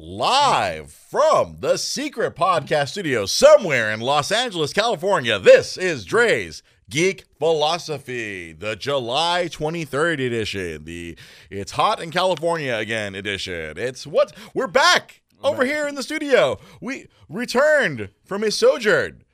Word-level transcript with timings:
Live 0.00 0.92
from 0.92 1.56
the 1.58 1.76
secret 1.76 2.36
podcast 2.36 2.90
studio 2.90 3.26
somewhere 3.26 3.90
in 3.90 3.98
Los 3.98 4.30
Angeles, 4.30 4.72
California, 4.72 5.40
this 5.40 5.76
is 5.76 6.04
Dre's 6.04 6.62
Geek 6.88 7.24
Philosophy, 7.40 8.52
the 8.52 8.76
July 8.76 9.48
23rd 9.50 10.24
edition, 10.24 10.84
the 10.84 11.18
It's 11.50 11.72
Hot 11.72 12.00
in 12.00 12.12
California 12.12 12.76
Again 12.76 13.16
edition. 13.16 13.76
It's 13.76 14.06
what? 14.06 14.32
We're 14.54 14.68
back 14.68 15.20
over 15.42 15.64
here 15.64 15.88
in 15.88 15.96
the 15.96 16.04
studio. 16.04 16.60
We 16.80 17.08
returned 17.28 18.10
from 18.24 18.42
his 18.42 18.56
sojourn. 18.56 19.24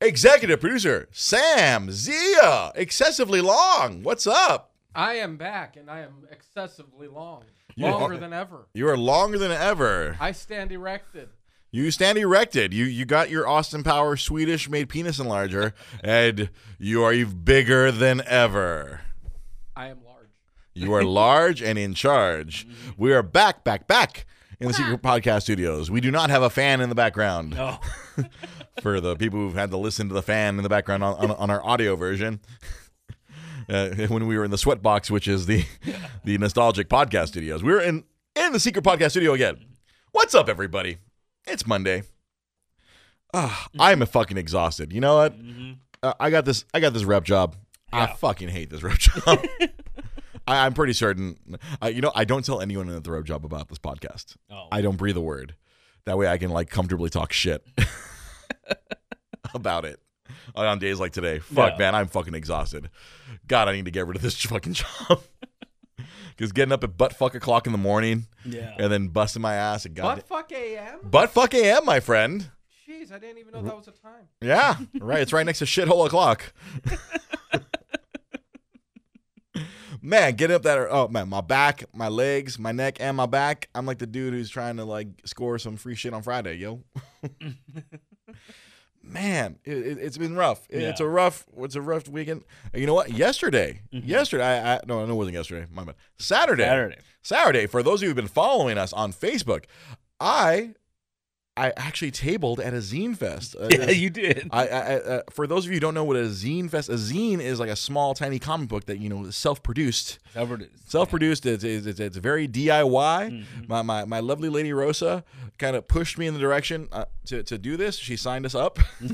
Executive 0.00 0.60
producer 0.60 1.08
Sam 1.12 1.90
Zia, 1.90 2.72
excessively 2.74 3.42
long. 3.42 4.02
What's 4.02 4.26
up? 4.26 4.75
I 4.96 5.14
am 5.14 5.36
back, 5.36 5.76
and 5.76 5.90
I 5.90 6.00
am 6.00 6.26
excessively 6.30 7.06
long, 7.08 7.44
You 7.74 7.86
longer 7.86 8.14
are- 8.14 8.18
than 8.18 8.32
ever. 8.32 8.66
You 8.74 8.88
are 8.88 8.96
longer 8.96 9.38
than 9.38 9.52
ever. 9.52 10.16
I 10.18 10.32
stand 10.32 10.72
erected. 10.72 11.28
You 11.70 11.90
stand 11.90 12.16
erected. 12.16 12.72
You 12.72 12.84
you 12.86 13.04
got 13.04 13.28
your 13.28 13.46
Austin 13.46 13.82
Power 13.82 14.16
Swedish 14.16 14.68
made 14.70 14.88
penis 14.88 15.18
enlarger, 15.18 15.72
and 16.02 16.48
you 16.78 17.02
are 17.04 17.12
even 17.12 17.38
bigger 17.44 17.92
than 17.92 18.22
ever. 18.26 19.02
I 19.76 19.88
am 19.88 19.98
large. 20.04 20.28
You 20.72 20.94
are 20.94 21.04
large 21.04 21.60
and 21.62 21.78
in 21.78 21.92
charge. 21.94 22.66
Mm-hmm. 22.76 22.90
We 23.02 23.12
are 23.12 23.22
back, 23.22 23.62
back, 23.64 23.86
back 23.86 24.24
in 24.58 24.68
the 24.68 24.74
secret 24.74 25.02
podcast 25.02 25.42
studios. 25.42 25.90
We 25.90 26.00
do 26.00 26.10
not 26.10 26.30
have 26.30 26.42
a 26.42 26.48
fan 26.50 26.80
in 26.80 26.88
the 26.88 26.94
background. 26.94 27.50
No. 27.50 27.78
for 28.82 29.00
the 29.00 29.14
people 29.16 29.38
who've 29.38 29.54
had 29.54 29.70
to 29.70 29.76
listen 29.76 30.08
to 30.08 30.14
the 30.14 30.22
fan 30.22 30.56
in 30.56 30.62
the 30.62 30.68
background 30.70 31.04
on, 31.04 31.14
on, 31.16 31.30
on 31.32 31.50
our 31.50 31.62
audio 31.66 31.96
version. 31.96 32.40
Uh, 33.68 33.90
when 34.08 34.26
we 34.26 34.38
were 34.38 34.44
in 34.44 34.50
the 34.50 34.56
sweatbox, 34.56 35.10
which 35.10 35.28
is 35.28 35.46
the 35.46 35.64
the 36.24 36.38
nostalgic 36.38 36.88
podcast 36.88 37.28
studios, 37.28 37.62
we 37.62 37.72
were 37.72 37.80
in 37.80 38.04
in 38.34 38.52
the 38.52 38.60
secret 38.60 38.84
podcast 38.84 39.10
studio 39.10 39.32
again. 39.32 39.64
What's 40.12 40.34
up, 40.34 40.48
everybody? 40.48 40.98
It's 41.46 41.66
Monday. 41.66 42.02
Ah, 43.34 43.68
I'm 43.78 44.04
fucking 44.06 44.36
exhausted. 44.36 44.92
You 44.92 45.00
know 45.00 45.16
what? 45.16 45.34
Uh, 46.02 46.14
I 46.18 46.30
got 46.30 46.44
this. 46.44 46.64
I 46.72 46.80
got 46.80 46.92
this 46.92 47.04
rep 47.04 47.24
job. 47.24 47.56
I 47.92 48.06
fucking 48.06 48.48
hate 48.48 48.70
this 48.70 48.82
rep 48.82 48.98
job. 48.98 49.44
I, 50.48 50.64
I'm 50.64 50.74
pretty 50.74 50.92
certain. 50.92 51.36
Uh, 51.82 51.88
you 51.88 52.00
know, 52.00 52.12
I 52.14 52.24
don't 52.24 52.44
tell 52.44 52.60
anyone 52.60 52.88
at 52.90 53.04
the 53.04 53.10
rep 53.10 53.24
job 53.24 53.44
about 53.44 53.68
this 53.68 53.78
podcast. 53.78 54.36
Oh. 54.50 54.68
I 54.70 54.80
don't 54.80 54.96
breathe 54.96 55.16
a 55.16 55.20
word. 55.20 55.54
That 56.04 56.16
way 56.18 56.28
I 56.28 56.38
can 56.38 56.50
like 56.50 56.70
comfortably 56.70 57.10
talk 57.10 57.32
shit 57.32 57.66
about 59.54 59.84
it 59.84 59.98
on 60.54 60.78
days 60.78 60.98
like 61.00 61.12
today. 61.12 61.38
Fuck, 61.38 61.72
Yeah. 61.72 61.78
man, 61.78 61.94
I'm 61.94 62.08
fucking 62.08 62.34
exhausted. 62.34 62.90
God, 63.46 63.68
I 63.68 63.72
need 63.72 63.84
to 63.84 63.90
get 63.90 64.06
rid 64.06 64.16
of 64.16 64.22
this 64.22 64.40
fucking 64.42 64.74
job. 64.74 65.22
Because 66.36 66.52
getting 66.52 66.70
up 66.72 66.84
at 66.84 66.98
butt 66.98 67.14
fuck 67.14 67.34
o'clock 67.34 67.64
in 67.64 67.72
the 67.72 67.78
morning 67.78 68.26
yeah. 68.44 68.74
and 68.78 68.92
then 68.92 69.08
busting 69.08 69.40
my 69.40 69.54
ass 69.54 69.86
at 69.86 69.94
god 69.94 70.16
Butt 70.16 70.28
fuck 70.28 70.52
AM? 70.52 70.98
butt 71.02 71.30
fuck 71.30 71.54
am, 71.54 71.86
my 71.86 71.98
friend. 71.98 72.50
Jeez, 72.86 73.10
I 73.10 73.18
didn't 73.18 73.38
even 73.38 73.54
know 73.54 73.62
that 73.62 73.74
was 73.74 73.88
a 73.88 73.92
time. 73.92 74.28
Yeah, 74.42 74.76
right. 75.00 75.20
It's 75.20 75.32
right 75.32 75.46
next 75.46 75.60
to 75.60 75.64
shithole 75.64 76.04
o'clock. 76.04 76.52
man, 80.02 80.34
getting 80.34 80.54
up 80.54 80.62
that 80.62 80.78
oh 80.90 81.08
man, 81.08 81.28
my 81.28 81.40
back, 81.40 81.84
my 81.94 82.08
legs, 82.08 82.58
my 82.58 82.72
neck, 82.72 82.98
and 83.00 83.16
my 83.16 83.26
back. 83.26 83.68
I'm 83.74 83.86
like 83.86 83.98
the 83.98 84.06
dude 84.06 84.34
who's 84.34 84.50
trying 84.50 84.76
to 84.76 84.84
like 84.84 85.08
score 85.24 85.58
some 85.58 85.76
free 85.76 85.94
shit 85.94 86.12
on 86.12 86.22
Friday, 86.22 86.56
yo. 86.56 86.82
Man, 89.06 89.58
it, 89.64 89.98
it's 89.98 90.18
been 90.18 90.34
rough. 90.36 90.66
It- 90.68 90.82
It's 90.82 91.00
a 91.00 91.06
rough. 91.06 91.44
It's 91.58 91.74
a 91.76 91.80
rough 91.80 92.08
weekend. 92.08 92.44
And 92.72 92.80
You 92.80 92.86
know 92.86 92.94
what? 92.94 93.10
Yesterday, 93.12 93.80
mm-hmm. 93.92 94.08
yesterday, 94.08 94.44
I, 94.44 94.74
I 94.76 94.80
no, 94.86 95.04
no, 95.06 95.12
it 95.12 95.16
wasn't 95.16 95.34
yesterday. 95.36 95.66
My 95.72 95.84
bad. 95.84 95.94
Saturday. 96.18 96.64
Saturday. 96.64 96.98
Saturday, 97.22 97.66
for 97.66 97.82
those 97.82 98.00
of 98.00 98.02
you 98.04 98.08
who've 98.10 98.16
been 98.16 98.28
following 98.28 98.78
us 98.78 98.92
on 98.92 99.12
Facebook, 99.12 99.64
I 100.20 100.74
I 101.56 101.72
actually 101.76 102.10
tabled 102.10 102.60
at 102.60 102.74
a 102.74 102.78
zine 102.78 103.16
fest. 103.16 103.56
Uh, 103.58 103.68
Yeah, 103.70 103.90
you 103.90 104.10
did. 104.10 104.48
I, 104.50 104.68
I, 104.68 104.80
uh, 104.96 105.22
for 105.30 105.46
those 105.46 105.64
of 105.64 105.70
you 105.70 105.76
who 105.76 105.80
don't 105.80 105.94
know 105.94 106.04
what 106.04 106.16
a 106.16 106.24
zine 106.24 106.70
fest, 106.70 106.88
a 106.88 106.94
zine 106.94 107.40
is 107.40 107.58
like 107.58 107.70
a 107.70 107.76
small, 107.76 108.14
tiny 108.14 108.38
comic 108.38 108.68
book 108.68 108.86
that 108.86 108.98
you 108.98 109.08
know 109.08 109.24
is 109.24 109.36
self-produced. 109.36 110.18
Self-produced. 110.34 110.90
Self-produced. 110.90 111.46
It's, 111.46 111.64
it's, 111.64 111.86
it's, 111.86 112.00
it's 112.00 112.16
very 112.18 112.46
DIY. 112.46 112.84
Mm-hmm. 113.30 113.64
My, 113.68 113.82
my 113.82 114.04
my 114.04 114.20
lovely 114.20 114.48
lady 114.48 114.72
Rosa 114.72 115.24
kind 115.58 115.76
of 115.76 115.88
pushed 115.88 116.18
me 116.18 116.26
in 116.26 116.34
the 116.34 116.40
direction 116.40 116.88
uh, 116.92 117.06
to 117.26 117.42
to 117.42 117.58
do 117.58 117.76
this. 117.76 117.96
She 117.96 118.16
signed 118.16 118.44
us 118.46 118.54
up. 118.54 118.78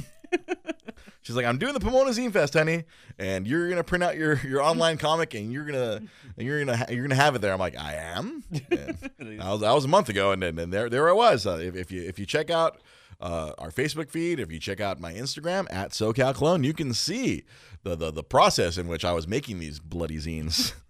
She's 1.22 1.36
like, 1.36 1.46
I'm 1.46 1.56
doing 1.58 1.72
the 1.72 1.80
Pomona 1.80 2.10
Zine 2.10 2.32
Fest, 2.32 2.54
honey, 2.54 2.82
and 3.18 3.46
you're 3.46 3.68
gonna 3.68 3.84
print 3.84 4.02
out 4.02 4.16
your, 4.16 4.40
your 4.44 4.60
online 4.62 4.98
comic, 5.06 5.34
and 5.34 5.52
you're 5.52 5.64
gonna 5.64 6.00
and 6.36 6.46
you're 6.46 6.58
gonna 6.64 6.76
ha- 6.76 6.86
you're 6.90 7.02
gonna 7.06 7.14
have 7.14 7.34
it 7.36 7.40
there. 7.40 7.52
I'm 7.52 7.60
like, 7.60 7.78
I 7.78 7.94
am. 7.94 8.42
And 8.70 9.40
that 9.40 9.48
was 9.50 9.60
that 9.60 9.72
was 9.72 9.84
a 9.84 9.88
month 9.88 10.08
ago, 10.08 10.32
and 10.32 10.42
then 10.42 10.58
and 10.58 10.72
there 10.72 10.88
there 10.90 11.08
I 11.08 11.12
was. 11.12 11.46
Uh, 11.46 11.58
if, 11.62 11.76
if 11.76 11.92
you 11.92 12.02
if 12.02 12.18
you 12.18 12.26
check 12.26 12.50
out 12.50 12.80
uh, 13.20 13.52
our 13.58 13.70
Facebook 13.70 14.10
feed, 14.10 14.40
if 14.40 14.50
you 14.50 14.58
check 14.58 14.80
out 14.80 14.98
my 15.00 15.12
Instagram 15.12 15.66
at 15.70 15.92
SoCal 15.92 16.34
Clone, 16.34 16.64
you 16.64 16.72
can 16.72 16.92
see 16.92 17.44
the, 17.84 17.94
the 17.94 18.10
the 18.10 18.24
process 18.24 18.76
in 18.76 18.88
which 18.88 19.04
I 19.04 19.12
was 19.12 19.28
making 19.28 19.60
these 19.60 19.78
bloody 19.80 20.18
zines. 20.18 20.72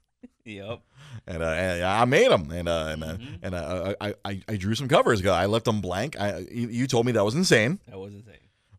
Yep. 0.44 0.80
and, 1.28 1.40
uh, 1.40 1.46
and 1.46 1.84
I 1.84 2.04
made 2.04 2.28
them, 2.28 2.50
and 2.50 2.68
uh, 2.68 2.88
and 2.90 3.04
uh, 3.04 3.16
and 3.42 3.54
uh, 3.54 3.94
I, 4.00 4.14
I 4.24 4.42
I 4.48 4.56
drew 4.56 4.74
some 4.74 4.88
covers. 4.88 5.24
I 5.24 5.46
left 5.46 5.66
them 5.66 5.80
blank. 5.80 6.18
I 6.18 6.38
you, 6.50 6.66
you 6.66 6.86
told 6.88 7.06
me 7.06 7.12
that 7.12 7.24
was 7.24 7.36
insane, 7.36 7.78
That 7.86 7.96
was 8.00 8.12
insane. 8.12 8.34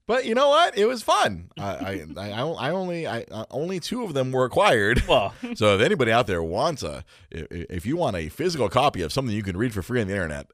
But 0.07 0.25
you 0.25 0.35
know 0.35 0.49
what? 0.49 0.77
It 0.77 0.85
was 0.85 1.01
fun. 1.03 1.49
I 1.57 1.63
I, 1.63 2.05
I, 2.17 2.29
I 2.41 2.69
only 2.71 3.07
I 3.07 3.21
uh, 3.31 3.45
only 3.51 3.79
two 3.79 4.03
of 4.03 4.13
them 4.13 4.31
were 4.31 4.45
acquired. 4.45 5.03
Well, 5.07 5.33
So 5.55 5.75
if 5.75 5.81
anybody 5.81 6.11
out 6.11 6.27
there 6.27 6.43
wants 6.43 6.83
a 6.83 7.03
if 7.31 7.85
you 7.85 7.95
want 7.97 8.15
a 8.15 8.29
physical 8.29 8.69
copy 8.69 9.01
of 9.01 9.11
something 9.13 9.33
you 9.35 9.43
can 9.43 9.57
read 9.57 9.73
for 9.73 9.81
free 9.81 10.01
on 10.01 10.07
the 10.07 10.13
internet, 10.13 10.47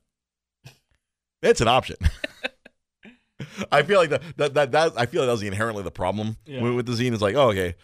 it's 1.42 1.62
an 1.62 1.68
option. 1.68 1.98
I 3.72 3.84
feel 3.84 4.00
like 4.00 4.10
that, 4.10 4.22
that 4.38 4.54
that 4.56 4.72
that 4.74 4.94
I 4.98 5.06
feel 5.06 5.22
like 5.22 5.28
that 5.28 5.32
was 5.34 5.44
inherently 5.44 5.84
the 5.84 5.92
problem 5.92 6.36
Yeah. 6.46 6.62
with, 6.62 6.74
with 6.74 6.86
the 6.86 6.92
zine. 6.94 7.14
It's 7.14 7.22
like, 7.22 7.36
oh, 7.36 7.50
okay, 7.52 7.76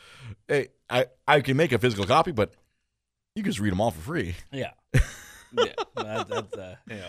hey, 0.48 0.68
I 0.90 1.06
I 1.28 1.40
can 1.42 1.56
make 1.56 1.72
a 1.72 1.80
physical 1.80 2.06
copy, 2.06 2.32
but 2.32 2.54
you 3.36 3.44
can 3.44 3.52
just 3.52 3.60
read 3.62 3.72
them 3.72 3.80
all 3.82 3.92
for 3.92 4.02
free. 4.02 4.36
yeah. 4.52 4.72
yeah. 4.94 5.74
That, 5.96 6.28
that's, 6.28 6.54
uh, 6.58 6.76
you 6.90 6.96
know. 6.98 7.08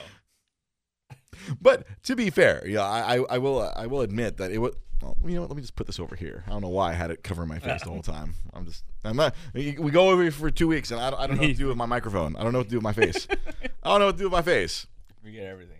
But 1.60 1.86
to 2.04 2.16
be 2.16 2.30
fair, 2.30 2.66
yeah, 2.66 2.82
I 2.82 3.16
I, 3.16 3.24
I 3.30 3.38
will 3.38 3.60
uh, 3.60 3.72
I 3.76 3.86
will 3.86 4.00
admit 4.00 4.36
that 4.38 4.50
it 4.50 4.58
was. 4.58 4.74
Well, 5.02 5.14
you 5.26 5.34
know 5.34 5.42
what? 5.42 5.50
Let 5.50 5.56
me 5.56 5.62
just 5.62 5.76
put 5.76 5.86
this 5.86 6.00
over 6.00 6.16
here. 6.16 6.42
I 6.46 6.50
don't 6.50 6.62
know 6.62 6.70
why 6.70 6.90
I 6.90 6.94
had 6.94 7.10
it 7.10 7.22
covering 7.22 7.50
my 7.50 7.58
face 7.58 7.82
the 7.82 7.90
whole 7.90 8.00
time. 8.00 8.32
I'm 8.54 8.64
just, 8.64 8.82
I'm 9.04 9.14
not. 9.14 9.34
We 9.52 9.72
go 9.72 10.08
over 10.08 10.22
here 10.22 10.32
for 10.32 10.50
two 10.50 10.68
weeks, 10.68 10.90
and 10.90 10.98
I 10.98 11.10
don't, 11.10 11.20
I 11.20 11.26
don't 11.26 11.36
know 11.36 11.42
what 11.42 11.48
to 11.48 11.54
do 11.54 11.66
with 11.66 11.76
my 11.76 11.84
microphone. 11.84 12.34
I 12.34 12.42
don't 12.42 12.52
know 12.52 12.60
what 12.60 12.68
to 12.68 12.70
do 12.70 12.76
with 12.78 12.82
my 12.82 12.94
face. 12.94 13.28
I 13.82 13.90
don't 13.90 14.00
know 14.00 14.06
what 14.06 14.12
to 14.12 14.18
do 14.18 14.24
with 14.24 14.32
my 14.32 14.40
face. 14.40 14.86
Forget 15.22 15.44
everything. 15.44 15.76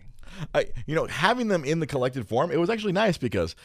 I, 0.53 0.67
you 0.85 0.93
know, 0.93 1.07
having 1.07 1.47
them 1.47 1.63
in 1.65 1.79
the 1.79 1.87
collected 1.87 2.27
form, 2.27 2.51
it 2.51 2.59
was 2.59 2.69
actually 2.69 2.93
nice 2.93 3.17
because 3.17 3.55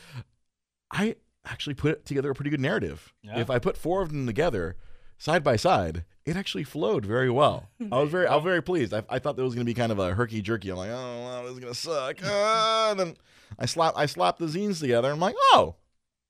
I 0.90 1.16
actually 1.44 1.74
put 1.74 2.06
together 2.06 2.30
a 2.30 2.34
pretty 2.34 2.50
good 2.50 2.60
narrative. 2.60 3.12
Yeah. 3.22 3.38
If 3.38 3.50
I 3.50 3.58
put 3.58 3.76
four 3.76 4.00
of 4.00 4.08
them 4.08 4.26
together, 4.26 4.76
side 5.18 5.44
by 5.44 5.56
side, 5.56 6.04
it 6.24 6.36
actually 6.36 6.64
flowed 6.64 7.04
very 7.04 7.30
well. 7.30 7.68
I 7.90 8.00
was 8.00 8.10
very, 8.10 8.26
I 8.26 8.34
was 8.36 8.44
very 8.52 8.62
pleased. 8.62 8.94
I, 8.94 9.02
I 9.08 9.18
thought 9.18 9.36
that 9.36 9.42
was 9.42 9.54
going 9.54 9.66
to 9.66 9.70
be 9.70 9.74
kind 9.74 9.92
of 9.92 9.98
a 9.98 10.14
herky 10.14 10.42
jerky. 10.42 10.70
I'm 10.70 10.76
like, 10.76 10.90
oh, 10.90 11.20
wow, 11.22 11.42
this 11.42 11.52
is 11.52 11.58
going 11.58 11.72
to 11.72 11.78
suck. 11.78 12.18
Ah, 12.24 12.94
then 12.96 13.16
I 13.58 13.66
slap, 13.66 13.94
I 13.96 14.06
slapped 14.06 14.38
the 14.38 14.46
zines 14.46 14.80
together. 14.80 15.08
And 15.08 15.14
I'm 15.14 15.20
like, 15.20 15.36
oh, 15.52 15.76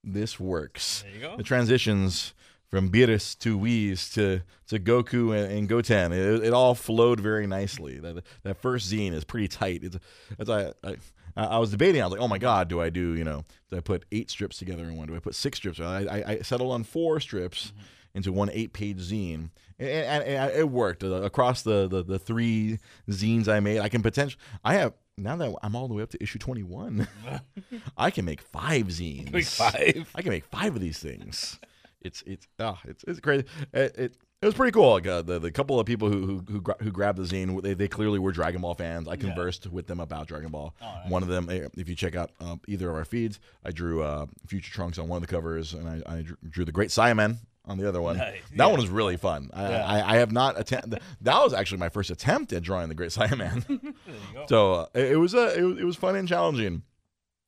this 0.04 0.40
works. 0.40 1.02
There 1.02 1.14
you 1.14 1.20
go. 1.20 1.36
The 1.36 1.42
transitions 1.42 2.34
from 2.72 2.90
Beerus 2.90 3.38
to 3.40 3.58
Whis 3.58 4.08
to 4.14 4.42
to 4.68 4.80
Goku 4.80 5.36
and, 5.36 5.52
and 5.52 5.68
Goten, 5.68 6.10
it, 6.12 6.42
it 6.42 6.52
all 6.54 6.74
flowed 6.74 7.20
very 7.20 7.46
nicely. 7.46 7.98
That 7.98 8.24
that 8.44 8.56
first 8.56 8.90
zine 8.90 9.12
is 9.12 9.24
pretty 9.24 9.46
tight. 9.48 9.84
It's, 9.84 9.98
it's 10.38 10.50
I, 10.50 10.72
I 10.82 10.96
I 11.36 11.58
was 11.58 11.70
debating. 11.70 12.00
I 12.00 12.06
was 12.06 12.12
like, 12.12 12.22
oh 12.22 12.28
my 12.28 12.38
god, 12.38 12.68
do 12.68 12.80
I 12.80 12.88
do 12.88 13.14
you 13.14 13.24
know? 13.24 13.44
Do 13.70 13.76
I 13.76 13.80
put 13.80 14.06
eight 14.10 14.30
strips 14.30 14.56
together 14.56 14.84
in 14.84 14.96
one? 14.96 15.08
Do 15.08 15.14
I 15.14 15.18
put 15.18 15.34
six 15.34 15.58
strips? 15.58 15.80
I 15.80 16.04
I, 16.04 16.24
I 16.26 16.38
settled 16.38 16.72
on 16.72 16.82
four 16.82 17.20
strips 17.20 17.72
into 18.14 18.32
one 18.32 18.50
eight 18.52 18.72
page 18.72 18.98
zine, 18.98 19.50
and, 19.78 20.24
and, 20.24 20.52
it 20.52 20.68
worked 20.68 21.04
uh, 21.04 21.22
across 21.22 21.62
the, 21.62 21.88
the 21.88 22.02
the 22.02 22.18
three 22.18 22.78
zines 23.08 23.48
I 23.48 23.60
made. 23.60 23.80
I 23.80 23.88
can 23.88 24.02
potentially 24.02 24.40
I 24.64 24.74
have. 24.74 24.94
Now 25.18 25.36
that 25.36 25.54
I'm 25.62 25.76
all 25.76 25.88
the 25.88 25.94
way 25.94 26.02
up 26.02 26.10
to 26.10 26.22
issue 26.22 26.38
21, 26.38 27.06
I 27.98 28.10
can 28.10 28.24
make 28.24 28.40
five 28.40 28.86
zines. 28.86 29.30
Quick 29.30 29.44
five. 29.44 30.10
I 30.14 30.22
can 30.22 30.30
make 30.30 30.46
five 30.46 30.74
of 30.74 30.80
these 30.80 30.98
things. 30.98 31.60
It's 32.00 32.22
it's 32.26 32.46
ah, 32.58 32.80
it's 32.84 33.04
it's 33.06 33.20
crazy. 33.20 33.44
It, 33.72 33.96
it 33.96 34.16
it 34.42 34.46
was 34.46 34.56
pretty 34.56 34.72
cool. 34.72 34.90
Like, 34.90 35.06
uh, 35.06 35.22
the 35.22 35.38
the 35.38 35.52
couple 35.52 35.78
of 35.78 35.86
people 35.86 36.08
who 36.10 36.26
who 36.26 36.44
who, 36.50 36.60
gra- 36.60 36.76
who 36.80 36.90
grabbed 36.90 37.16
the 37.16 37.22
zine, 37.22 37.62
they, 37.62 37.74
they 37.74 37.86
clearly 37.86 38.18
were 38.18 38.32
Dragon 38.32 38.60
Ball 38.60 38.74
fans. 38.74 39.06
I 39.06 39.14
conversed 39.14 39.68
with 39.68 39.86
them 39.86 40.00
about 40.00 40.26
Dragon 40.26 40.50
Ball. 40.50 40.74
Oh, 40.82 40.84
nice. 40.84 41.10
One 41.10 41.22
of 41.22 41.28
them, 41.28 41.48
eh, 41.48 41.68
if 41.76 41.88
you 41.88 41.94
check 41.94 42.16
out 42.16 42.30
um, 42.40 42.60
either 42.66 42.90
of 42.90 42.96
our 42.96 43.04
feeds, 43.04 43.38
I 43.64 43.70
drew 43.70 44.02
uh, 44.02 44.26
Future 44.48 44.72
Trunks 44.72 44.98
on 44.98 45.06
one 45.06 45.22
of 45.22 45.28
the 45.28 45.32
covers, 45.32 45.74
and 45.74 45.88
I, 45.88 46.02
I 46.12 46.22
drew, 46.22 46.36
drew 46.48 46.64
the 46.64 46.72
Great 46.72 46.90
Saiyaman 46.90 47.38
on 47.64 47.78
the 47.78 47.88
other 47.88 48.00
one. 48.02 48.16
Nice. 48.18 48.40
That 48.50 48.56
Yeah. 48.56 48.66
one 48.66 48.80
was 48.80 48.88
really 48.90 49.16
fun. 49.16 49.50
I, 49.52 49.68
Yeah. 49.70 49.86
I, 49.86 50.14
I 50.14 50.16
have 50.18 50.32
not 50.32 50.58
attempted. 50.58 51.00
That 51.20 51.42
was 51.42 51.52
actually 51.54 51.78
my 51.78 51.88
first 51.88 52.10
attempt 52.10 52.52
at 52.52 52.62
drawing 52.62 52.88
the 52.88 52.94
Great 52.94 53.10
Saiyaman. 53.10 53.66
There 53.68 53.78
you 54.16 54.34
go. 54.34 54.46
So 54.48 54.72
uh, 54.74 54.86
it, 54.94 55.12
it 55.12 55.16
was 55.16 55.34
a 55.34 55.56
it 55.58 55.62
was, 55.62 55.78
it 55.78 55.84
was 55.84 55.96
fun 55.96 56.16
and 56.16 56.26
challenging. 56.28 56.82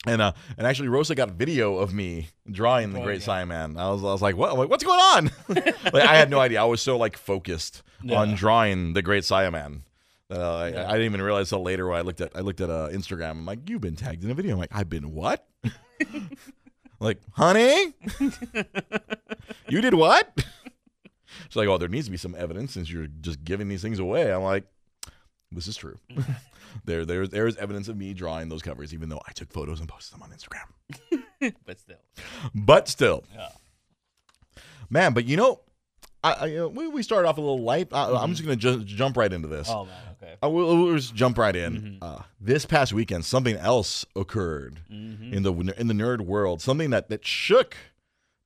And 0.07 0.21
uh, 0.21 0.33
and 0.59 0.67
actually, 0.67 0.89
Rosa 0.89 1.15
got 1.15 1.31
video 1.31 1.79
of 1.79 1.95
me 1.95 2.29
drawing 2.51 2.93
the 2.93 3.01
Oh, 3.01 3.05
Great 3.05 3.27
yeah. 3.27 3.43
Saiyaman. 3.43 3.79
I 3.79 3.89
was, 3.91 4.03
I 4.03 4.07
was 4.13 4.21
like, 4.21 4.37
what? 4.37 4.57
Like, 4.59 4.69
what's 4.69 4.85
going 4.85 5.01
on? 5.01 5.31
like, 5.49 5.95
I 5.95 6.15
had 6.17 6.29
no 6.29 6.39
idea. 6.41 6.61
I 6.61 6.65
was 6.65 6.83
so 6.83 6.99
like 6.99 7.17
focused 7.17 7.83
Yeah. 8.03 8.19
on 8.21 8.35
drawing 8.35 8.93
the 8.93 9.01
Great 9.03 9.23
Saiyaman 9.25 9.81
Uh, 10.31 10.57
I, 10.57 10.69
Yeah. 10.69 10.89
I 10.89 10.93
didn't 10.93 11.07
even 11.07 11.23
realize 11.23 11.51
until 11.51 11.65
later 11.65 11.89
when 11.89 11.97
I 11.99 12.03
looked 12.03 12.21
at 12.21 12.33
I 12.37 12.41
looked 12.41 12.61
at 12.61 12.69
uh, 12.71 12.89
Instagram. 12.93 13.31
I'm 13.31 13.47
like, 13.47 13.69
you've 13.69 13.81
been 13.81 13.97
tagged 13.97 14.23
in 14.25 14.31
a 14.31 14.35
video. 14.35 14.53
I'm 14.53 14.59
like, 14.59 14.75
I've 14.77 14.91
been 14.91 15.11
what? 15.13 15.49
like, 17.05 17.21
honey, 17.33 17.95
you 19.69 19.81
did 19.81 19.95
what? 19.95 20.45
She's 21.49 21.57
like, 21.57 21.69
oh, 21.69 21.79
there 21.79 21.89
needs 21.89 22.07
to 22.07 22.11
be 22.11 22.17
some 22.17 22.35
evidence 22.37 22.73
since 22.73 22.91
you're 22.91 23.07
just 23.21 23.45
giving 23.45 23.69
these 23.69 23.83
things 23.83 23.99
away. 23.99 24.33
I'm 24.33 24.43
like, 24.43 24.65
this 25.53 25.69
is 25.69 25.77
true. 25.77 25.99
there, 26.85 27.05
there, 27.05 27.27
there 27.27 27.47
is 27.47 27.57
evidence 27.57 27.89
of 27.89 27.97
me 27.97 28.15
drawing 28.15 28.49
those 28.49 28.63
covers, 28.63 28.93
even 28.93 29.09
though 29.09 29.21
I 29.27 29.33
took 29.33 29.53
photos 29.53 29.81
and 29.81 29.89
posted 29.89 30.19
them 30.19 30.23
on 30.23 30.31
Instagram. 30.31 31.55
but 31.67 31.79
still. 31.79 31.99
But 32.55 32.89
still, 32.89 33.25
Yeah. 33.35 33.49
man. 34.91 35.13
But 35.13 35.27
you 35.27 35.37
know, 35.37 35.61
I, 36.23 36.33
I 36.33 36.67
we, 36.67 36.89
we 36.89 37.03
started 37.03 37.29
off 37.29 37.39
a 37.39 37.41
little 37.41 37.63
light. 37.63 37.89
I, 37.93 38.07
I'm 38.07 38.15
mm-hmm. 38.15 38.31
just 38.33 38.43
gonna 38.43 38.57
ju- 38.57 38.85
jump 38.85 39.17
right 39.17 39.33
into 39.33 39.49
this. 39.49 39.69
Oh 39.69 39.85
man. 39.85 39.95
Okay. 40.25 40.35
I 40.43 40.47
will 40.47 40.85
we'll 40.85 40.97
just 40.97 41.15
jump 41.15 41.39
right 41.39 41.55
in. 41.55 41.75
Mhm. 41.75 41.99
Uh, 42.03 42.23
this 42.41 42.65
past 42.67 42.93
weekend, 42.93 43.25
something 43.25 43.57
else 43.57 44.05
occurred 44.17 44.81
Mm-hmm. 44.91 45.35
in 45.35 45.43
the 45.43 45.53
in 45.79 45.87
the 45.89 45.95
nerd 45.95 46.23
world. 46.23 46.61
Something 46.63 46.91
that 46.91 47.09
that 47.11 47.27
shook 47.27 47.77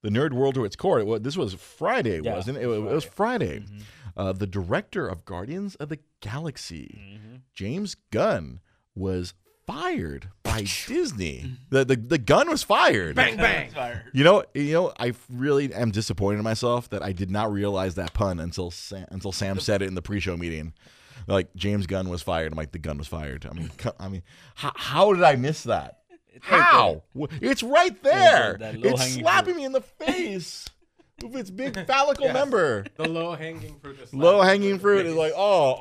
the 0.02 0.08
nerd 0.10 0.32
world 0.32 0.54
to 0.54 0.64
its 0.64 0.76
core. 0.76 1.00
It 1.00 1.06
was, 1.06 1.22
this 1.22 1.36
was 1.36 1.54
Friday, 1.54 2.20
Yeah, 2.22 2.34
wasn't 2.34 2.58
it? 2.58 2.62
It, 2.62 2.68
it 2.68 2.82
was 2.82 3.04
Friday. 3.04 3.60
Mhm. 3.60 3.82
Uh, 4.16 4.32
the 4.32 4.46
director 4.46 5.06
of 5.06 5.24
Guardians 5.24 5.74
of 5.76 5.88
the 5.88 5.98
Galaxy, 6.20 6.98
Mm-hmm. 7.18 7.36
James 7.54 7.94
Gunn, 8.10 8.60
was 8.94 9.34
fired 9.66 10.30
by 10.42 10.60
Disney. 10.86 11.56
The, 11.70 11.84
the 11.84 11.96
the 11.96 12.18
gun 12.18 12.48
was 12.48 12.62
fired. 12.62 13.14
Bang 13.16 13.36
bang. 13.36 13.70
You 14.14 14.24
know, 14.24 14.42
you 14.54 14.72
know, 14.72 14.92
I 14.98 15.12
really 15.30 15.72
am 15.74 15.90
disappointed 15.90 16.38
in 16.38 16.44
myself 16.44 16.88
that 16.90 17.02
I 17.02 17.12
did 17.12 17.30
not 17.30 17.52
realize 17.52 17.94
that 17.96 18.14
pun 18.14 18.40
until 18.40 18.70
Sam, 18.70 19.06
until 19.10 19.30
Sam 19.30 19.60
said 19.60 19.82
it 19.82 19.86
in 19.86 19.94
the 19.94 20.02
pre-show 20.02 20.36
meeting. 20.36 20.72
Like 21.28 21.54
James 21.54 21.86
Gunn 21.86 22.08
was 22.08 22.22
fired. 22.22 22.50
I'm 22.52 22.56
like, 22.58 22.72
the 22.72 22.78
gun 22.78 22.98
was 22.98 23.06
fired. 23.06 23.46
I 23.48 23.52
mean, 23.54 23.70
I 24.00 24.08
mean, 24.08 24.22
how, 24.56 24.72
how 24.74 25.12
did 25.12 25.22
I 25.22 25.36
miss 25.36 25.62
that? 25.64 26.00
It's 26.32 26.50
right 26.50 26.60
How? 26.62 27.02
W- 27.14 27.38
It's 27.42 27.62
right 27.62 28.02
there. 28.02 28.56
that 28.58 28.74
it's 28.76 29.14
slapping 29.14 29.54
fruit. 29.54 29.56
me 29.56 29.64
in 29.66 29.72
the 29.72 29.80
face 29.80 30.68
with 31.22 31.36
its 31.36 31.50
big 31.50 31.74
phallical 31.86 32.26
Yes. 32.26 32.34
member. 32.34 32.86
The 32.96 33.08
low 33.08 33.34
hanging 33.34 33.78
fruit 33.80 34.00
is 34.00 34.14
Low 34.14 34.40
hanging 34.40 34.70
in 34.70 34.76
the 34.76 34.80
fruit 34.80 35.04
is 35.06 35.14
like, 35.14 35.32
oh, 35.36 35.76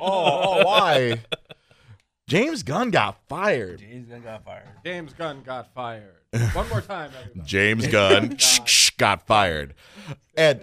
oh, 0.60 0.64
why? 0.64 1.20
James 2.28 2.62
Gunn 2.62 2.90
got 2.90 3.18
fired. 3.28 3.78
James 3.80 4.08
Gunn 4.08 4.22
got 4.22 4.44
fired. 4.44 4.68
James 4.84 5.12
Gunn 5.14 5.42
got 5.44 5.72
fired. 5.74 6.14
One 6.52 6.68
more 6.68 6.82
time, 6.82 7.10
everybody. 7.18 7.48
James 7.48 7.86
Gunn 7.86 8.28
God. 8.36 8.70
got 8.98 9.26
fired. 9.26 9.74
And 10.36 10.60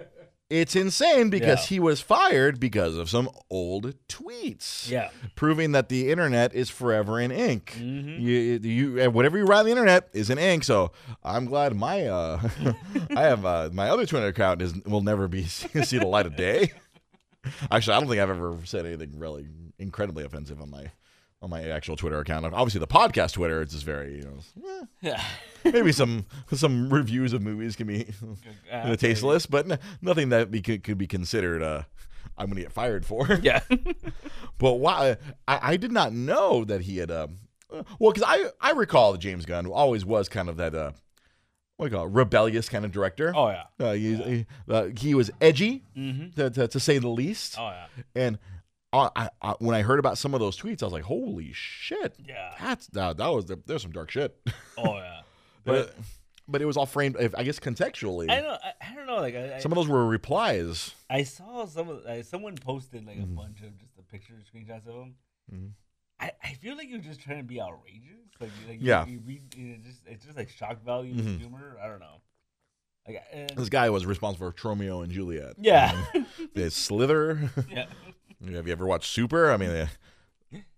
it's 0.50 0.76
insane 0.76 1.30
because 1.30 1.62
Yeah. 1.62 1.68
he 1.76 1.80
was 1.80 2.02
fired 2.02 2.60
because 2.60 2.98
of 2.98 3.10
some 3.10 3.30
old 3.50 3.96
tweets. 4.08 4.90
Yeah. 4.90 5.10
Proving 5.36 5.72
that 5.72 5.90
the 5.90 6.12
internet 6.12 6.54
is 6.54 6.70
forever 6.70 7.20
in 7.20 7.32
ink. 7.32 7.76
Mhm. 7.80 8.20
You, 8.22 8.60
you, 9.00 9.10
whatever 9.12 9.38
you 9.38 9.46
write 9.46 9.60
on 9.60 9.66
the 9.66 9.72
internet 9.72 10.08
is 10.14 10.30
in 10.30 10.38
ink. 10.38 10.64
So 10.64 10.92
I'm 11.24 11.46
glad 11.46 11.76
my, 11.76 12.06
uh, 12.06 12.48
I 13.16 13.22
have 13.24 13.44
uh, 13.46 13.70
my 13.74 13.90
other 13.90 14.06
Twitter 14.06 14.28
account 14.28 14.62
is 14.62 14.74
will 14.86 15.02
never 15.02 15.28
be 15.28 15.46
see 15.48 15.98
the 15.98 16.06
light 16.08 16.26
of 16.28 16.36
day. 16.36 16.72
Actually, 17.72 17.96
I 17.96 18.00
don't 18.00 18.10
think 18.10 18.22
I've 18.22 18.30
ever 18.30 18.58
said 18.66 18.86
anything 18.86 19.18
really 19.20 19.48
incredibly 19.78 20.24
offensive 20.26 20.62
on 20.62 20.70
my 20.70 20.92
on 21.46 21.52
my 21.52 21.64
actual 21.70 21.96
Twitter 21.96 22.20
account. 22.20 22.44
Obviously, 22.46 22.80
the 22.80 22.88
podcast 22.88 23.34
Twitter, 23.34 23.62
it's 23.62 23.72
just 23.74 23.86
very, 23.86 24.18
you 24.18 24.24
know, 24.24 24.40
eh, 24.68 24.86
Yeah. 25.02 25.24
maybe 25.72 25.92
some 25.92 26.26
some 26.52 26.90
reviews 26.92 27.34
of 27.34 27.42
movies 27.44 27.76
can 27.76 27.86
be 27.88 28.08
Uh, 28.72 28.96
tasteless, 28.96 29.46
but 29.46 29.70
n- 29.72 29.80
nothing 30.02 30.30
that 30.30 30.50
be, 30.52 30.62
could, 30.62 30.84
could 30.84 30.98
be 30.98 31.06
considered. 31.08 31.62
Uh, 31.62 31.84
I'm 32.38 32.48
going 32.48 32.56
to 32.58 32.64
get 32.64 32.72
fired 32.72 33.06
for. 33.06 33.28
Yeah. 33.44 33.62
but 34.58 34.74
why? 34.74 35.18
I, 35.48 35.60
I 35.74 35.78
did 35.78 35.92
not 35.92 36.12
know 36.14 36.66
that 36.66 36.82
he 36.82 36.98
had. 36.98 37.12
Um, 37.12 37.38
uh, 37.72 37.84
well, 38.00 38.12
because 38.12 38.28
I 38.28 38.50
I 38.60 38.72
recall 38.72 39.12
that 39.12 39.20
James 39.20 39.46
Gunn 39.46 39.68
always 39.68 40.04
was 40.04 40.28
kind 40.28 40.50
of 40.50 40.58
that. 40.58 40.74
Uh, 40.74 40.92
what 41.78 41.88
do 41.88 41.92
you 41.92 41.98
call 41.98 42.08
it? 42.08 42.12
Rebellious 42.12 42.70
kind 42.70 42.86
of 42.86 42.92
director. 42.92 43.32
oh 43.36 43.50
yeah. 43.50 43.64
Uh, 43.80 43.92
he, 43.94 44.16
he, 44.16 44.46
uh, 44.68 44.88
he 44.98 45.14
was 45.14 45.30
edgy, 45.42 45.84
Mm-hmm. 45.96 46.30
to, 46.42 46.50
to, 46.50 46.68
to 46.70 46.80
say 46.80 46.98
the 46.98 47.10
least. 47.10 47.56
Oh 47.60 47.68
yeah. 47.70 47.86
And 48.16 48.40
I, 48.94 49.30
I, 49.42 49.56
when 49.60 49.76
I 49.76 49.82
heard 49.82 50.00
about 50.00 50.18
some 50.18 50.34
of 50.34 50.40
those 50.40 50.58
tweets, 50.58 50.82
I 50.82 50.86
was 50.86 50.94
like, 50.94 51.04
"Holy 51.04 51.52
shit! 51.54 52.16
Yeah. 52.26 52.54
That's 52.62 52.88
that, 52.88 53.18
that 53.18 53.28
was 53.28 53.46
there's 53.66 53.82
some 53.82 53.92
dark 53.92 54.10
shit." 54.12 54.36
Oh 54.78 54.96
yeah. 54.98 55.22
but 55.66 55.96
but 56.48 56.62
it 56.62 56.66
was 56.66 56.78
all 56.78 56.86
framed, 56.86 57.16
if, 57.20 57.34
I 57.36 57.44
guess, 57.44 57.60
contextually. 57.60 58.30
I 58.30 58.40
don't. 58.42 58.62
I, 58.64 58.74
I 58.92 58.96
don't 58.96 59.08
know. 59.08 59.18
Like 59.18 59.36
I, 59.36 59.60
Some 59.60 59.72
of 59.72 59.76
those 59.78 59.88
were 59.88 60.06
replies. 60.06 60.94
I 61.10 61.24
saw 61.24 61.66
some. 61.66 61.90
Of, 61.90 62.06
uh, 62.06 62.24
someone 62.24 62.56
posted 62.56 63.06
like 63.06 63.18
a 63.18 63.22
Mhm. 63.22 63.36
bunch 63.36 63.62
of 63.62 63.78
just 63.80 63.96
the 63.98 64.04
picture 64.04 64.34
screenshots 64.54 64.88
of 64.88 64.96
him. 64.96 65.16
Mhm. 65.54 65.70
I, 66.20 66.32
I 66.44 66.54
feel 66.54 66.78
like 66.78 66.90
you're 66.90 67.00
just 67.00 67.20
trying 67.20 67.38
to 67.40 67.44
be 67.44 67.60
outrageous. 67.60 68.30
Like, 68.40 68.52
like 68.68 68.78
Yeah. 68.80 69.06
You, 69.06 69.14
you 69.14 69.20
read, 69.26 69.56
you 69.58 69.66
know, 69.70 69.76
just 69.84 70.00
it's 70.06 70.24
just 70.26 70.38
like 70.38 70.50
shock 70.50 70.84
value 70.86 71.14
Mhm. 71.16 71.40
humor. 71.40 71.78
I 71.84 71.88
don't 71.88 72.00
know. 72.00 72.22
Like, 73.08 73.22
and, 73.34 73.50
This 73.52 73.70
guy 73.70 73.90
was 73.90 74.06
responsible 74.06 74.50
for 74.52 74.56
Tromeo 74.58 75.04
and 75.04 75.12
Juliet. 75.12 75.56
yeah. 75.58 76.06
The 76.54 76.70
Slither. 76.72 77.50
yeah. 77.70 77.86
Have 78.54 78.68
you 78.68 78.72
ever 78.74 78.86
watched 78.86 79.10
Super? 79.12 79.52
I 79.52 79.58
mean, 79.58 79.70
uh, 79.70 79.88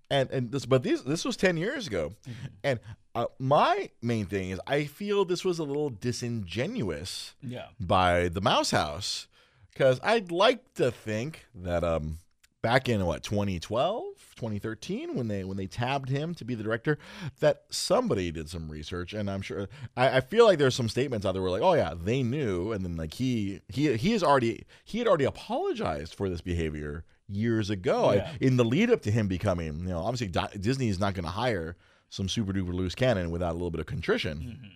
and 0.10 0.30
and 0.32 0.52
this, 0.52 0.66
but 0.66 0.84
this 0.84 1.02
this 1.02 1.26
was 1.26 1.36
ten 1.38 1.58
years 1.58 1.88
ago, 1.88 2.14
Mm-hmm. 2.28 2.46
and 2.64 2.80
uh, 3.16 3.26
my 3.40 3.90
main 4.02 4.26
thing 4.28 4.52
is 4.52 4.60
I 4.68 4.86
feel 4.86 5.26
this 5.26 5.44
was 5.44 5.60
a 5.60 5.64
little 5.64 5.90
disingenuous 5.90 7.36
Yeah. 7.42 7.68
by 7.80 8.30
the 8.30 8.42
Mouse 8.42 8.72
House 8.72 9.28
because 9.74 10.00
I'd 10.04 10.32
like 10.32 10.74
to 10.76 10.92
think 10.92 11.46
that 11.56 11.84
um 11.84 12.20
back 12.62 12.90
in 12.90 13.06
what 13.06 13.24
2012 13.24 14.04
2013 14.36 15.16
when 15.16 15.28
they 15.28 15.44
when 15.44 15.58
they 15.58 15.68
tabbed 15.68 16.10
him 16.10 16.34
to 16.36 16.44
be 16.44 16.54
the 16.56 16.64
director 16.64 16.98
that 17.40 17.64
somebody 17.70 18.32
did 18.32 18.50
some 18.50 18.68
research 18.70 19.14
and 19.14 19.30
i'm 19.30 19.42
sure 19.42 19.68
i, 19.96 20.18
I 20.18 20.22
feel 20.22 20.46
like 20.46 20.58
there's 20.58 20.76
some 20.76 20.90
statements 20.90 21.26
out 21.26 21.32
there 21.34 21.42
where 21.42 21.52
like 21.52 21.62
oh 21.62 21.74
yeah 21.76 21.94
they 21.96 22.24
knew 22.24 22.72
and 22.72 22.84
then 22.84 22.98
like 22.98 23.14
he 23.14 23.62
he 23.70 23.96
he 23.96 24.14
is 24.14 24.24
already 24.24 24.66
he 24.84 24.98
had 24.98 25.08
already 25.08 25.26
apologized 25.26 26.14
for 26.16 26.30
this 26.30 26.42
behavior 26.42 27.06
years 27.28 27.70
ago 27.70 28.14
Yeah. 28.14 28.32
I, 28.34 28.38
in 28.40 28.58
the 28.58 28.64
lead 28.66 28.90
up 28.90 29.02
to 29.04 29.12
him 29.12 29.28
becoming 29.28 29.80
you 29.82 29.90
know 29.90 30.00
obviously 30.00 30.32
disney 30.60 30.88
is 30.90 31.00
not 31.00 31.14
going 31.14 31.26
to 31.26 31.32
hire 31.32 31.76
some 32.10 32.30
super 32.30 32.54
duper 32.54 32.74
loose 32.74 32.96
cannon 32.96 33.32
without 33.32 33.52
a 33.52 33.54
little 33.54 33.72
bit 33.72 33.82
of 33.82 33.86
contrition 33.86 34.38
Mhm. 34.40 34.72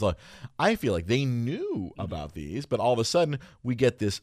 so 0.00 0.14
I 0.58 0.74
feel 0.76 0.94
like 0.94 1.06
they 1.06 1.24
knew 1.26 1.92
about 1.98 2.32
these, 2.32 2.64
but 2.64 2.80
all 2.80 2.94
of 2.94 2.98
a 2.98 3.04
sudden 3.04 3.38
we 3.62 3.74
get 3.74 3.98
this 3.98 4.22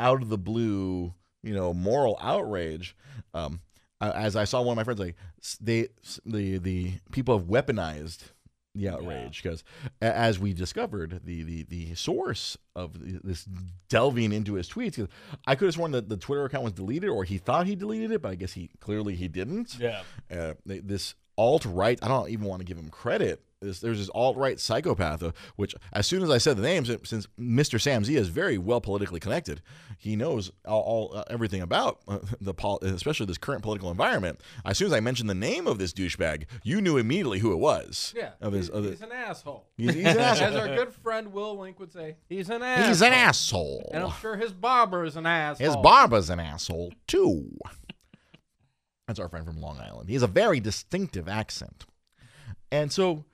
out 0.00 0.22
of 0.22 0.28
the 0.28 0.38
blue, 0.38 1.14
you 1.44 1.54
know, 1.54 1.72
moral 1.72 2.18
outrage. 2.20 2.96
Um, 3.32 3.60
as 4.00 4.34
I 4.34 4.44
saw 4.44 4.60
one 4.62 4.72
of 4.72 4.76
my 4.76 4.82
friends, 4.84 4.98
like 5.00 5.16
they, 5.60 5.88
the 6.26 6.58
the 6.58 6.94
people 7.12 7.38
have 7.38 7.46
weaponized 7.46 8.22
the 8.74 8.88
outrage 8.88 9.42
because, 9.42 9.64
as 10.00 10.38
we 10.38 10.52
discovered, 10.52 11.20
the 11.24 11.42
the 11.42 11.62
the 11.64 11.94
source 11.94 12.56
of 12.76 12.98
the, 13.00 13.20
this 13.24 13.46
delving 13.88 14.32
into 14.32 14.54
his 14.54 14.68
tweets. 14.68 14.96
'cause 14.96 15.08
I 15.46 15.54
could 15.54 15.66
have 15.66 15.74
sworn 15.74 15.92
that 15.92 16.08
the 16.08 16.16
Twitter 16.16 16.44
account 16.44 16.64
was 16.64 16.72
deleted, 16.72 17.10
or 17.10 17.24
he 17.24 17.38
thought 17.38 17.66
he 17.66 17.74
deleted 17.74 18.10
it, 18.12 18.22
but 18.22 18.30
I 18.30 18.34
guess 18.34 18.52
he 18.52 18.70
clearly 18.80 19.14
he 19.16 19.28
didn't 19.28 19.78
Yeah. 19.78 20.02
uh, 20.30 20.54
this 20.64 21.14
alt 21.36 21.64
right. 21.64 21.98
I 22.02 22.08
don't 22.08 22.28
even 22.30 22.46
want 22.46 22.60
to 22.60 22.64
give 22.64 22.76
him 22.76 22.88
credit. 22.90 23.42
This, 23.60 23.80
there's 23.80 23.98
this 23.98 24.08
alt 24.10 24.36
right 24.36 24.58
psychopath, 24.60 25.20
uh, 25.22 25.32
which 25.56 25.74
as 25.92 26.06
soon 26.06 26.22
as 26.22 26.30
I 26.30 26.38
said 26.38 26.56
the 26.56 26.62
name, 26.62 26.84
since- 26.84 27.26
Mr. 27.40 27.80
Sam 27.80 28.04
Z 28.04 28.14
is 28.14 28.28
very 28.28 28.56
well 28.56 28.80
politically 28.80 29.18
connected, 29.18 29.62
he 29.98 30.14
knows 30.14 30.52
all, 30.64 30.80
all 30.82 31.16
uh, 31.16 31.24
everything 31.28 31.60
about 31.60 31.98
uh, 32.06 32.18
the 32.40 32.54
pol- 32.54 32.78
especially 32.82 33.26
this 33.26 33.36
current 33.38 33.62
political 33.62 33.90
environment. 33.90 34.40
As 34.64 34.78
soon 34.78 34.86
as 34.86 34.92
I 34.92 35.00
mentioned 35.00 35.28
the 35.28 35.34
name 35.34 35.66
of 35.66 35.78
this 35.78 35.92
douchebag, 35.92 36.44
you 36.62 36.80
knew 36.80 36.98
immediately 36.98 37.40
who 37.40 37.52
it 37.52 37.56
was. 37.58 38.14
Yeah. 38.16 38.30
of 38.40 38.52
his, 38.52 38.66
he's, 38.66 38.76
of 38.76 38.84
he's 38.84 39.02
an 39.02 39.10
asshole. 39.12 39.66
he's, 39.76 39.94
he's 39.94 40.06
an 40.06 40.18
As 40.18 40.40
our 40.40 40.68
good 40.68 40.92
friend 40.92 41.32
Will 41.32 41.58
Link 41.58 41.80
would 41.80 41.92
say, 41.92 42.14
he's 42.28 42.50
an 42.50 42.62
asshole. 42.62 42.88
He's 42.88 43.02
an 43.02 43.12
asshole. 43.12 43.90
And 43.92 44.04
I'm 44.04 44.12
sure 44.20 44.36
his 44.36 44.52
barber 44.52 45.04
is 45.04 45.16
an 45.16 45.26
asshole. 45.26 45.66
His 45.66 45.76
barber's 45.76 46.30
an 46.30 46.38
asshole 46.38 46.92
too. 47.08 47.50
That's 49.08 49.18
our 49.18 49.28
friend 49.28 49.44
from 49.44 49.60
Long 49.60 49.80
Island. 49.80 50.08
He 50.08 50.14
has 50.14 50.22
a 50.22 50.28
very 50.28 50.60
distinctive 50.60 51.28
accent. 51.28 51.86
And 52.70 52.92
so, 52.92 53.24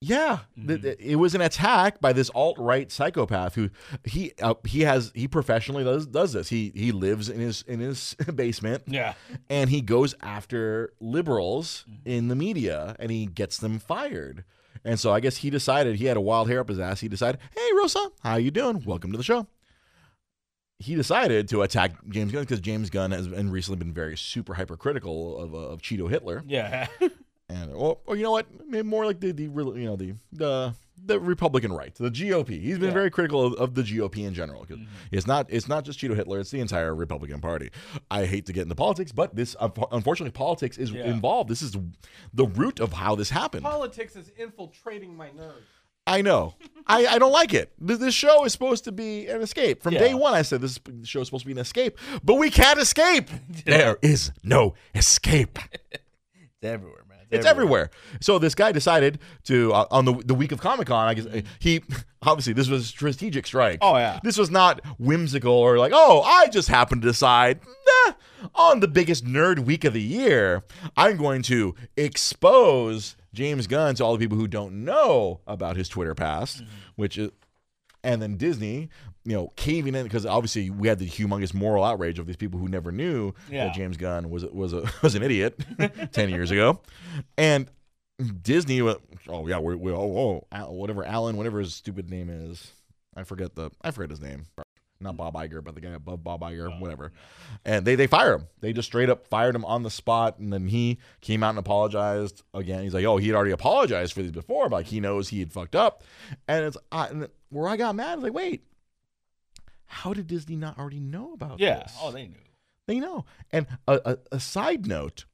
yeah, 0.00 0.38
th- 0.66 0.96
it 1.00 1.16
was 1.16 1.34
an 1.34 1.40
attack 1.40 2.00
by 2.00 2.12
this 2.12 2.30
alt 2.34 2.56
right 2.58 2.90
psychopath 2.92 3.54
who 3.56 3.70
he 4.04 4.32
uh, 4.40 4.54
he 4.64 4.82
has 4.82 5.10
he 5.14 5.26
professionally 5.26 5.82
does 5.84 6.06
does 6.06 6.32
this. 6.32 6.48
He 6.48 6.70
he 6.74 6.92
lives 6.92 7.28
in 7.28 7.40
his 7.40 7.62
in 7.62 7.80
his 7.80 8.14
basement 8.34 8.84
Yeah. 8.86 9.14
and 9.50 9.70
he 9.70 9.80
goes 9.80 10.14
after 10.22 10.92
liberals 11.00 11.84
in 12.04 12.28
the 12.28 12.36
media 12.36 12.94
and 13.00 13.10
he 13.10 13.26
gets 13.26 13.58
them 13.58 13.78
fired. 13.78 14.44
And 14.84 15.00
so 15.00 15.12
I 15.12 15.18
guess 15.18 15.38
he 15.38 15.50
decided 15.50 15.96
he 15.96 16.04
had 16.04 16.16
a 16.16 16.20
wild 16.20 16.48
hair 16.48 16.60
up 16.60 16.68
his 16.68 16.78
ass. 16.78 17.00
He 17.00 17.08
decided, 17.08 17.40
"Hey 17.56 17.68
Rosa, 17.76 18.10
how 18.22 18.36
you 18.36 18.52
doing? 18.52 18.84
Welcome 18.86 19.10
to 19.12 19.18
the 19.18 19.24
show." 19.24 19.48
He 20.78 20.94
decided 20.94 21.48
to 21.48 21.62
attack 21.62 21.90
James 22.08 22.30
Gunn 22.30 22.42
because 22.44 22.60
James 22.60 22.88
Gunn 22.88 23.10
has 23.10 23.26
been 23.26 23.50
recently 23.50 23.78
been 23.78 23.92
very 23.92 24.16
super 24.16 24.54
hypercritical 24.54 25.36
of 25.36 25.52
uh, 25.52 25.58
of 25.58 25.82
Cheeto 25.82 26.08
Hitler, 26.08 26.44
Yeah. 26.46 26.86
and 27.48 27.72
or, 27.72 27.98
or 28.06 28.16
you 28.16 28.22
know 28.22 28.30
what, 28.32 28.46
maybe 28.66 28.86
more 28.86 29.06
like 29.06 29.20
the 29.20 29.32
the 29.32 29.44
you 29.44 29.50
know 29.84 29.96
the 29.96 30.14
the 30.32 30.74
the 31.06 31.18
Republican 31.20 31.72
right, 31.72 31.94
the 31.94 32.10
GOP. 32.10 32.60
He's 32.60 32.76
been 32.78 32.88
Yeah. 32.88 32.94
very 32.94 33.10
critical 33.10 33.44
of, 33.46 33.54
of 33.54 33.74
the 33.74 33.82
GOP 33.82 34.26
in 34.26 34.34
general. 34.34 34.64
'cause 34.66 34.76
mm-hmm. 34.78 34.86
It's 35.12 35.26
not 35.26 35.46
it's 35.48 35.68
not 35.68 35.84
just 35.84 35.98
Cheeto 35.98 36.14
Hitler; 36.14 36.40
it's 36.40 36.50
the 36.50 36.60
entire 36.60 36.94
Republican 36.94 37.40
Party. 37.40 37.70
I 38.10 38.26
hate 38.26 38.46
to 38.46 38.52
get 38.52 38.62
into 38.64 38.74
politics, 38.74 39.12
but 39.12 39.34
this 39.34 39.56
unfortunately 39.92 40.32
politics 40.32 40.76
is 40.76 40.90
Yeah. 40.90 41.04
involved. 41.04 41.48
This 41.48 41.62
is 41.62 41.76
the 42.34 42.46
root 42.46 42.80
of 42.80 42.92
how 42.92 43.14
this 43.14 43.30
happened. 43.30 43.62
Politics 43.62 44.16
is 44.16 44.30
infiltrating 44.36 45.16
my 45.16 45.30
nerves. 45.30 45.66
I 46.06 46.20
know. 46.22 46.54
I, 46.86 47.06
I 47.06 47.18
don't 47.18 47.32
like 47.32 47.52
it. 47.54 47.72
Th- 47.86 47.98
This 47.98 48.14
show 48.14 48.44
is 48.44 48.52
supposed 48.52 48.84
to 48.84 48.92
be 48.92 49.26
an 49.28 49.40
escape. 49.42 49.82
From 49.82 49.94
Yeah. 49.94 50.00
day 50.00 50.14
one, 50.14 50.34
I 50.34 50.42
said 50.42 50.60
this 50.62 50.78
show 51.04 51.20
is 51.20 51.28
supposed 51.28 51.42
to 51.42 51.46
be 51.46 51.52
an 51.52 51.58
escape, 51.58 51.96
but 52.24 52.34
we 52.34 52.50
can't 52.50 52.78
escape. 52.80 53.28
there 53.64 53.98
is 54.02 54.32
no 54.42 54.74
escape. 54.94 55.58
It's 56.60 56.64
everywhere. 56.64 57.04
It's 57.30 57.46
everywhere. 57.46 57.90
So 58.20 58.38
this 58.38 58.54
guy 58.54 58.72
decided 58.72 59.18
to 59.44 59.72
uh, 59.72 59.86
on 59.90 60.04
the 60.04 60.14
the 60.14 60.34
week 60.34 60.52
of 60.52 60.60
Comic 60.60 60.86
Con. 60.88 61.08
I 61.08 61.14
guess 61.14 61.26
uh, 61.26 61.42
he 61.58 61.82
obviously 62.22 62.52
this 62.52 62.68
was 62.68 62.82
a 62.84 62.86
strategic 62.86 63.46
strike. 63.46 63.78
Oh, 63.82 63.96
yeah. 63.96 64.18
This 64.22 64.38
was 64.38 64.50
not 64.50 64.80
whimsical 64.98 65.52
or 65.52 65.78
like 65.78 65.92
oh 65.94 66.22
I 66.22 66.48
just 66.48 66.68
happened 66.68 67.02
to 67.02 67.08
decide 67.08 67.60
nah, 68.06 68.12
on 68.54 68.80
the 68.80 68.88
biggest 68.88 69.24
nerd 69.24 69.60
week 69.60 69.84
of 69.84 69.92
the 69.92 70.02
year 70.02 70.64
I'm 70.96 71.16
going 71.16 71.42
to 71.42 71.74
expose 71.96 73.16
James 73.34 73.66
Gunn 73.66 73.94
to 73.96 74.04
all 74.04 74.12
the 74.16 74.18
people 74.18 74.38
who 74.38 74.48
don't 74.48 74.84
know 74.84 75.40
about 75.46 75.76
his 75.76 75.88
Twitter 75.88 76.14
past, 76.14 76.58
Mm-hmm. 76.58 76.66
which 76.96 77.18
is 77.18 77.30
and 78.04 78.22
then 78.22 78.36
Disney, 78.36 78.88
you 79.28 79.34
know, 79.36 79.52
caving 79.56 79.94
in 79.94 80.04
because 80.04 80.24
obviously 80.24 80.70
we 80.70 80.88
had 80.88 80.98
the 80.98 81.06
humongous 81.08 81.52
moral 81.52 81.84
outrage 81.84 82.18
of 82.18 82.26
these 82.26 82.36
people 82.36 82.58
who 82.58 82.66
never 82.68 82.90
knew 82.90 83.34
Yeah. 83.50 83.66
that 83.66 83.74
James 83.74 83.96
Gunn 83.98 84.30
was 84.30 84.44
was 84.46 84.72
a 84.72 84.90
was 85.02 85.14
an 85.14 85.22
idiot 85.22 85.62
ten 86.12 86.30
years 86.30 86.50
ago, 86.50 86.80
and 87.36 87.68
Disney. 88.42 88.80
Oh 88.80 89.46
yeah, 89.46 89.58
we're, 89.58 89.76
we 89.76 89.92
oh, 89.92 90.44
oh 90.52 90.72
whatever 90.72 91.04
Alan, 91.04 91.36
whatever 91.36 91.58
his 91.60 91.74
stupid 91.74 92.08
name 92.10 92.30
is, 92.30 92.72
I 93.16 93.24
forget 93.24 93.54
the 93.54 93.70
I 93.82 93.90
forget 93.90 94.10
his 94.10 94.20
name. 94.20 94.46
Not 95.00 95.16
Bob 95.16 95.34
Iger, 95.34 95.62
but 95.62 95.76
the 95.76 95.80
guy 95.80 95.90
above 95.90 96.24
Bob 96.24 96.40
Iger, 96.40 96.80
whatever. 96.80 97.12
And 97.64 97.84
they 97.86 97.94
they 97.94 98.08
fire 98.08 98.34
him. 98.34 98.48
They 98.60 98.72
just 98.72 98.86
straight 98.88 99.08
up 99.08 99.28
fired 99.28 99.54
him 99.54 99.64
on 99.64 99.84
the 99.84 99.90
spot, 99.90 100.38
and 100.40 100.52
then 100.52 100.66
he 100.66 100.98
came 101.20 101.44
out 101.44 101.50
and 101.50 101.58
apologized 101.58 102.42
again. 102.52 102.82
He's 102.82 102.94
like, 102.94 103.04
oh, 103.04 103.16
he 103.18 103.28
had 103.28 103.36
already 103.36 103.52
apologized 103.52 104.12
for 104.12 104.22
these 104.22 104.32
before, 104.32 104.68
but 104.68 104.76
like 104.76 104.86
he 104.86 104.98
knows 104.98 105.28
he 105.28 105.38
had 105.38 105.52
fucked 105.52 105.76
up. 105.76 106.02
And 106.48 106.64
it's 106.64 106.76
I, 106.90 107.06
and 107.08 107.28
where 107.50 107.68
I 107.68 107.76
got 107.76 107.94
mad 107.94 108.18
is 108.18 108.24
like, 108.24 108.32
wait, 108.34 108.64
how 109.88 110.14
did 110.14 110.26
Disney 110.26 110.56
not 110.56 110.78
already 110.78 111.00
know 111.00 111.32
about 111.32 111.58
Yeah. 111.58 111.80
this? 111.80 111.96
Oh, 112.00 112.12
they 112.12 112.28
knew. 112.28 112.36
They 112.86 113.00
know. 113.00 113.24
And 113.50 113.66
a, 113.86 114.00
a, 114.04 114.18
a 114.32 114.40
side 114.40 114.86
note 114.86 115.24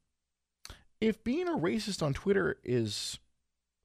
if 1.01 1.23
being 1.23 1.49
a 1.49 1.53
racist 1.53 2.03
on 2.03 2.15
Twitter 2.15 2.57
is 2.65 3.19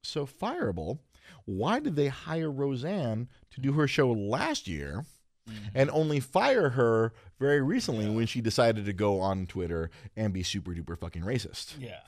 so 0.04 0.26
fireable, 0.26 1.00
why 1.46 1.80
did 1.80 1.96
they 1.96 2.08
hire 2.08 2.50
Roseanne 2.50 3.28
to 3.52 3.62
do 3.62 3.74
her 3.74 3.88
show 3.88 4.12
last 4.12 4.68
year 4.68 5.06
mm-hmm. 5.50 5.68
and 5.76 5.90
only 5.92 6.20
fire 6.20 6.70
her 6.70 7.14
very 7.40 7.62
recently 7.62 8.10
when 8.10 8.26
she 8.26 8.42
decided 8.42 8.86
to 8.86 8.94
go 8.94 9.20
on 9.20 9.48
Twitter 9.48 9.90
and 10.16 10.34
be 10.34 10.44
super 10.44 10.72
duper 10.72 10.98
fucking 10.98 11.24
racist? 11.24 11.74
Yeah. 11.80 12.00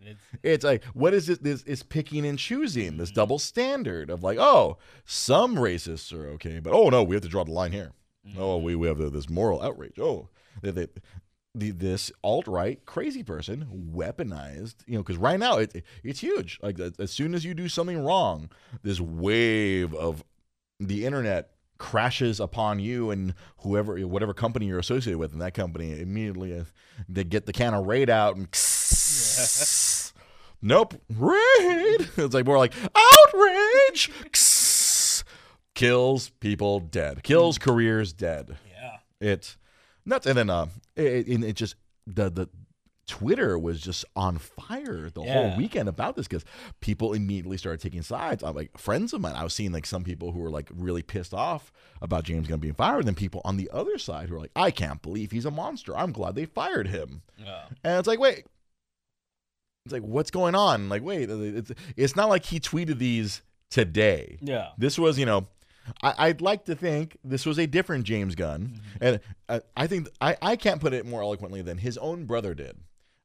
It's, 0.00 0.20
It's 0.42 0.64
like, 0.64 0.84
what 0.86 1.12
is 1.12 1.28
it? 1.28 1.42
This 1.42 1.62
is 1.62 1.82
picking 1.82 2.24
and 2.26 2.38
choosing, 2.38 2.96
this 2.96 3.10
mm-hmm. 3.10 3.16
double 3.16 3.38
standard 3.38 4.10
of 4.10 4.22
like, 4.22 4.38
oh, 4.38 4.78
some 5.04 5.56
racists 5.56 6.12
are 6.12 6.28
okay, 6.30 6.60
but 6.60 6.72
oh 6.72 6.88
no, 6.88 7.02
we 7.02 7.14
have 7.14 7.22
to 7.22 7.28
draw 7.28 7.44
the 7.44 7.52
line 7.52 7.72
here. 7.72 7.92
Oh, 8.36 8.58
we, 8.58 8.74
we 8.74 8.88
have 8.88 8.98
this 9.12 9.28
moral 9.28 9.62
outrage. 9.62 9.98
Oh, 9.98 10.28
they, 10.62 10.70
they, 10.70 10.86
the, 11.54 11.70
this 11.70 12.12
alt 12.22 12.46
right 12.46 12.84
crazy 12.84 13.22
person 13.22 13.90
weaponized, 13.94 14.76
you 14.86 14.94
know, 14.94 15.02
because 15.02 15.16
right 15.16 15.38
now 15.38 15.58
it, 15.58 15.84
it's 16.02 16.20
huge. 16.20 16.58
Like 16.62 16.78
as 16.98 17.10
soon 17.10 17.34
as 17.34 17.44
you 17.44 17.54
do 17.54 17.68
something 17.68 18.04
wrong, 18.04 18.50
this 18.82 19.00
wave 19.00 19.94
of 19.94 20.24
the 20.78 21.06
internet 21.06 21.50
crashes 21.78 22.40
upon 22.40 22.80
you 22.80 23.10
and 23.10 23.34
whoever 23.58 23.96
whatever 24.00 24.34
company 24.34 24.66
you're 24.66 24.80
associated 24.80 25.16
with 25.16 25.32
and 25.32 25.40
that 25.40 25.54
company 25.54 26.00
immediately 26.00 26.58
uh, 26.58 26.64
they 27.08 27.22
get 27.22 27.46
the 27.46 27.52
can 27.52 27.72
of 27.72 27.86
raid 27.86 28.10
out 28.10 28.34
and 28.34 28.48
nope. 30.62 30.94
Raid. 31.08 32.08
It's 32.16 32.34
like 32.34 32.46
more 32.46 32.58
like 32.58 32.74
outrage 32.94 34.10
kills 35.78 36.30
people 36.40 36.80
dead 36.80 37.22
kills 37.22 37.58
careers 37.58 38.12
dead 38.12 38.56
yeah. 38.70 38.96
it's 39.20 39.56
nuts 40.04 40.26
and 40.26 40.36
then 40.36 40.50
uh 40.50 40.66
it, 40.96 41.28
it, 41.28 41.44
it 41.44 41.56
just 41.56 41.76
the 42.06 42.30
the 42.30 42.48
Twitter 43.06 43.58
was 43.58 43.80
just 43.80 44.04
on 44.14 44.36
fire 44.36 45.08
the 45.08 45.22
whole 45.22 45.56
weekend 45.56 45.88
about 45.88 46.14
this 46.14 46.28
because 46.28 46.44
people 46.80 47.14
immediately 47.14 47.56
started 47.56 47.80
taking 47.80 48.02
sides. 48.02 48.44
I'm 48.44 48.54
like 48.54 48.76
friends 48.76 49.14
of 49.14 49.22
mine. 49.22 49.34
I 49.34 49.42
was 49.42 49.54
seeing 49.54 49.72
like 49.72 49.86
some 49.86 50.04
people 50.04 50.30
who 50.30 50.40
were 50.40 50.50
like 50.50 50.68
really 50.74 51.02
pissed 51.02 51.32
off 51.32 51.72
about 52.02 52.24
James 52.24 52.46
Gunn 52.48 52.60
being 52.60 52.74
fired, 52.74 52.98
and 52.98 53.06
then 53.06 53.14
people 53.14 53.40
on 53.46 53.56
the 53.56 53.70
other 53.72 53.96
side 53.96 54.28
who 54.28 54.36
are 54.36 54.40
like, 54.40 54.50
"I 54.54 54.70
can't 54.70 55.00
believe 55.00 55.30
he's 55.30 55.46
a 55.46 55.50
monster. 55.50 55.96
I'm 55.96 56.12
glad 56.12 56.34
they 56.34 56.44
fired 56.44 56.88
him." 56.88 57.22
Yeah. 57.38 57.62
And 57.82 57.98
it's 57.98 58.06
like, 58.06 58.20
wait, 58.20 58.44
it's 59.86 59.92
like 59.94 60.02
what's 60.02 60.30
going 60.30 60.54
on? 60.54 60.90
Like, 60.90 61.02
wait, 61.02 61.30
it's 61.30 61.72
it's 61.96 62.14
not 62.14 62.28
like 62.28 62.44
he 62.44 62.60
tweeted 62.60 62.98
these 62.98 63.40
today. 63.70 64.36
Yeah. 64.42 64.68
This 64.76 64.98
was, 64.98 65.18
you 65.18 65.24
know, 65.24 65.46
I, 66.02 66.14
I'd 66.28 66.40
like 66.40 66.64
to 66.66 66.74
think 66.74 67.16
this 67.24 67.44
was 67.46 67.58
a 67.58 67.66
different 67.66 68.04
James 68.04 68.34
Gunn, 68.34 68.80
and 69.00 69.20
uh, 69.48 69.60
I 69.76 69.86
think 69.86 70.08
I, 70.20 70.36
I 70.42 70.56
can't 70.56 70.80
put 70.80 70.92
it 70.92 71.06
more 71.06 71.22
eloquently 71.22 71.62
than 71.62 71.78
his 71.78 71.96
own 71.98 72.24
brother 72.24 72.54
did. 72.54 72.76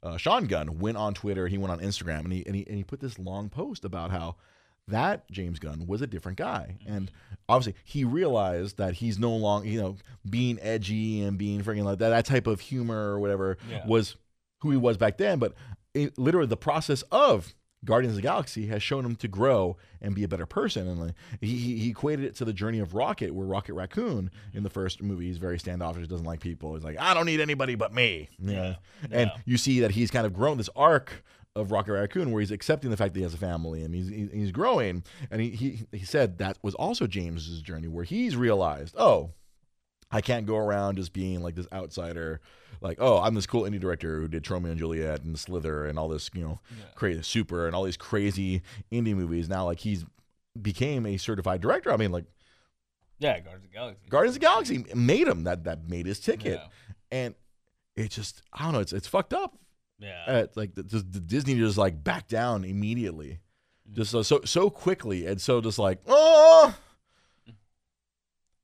Uh, 0.01 0.17
Sean 0.17 0.45
Gunn 0.47 0.79
went 0.79 0.97
on 0.97 1.13
Twitter, 1.13 1.47
he 1.47 1.57
went 1.57 1.71
on 1.71 1.79
Instagram, 1.79 2.25
and 2.25 2.33
he, 2.33 2.45
and 2.45 2.55
he 2.55 2.65
and 2.67 2.75
he 2.77 2.83
put 2.83 2.99
this 2.99 3.17
long 3.19 3.49
post 3.49 3.85
about 3.85 4.11
how 4.11 4.35
that 4.89 5.29
James 5.31 5.59
Gunn 5.59 5.87
was 5.87 6.01
a 6.01 6.07
different 6.07 6.37
guy, 6.37 6.77
and 6.85 7.09
obviously 7.47 7.79
he 7.85 8.03
realized 8.03 8.77
that 8.77 8.95
he's 8.95 9.17
no 9.17 9.31
longer, 9.33 9.67
you 9.67 9.81
know, 9.81 9.95
being 10.29 10.59
edgy 10.61 11.21
and 11.21 11.37
being 11.37 11.63
freaking 11.63 11.83
like 11.85 11.99
that, 11.99 12.09
that 12.09 12.25
type 12.25 12.47
of 12.47 12.59
humor 12.59 13.13
or 13.13 13.19
whatever 13.19 13.57
Yeah. 13.69 13.87
was 13.87 14.17
who 14.59 14.71
he 14.71 14.77
was 14.77 14.97
back 14.97 15.17
then, 15.17 15.39
but 15.39 15.53
it, 15.93 16.17
literally 16.17 16.47
the 16.47 16.57
process 16.57 17.01
of 17.11 17.53
Guardians 17.85 18.13
of 18.13 18.15
the 18.17 18.21
Galaxy 18.27 18.67
has 18.67 18.81
shown 18.81 19.05
him 19.05 19.15
to 19.17 19.27
grow 19.27 19.77
and 20.01 20.15
be 20.15 20.23
a 20.23 20.27
better 20.27 20.45
person. 20.45 20.87
And 20.87 20.99
like, 20.99 21.13
he, 21.41 21.77
he 21.77 21.89
equated 21.89 22.25
it 22.25 22.35
to 22.35 22.45
the 22.45 22.53
journey 22.53 22.79
of 22.79 22.93
Rocket, 22.93 23.33
where 23.33 23.45
Rocket 23.45 23.73
Raccoon 23.73 24.31
in 24.53 24.63
the 24.63 24.69
first 24.69 25.01
movie 25.01 25.25
he's 25.27 25.37
very 25.37 25.59
standoffish, 25.59 26.07
doesn't 26.07 26.25
like 26.25 26.39
people. 26.39 26.73
He's 26.75 26.83
like, 26.83 26.99
I 26.99 27.13
don't 27.13 27.25
need 27.25 27.39
anybody 27.41 27.75
but 27.75 27.93
me. 27.93 28.29
Yeah. 28.39 28.75
And 29.11 29.29
Yeah. 29.33 29.41
you 29.45 29.57
see 29.57 29.79
that 29.81 29.91
he's 29.91 30.11
kind 30.11 30.25
of 30.25 30.33
grown 30.33 30.57
this 30.57 30.69
arc 30.75 31.23
of 31.55 31.71
Rocket 31.71 31.93
Raccoon 31.93 32.31
where 32.31 32.39
he's 32.39 32.49
accepting 32.51 32.89
the 32.89 32.97
fact 32.97 33.13
that 33.13 33.19
he 33.19 33.23
has 33.23 33.33
a 33.35 33.37
family 33.37 33.83
and 33.83 33.93
he's 33.93 34.09
he's 34.31 34.51
growing. 34.51 35.03
And 35.29 35.39
he 35.41 35.49
he, 35.51 35.79
he 35.91 36.03
said 36.05 36.39
that 36.39 36.57
was 36.63 36.73
also 36.75 37.05
James's 37.05 37.61
journey 37.61 37.87
where 37.87 38.03
he's 38.05 38.35
realized, 38.35 38.95
oh, 38.97 39.31
I 40.11 40.21
can't 40.21 40.45
go 40.45 40.57
around 40.57 40.95
just 40.97 41.11
being 41.13 41.41
like 41.43 41.55
this 41.55 41.67
outsider, 41.71 42.39
like, 42.83 42.97
oh, 43.01 43.19
I'm 43.19 43.33
this 43.33 43.47
cool 43.47 43.63
indie 43.63 43.79
director 43.79 44.19
who 44.19 44.27
did 44.27 44.43
Tromeo 44.43 44.69
and 44.69 44.77
Juliet 44.77 45.23
and 45.23 45.39
Slither 45.39 45.85
and 45.85 45.97
all 45.97 46.09
this, 46.09 46.29
you 46.33 46.43
know, 46.43 46.59
crazy 46.95 47.21
super 47.23 47.65
and 47.65 47.75
all 47.75 47.83
these 47.83 47.97
crazy 47.97 48.61
indie 48.91 49.15
movies. 49.15 49.49
Now, 49.49 49.65
like, 49.65 49.79
he's 49.79 50.05
became 50.61 51.05
a 51.05 51.17
certified 51.17 51.61
director. 51.61 51.91
I 51.91 51.97
mean, 51.97 52.11
like, 52.11 52.25
Yeah. 53.19 53.39
Guardians 53.39 53.63
of 53.65 53.71
the 53.71 53.75
Galaxy. 53.75 54.09
Guardians 54.09 54.35
of 54.35 54.41
the 54.41 54.45
Galaxy 54.47 54.85
made 54.93 55.27
him 55.27 55.45
that 55.45 55.63
that 55.63 55.87
made 55.89 56.05
his 56.05 56.19
ticket, 56.19 56.59
Yeah. 56.61 56.67
and 57.11 57.35
it 57.95 58.11
just 58.11 58.41
I 58.51 58.63
don't 58.65 58.73
know, 58.73 58.79
it's 58.81 58.93
it's 58.93 59.07
fucked 59.07 59.33
up. 59.33 59.57
Yeah. 59.99 60.23
Uh, 60.27 60.47
like 60.55 60.75
the, 60.75 60.83
the, 60.83 60.99
the 60.99 61.19
Disney 61.21 61.55
just 61.55 61.77
like 61.77 62.03
back 62.03 62.27
down 62.27 62.65
immediately, 62.65 63.39
just 63.93 64.11
so 64.11 64.21
so 64.23 64.41
so 64.43 64.69
quickly, 64.69 65.25
and 65.25 65.39
so 65.39 65.61
just 65.61 65.79
like 65.79 65.99
oh. 66.07 66.75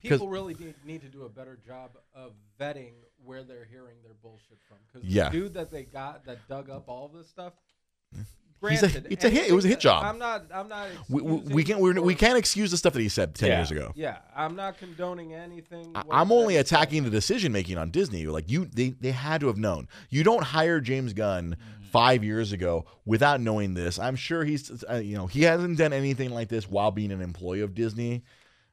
People 0.02 0.30
really 0.30 0.54
need, 0.54 0.76
need 0.86 1.02
to 1.02 1.08
do 1.10 1.24
a 1.24 1.30
better 1.30 1.58
job 1.66 1.92
of 2.14 2.32
vetting 2.60 2.94
where 3.30 3.44
they're 3.44 3.68
hearing 3.72 3.96
their 4.04 4.16
bullshit 4.24 4.58
from. 4.68 4.78
Because 4.92 5.08
Yeah. 5.08 5.30
the 5.30 5.38
dude 5.40 5.54
that 5.54 5.70
they 5.72 5.84
got 5.84 6.26
that 6.26 6.40
dug 6.50 6.70
up 6.72 6.86
all 6.90 7.08
this 7.08 7.28
stuff. 7.30 7.54
He's 8.12 8.84
a- 8.84 8.88
Granted, 8.90 9.08
it's 9.10 9.24
a 9.24 9.30
hit- 9.30 9.48
it 9.48 9.54
was 9.54 9.64
a 9.64 9.70
hit 9.70 9.80
job. 9.80 10.04
I'm 10.04 10.18
not. 10.20 10.44
I'm 10.54 10.68
not. 10.68 10.88
We, 11.10 11.22
we, 11.22 11.38
we 11.58 11.64
can't 11.64 11.80
we're, 11.80 12.02
we 12.02 12.14
can't 12.14 12.38
excuse 12.38 12.72
the 12.72 12.78
stuff 12.78 12.92
that 12.94 13.00
he 13.02 13.08
said 13.08 13.34
ten 13.36 13.50
Yeah. 13.50 13.60
years 13.60 13.72
ago. 13.72 13.94
Yeah, 13.96 14.18
I'm 14.36 14.56
not 14.58 14.78
condoning 14.78 15.34
anything. 15.34 15.92
I, 15.96 16.04
I'm 16.12 16.32
only 16.34 16.56
that 16.56 16.66
he 16.66 16.70
said. 16.70 16.76
attacking 16.80 17.04
the 17.06 17.10
decision 17.10 17.54
making 17.54 17.78
on 17.78 17.90
Disney. 17.92 18.26
Like 18.28 18.50
you, 18.50 18.66
they 18.66 18.90
they 18.90 19.12
had 19.12 19.40
to 19.42 19.48
have 19.48 19.58
known. 19.58 19.88
You 20.10 20.24
don't 20.26 20.44
hire 20.44 20.82
James 20.82 21.14
Gunn 21.14 21.56
Mm-hmm. 21.56 21.92
five 21.92 22.24
years 22.24 22.52
ago 22.52 22.86
without 23.06 23.40
knowing 23.42 23.74
this. 23.76 23.98
I'm 23.98 24.16
sure 24.18 24.44
he's, 24.44 24.84
uh, 24.90 24.96
you 24.96 25.16
know, 25.18 25.26
he 25.26 25.42
hasn't 25.44 25.78
done 25.78 25.92
anything 25.94 26.30
like 26.32 26.48
this 26.50 26.70
while 26.70 26.92
being 26.92 27.12
an 27.12 27.22
employee 27.22 27.62
of 27.62 27.74
Disney. 27.74 28.24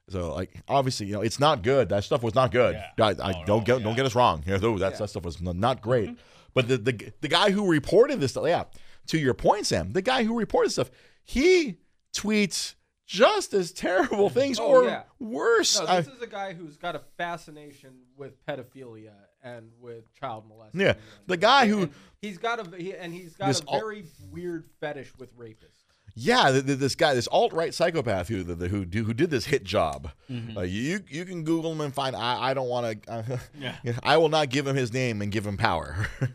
So 0.09 0.33
like 0.33 0.61
obviously, 0.67 1.07
you 1.07 1.13
know, 1.13 1.21
it's 1.21 1.39
not 1.39 1.63
good. 1.63 1.89
That 1.89 2.03
stuff 2.03 2.23
was 2.23 2.33
not 2.35 2.51
good. 2.51 2.75
Yeah. 2.75 3.05
I, 3.05 3.09
I 3.09 3.31
Oh, 3.41 3.45
don't 3.45 3.47
no, 3.47 3.59
get 3.61 3.77
yeah. 3.79 3.83
don't 3.83 3.95
get 3.95 4.05
us 4.05 4.15
wrong. 4.15 4.43
You 4.45 4.53
know, 4.53 4.57
though, 4.59 4.77
that 4.79 4.93
Yeah. 4.93 4.97
that 4.99 5.09
stuff 5.09 5.23
was 5.23 5.41
not 5.41 5.81
great. 5.81 6.09
Mm-hmm. 6.09 6.19
But 6.53 6.67
the, 6.67 6.77
the 6.77 7.11
the 7.21 7.27
guy 7.27 7.51
who 7.51 7.69
reported 7.69 8.19
this 8.19 8.31
stuff, 8.31 8.45
yeah, 8.47 8.63
to 9.07 9.17
your 9.17 9.33
point, 9.33 9.65
Sam, 9.67 9.91
the 9.93 10.01
guy 10.01 10.23
who 10.23 10.37
reported 10.37 10.71
stuff, 10.71 10.89
he 11.23 11.77
tweets 12.13 12.75
just 13.05 13.53
as 13.53 13.71
terrible 13.71 14.29
things 14.39 14.59
Oh, 14.59 14.65
or 14.67 14.83
yeah. 14.85 15.03
worse. 15.19 15.79
No, 15.79 15.87
I- 15.87 16.01
this 16.01 16.13
is 16.13 16.21
a 16.21 16.27
guy 16.27 16.53
who's 16.53 16.77
got 16.77 16.95
a 16.95 17.01
fascination 17.17 17.91
with 18.17 18.43
pedophilia 18.45 19.13
and 19.43 19.69
with 19.79 20.11
child 20.13 20.45
molestation. 20.49 20.79
Yeah, 20.87 20.93
the 21.27 21.37
guy 21.37 21.67
who- 21.67 21.83
And 21.83 21.91
he's 22.21 22.37
got 22.37 22.59
a 22.59 22.75
he, 22.77 22.93
and 22.95 23.13
he's 23.13 23.35
got 23.35 23.47
This 23.47 23.59
a 23.61 23.65
all- 23.65 23.79
very 23.79 24.03
weird 24.31 24.65
fetish 24.79 25.11
with 25.17 25.37
rapists. 25.37 25.83
Yeah, 26.19 26.51
th- 26.51 26.65
th- 26.65 26.79
this 26.79 26.95
guy, 26.95 27.13
this 27.13 27.27
alt 27.27 27.53
right 27.53 27.73
psychopath 27.73 28.27
who 28.27 28.43
the, 28.43 28.67
who 28.67 28.85
do, 28.85 29.03
who 29.03 29.13
did 29.13 29.29
this 29.29 29.45
hit 29.45 29.63
job. 29.63 30.09
Mm-hmm. 30.31 30.57
Uh, 30.57 30.61
you 30.61 30.99
you 31.09 31.25
can 31.25 31.43
Google 31.43 31.71
him 31.71 31.81
and 31.81 31.93
find. 31.93 32.15
I 32.15 32.49
I 32.49 32.53
don't 32.55 32.67
want 32.69 33.03
to. 33.03 33.11
Uh, 33.11 33.37
Yeah. 33.59 33.75
I 34.03 34.17
will 34.17 34.29
not 34.29 34.49
give 34.49 34.65
him 34.65 34.75
his 34.75 34.91
name 34.91 35.21
and 35.21 35.31
give 35.31 35.45
him 35.45 35.57
power. 35.57 36.07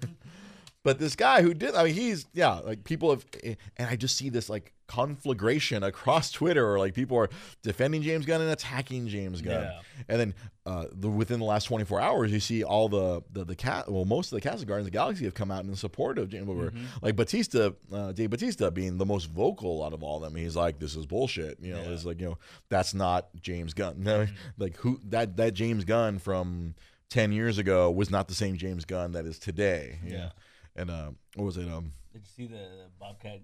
but 0.85 0.99
this 0.99 1.15
guy 1.17 1.43
who 1.43 1.55
did, 1.55 1.75
I 1.75 1.85
mean, 1.85 1.95
he's 1.95 2.27
yeah, 2.33 2.55
like 2.55 2.85
people 2.85 3.11
have, 3.11 3.25
and 3.45 3.89
I 3.89 3.97
just 3.97 4.17
see 4.17 4.29
this 4.29 4.49
like 4.49 4.73
conflagration 4.89 5.83
across 5.83 6.31
Twitter, 6.31 6.67
or 6.71 6.79
like 6.79 6.95
people 6.95 7.17
are 7.19 7.29
defending 7.63 8.03
James 8.03 8.27
Gunn 8.27 8.41
and 8.41 8.51
attacking 8.51 9.09
James 9.09 9.41
Gunn, 9.43 9.63
Yeah. 9.63 9.81
and 10.09 10.21
then 10.21 10.35
uh, 10.67 10.87
the, 10.93 11.09
within 11.09 11.39
the 11.41 11.45
last 11.45 11.65
24 11.65 12.01
hours, 12.01 12.33
you 12.33 12.41
see 12.41 12.63
all 12.65 12.89
the 12.89 13.23
the 13.33 13.45
the 13.45 13.57
cat, 13.57 13.91
well, 13.91 14.05
most 14.05 14.33
of 14.33 14.37
the 14.37 14.41
cast 14.41 14.63
of 14.63 14.69
Guardians 14.69 14.87
of 14.89 14.93
the 14.93 14.99
Galaxy 14.99 15.25
have 15.25 15.35
come 15.35 15.51
out 15.51 15.65
in 15.65 15.75
support 15.77 16.19
of 16.19 16.29
James. 16.29 16.47
Where 16.47 16.73
like 17.01 17.17
Batista, 17.17 17.71
uh, 17.93 18.13
Dave 18.13 18.31
Batista 18.31 18.71
being 18.71 18.99
the 18.99 19.07
most 19.07 19.27
vocal 19.27 19.85
out 19.85 19.93
of 19.93 20.03
all 20.03 20.17
of 20.17 20.23
them. 20.23 20.35
He's 20.41 20.57
like, 20.57 20.79
this 20.79 20.95
is 20.97 21.07
bullshit. 21.07 21.59
You 21.61 21.75
know, 21.75 21.83
Yeah. 21.83 21.89
it's 21.91 22.05
like 22.05 22.21
you 22.21 22.27
know 22.27 22.39
that's 22.69 22.93
not 22.95 23.29
James 23.41 23.75
Gunn. 23.75 23.97
No, 24.03 24.27
like 24.59 24.77
who 24.79 25.01
that 25.11 25.37
that 25.37 25.55
James 25.55 25.85
Gunn 25.85 26.19
from 26.19 26.75
10 27.11 27.31
years 27.33 27.59
ago 27.59 27.91
was 27.91 28.11
not 28.11 28.27
the 28.29 28.35
same 28.35 28.57
James 28.57 28.85
Gunn 28.85 29.13
that 29.13 29.27
is 29.27 29.39
today. 29.39 29.99
Yeah. 30.05 30.17
know? 30.17 30.29
And 30.77 30.91
uh, 30.91 31.11
what 31.35 31.45
was 31.45 31.57
it? 31.57 31.69
Um, 31.69 31.93
Did 32.13 32.23
you 32.23 32.29
see 32.35 32.47
the, 32.47 32.89
Bobcat? 32.99 33.41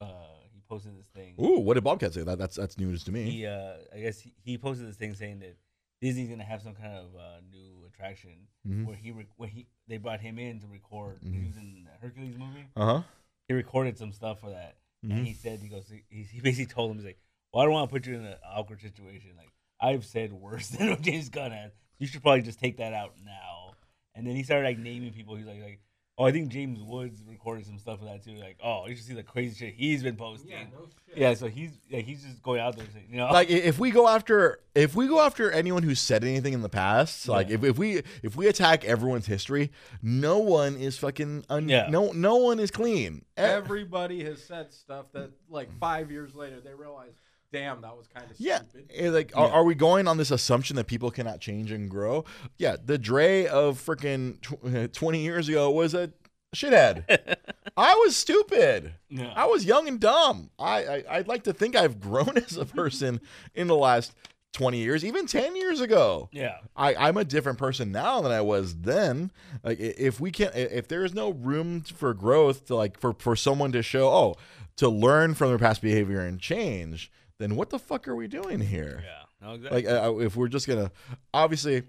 Uh, 0.00 0.06
he 0.52 0.60
posted 0.68 0.98
this 0.98 1.06
thing. 1.06 1.34
ooh, 1.40 1.60
what 1.60 1.74
did 1.74 1.84
Bobcat 1.84 2.12
say? 2.14 2.22
That 2.22 2.38
that's 2.38 2.56
that's 2.56 2.78
news 2.78 3.04
to 3.04 3.12
me. 3.12 3.30
He, 3.30 3.46
uh, 3.46 3.74
I 3.94 4.00
guess 4.00 4.18
he, 4.20 4.32
he 4.42 4.58
posted 4.58 4.88
this 4.88 4.96
thing 4.96 5.14
saying 5.14 5.38
that 5.40 5.56
Disney's 6.02 6.28
gonna 6.28 6.42
have 6.44 6.62
some 6.62 6.74
kind 6.74 6.92
of 6.94 7.06
uh, 7.16 7.40
new 7.50 7.86
attraction 7.86 8.48
Mhm. 8.68 8.86
where 8.86 8.96
he 8.96 9.12
re- 9.12 9.26
where 9.36 9.48
he 9.48 9.66
they 9.88 9.96
brought 9.98 10.20
him 10.20 10.38
in 10.38 10.60
to 10.60 10.66
record. 10.66 11.20
Mm-hmm. 11.22 11.32
He 11.40 11.46
was 11.46 11.56
in 11.56 11.84
the 11.84 11.90
Hercules 12.06 12.36
movie. 12.36 12.66
Uh 12.76 12.86
huh. 12.86 13.02
He 13.48 13.54
recorded 13.54 13.96
some 13.98 14.12
stuff 14.12 14.40
for 14.40 14.50
that, 14.50 14.76
Mhm. 15.06 15.10
and 15.18 15.26
he 15.26 15.32
said 15.32 15.60
he 15.60 15.68
goes 15.68 15.90
he, 16.10 16.22
he 16.24 16.40
basically 16.40 16.66
told 16.66 16.90
him 16.90 16.96
he's 16.98 17.06
like, 17.06 17.18
well, 17.52 17.62
I 17.62 17.66
don't 17.66 17.72
want 17.74 17.88
to 17.88 17.92
put 17.92 18.06
you 18.06 18.14
in 18.16 18.24
an 18.24 18.36
awkward 18.44 18.80
situation. 18.82 19.30
Like 19.38 19.52
I've 19.80 20.04
said 20.04 20.32
worse 20.32 20.68
than 20.70 20.90
what 20.90 21.00
James 21.02 21.28
Gunn 21.28 21.52
has. 21.52 21.70
You 21.98 22.06
should 22.08 22.22
probably 22.22 22.42
just 22.42 22.58
take 22.58 22.78
that 22.78 22.92
out 22.92 23.14
now. 23.24 23.74
And 24.16 24.26
then 24.26 24.34
he 24.36 24.42
started 24.42 24.64
like 24.66 24.78
naming 24.78 25.12
people. 25.12 25.36
He's 25.36 25.46
like 25.46 25.62
like. 25.62 25.80
Oh, 26.16 26.26
I 26.26 26.30
think 26.30 26.48
James 26.50 26.80
Woods 26.80 27.24
recorded 27.28 27.66
some 27.66 27.76
stuff 27.80 28.00
of 28.00 28.06
that 28.06 28.24
too. 28.24 28.36
Like, 28.36 28.56
oh, 28.62 28.86
you 28.86 28.94
should 28.94 29.04
see 29.04 29.14
the 29.14 29.24
crazy 29.24 29.56
shit 29.66 29.74
he's 29.74 30.00
been 30.00 30.14
posting. 30.14 30.52
Yeah, 30.52 30.62
no 30.72 30.86
shit. 31.08 31.18
Yeah, 31.18 31.34
so 31.34 31.48
he's 31.48 31.72
yeah, 31.88 31.98
he's 32.00 32.22
just 32.22 32.40
going 32.40 32.60
out 32.60 32.76
there, 32.76 32.86
saying, 32.92 33.06
you 33.10 33.16
know, 33.16 33.26
Like 33.32 33.50
if 33.50 33.80
we 33.80 33.90
go 33.90 34.06
after 34.06 34.60
if 34.76 34.94
we 34.94 35.08
go 35.08 35.20
after 35.20 35.50
anyone 35.50 35.82
who 35.82 35.96
said 35.96 36.22
anything 36.22 36.52
in 36.52 36.62
the 36.62 36.68
past, 36.68 37.26
like 37.28 37.48
Yeah. 37.48 37.54
if, 37.56 37.64
if 37.64 37.78
we 37.78 38.02
if 38.22 38.36
we 38.36 38.46
attack 38.46 38.84
everyone's 38.84 39.26
history, 39.26 39.72
no 40.02 40.38
one 40.38 40.76
is 40.76 40.96
fucking 40.98 41.46
un, 41.48 41.68
Yeah. 41.68 41.88
no 41.90 42.12
no 42.12 42.36
one 42.36 42.60
is 42.60 42.70
clean. 42.70 43.24
Everybody 43.36 44.22
has 44.24 44.40
said 44.40 44.72
stuff 44.72 45.06
that, 45.14 45.30
like, 45.48 45.68
five 45.80 46.12
years 46.12 46.36
later, 46.36 46.60
they 46.60 46.74
realize, 46.74 47.10
damn, 47.54 47.80
that 47.82 47.96
was 47.96 48.06
kind 48.08 48.30
of 48.30 48.36
Yeah, 48.38 48.58
stupid. 48.68 48.90
eh, 48.94 49.10
like 49.10 49.32
are, 49.34 49.48
are 49.50 49.64
we 49.64 49.74
going 49.74 50.08
on 50.08 50.16
this 50.18 50.30
assumption 50.30 50.76
that 50.76 50.86
people 50.86 51.10
cannot 51.10 51.40
change 51.40 51.70
and 51.70 51.88
grow? 51.88 52.24
Yeah, 52.58 52.76
the 52.84 52.98
Dre 52.98 53.46
of 53.46 53.78
freaking 53.84 54.40
tw- 54.42 54.92
twenty 54.92 55.20
years 55.20 55.48
ago 55.48 55.70
was 55.70 55.94
a 55.94 56.12
shithead. 56.54 57.04
I 57.76 57.94
was 58.04 58.16
stupid. 58.16 58.94
Yeah. 59.08 59.32
I 59.34 59.46
was 59.46 59.64
young 59.64 59.88
and 59.88 59.98
dumb. 59.98 60.50
I, 60.58 60.84
I 60.84 61.04
I'd 61.10 61.28
like 61.28 61.44
to 61.44 61.52
think 61.52 61.74
I've 61.76 62.00
grown 62.00 62.36
as 62.44 62.56
a 62.56 62.64
person 62.66 63.20
in 63.54 63.66
the 63.68 63.76
last 63.76 64.12
twenty 64.52 64.78
years, 64.78 65.04
even 65.04 65.26
ten 65.26 65.56
years 65.56 65.80
ago. 65.80 66.28
yeah, 66.32 66.58
I, 66.76 66.94
I'm 66.94 67.16
a 67.16 67.24
different 67.24 67.58
person 67.58 67.90
now 67.92 68.20
than 68.20 68.30
I 68.32 68.40
was 68.40 68.76
then. 68.82 69.32
Like 69.64 69.78
if 69.80 70.20
we 70.20 70.30
can't 70.30 70.54
if 70.54 70.86
there 70.88 71.04
is 71.04 71.14
no 71.14 71.30
room 71.30 71.80
for 71.82 72.14
growth 72.14 72.66
to 72.66 72.76
like 72.76 72.98
for 72.98 73.12
for 73.14 73.34
someone 73.36 73.72
to 73.72 73.82
show, 73.82 74.08
oh, 74.08 74.36
to 74.76 74.88
learn 74.88 75.34
from 75.34 75.48
their 75.48 75.58
past 75.58 75.82
behavior 75.82 76.20
and 76.20 76.38
change, 76.40 77.10
then 77.38 77.56
what 77.56 77.70
the 77.70 77.78
fuck 77.78 78.06
are 78.08 78.16
we 78.16 78.28
doing 78.28 78.60
here? 78.60 79.02
yeah, 79.04 79.46
no, 79.46 79.54
exactly. 79.54 79.82
Like 79.82 80.04
uh, 80.04 80.16
if 80.18 80.36
we're 80.36 80.48
just 80.48 80.66
gonna, 80.66 80.90
obviously, 81.32 81.82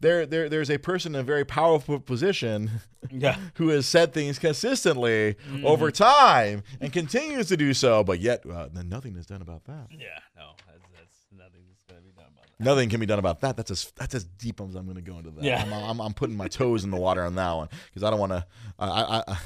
there 0.00 0.26
there 0.26 0.48
there's 0.48 0.70
a 0.70 0.78
person 0.78 1.14
in 1.14 1.20
a 1.20 1.24
very 1.24 1.44
powerful 1.44 1.98
position 1.98 2.70
yeah, 3.10 3.36
who 3.54 3.68
has 3.68 3.86
said 3.86 4.12
things 4.12 4.38
consistently 4.38 5.36
over 5.64 5.90
time 5.90 6.62
and 6.80 6.92
continues 6.92 7.48
to 7.48 7.56
do 7.56 7.74
so, 7.74 8.04
but 8.04 8.20
yet 8.20 8.44
uh, 8.46 8.68
then 8.72 8.88
nothing 8.88 9.16
is 9.16 9.26
done 9.26 9.42
about 9.42 9.64
that. 9.64 9.88
yeah, 9.90 10.18
no, 10.36 10.50
that's, 10.66 10.82
that's 10.94 11.26
nothing 11.36 11.62
that's 11.68 11.82
gonna 11.88 12.00
be 12.00 12.10
done 12.10 12.26
about 12.32 12.44
that. 12.44 12.49
Nothing 12.60 12.88
can 12.90 13.00
be 13.00 13.06
done 13.06 13.18
about 13.18 13.40
that. 13.40 13.56
That's 13.56 13.70
as 13.70 13.90
that's 13.96 14.14
as 14.14 14.24
deep 14.24 14.60
as 14.60 14.74
I'm 14.74 14.84
going 14.84 14.96
to 14.96 15.02
go 15.02 15.16
into 15.18 15.30
that. 15.30 15.42
Yeah. 15.44 15.62
I'm, 15.62 15.72
I'm, 15.72 16.00
I'm 16.00 16.12
putting 16.12 16.36
my 16.36 16.46
toes 16.48 16.84
in 16.84 16.90
the 16.90 16.96
water 16.98 17.24
on 17.24 17.34
that 17.36 17.52
one 17.52 17.68
because 17.88 18.04
I 18.04 18.10
don't 18.10 18.20
want 18.20 18.32
to. 18.32 18.46
I, 18.78 18.86
I, 18.88 19.22
I, 19.26 19.38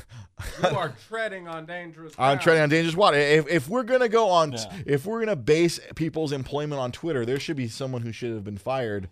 You 0.70 0.76
are 0.76 0.92
treading 1.08 1.46
on 1.48 1.64
dangerous 1.64 2.12
I'm 2.18 2.30
ground. 2.32 2.40
treading 2.40 2.62
on 2.64 2.68
dangerous 2.68 2.96
water. 2.96 3.16
If, 3.16 3.48
if 3.48 3.68
we're 3.68 3.84
gonna 3.84 4.08
go 4.08 4.30
on, 4.30 4.52
Yeah. 4.52 4.72
if 4.84 5.06
we're 5.06 5.20
gonna 5.20 5.36
base 5.36 5.78
people's 5.94 6.32
employment 6.32 6.80
on 6.80 6.90
Twitter, 6.92 7.24
there 7.24 7.38
should 7.38 7.56
be 7.56 7.68
someone 7.68 8.02
who 8.02 8.10
should 8.12 8.32
have 8.32 8.42
been 8.44 8.58
fired 8.58 9.08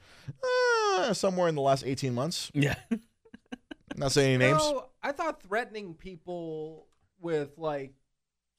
uh, 0.99 1.13
somewhere 1.15 1.49
in 1.49 1.55
the 1.55 1.63
last 1.63 1.85
18 1.87 2.13
months. 2.15 2.51
Yeah, 2.55 2.75
Not 3.97 4.13
saying 4.13 4.41
any 4.41 4.51
names. 4.53 4.59
No, 4.63 4.87
I 5.03 5.13
thought 5.13 5.43
threatening 5.43 5.95
people 5.95 6.87
with, 7.21 7.57
like, 7.59 7.93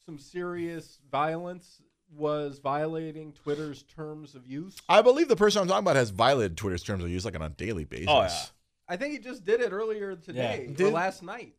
some 0.05 0.19
serious 0.19 0.99
violence 1.11 1.81
was 2.15 2.59
violating 2.59 3.33
Twitter's 3.33 3.83
terms 3.83 4.35
of 4.35 4.45
use. 4.47 4.75
I 4.87 5.01
believe 5.01 5.27
the 5.27 5.35
person 5.35 5.61
I'm 5.61 5.67
talking 5.67 5.83
about 5.83 5.95
has 5.95 6.09
violated 6.11 6.57
Twitter's 6.57 6.83
terms 6.83 7.03
of 7.03 7.09
use 7.09 7.25
like 7.25 7.35
on 7.35 7.41
a 7.41 7.49
daily 7.49 7.85
basis. 7.85 8.07
Oh, 8.09 8.21
yeah. 8.21 8.39
I 8.87 8.97
think 8.97 9.13
he 9.13 9.19
just 9.19 9.43
did 9.45 9.61
it 9.61 9.71
earlier 9.71 10.15
today 10.15 10.67
or 10.69 10.73
Did- 10.73 10.93
last 10.93 11.23
night 11.23 11.53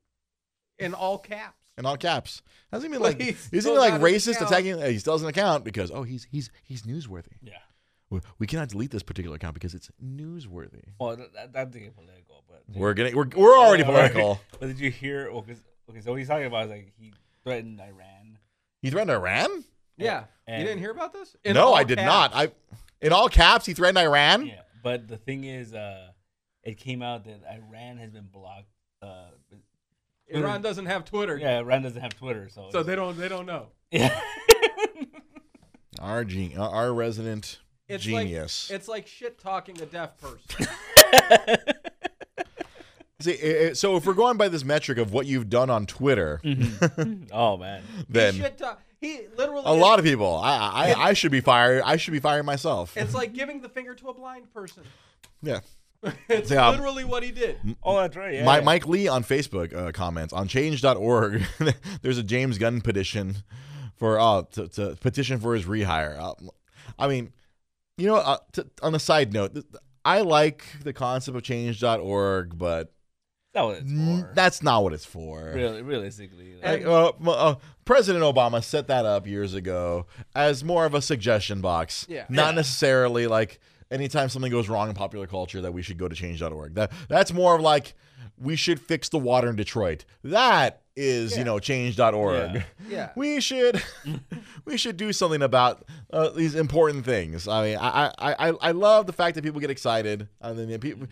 in 0.79 0.95
all 0.95 1.19
caps. 1.19 1.57
In 1.77 1.87
all 1.87 1.97
caps. 1.97 2.41
Hasn't 2.71 2.93
he 2.93 2.95
been 2.97 3.03
Like, 3.03 3.19
like 3.19 3.29
he's 3.29 3.49
isn't 3.53 3.73
he 3.73 3.79
like 3.79 3.95
racist 3.95 4.41
attacking 4.41 4.81
he 4.81 4.99
still 4.99 5.15
has 5.15 5.23
an 5.23 5.29
account 5.29 5.65
because 5.65 5.91
oh 5.91 6.03
he's 6.05 6.25
he's 6.31 6.51
he's 6.63 6.83
newsworthy. 6.83 7.33
yeah. 7.43 7.55
We- 8.11 8.21
We 8.39 8.47
cannot 8.47 8.69
delete 8.69 8.91
this 8.93 9.03
particular 9.03 9.35
account 9.37 9.55
because 9.55 9.75
it's 9.75 9.91
newsworthy. 10.05 10.83
Well, 11.01 11.17
that, 11.17 11.33
that, 11.35 11.53
that's 11.53 11.73
getting 11.75 11.91
political, 11.91 12.45
but 12.49 12.63
We're 12.77 12.95
getting 12.95 13.17
we're, 13.17 13.27
we're 13.35 13.59
already 13.59 13.83
Yeah, 13.83 13.87
political. 13.91 14.41
But 14.61 14.67
did 14.69 14.79
you 14.79 14.91
hear? 14.93 15.33
Well, 15.33 15.43
'cause- 15.43 15.65
okay, 15.91 16.01
so 16.01 16.11
what 16.13 16.19
he's 16.21 16.29
talking 16.29 16.47
about 16.47 16.67
is 16.67 16.71
like 16.71 16.93
he 16.97 17.13
threatened 17.43 17.81
Iran. 17.81 18.39
He 18.83 18.91
threatened 18.91 19.11
Iran? 19.11 19.65
Yeah. 19.97 20.25
And- 20.47 20.61
you 20.61 20.67
didn't 20.67 20.81
hear 20.81 20.91
about 20.91 21.13
this? 21.13 21.35
In 21.45 21.55
no, 21.55 21.73
I 21.75 21.85
did 21.85 21.99
caps. 21.99 22.07
not. 22.07 22.35
I 22.35 22.53
in 23.01 23.13
all 23.13 23.29
caps 23.29 23.67
he 23.67 23.75
threatened 23.75 23.99
Iran. 23.99 24.47
Yeah, 24.47 24.61
but 24.83 25.09
the 25.09 25.17
thing 25.17 25.45
is, 25.45 25.75
uh, 25.75 26.09
it 26.63 26.79
came 26.79 27.03
out 27.03 27.25
that 27.25 27.41
Iran 27.51 27.97
has 27.99 28.11
been 28.11 28.29
blocked. 28.33 28.69
Uh, 29.03 29.27
Iran 30.29 30.63
doesn't 30.63 30.87
have 30.87 31.05
Twitter, 31.05 31.37
yeah, 31.37 31.59
Iran 31.59 31.83
doesn't 31.83 32.01
have 32.01 32.15
Twitter, 32.17 32.49
so 32.49 32.69
so 32.73 32.83
they 32.83 32.95
don't 32.97 33.17
they 33.19 33.29
don't 33.29 33.47
know. 33.47 33.69
yeah. 33.91 34.19
Our 36.01 36.25
gen- 36.25 36.59
our 36.59 36.93
resident 36.93 37.61
It's 37.89 38.03
genius. 38.05 38.69
like 38.71 38.77
it's 38.77 38.89
like 38.89 39.07
shit 39.07 39.39
talking 39.39 39.81
a 39.81 39.87
deaf 39.87 40.19
person. 40.19 40.67
See, 43.21 43.39
i- 43.43 43.69
i- 43.69 43.73
so 43.75 43.97
if 43.97 44.05
we're 44.05 44.13
going 44.15 44.37
by 44.37 44.49
this 44.49 44.65
metric 44.65 44.99
of 44.99 45.13
what 45.13 45.27
you've 45.27 45.49
done 45.49 45.71
on 45.71 45.87
Twitter, 45.87 46.43
oh 47.33 47.57
man, 47.57 47.83
then 48.09 48.35
shit 48.35 48.59
talk. 48.59 48.83
He 49.05 49.21
literally 49.37 49.63
a 49.67 49.73
lot 49.73 49.99
of 49.99 50.05
people, 50.05 50.37
I, 50.37 50.95
I 50.97 51.09
I 51.09 51.13
should 51.13 51.31
be 51.33 51.41
fired. 51.41 51.83
I 51.85 51.97
should 51.97 52.13
be 52.13 52.21
firing 52.21 52.47
myself. 52.47 52.97
It's 52.97 53.15
like 53.15 53.33
giving 53.35 53.61
the 53.61 53.69
finger 53.69 53.95
to 53.95 54.09
a 54.09 54.15
blind 54.15 54.53
person. 54.53 54.83
Yeah. 55.43 55.61
it's 56.29 56.51
Yeah. 56.51 56.71
literally 56.71 57.05
what 57.05 57.23
he 57.23 57.31
did. 57.31 57.59
oh 57.83 57.97
that's 57.99 58.17
right. 58.17 58.35
Yeah, 58.35 58.45
My, 58.45 58.59
yeah. 58.59 58.65
Mike 58.65 58.87
Lee 58.87 59.09
on 59.09 59.23
Facebook 59.25 59.75
uh, 59.75 59.93
comments 59.93 60.33
on 60.33 60.49
change.org. 60.49 61.43
there's 62.03 62.19
a 62.19 62.23
James 62.23 62.59
Gunn 62.59 62.81
petition 62.81 63.37
for 63.97 64.19
uh 64.19 64.43
to, 64.53 64.69
to 64.69 64.97
petition 65.01 65.39
for 65.39 65.55
his 65.55 65.65
rehire. 65.67 66.19
Uh, 66.19 66.35
I 66.99 67.09
mean, 67.09 67.33
you 67.97 68.07
know, 68.07 68.17
uh, 68.17 68.39
to, 68.53 68.67
on 68.83 68.95
a 68.95 68.99
side 68.99 69.33
note, 69.33 69.57
I 70.05 70.21
like 70.23 70.65
the 70.83 70.93
concept 70.93 71.37
of 71.37 71.43
change.org, 71.43 72.59
but 72.59 72.93
That's 73.55 73.63
not 73.63 73.67
what 73.67 73.77
it's 73.77 73.93
for. 74.21 74.31
that's 74.35 74.63
not 74.63 74.83
what 74.83 74.93
it's 74.93 75.05
for. 75.05 75.53
really, 75.55 75.83
realistically. 75.83 76.55
like- 76.63 76.85
Like, 76.85 76.87
uh, 76.87 77.31
uh, 77.31 77.55
President 77.85 78.25
Obama 78.25 78.63
set 78.65 78.87
that 78.89 79.05
up 79.07 79.27
years 79.27 79.55
ago 79.55 80.07
as 80.35 80.65
more 80.65 80.85
of 80.87 80.95
a 80.95 81.01
suggestion 81.03 81.61
box. 81.61 82.07
Yeah. 82.09 82.25
Not 82.29 82.47
Yeah. 82.51 82.51
necessarily 82.57 83.27
like 83.27 83.61
anytime 83.91 84.29
something 84.29 84.51
goes 84.51 84.69
wrong 84.69 84.89
in 84.89 84.95
popular 84.95 85.27
culture 85.27 85.61
that 85.61 85.73
we 85.73 85.83
should 85.83 85.99
go 85.99 86.09
to 86.09 86.15
change.org. 86.17 86.75
That 86.75 86.91
that's 87.09 87.33
more 87.33 87.55
of 87.57 87.61
like 87.61 87.95
we 88.39 88.57
should 88.57 88.81
fix 88.81 89.09
the 89.09 89.19
water 89.19 89.49
in 89.51 89.57
Detroit. 89.57 90.05
That 90.25 90.81
is, 90.97 91.37
you 91.37 91.45
know, 91.45 91.59
change.org. 91.59 92.55
Yeah. 92.55 92.63
Yeah. 92.89 93.11
We 93.17 93.41
should 93.41 93.83
we 94.67 94.77
should 94.77 94.97
do 94.97 95.13
something 95.13 95.43
about 95.43 95.85
uh, 96.13 96.29
these 96.31 96.55
important 96.55 97.05
things. 97.05 97.49
I 97.49 97.65
mean, 97.65 97.79
I, 97.81 98.13
I, 98.19 98.49
I, 98.49 98.53
I 98.61 98.71
love 98.73 99.07
the 99.07 99.13
fact 99.13 99.35
that 99.37 99.43
people 99.43 99.59
get 99.61 99.71
excited. 99.71 100.29
And 100.41 100.59
then 100.59 100.79
people, 100.79 101.09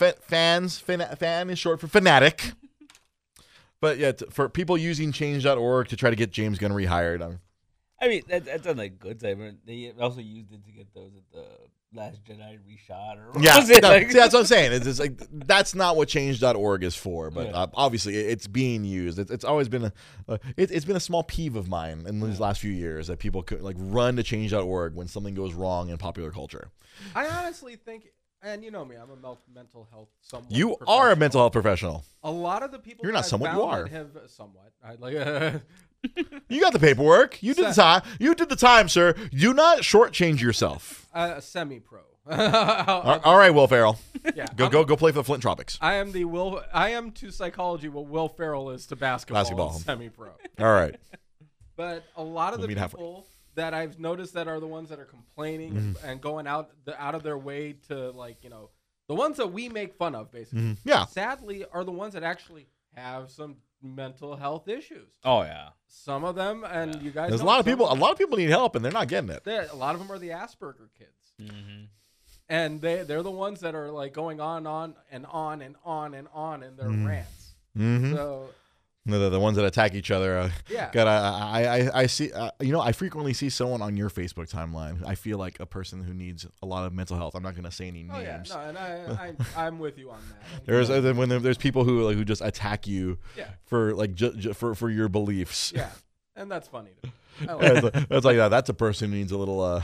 f- 0.00 0.18
fans, 0.22 0.78
fan, 0.78 1.00
fan 1.16 1.50
is 1.50 1.58
short 1.58 1.80
for 1.80 1.88
fanatic. 1.88 2.52
But 3.78 3.98
yeah, 3.98 4.12
t- 4.12 4.24
for 4.30 4.48
people 4.48 4.78
using 4.78 5.12
change.org 5.12 5.88
to 5.88 5.96
try 5.96 6.08
to 6.08 6.16
get 6.16 6.30
James 6.32 6.58
Gunn 6.58 6.72
rehired, 6.72 7.20
um, 7.20 7.40
I 8.00 8.08
mean, 8.08 8.22
that, 8.28 8.46
that's 8.46 8.66
on 8.66 8.78
the 8.78 8.88
good 8.88 9.20
side, 9.20 9.38
but 9.38 9.54
they 9.66 9.92
also 10.00 10.20
used 10.20 10.50
it 10.50 10.64
to 10.64 10.72
get 10.72 10.92
those 10.94 11.12
at 11.14 11.30
the 11.30 11.46
Last 11.94 12.22
Jedi 12.24 12.58
reshot 12.68 13.16
or 13.16 13.40
Yeah, 13.40 13.56
was 13.60 13.70
it? 13.70 13.82
no, 13.82 13.88
Like- 13.90 14.10
see, 14.10 14.18
that's 14.18 14.34
what 14.34 14.40
I'm 14.40 14.46
saying. 14.46 14.72
It's, 14.72 14.84
just 14.84 15.00
like 15.00 15.18
that's 15.32 15.74
not 15.74 15.96
what 15.96 16.08
Change.org 16.08 16.82
is 16.82 16.94
for, 16.96 17.30
but 17.30 17.46
Yeah. 17.46 17.52
uh, 17.62 17.66
obviously 17.74 18.16
it- 18.16 18.26
it's 18.30 18.46
being 18.46 18.84
used. 18.84 19.18
It's, 19.18 19.30
it's 19.30 19.44
always 19.44 19.68
been 19.68 19.84
a, 19.84 19.92
uh, 20.28 20.38
it, 20.56 20.70
it's 20.72 20.84
been 20.84 20.96
a 20.96 21.00
small 21.00 21.22
peeve 21.22 21.56
of 21.56 21.68
mine 21.68 22.04
in 22.06 22.20
these 22.20 22.40
last 22.40 22.60
few 22.60 22.72
years 22.72 23.06
that 23.06 23.18
people 23.18 23.42
could 23.42 23.62
like 23.62 23.76
run 23.78 24.16
to 24.16 24.22
Change.org 24.22 24.94
when 24.94 25.06
something 25.08 25.34
goes 25.34 25.54
wrong 25.54 25.88
in 25.88 25.96
popular 25.96 26.30
culture. 26.30 26.70
I 27.14 27.28
honestly 27.28 27.76
think, 27.76 28.08
and 28.42 28.62
you 28.64 28.70
know 28.70 28.84
me, 28.84 28.96
I'm 28.96 29.10
a 29.10 29.16
mel- 29.16 29.40
mental 29.54 29.86
health. 29.90 30.08
Somewhat 30.20 30.50
You 30.52 30.76
are 30.86 31.12
a 31.12 31.16
mental 31.16 31.40
health 31.40 31.52
professional. 31.52 32.04
A 32.24 32.30
lot 32.30 32.62
of 32.62 32.72
the 32.72 32.78
people 32.78 33.04
You're 33.04 33.12
not 33.14 33.26
somewhat, 33.26 33.54
you 33.54 33.62
are. 33.62 33.86
Have 33.86 34.08
somewhat. 34.26 34.72
I 34.84 34.94
like. 34.96 35.14
You 36.48 36.60
got 36.60 36.72
the 36.72 36.78
paperwork. 36.78 37.42
You 37.42 37.54
did 37.54 37.66
the 37.66 37.72
time. 37.72 38.02
You 38.18 38.34
did 38.34 38.48
the 38.48 38.56
time, 38.56 38.88
sir. 38.88 39.14
Do 39.32 39.52
not 39.54 39.78
shortchange 39.78 40.40
yourself. 40.40 41.06
a 41.14 41.40
semi-pro. 41.40 42.00
All- 42.30 43.20
all 43.24 43.38
right, 43.38 43.50
Will 43.50 43.68
Ferrell, 43.68 43.98
yeah, 44.34 44.46
go 44.56 44.64
I'm- 44.64 44.72
go 44.72 44.84
go 44.84 44.96
play 44.96 45.12
for 45.12 45.18
the 45.18 45.24
Flint 45.24 45.42
Tropics. 45.42 45.78
I 45.80 45.94
am 45.94 46.10
the 46.10 46.24
Will. 46.24 46.60
I 46.74 46.90
am 46.90 47.12
to 47.12 47.30
psychology 47.30 47.88
what 47.88 48.06
Will 48.06 48.28
Ferrell 48.28 48.70
is 48.70 48.86
to 48.86 48.96
basketball. 48.96 49.42
Basketball. 49.42 49.72
Semi-pro. 49.78 50.30
All 50.58 50.72
right. 50.72 50.96
But 51.76 52.04
a 52.16 52.22
lot 52.24 52.52
of 52.52 52.58
We'll 52.58 52.62
the 52.66 52.74
meet 52.74 52.78
halfway. 52.78 52.98
people 52.98 53.26
that 53.54 53.74
I've 53.74 53.98
noticed 54.00 54.34
that 54.34 54.48
are 54.48 54.58
the 54.60 54.66
ones 54.66 54.88
that 54.88 54.98
are 54.98 55.04
complaining 55.04 55.72
Mm-hmm. 55.74 56.06
and 56.06 56.20
going 56.20 56.46
out 56.48 56.70
the, 56.84 57.00
out 57.00 57.14
of 57.14 57.22
their 57.22 57.38
way 57.38 57.74
to 57.88 58.10
like 58.10 58.42
you 58.42 58.50
know 58.50 58.70
the 59.08 59.14
ones 59.14 59.36
that 59.36 59.52
we 59.52 59.68
make 59.68 59.94
fun 59.94 60.14
of 60.16 60.32
basically. 60.32 60.60
Mhm. 60.62 60.76
Yeah. 60.84 61.04
Sadly, 61.06 61.64
are 61.72 61.84
the 61.84 61.92
ones 61.92 62.14
that 62.14 62.24
actually 62.24 62.66
have 62.96 63.30
some 63.30 63.56
mental 63.82 64.36
health 64.36 64.68
issues. 64.68 65.12
oh 65.24 65.42
yeah. 65.42 65.70
Some 65.88 66.24
of 66.24 66.34
them, 66.34 66.64
and 66.64 66.94
Yeah. 66.96 67.00
you 67.00 67.10
guys. 67.10 67.28
There's 67.30 67.40
a 67.40 67.44
lot 67.44 67.60
of 67.60 67.64
some 67.64 67.72
people. 67.72 67.90
A 67.90 67.94
lot 67.94 68.10
of 68.12 68.18
people 68.18 68.36
need 68.36 68.50
help, 68.50 68.74
and 68.76 68.84
they're 68.84 68.92
not 68.92 69.08
getting 69.08 69.30
it. 69.30 69.44
there- 69.44 69.68
A 69.70 69.76
lot 69.76 69.94
of 69.94 70.00
them 70.00 70.10
are 70.10 70.18
the 70.18 70.30
Asperger 70.30 70.88
kids, 70.98 71.32
Mm-hmm. 71.40 71.84
and 72.48 72.80
they 72.80 73.02
they're 73.02 73.22
the 73.22 73.30
ones 73.30 73.60
that 73.60 73.74
are 73.74 73.90
like 73.90 74.12
going 74.12 74.40
on, 74.40 74.66
on 74.66 74.94
and 75.10 75.26
on 75.26 75.62
and 75.62 75.76
on 75.84 76.14
and 76.14 76.28
on 76.32 76.62
in 76.62 76.76
their 76.76 76.88
Mhm. 76.88 77.06
rants. 77.06 77.54
Mm-hmm. 77.76 78.14
So 78.14 78.48
The, 79.06 79.30
the 79.30 79.38
ones 79.38 79.56
that 79.56 79.64
attack 79.64 79.94
each 79.94 80.10
other. 80.10 80.36
Uh, 80.38 80.50
yeah, 80.68 80.90
God, 80.92 81.06
I, 81.06 81.16
I, 81.16 81.78
I, 81.78 81.90
I 82.02 82.06
see. 82.06 82.32
Uh, 82.32 82.50
you 82.60 82.72
know, 82.72 82.80
I 82.80 82.90
frequently 82.92 83.32
see 83.32 83.48
someone 83.48 83.80
on 83.80 83.96
your 83.96 84.10
Facebook 84.10 84.50
timeline. 84.50 85.06
I 85.06 85.14
feel 85.14 85.38
like 85.38 85.60
a 85.60 85.66
person 85.66 86.02
who 86.02 86.12
needs 86.12 86.44
a 86.60 86.66
lot 86.66 86.86
of 86.86 86.92
mental 86.92 87.16
health. 87.16 87.34
I'm 87.36 87.42
not 87.44 87.54
going 87.54 87.64
to 87.64 87.70
say 87.70 87.86
any 87.86 88.02
names. 88.02 88.12
oh 88.16 88.20
yeah, 88.20 88.42
no, 88.48 88.60
and 88.68 88.76
I, 88.78 89.32
I 89.56 89.66
I'm 89.66 89.78
with 89.78 89.96
you 89.96 90.10
on 90.10 90.18
that. 90.30 90.66
There's 90.66 90.90
uh, 90.90 91.12
when 91.14 91.28
there- 91.28 91.38
there's 91.38 91.56
people 91.58 91.84
who 91.84 92.02
like 92.02 92.16
who 92.16 92.24
just 92.24 92.42
attack 92.42 92.86
you 92.88 93.18
yeah, 93.36 93.48
for 93.66 93.94
like 93.94 94.12
ju- 94.14 94.34
ju- 94.34 94.52
for 94.54 94.74
for 94.74 94.90
your 94.90 95.08
beliefs. 95.08 95.72
yeah, 95.74 95.90
and 96.34 96.50
that's 96.50 96.66
funny. 96.68 96.90
Like 97.46 97.58
That's 97.60 97.82
like, 97.82 98.08
that's 98.08 98.24
like 98.24 98.36
that. 98.38 98.48
That's 98.48 98.70
a 98.70 98.74
person 98.74 99.10
who 99.12 99.18
needs 99.18 99.30
a 99.30 99.36
little 99.36 99.60
uh 99.60 99.82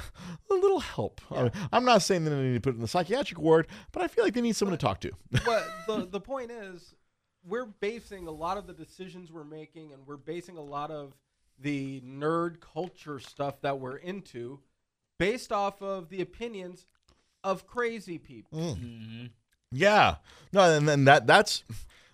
a 0.51 0.55
little 0.55 0.81
help. 0.81 1.21
I 1.31 1.35
Yeah. 1.35 1.43
mean, 1.43 1.53
I'm 1.71 1.85
not 1.85 2.01
saying 2.01 2.25
that 2.25 2.31
they 2.31 2.37
need 2.41 2.55
to 2.55 2.61
put 2.61 2.71
it 2.71 2.77
in 2.77 2.81
the 2.81 2.89
psychiatric 2.89 3.39
ward, 3.39 3.67
but 3.93 4.03
I 4.03 4.09
feel 4.09 4.25
like 4.25 4.33
they 4.33 4.41
need 4.41 4.57
someone 4.57 4.77
to 4.79 4.83
talk 4.83 5.01
to. 5.03 5.11
but 5.45 5.69
the 5.87 6.07
the 6.11 6.19
point 6.19 6.51
is, 6.51 6.95
we're 7.47 7.67
basing 7.67 8.27
a 8.27 8.31
lot 8.31 8.57
of 8.59 8.67
the 8.67 8.73
decisions 8.73 9.33
we're 9.33 9.45
making, 9.45 9.93
and 9.93 10.07
we're 10.07 10.17
basing 10.17 10.57
a 10.57 10.63
lot 10.63 10.91
of 10.91 11.15
the 11.59 12.01
nerd 12.03 12.61
culture 12.61 13.19
stuff 13.21 13.61
that 13.63 13.79
we're 13.79 13.97
into, 13.97 14.61
based 15.19 15.53
off 15.53 15.83
of 15.83 16.09
the 16.09 16.21
opinions 16.21 16.87
of 17.45 17.67
crazy 17.67 18.19
people. 18.19 18.59
Mm-hmm. 18.77 19.27
Yeah. 19.73 20.17
No, 20.53 20.61
and 20.77 20.89
then 20.89 21.05
that 21.07 21.27
that's 21.27 21.65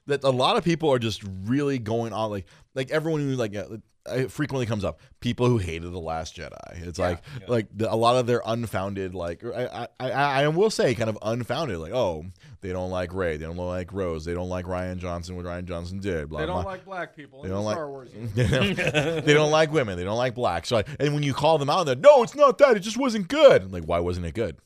that 0.06 0.24
a 0.24 0.30
lot 0.30 0.56
of 0.56 0.64
people 0.64 0.90
are 0.92 0.98
just 0.98 1.22
really 1.44 1.78
going 1.78 2.12
on 2.12 2.30
like 2.30 2.46
like 2.74 2.90
everyone 2.90 3.20
who 3.20 3.34
like 3.34 3.54
uh, 3.54 3.66
it 4.10 4.30
frequently 4.32 4.64
comes 4.64 4.84
up 4.84 5.00
people 5.20 5.46
who 5.48 5.58
hated 5.58 5.92
the 5.92 5.98
last 6.00 6.34
jedi 6.34 6.56
it's 6.86 6.98
like 6.98 7.20
Yeah. 7.40 7.46
like 7.48 7.66
the, 7.76 7.92
a 7.92 7.94
lot 7.94 8.16
of 8.16 8.26
their 8.26 8.40
unfounded 8.46 9.14
like 9.14 9.44
I, 9.44 9.86
I 10.00 10.10
i 10.10 10.10
i 10.44 10.48
will 10.48 10.70
say 10.70 10.94
kind 10.94 11.10
of 11.10 11.18
unfounded 11.20 11.76
like 11.76 11.92
oh 11.92 12.24
they 12.60 12.72
don't 12.72 12.90
like 12.90 13.14
Rey. 13.14 13.36
They 13.36 13.44
don't 13.44 13.56
like 13.56 13.92
rose. 13.92 14.24
They 14.24 14.34
don't 14.34 14.48
like 14.48 14.64
Rian 14.66 14.98
Johnson 14.98 15.36
what 15.36 15.44
Rian 15.44 15.64
Johnson 15.64 16.00
did 16.00 16.28
blah 16.28 16.40
They 16.40 16.46
don't 16.46 16.62
blah. 16.62 16.72
like 16.72 16.84
black 16.84 17.14
people. 17.16 17.42
They 17.42 17.48
in 17.48 17.54
don't 17.54 17.64
like- 17.64 17.74
Star 17.76 17.88
Wars. 17.88 18.10
they, 18.34 18.46
don't, 18.46 19.24
they 19.24 19.34
don't 19.34 19.50
like 19.50 19.72
women. 19.72 19.96
They 19.96 20.04
don't 20.04 20.16
like 20.18 20.34
black. 20.34 20.66
So 20.66 20.78
I, 20.78 20.84
and 20.98 21.14
when 21.14 21.22
you 21.22 21.34
call 21.34 21.58
them 21.58 21.70
out 21.70 21.84
they're 21.84 21.94
no 21.96 22.22
it's 22.22 22.34
not 22.34 22.58
that. 22.58 22.76
It 22.76 22.80
just 22.80 22.96
wasn't 22.96 23.28
good. 23.28 23.72
Like 23.72 23.84
why 23.84 24.00
wasn't 24.00 24.26
it 24.26 24.34
good? 24.34 24.56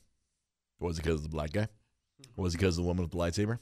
Was 0.79 0.97
it 0.97 1.03
because 1.03 1.17
of 1.17 1.23
the 1.23 1.29
black 1.29 1.51
guy? 1.51 1.67
Was 2.35 2.53
it 2.55 2.57
because 2.57 2.77
of 2.77 2.83
the 2.83 2.87
woman 2.87 3.03
with 3.03 3.11
the 3.11 3.17
lightsaber? 3.17 3.59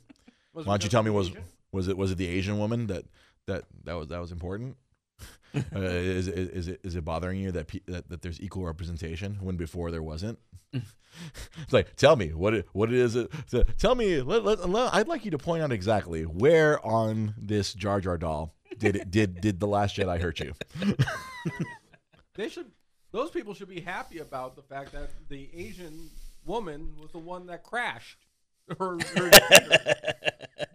Why 0.53 0.63
don't 0.63 0.83
you 0.83 0.89
tell 0.89 1.03
me 1.03 1.11
was 1.11 1.31
was 1.71 1.87
it 1.87 1.97
was 1.97 2.11
it 2.11 2.17
the 2.17 2.27
Asian 2.27 2.57
woman 2.57 2.87
that 2.87 3.05
that 3.47 3.65
that 3.83 3.93
was 3.93 4.07
that 4.09 4.19
was 4.19 4.31
important? 4.31 4.77
uh, 5.75 5.79
is, 5.79 6.27
is 6.27 6.49
is 6.49 6.67
it 6.67 6.79
is 6.83 6.95
it 6.95 7.03
bothering 7.05 7.39
you 7.39 7.51
that, 7.51 7.67
pe- 7.67 7.81
that 7.87 8.09
that 8.09 8.21
there's 8.21 8.39
equal 8.41 8.65
representation 8.65 9.37
when 9.41 9.57
before 9.57 9.91
there 9.91 10.03
wasn't? 10.03 10.39
it's 10.73 11.73
like 11.73 11.95
tell 11.95 12.15
me 12.15 12.29
what 12.29 12.53
it 12.53 12.67
what 12.73 12.89
it 12.89 12.95
is. 12.95 13.15
It, 13.15 13.31
so 13.47 13.63
tell 13.77 13.95
me. 13.95 14.21
Let, 14.21 14.43
let, 14.45 14.69
let- 14.69 14.93
I'd 14.93 15.07
like 15.07 15.25
you 15.25 15.31
to 15.31 15.37
point 15.37 15.61
out 15.63 15.71
exactly 15.71 16.23
where 16.23 16.83
on 16.85 17.33
this 17.37 17.73
Jar 17.73 17.99
Jar 17.99 18.17
doll 18.17 18.53
did 18.77 18.95
it 18.95 19.11
did 19.11 19.41
did 19.41 19.59
the 19.59 19.67
Last 19.67 19.97
Jedi 19.97 20.19
hurt 20.21 20.39
you? 20.39 20.53
They 22.35 22.49
should. 22.49 22.71
Those 23.11 23.29
people 23.29 23.53
should 23.53 23.67
be 23.69 23.81
happy 23.81 24.19
about 24.19 24.55
the 24.55 24.61
fact 24.61 24.93
that 24.93 25.09
the 25.27 25.49
Asian 25.53 26.09
woman 26.45 26.93
was 26.99 27.11
the 27.11 27.19
one 27.19 27.45
that 27.47 27.61
crashed. 27.63 28.17
Her, 28.79 28.97
her 29.15 29.31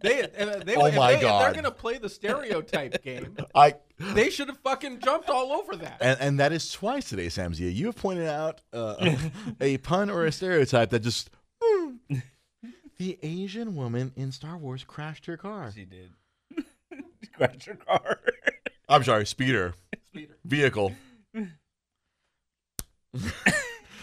they, 0.02 0.22
uh, 0.22 0.62
they, 0.64 0.74
Oh 0.76 0.86
if 0.86 0.94
my 0.96 1.12
they, 1.12 1.16
If 1.16 1.22
God. 1.22 1.42
they're 1.42 1.54
gonna 1.62 1.70
play 1.74 1.98
the 1.98 2.08
stereotype 2.08 3.02
game, 3.04 3.36
I 3.54 3.74
they 3.98 4.30
should 4.30 4.48
have 4.48 4.58
fucking 4.58 5.00
jumped 5.00 5.28
all 5.30 5.52
over 5.52 5.76
that. 5.76 5.98
and, 6.00 6.20
and 6.20 6.40
that 6.40 6.52
is 6.52 6.70
twice 6.70 7.08
today, 7.08 7.26
Samzia. 7.26 7.74
You 7.74 7.86
have 7.86 7.96
pointed 7.96 8.28
out 8.28 8.60
uh, 8.72 8.94
a, 9.00 9.64
a 9.74 9.76
pun 9.78 10.10
or 10.10 10.24
a 10.24 10.32
stereotype 10.32 10.90
that 10.90 11.00
just. 11.00 11.30
the 12.98 13.18
Asian 13.22 13.76
woman 13.76 14.12
in 14.16 14.32
Star 14.32 14.56
Wars 14.56 14.82
crashed 14.84 15.26
her 15.26 15.36
car. 15.36 15.70
She 15.74 15.84
did. 15.84 16.10
Crashed 17.34 17.64
her 17.66 17.74
car. 17.76 18.20
I'm 18.88 19.04
sorry, 19.04 19.26
speeder 19.26 19.74
Speeder. 20.08 20.36
vehicle. 20.44 20.92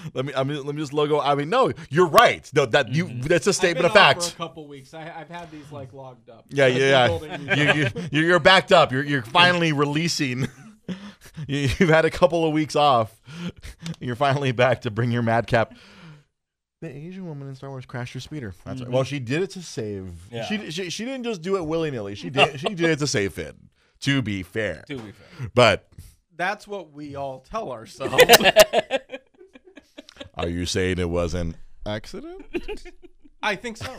let 0.13 0.25
me. 0.25 0.33
I 0.33 0.43
mean, 0.43 0.63
let 0.65 0.75
me 0.75 0.81
just 0.81 0.93
logo. 0.93 1.19
I 1.19 1.35
mean, 1.35 1.49
no, 1.49 1.71
you're 1.89 2.07
right. 2.07 2.49
No, 2.53 2.65
that 2.67 2.89
you. 2.93 3.05
Mm-hmm. 3.05 3.21
That's 3.21 3.47
a 3.47 3.53
statement 3.53 3.85
of 3.85 3.91
off 3.91 4.15
For 4.15 4.21
fact. 4.21 4.33
a 4.33 4.37
couple 4.37 4.67
weeks, 4.67 4.93
I, 4.93 5.11
I've 5.15 5.29
had 5.29 5.51
these 5.51 5.71
like 5.71 5.93
logged 5.93 6.29
up. 6.29 6.45
Yeah, 6.49 6.67
yeah, 6.67 7.17
yeah. 7.19 7.55
You, 7.55 7.89
you, 8.11 8.27
you're- 8.27 8.39
backed 8.39 8.71
up. 8.71 8.91
You're, 8.91 9.03
you're 9.03 9.21
finally 9.39 9.71
releasing. 9.71 10.47
You- 11.47 11.69
You've 11.79 11.89
had 11.89 12.03
a 12.05 12.11
couple 12.11 12.45
of 12.45 12.53
weeks 12.53 12.75
off. 12.75 13.19
You're 13.99 14.17
finally 14.17 14.51
back 14.51 14.81
to 14.81 14.91
bring 14.91 15.09
your 15.11 15.21
madcap. 15.23 15.73
The 16.81 16.89
Asian 16.89 17.25
woman 17.25 17.47
in 17.47 17.55
Star 17.55 17.69
Wars 17.69 17.85
crashed 17.85 18.13
her 18.13 18.19
speeder. 18.19 18.53
That's 18.65 18.81
right. 18.81 18.89
Well, 18.91 19.03
mm-hmm. 19.03 19.07
she 19.09 19.19
did 19.19 19.41
it 19.41 19.51
to 19.51 19.63
save. 19.63 20.11
Yeah. 20.29 20.43
She, 20.45 20.69
she 20.69 20.89
she 20.89 21.05
didn't 21.05 21.23
just 21.23 21.41
do 21.41 21.55
it 21.55 21.65
willy 21.65 21.89
nilly. 21.91 22.15
She 22.15 22.29
did 22.29 22.59
she 22.59 22.67
did 22.75 22.89
it 22.89 22.99
to 22.99 23.07
save 23.07 23.33
Finn. 23.33 23.69
To 24.01 24.21
be 24.21 24.43
fair, 24.43 24.83
To 24.89 24.97
be 24.97 25.11
fair. 25.13 25.49
but 25.55 25.87
That's 26.35 26.67
what 26.67 26.91
we 26.91 27.15
all 27.15 27.39
tell 27.39 27.71
ourselves. 27.71 28.21
Are 30.35 30.47
you 30.47 30.65
saying 30.65 30.99
it 30.99 31.09
was 31.09 31.33
an 31.33 31.55
accident? 31.85 32.45
I 33.43 33.55
think 33.55 33.77
so. 33.77 33.93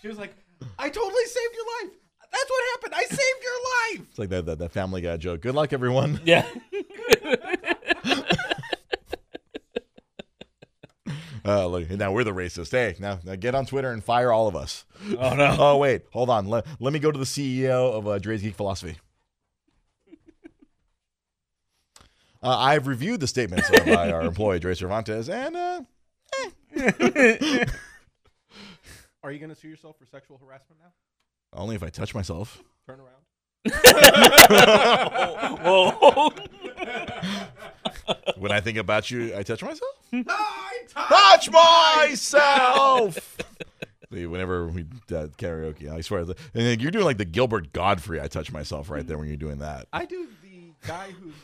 she 0.00 0.08
was 0.08 0.18
like, 0.18 0.34
"I 0.78 0.88
totally 0.88 1.24
saved 1.26 1.54
your 1.54 1.64
life. 1.88 1.96
That's 2.32 2.50
what 2.50 2.64
happened. 2.72 2.94
I 2.96 3.04
saved 3.04 3.42
your 3.42 4.00
life." 4.00 4.08
It's 4.10 4.18
like 4.18 4.28
that, 4.30 4.46
that 4.46 4.58
that 4.58 4.72
Family 4.72 5.00
Guy 5.00 5.16
joke. 5.16 5.40
Good 5.42 5.54
luck, 5.54 5.72
everyone. 5.72 6.20
Yeah. 6.26 6.46
Uh, 11.44 11.64
look, 11.68 11.88
now 11.90 12.10
we're 12.10 12.24
the 12.24 12.32
racist. 12.32 12.72
Hey, 12.72 12.96
now, 12.98 13.20
now 13.22 13.36
get 13.36 13.54
on 13.54 13.66
Twitter 13.66 13.92
and 13.92 14.02
fire 14.02 14.32
all 14.32 14.48
of 14.48 14.56
us. 14.56 14.84
Oh 15.16 15.34
no. 15.36 15.56
Oh 15.56 15.76
wait, 15.76 16.02
hold 16.12 16.28
on. 16.28 16.46
Let, 16.48 16.66
let 16.80 16.92
me 16.92 16.98
go 16.98 17.12
to 17.12 17.18
the 17.18 17.24
CEO 17.24 17.92
of 17.92 18.08
uh, 18.08 18.18
Dre's 18.18 18.42
Geek 18.42 18.56
Philosophy. 18.56 18.96
Uh, 22.46 22.56
I've 22.56 22.86
reviewed 22.86 23.18
the 23.18 23.26
statements 23.26 23.68
by 23.84 24.12
our 24.12 24.22
employee 24.22 24.60
Dre 24.60 24.72
Cervantes, 24.72 25.28
and 25.28 25.56
uh, 25.56 25.80
Are 29.24 29.32
you 29.32 29.40
going 29.40 29.48
to 29.48 29.56
sue 29.56 29.66
yourself 29.66 29.96
for 29.98 30.06
sexual 30.06 30.38
harassment 30.38 30.80
now? 30.80 30.92
only 31.52 31.74
if 31.74 31.82
I 31.82 31.88
touch 31.88 32.14
myself. 32.14 32.62
Turn 32.86 33.00
around. 33.00 33.24
Whoa. 35.64 36.30
When 38.36 38.52
I 38.52 38.60
think 38.60 38.78
about 38.78 39.10
you, 39.10 39.34
I 39.36 39.42
touch 39.42 39.62
myself. 39.62 39.90
I 40.12 40.82
touch 40.88 41.50
myself. 41.50 43.38
Whenever 44.10 44.68
we 44.68 44.82
uh, 44.82 45.28
karaoke, 45.38 45.90
I 45.90 46.00
swear, 46.02 46.24
and 46.54 46.80
you're 46.80 46.92
doing 46.92 47.06
like 47.06 47.18
the 47.18 47.24
Gilbert 47.24 47.72
Gottfried. 47.72 48.20
I 48.20 48.28
touch 48.28 48.52
myself 48.52 48.90
right 48.90 49.04
there 49.04 49.18
when 49.18 49.26
you're 49.26 49.36
doing 49.36 49.58
that. 49.58 49.88
I 49.92 50.04
do 50.04 50.28
the 50.42 50.70
guy 50.86 51.10
who's 51.10 51.34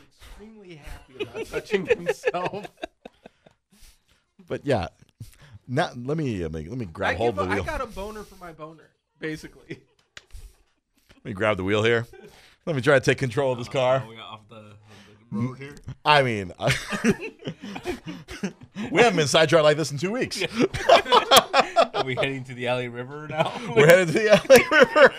extremely 0.43 0.75
happy 0.75 1.23
about 1.23 1.45
touching 1.51 1.85
himself. 1.85 2.67
But 4.47 4.65
yeah, 4.65 4.87
now 5.67 5.91
let 5.95 6.17
me 6.17 6.43
uh, 6.43 6.49
let 6.49 6.63
me, 6.63 6.69
let 6.69 6.77
me 6.77 6.85
grab 6.85 7.11
I, 7.11 7.15
hold 7.15 7.35
give 7.35 7.39
of 7.39 7.45
a, 7.45 7.47
the 7.49 7.51
I 7.53 7.55
wheel. 7.55 7.63
got 7.63 7.81
a 7.81 7.87
boner 7.87 8.23
for 8.23 8.35
my 8.35 8.51
boner, 8.51 8.89
basically. 9.19 9.79
Let 11.15 11.25
me 11.25 11.33
grab 11.33 11.57
the 11.57 11.63
wheel 11.63 11.83
here. 11.83 12.05
Let 12.65 12.75
me 12.75 12.81
try 12.81 12.99
to 12.99 13.03
take 13.05 13.17
control 13.17 13.51
of 13.51 13.57
this 13.57 13.69
car. 13.69 14.03
Oh, 14.05 14.09
we 14.09 14.15
got 14.15 14.29
off 14.29 14.49
the 14.49 14.73
road 15.31 15.57
here. 15.57 15.75
I 16.05 16.21
mean, 16.21 16.51
we 18.91 19.01
haven't 19.01 19.17
been 19.17 19.27
sidetracked 19.27 19.63
like 19.63 19.77
this 19.77 19.91
in 19.91 19.97
two 19.97 20.11
weeks. 20.11 20.41
Are 21.93 22.03
we 22.05 22.15
heading 22.15 22.43
to 22.45 22.53
the 22.53 22.65
LA 22.67 22.87
River 22.93 23.27
now? 23.29 23.51
We're 23.75 23.87
headed 23.87 24.07
to 24.09 24.13
the 24.13 24.41
LA 24.49 24.77
River. 24.77 25.13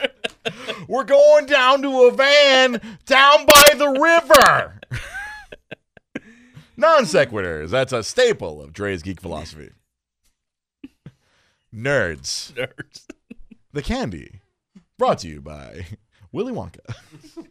We're 0.88 1.04
going 1.04 1.46
down 1.46 1.82
to 1.82 2.02
a 2.04 2.10
van 2.12 2.80
down 3.06 3.46
by 3.46 3.74
the 3.76 3.88
river. 3.88 4.80
Non 6.76 7.04
sequiturs. 7.04 7.70
That's 7.70 7.92
a 7.92 8.02
staple 8.02 8.60
of 8.60 8.72
Dre's 8.72 9.02
geek 9.02 9.20
philosophy. 9.20 9.70
Nerds. 11.72 12.52
nerds. 12.52 13.06
The 13.72 13.82
candy. 13.82 14.40
Brought 14.98 15.20
to 15.20 15.28
you 15.28 15.40
by 15.40 15.86
Willy 16.32 16.52
Wonka. 16.52 16.94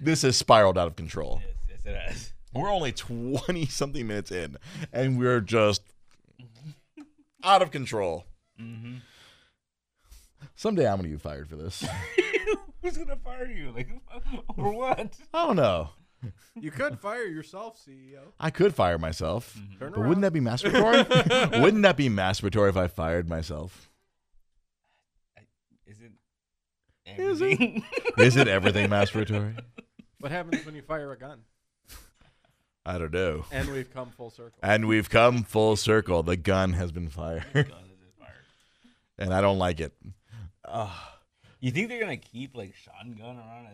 this 0.00 0.22
has 0.22 0.36
spiraled 0.36 0.76
out 0.76 0.86
of 0.86 0.96
control. 0.96 1.40
Yes, 1.42 1.56
yes, 1.70 1.80
it 1.86 1.98
has. 1.98 2.32
We're 2.54 2.70
only 2.70 2.92
20 2.92 3.66
something 3.66 4.06
minutes 4.06 4.30
in, 4.30 4.56
and 4.92 5.18
we're 5.18 5.40
just 5.40 5.82
out 7.42 7.62
of 7.62 7.70
control. 7.70 8.24
Mm-hmm. 10.58 10.68
Someday 10.68 10.88
I'm 10.88 10.96
going 10.96 11.10
to 11.10 11.16
get 11.16 11.20
fired 11.20 11.48
for 11.48 11.56
this. 11.56 11.84
Who's 12.82 12.96
gonna 12.96 13.16
fire 13.16 13.46
you? 13.46 13.72
Like 13.72 13.88
for 14.56 14.72
what? 14.72 15.16
I 15.34 15.46
don't 15.46 15.56
know. 15.56 15.90
You 16.60 16.70
could 16.70 16.98
fire 16.98 17.26
yourself, 17.26 17.78
CEO. 17.78 18.20
I 18.40 18.50
could 18.50 18.74
fire 18.74 18.98
myself, 18.98 19.56
Turn 19.78 19.92
but 19.92 20.00
wouldn't 20.00 20.22
that 20.22 20.32
be 20.32 20.40
masturbatory? 20.40 21.60
wouldn't 21.62 21.82
that 21.82 21.96
be 21.96 22.08
masturbatory 22.08 22.68
if 22.70 22.76
I 22.76 22.88
fired 22.88 23.28
myself? 23.28 23.88
Is 25.86 25.98
it? 26.00 26.12
Is 27.20 27.40
it? 27.40 27.44
everything? 27.44 27.84
Is 28.18 28.36
it 28.36 28.48
everything 28.48 28.88
masturbatory? 28.88 29.58
What 30.18 30.32
happens 30.32 30.64
when 30.66 30.74
you 30.74 30.82
fire 30.82 31.12
a 31.12 31.18
gun? 31.18 31.40
I 32.84 32.98
don't 32.98 33.12
know. 33.12 33.44
And 33.52 33.70
we've 33.70 33.92
come 33.92 34.10
full 34.16 34.30
circle. 34.30 34.58
And 34.62 34.88
we've 34.88 35.10
come 35.10 35.44
full 35.44 35.76
circle. 35.76 36.22
The 36.22 36.36
gun 36.36 36.72
has 36.72 36.90
been 36.90 37.08
fired, 37.08 37.44
God, 37.52 37.66
is 37.66 38.00
it 38.02 38.14
fired? 38.18 38.32
and 39.18 39.32
I 39.32 39.40
don't 39.40 39.58
like 39.58 39.78
it. 39.78 39.92
You 41.60 41.72
think 41.72 41.88
they're 41.88 41.98
gonna 41.98 42.16
keep 42.16 42.56
like 42.56 42.72
Sean 42.76 43.14
Gunn 43.14 43.36
around 43.36 43.66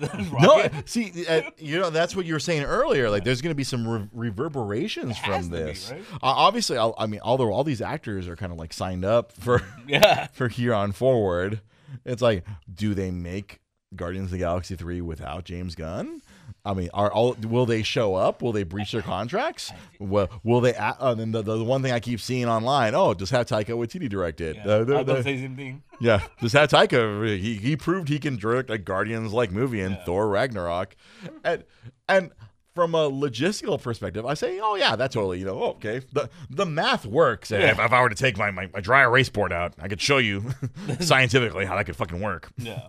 as, 0.00 0.08
as 0.10 0.32
No, 0.40 0.68
see, 0.86 1.26
uh, 1.26 1.42
you 1.58 1.78
know 1.78 1.90
that's 1.90 2.16
what 2.16 2.24
you 2.24 2.32
were 2.32 2.40
saying 2.40 2.64
earlier. 2.64 3.10
Like, 3.10 3.24
there's 3.24 3.42
going 3.42 3.50
to 3.50 3.56
be 3.56 3.64
some 3.64 3.86
re- 3.86 4.08
reverberations 4.14 5.18
from 5.18 5.44
to 5.44 5.50
be, 5.50 5.56
this. 5.56 5.90
right? 5.90 6.00
Uh, 6.14 6.16
obviously, 6.22 6.78
I'll, 6.78 6.94
I 6.96 7.06
mean, 7.06 7.20
although 7.22 7.52
all 7.52 7.62
these 7.62 7.82
actors 7.82 8.26
are 8.26 8.36
kind 8.36 8.52
of 8.52 8.58
like 8.58 8.72
signed 8.72 9.04
up 9.04 9.32
for 9.32 9.62
yeah. 9.86 10.28
for 10.28 10.48
here 10.48 10.72
on 10.72 10.92
forward, 10.92 11.60
it's 12.06 12.22
like, 12.22 12.46
do 12.72 12.94
they 12.94 13.10
make 13.10 13.60
Guardians 13.94 14.28
of 14.28 14.32
the 14.32 14.38
Galaxy 14.38 14.74
three 14.74 15.02
without 15.02 15.44
James 15.44 15.74
Gunn? 15.74 16.22
I 16.66 16.74
mean, 16.74 16.90
are 16.92 17.10
all 17.12 17.34
will 17.46 17.64
they 17.64 17.82
show 17.82 18.14
up? 18.14 18.42
Will 18.42 18.52
they 18.52 18.64
breach 18.64 18.92
their 18.92 19.02
contracts? 19.02 19.72
Will, 20.00 20.28
will 20.42 20.60
they? 20.60 20.74
Uh, 20.74 21.14
then 21.14 21.30
the, 21.32 21.42
the 21.42 21.62
one 21.62 21.82
thing 21.82 21.92
I 21.92 22.00
keep 22.00 22.20
seeing 22.20 22.46
online, 22.46 22.94
oh, 22.94 23.14
just 23.14 23.32
have 23.32 23.46
Taika 23.46 23.66
Waititi 23.76 24.08
direct 24.08 24.40
it. 24.40 24.56
yeah. 24.56 24.62
Uh, 24.66 24.84
the- 24.84 24.92
I 24.94 24.96
was 24.96 25.02
about 25.02 25.16
the- 25.18 25.22
same 25.22 25.56
thing. 25.56 25.82
yeah, 26.00 26.20
just 26.40 26.54
have 26.54 26.68
Taika. 26.68 27.38
He 27.38 27.54
he 27.54 27.76
proved 27.76 28.08
he 28.08 28.18
can 28.18 28.36
direct 28.36 28.68
a 28.68 28.78
Guardians 28.78 29.32
like 29.32 29.50
movie 29.52 29.80
in 29.80 29.92
Yeah. 29.92 30.04
Thor 30.04 30.28
Ragnarok, 30.28 30.96
and 31.44 31.64
and 32.08 32.32
from 32.74 32.94
a 32.94 33.10
logistical 33.10 33.80
perspective, 33.80 34.26
I 34.26 34.34
say, 34.34 34.60
oh 34.62 34.74
yeah, 34.74 34.96
that 34.96 35.10
totally, 35.10 35.38
you 35.38 35.46
know, 35.46 35.62
okay, 35.76 36.02
the 36.12 36.28
the 36.50 36.66
math 36.66 37.06
works. 37.06 37.50
If, 37.50 37.78
if 37.78 37.92
I 37.92 38.02
were 38.02 38.10
to 38.10 38.14
take 38.14 38.36
my, 38.36 38.50
my, 38.50 38.68
my 38.74 38.80
dry 38.80 39.02
erase 39.02 39.30
board 39.30 39.50
out, 39.50 39.72
I 39.80 39.88
could 39.88 40.00
show 40.00 40.18
you 40.18 40.44
scientifically 41.00 41.64
how 41.64 41.76
that 41.76 41.86
could 41.86 41.96
fucking 41.96 42.20
work. 42.20 42.50
Yeah. 42.58 42.88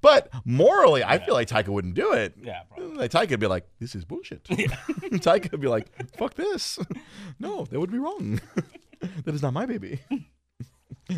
But 0.00 0.30
morally, 0.44 1.04
I 1.04 1.18
feel 1.18 1.34
like 1.34 1.48
Taika 1.48 1.68
wouldn't 1.68 1.94
do 1.94 2.12
it. 2.12 2.34
Yeah. 2.42 2.62
Probably. 2.68 2.96
Mm, 2.96 2.98
like 2.98 3.10
Taika 3.10 3.30
would 3.30 3.40
be 3.40 3.46
like, 3.46 3.66
this 3.80 3.94
is 3.94 4.04
bullshit. 4.04 4.46
Yeah. 4.48 4.66
Taika 4.66 5.50
would 5.52 5.60
be 5.60 5.68
like, 5.68 5.86
fuck 6.16 6.34
this. 6.34 6.78
no, 7.38 7.64
that 7.66 7.78
would 7.78 7.90
be 7.90 7.98
wrong. 7.98 8.40
that 9.24 9.34
is 9.34 9.42
not 9.42 9.52
my 9.52 9.66
baby. 9.66 10.00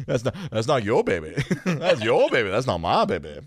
that's 0.07 0.25
not 0.25 0.35
that's 0.51 0.67
not 0.67 0.83
your 0.85 1.05
baby. 1.05 1.35
that's 1.65 2.03
your 2.03 2.29
baby. 2.31 2.51
That's 2.51 2.67
not 2.67 2.79
my 2.79 3.05
baby. 3.05 3.41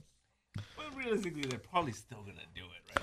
But 0.56 0.96
realistically, 0.96 1.44
they're 1.44 1.60
probably 1.60 1.94
still 1.94 2.20
gonna 2.20 2.42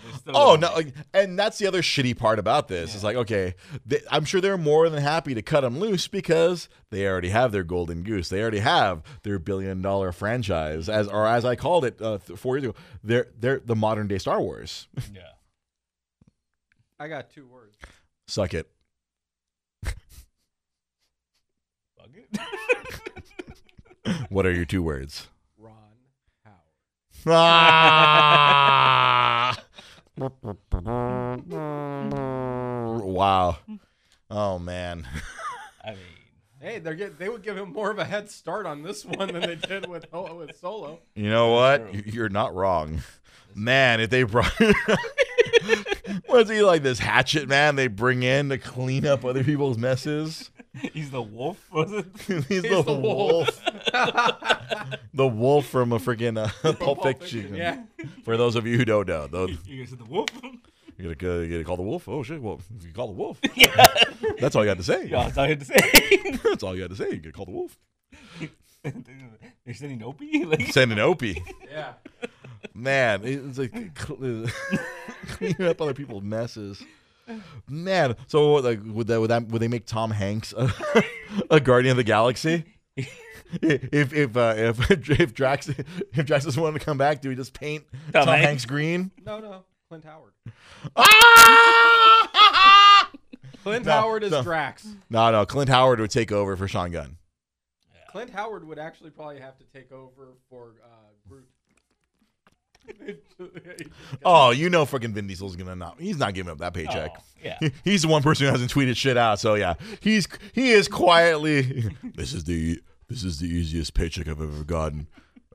do 0.03 0.09
it, 0.09 0.11
right? 0.11 0.13
They're 0.13 0.19
still 0.19 0.37
Oh 0.37 0.57
no! 0.57 0.73
like, 0.75 0.95
And 1.13 1.39
that's 1.39 1.59
the 1.59 1.67
other 1.67 1.83
shitty 1.83 2.17
part 2.17 2.39
about 2.39 2.69
this. 2.69 2.95
It's 2.95 3.05
like, 3.05 3.17
okay, 3.17 3.55
they, 3.87 4.01
I'm 4.11 4.25
sure 4.25 4.41
they're 4.41 4.57
more 4.59 4.89
than 4.89 5.03
happy 5.03 5.35
to 5.35 5.43
cut 5.43 5.61
them 5.63 5.79
loose 5.79 6.09
because 6.09 6.69
they 6.91 7.07
already 7.07 7.31
have 7.31 7.53
their 7.53 7.65
golden 7.65 8.03
goose. 8.03 8.29
They 8.29 8.41
already 8.43 8.61
have 8.61 9.03
their 9.23 9.39
billion 9.39 9.83
dollar 9.83 10.13
franchise, 10.13 10.89
as 10.89 11.09
or 11.09 11.27
as 11.27 11.45
I 11.45 11.57
called 11.57 11.85
it 11.85 12.01
uh, 12.01 12.19
th- 12.19 12.39
four 12.39 12.57
years 12.57 12.71
ago. 12.71 12.79
They're 13.03 13.29
they're 13.39 13.61
the 13.65 13.77
modern 13.77 14.09
day 14.09 14.19
Star 14.19 14.41
Wars. 14.41 14.89
Yeah. 15.13 15.21
I 16.99 17.09
got 17.09 17.31
two 17.31 17.47
words. 17.47 17.77
Suck 18.29 18.55
it. 18.55 18.71
Fuck 19.85 19.95
it. 22.15 22.41
What 24.29 24.45
are 24.47 24.53
your 24.53 24.65
two 24.67 24.83
words? 24.83 25.29
Ron 25.59 25.73
Howard. 26.45 26.59
Ah! 27.27 28.14
wow. 33.15 33.59
Oh 34.31 34.59
man. 34.59 35.07
I 35.85 35.91
mean, 35.91 35.99
Hey, 36.65 36.79
they're 36.79 36.95
get, 36.95 37.19
they 37.19 37.29
would 37.29 37.43
give 37.43 37.59
him 37.59 37.75
more 37.75 37.91
of 37.91 37.99
a 37.99 38.07
head 38.07 38.31
start 38.31 38.65
on 38.65 38.83
this 38.83 39.05
one 39.05 39.31
than 39.35 39.43
they 39.43 39.57
did 39.57 39.87
with 39.87 40.07
with 40.11 40.57
Solo. 40.57 41.01
You 41.15 41.29
know 41.29 41.53
what? 41.53 41.93
true. 41.93 42.03
You're 42.07 42.29
not 42.31 42.55
wrong. 42.55 43.03
Man, 43.55 44.01
if 44.01 44.09
they 44.09 44.23
brought 44.23 44.51
Was 46.29 46.49
he 46.49 46.63
like 46.63 46.83
this 46.83 46.99
hatchet 46.99 47.49
man 47.49 47.77
they 47.77 47.87
bring 47.87 48.23
in 48.23 48.49
to 48.49 48.57
clean 48.57 49.05
up 49.07 49.27
other 49.27 49.45
people's 49.45 49.77
messes? 49.77 50.51
he's 50.75 51.11
the 51.11 51.21
wolf, 51.21 51.71
was 51.71 51.93
it? 51.93 52.07
He's, 52.49 52.63
the, 52.63 52.83
the 52.83 52.93
wolf. 52.93 53.63
the 55.15 55.27
wolf 55.29 55.67
from 55.67 55.93
a 55.93 55.99
freaking 55.99 56.37
uh, 56.37 56.73
Pulp 56.73 57.03
Fiction. 57.03 57.55
Yeah. 57.55 57.83
For 58.25 58.37
those 58.37 58.57
of 58.57 58.67
you 58.67 58.77
who 58.79 58.85
don't 58.85 59.07
know, 59.07 59.27
though, 59.27 59.49
You 59.67 59.81
guys 59.81 59.91
said 59.91 59.99
the 59.99 60.05
wolf? 60.05 60.29
You 60.99 61.15
gotta, 61.15 61.39
uh, 61.39 61.41
you 61.41 61.51
gotta 61.51 61.65
call 61.65 61.77
the 61.77 61.83
wolf. 61.83 62.09
Oh 62.09 62.23
shit! 62.23 62.41
Well, 62.41 62.61
you 62.81 62.93
call 62.93 63.09
the 63.09 63.13
wolf, 63.13 63.41
yeah. 63.55 63.87
that's 64.39 64.55
all 64.57 64.65
you 64.65 64.71
got 64.71 64.79
to 64.79 64.83
say. 64.83 65.07
Yeah, 65.07 65.25
that's 65.25 65.39
all 65.39 65.45
you 65.45 65.51
had 65.51 65.61
to 65.61 65.67
say. 65.67 66.39
That's 66.45 66.63
all 66.63 66.75
you 66.77 66.83
had 66.83 66.91
to 66.91 66.97
say. 66.97 67.11
You 67.11 67.17
gotta 67.17 67.33
call 67.33 67.47
the 67.47 67.53
wolf. 67.53 67.79
They're 68.83 69.75
sending 69.75 70.03
Opie? 70.03 70.45
Like, 70.45 70.73
Send 70.73 70.93
an 70.93 70.99
opie. 70.99 71.43
Yeah. 71.71 71.95
Man, 72.75 73.23
it's 73.25 73.59
like 73.59 73.95
cleaning 73.95 74.51
up 75.67 75.81
other 75.81 75.95
people's 75.95 76.23
messes. 76.23 76.83
Man, 77.69 78.17
so 78.27 78.55
like 78.55 78.81
would 78.85 79.07
that 79.07 79.21
would 79.21 79.31
that 79.31 79.49
would 79.49 79.63
they 79.63 79.69
make 79.69 79.87
Tom 79.87 80.11
Hanks 80.11 80.53
a, 80.57 80.71
a 81.51 81.61
Guardian 81.61 81.93
of 81.93 81.97
the 81.97 82.05
Galaxy? 82.05 82.65
If 83.63 84.13
if 84.13 84.37
uh, 84.37 84.55
if 84.57 85.11
if 85.11 85.35
Drax 85.35 85.69
if 85.69 86.27
Drax 86.27 86.45
doesn't 86.45 86.63
want 86.63 86.75
to 86.75 86.85
come 86.85 86.99
back, 86.99 87.21
do 87.21 87.29
we 87.29 87.35
just 87.35 87.55
paint 87.55 87.85
Tom, 88.13 88.27
Tom 88.27 88.29
Hanks. 88.29 88.47
Hanks? 88.47 88.65
green? 88.67 89.11
No, 89.25 89.41
no. 89.41 89.65
Clint 89.95 90.05
Howard. 90.07 90.33
Ah! 90.97 93.11
Clint 93.63 93.87
No, 93.87 93.93
Howard 93.93 94.25
is 94.25 94.33
no. 94.33 94.43
Drax. 94.43 94.89
no, 95.09 95.31
no, 95.31 95.47
Clint 95.47 95.71
Howard 95.71 96.01
would 96.01 96.11
take 96.11 96.33
over 96.33 96.57
for 96.57 96.67
Sean 96.67 96.91
Gunn. 96.91 97.17
Clint 98.11 98.31
Howard 98.31 98.67
would 98.67 98.79
actually 98.81 99.11
probably 99.11 99.39
have 99.41 99.57
to 99.59 99.65
take 99.73 99.93
over 99.93 100.33
for 100.51 100.75
uh, 100.85 100.89
Groot. 101.29 101.47
Oh, 104.25 104.51
you 104.51 104.69
know, 104.69 104.85
fucking 104.85 105.15
Vin 105.15 105.27
Diesel's 105.29 105.55
gonna 105.57 105.75
not. 105.77 105.99
He's 106.01 106.19
not 106.19 106.35
giving 106.35 106.51
up 106.53 106.59
that 106.59 106.75
paycheck. 106.75 107.13
Oh, 107.17 107.23
yeah. 107.43 107.57
He- 107.61 107.73
He's 107.85 108.03
the 108.03 108.09
one 108.09 108.23
person 108.23 108.45
who 108.47 108.53
hasn't 108.53 108.71
tweeted 108.73 108.97
shit 108.97 109.17
out. 109.17 109.39
So 109.41 109.55
yeah, 109.55 109.75
he's 110.01 110.27
he 110.53 110.73
is 110.73 110.89
quietly. 110.89 111.85
this 112.17 112.33
is 112.35 112.45
the 112.45 112.81
this 113.09 113.23
is 113.25 113.39
the 113.39 113.47
easiest 113.47 113.95
paycheck 113.95 114.27
I've 114.29 114.41
ever 114.43 114.65
gotten, 114.65 115.07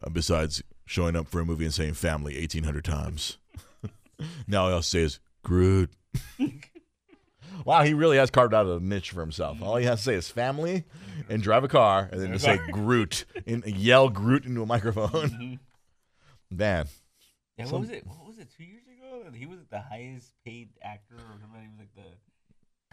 uh, 0.03 0.09
besides 0.09 0.63
showing 0.85 1.15
up 1.15 1.27
for 1.27 1.39
a 1.41 1.45
movie 1.45 1.65
and 1.65 1.73
saying 1.73 1.93
family 1.95 2.35
eighteen 2.37 2.63
hundred 2.63 2.85
times. 2.85 3.37
Now 4.47 4.65
all 4.65 4.73
I'll 4.73 4.81
say 4.81 4.99
is 5.01 5.19
Groot. 5.43 5.89
wow, 7.65 7.83
he 7.83 7.93
really 7.93 8.17
has 8.17 8.29
carved 8.31 8.53
out 8.53 8.65
a 8.67 8.79
niche 8.79 9.11
for 9.11 9.21
himself. 9.21 9.61
All 9.61 9.75
he 9.77 9.85
has 9.85 9.99
to 9.99 10.03
say 10.05 10.15
is 10.15 10.29
family 10.29 10.83
and 11.29 11.41
drive 11.41 11.63
a 11.63 11.67
car, 11.67 12.09
and 12.11 12.21
then 12.21 12.31
to 12.31 12.39
say 12.39 12.57
Groot 12.71 13.25
and 13.47 13.65
yell 13.65 14.09
Groot 14.09 14.45
into 14.45 14.61
a 14.61 14.65
microphone. 14.65 15.59
Man, 16.51 16.87
Yeah, 17.57 17.65
what 17.65 17.69
Some- 17.69 17.81
was 17.81 17.89
it? 17.91 18.05
What 18.07 18.25
was 18.27 18.39
it? 18.39 18.47
Two 18.57 18.63
years 18.63 18.81
ago, 18.87 19.29
he 19.33 19.45
was 19.45 19.59
the 19.69 19.79
highest 19.79 20.31
paid 20.45 20.69
actor, 20.81 21.15
or 21.15 21.39
something. 21.39 21.61
He 21.61 21.67
was 21.69 21.79
like 21.79 21.93
the 21.95 22.01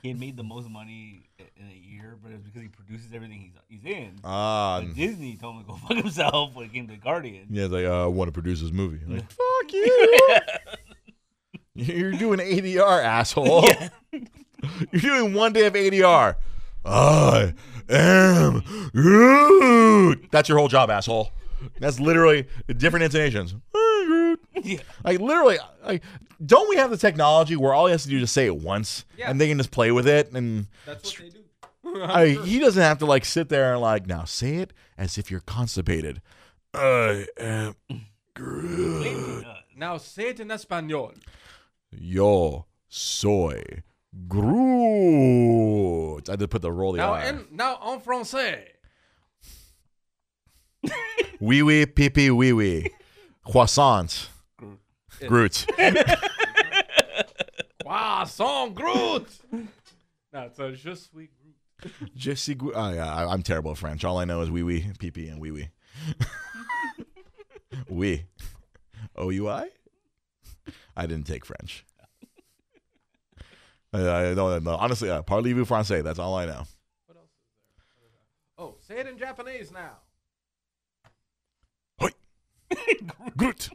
he 0.03 0.09
had 0.11 0.21
made 0.21 0.37
the 0.37 0.45
most 0.45 0.69
money 0.69 1.31
i- 1.41 1.45
in 1.57 1.69
a 1.69 1.75
year, 1.75 2.19
but 2.23 2.31
it 2.31 2.35
was 2.35 2.43
because 2.45 2.61
he 2.61 2.69
produces 2.69 3.15
everything 3.15 3.41
he's 3.41 3.81
he's 3.83 3.91
in. 3.91 4.21
ah, 4.25 4.81
But 4.83 4.95
Disney 4.95 5.37
told 5.37 5.57
him 5.57 5.63
to 5.63 5.69
go 5.69 5.77
fuck 5.89 5.97
himself 5.97 6.55
when 6.55 6.67
it 6.67 6.73
came 6.75 6.87
to 6.89 6.97
Guardian. 6.99 7.47
Yeah, 7.51 7.65
it's 7.65 7.73
like 7.73 7.87
uh, 7.87 8.05
I 8.05 8.07
want 8.09 8.29
to 8.29 8.33
produce 8.33 8.61
this 8.61 8.73
movie. 8.73 9.01
Like, 9.07 9.25
fuck 9.31 9.73
you. 9.73 10.09
You're 11.77 12.13
doing 12.13 12.39
ADR, 12.41 13.05
asshole. 13.05 13.65
Yeah. 13.65 13.89
You're 14.93 15.01
doing 15.03 15.35
one 15.35 15.53
day 15.53 15.67
of 15.67 15.75
ADR. 15.75 16.37
I 16.85 17.55
am 17.89 18.63
Groot. 18.93 20.29
That's 20.31 20.49
your 20.49 20.59
whole 20.59 20.69
job, 20.69 20.91
asshole. 20.91 21.31
That's 21.79 22.01
literally 22.01 22.47
different 22.77 23.05
intonations. 23.05 23.55
Yeah. 24.63 24.79
Like 25.05 25.21
literally, 25.21 25.59
like 25.85 26.03
don't 26.45 26.69
we 26.69 26.77
have 26.77 26.91
the 26.91 26.97
technology 26.97 27.57
where 27.57 27.75
all 27.75 27.87
he 27.87 27.93
has 27.93 28.05
to 28.05 28.09
do 28.09 28.17
is 28.17 28.23
just 28.23 28.35
say 28.35 28.47
it 28.47 28.57
once 28.57 29.05
Yeah. 29.17 29.31
and 29.31 29.41
they 29.41 29.49
can 29.49 29.59
just 29.59 29.71
play 29.71 29.91
with 29.91 30.07
it 30.07 30.33
and 30.33 30.67
That's 30.87 31.19
what 31.19 31.31
they 31.33 31.39
do. 31.39 32.03
I, 32.03 32.29
he 32.45 32.59
doesn't 32.59 32.83
have 32.83 32.99
to 32.99 33.07
like 33.07 33.25
sit 33.25 33.49
there 33.49 33.73
and 33.73 33.81
like 33.81 34.07
now 34.07 34.25
say 34.25 34.57
it 34.57 34.73
as 34.99 35.19
if 35.19 35.31
you're 35.31 35.41
constipated. 35.41 36.21
I 36.75 37.27
am 37.39 37.75
Groot. 38.35 39.45
now 39.77 39.97
say 39.99 40.31
it 40.31 40.41
in 40.41 40.51
Espanol. 40.51 41.13
Yo 41.99 42.67
soy 42.89 43.83
Groot. 44.29 46.29
I 46.31 46.37
to 46.37 46.49
put 46.49 46.63
the 46.63 46.73
roll 46.73 46.93
the 46.93 46.99
Now 46.99 47.15
R. 47.15 47.25
in 47.25 47.47
now 47.53 47.79
en 47.93 48.01
français. 48.01 48.63
Wee 51.41 51.63
wee 51.63 51.87
pee 51.87 52.11
pee 52.11 52.31
wee 52.31 52.53
wee. 52.53 52.91
Croissant. 53.45 54.29
Groot. 55.27 55.67
Poisson 57.85 58.75
Groot. 58.75 59.29
no, 59.53 59.63
it's 60.43 60.59
a 60.59 60.73
je 60.75 60.95
suis 60.95 61.29
Groot. 61.29 61.55
Jesse 62.15 62.55
Groot. 62.55 62.73
Oh, 62.75 62.93
yeah, 62.93 63.13
I, 63.15 63.33
I'm 63.33 63.43
terrible 63.43 63.73
at 63.73 63.79
French. 63.79 64.05
All 64.05 64.19
I 64.19 64.25
know 64.25 64.41
is 64.41 64.51
wee 64.51 64.63
wee, 64.63 64.91
pee 64.99 65.11
pee, 65.11 65.29
and 65.29 65.41
wee 65.41 65.51
wee. 65.51 65.69
Wee. 67.89 68.25
O 69.15 69.31
U 69.31 69.49
I? 69.49 69.69
I 70.97 71.07
didn't 71.07 71.27
take 71.27 71.45
French. 71.45 71.85
I, 73.93 73.99
I 74.31 74.35
don't 74.35 74.65
know. 74.65 74.77
Honestly, 74.77 75.11
uh, 75.11 75.23
parlez-vous 75.23 75.67
français? 75.67 76.03
That's 76.03 76.19
all 76.19 76.35
I 76.35 76.47
know. 76.47 76.65
What 77.07 77.17
else 77.19 77.31
is 77.31 78.13
there? 78.13 78.65
Oh, 78.65 78.77
say 78.81 78.99
it 78.99 79.07
in 79.07 79.19
Japanese 79.19 79.71
now. 79.71 79.99
Hoi. 82.01 82.11
Groot. 83.37 83.69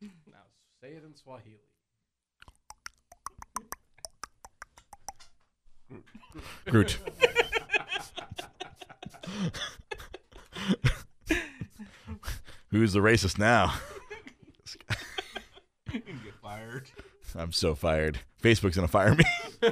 Now 0.00 0.46
say 0.80 0.90
it 0.90 1.02
in 1.04 1.14
Swahili. 1.14 1.56
Groot. 6.66 6.98
Who's 12.70 12.92
the 12.92 13.00
racist 13.00 13.38
now? 13.38 13.74
You 15.92 16.00
can 16.00 16.20
get 16.24 16.34
fired. 16.42 16.90
I'm 17.36 17.52
so 17.52 17.74
fired. 17.74 18.18
Facebook's 18.42 18.76
gonna 18.76 18.88
fire 18.88 19.14
me. 19.14 19.24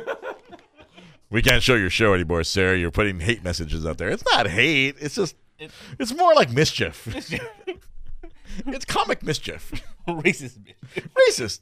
we 1.30 1.42
can't 1.42 1.62
show 1.62 1.74
your 1.74 1.90
show 1.90 2.14
anymore, 2.14 2.42
Sarah. 2.44 2.76
You're 2.78 2.90
putting 2.90 3.20
hate 3.20 3.42
messages 3.44 3.84
out 3.86 3.98
there. 3.98 4.08
It's 4.08 4.24
not 4.24 4.46
hate. 4.46 4.96
It's 5.00 5.14
just 5.14 5.36
It- 5.58 5.70
it's 5.98 6.14
more 6.14 6.34
like 6.34 6.50
mischief. 6.52 7.06
it's 8.66 8.84
comic 8.84 9.22
mischief. 9.22 9.72
Racist 10.08 10.58
bitch. 10.60 11.06
Racist. 11.28 11.60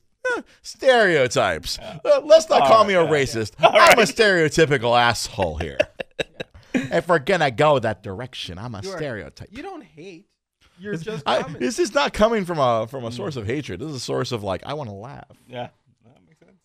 Stereotypes. 0.63 1.79
Uh, 1.79 2.21
let's 2.25 2.49
not 2.49 2.67
call 2.67 2.85
me 2.85 2.95
a 2.95 3.05
racist. 3.07 3.53
I'm 3.59 3.99
a 3.99 4.03
stereotypical 4.03 4.99
asshole 4.99 5.59
here. 5.59 5.79
if 6.75 7.09
we're 7.09 7.19
gonna 7.19 7.51
go 7.51 7.79
that 7.79 8.03
direction, 8.03 8.59
I'm 8.59 8.75
a 8.75 8.81
You 8.83 8.91
are- 8.91 8.97
stereotype. 8.97 9.49
You 9.51 9.63
don't 9.63 9.83
hate. 9.85 10.27
You're 10.79 10.97
just 10.97 11.23
I, 11.27 11.43
this 11.43 11.79
is 11.79 11.95
not 11.95 12.13
coming 12.13 12.45
from 12.45 12.59
a 12.59 12.87
from 12.89 13.05
a 13.05 13.13
source 13.13 13.37
of 13.37 13.47
hatred. 13.47 13.81
This 13.81 13.91
is 13.91 13.97
a 13.97 14.01
source 14.01 14.33
of 14.33 14.43
like 14.43 14.63
I 14.67 14.75
want 14.75 14.91
to 14.91 14.95
laugh. 14.95 15.37
Yeah. 15.49 15.69
That 16.05 16.27
makes 16.27 16.41
sense. 16.41 16.59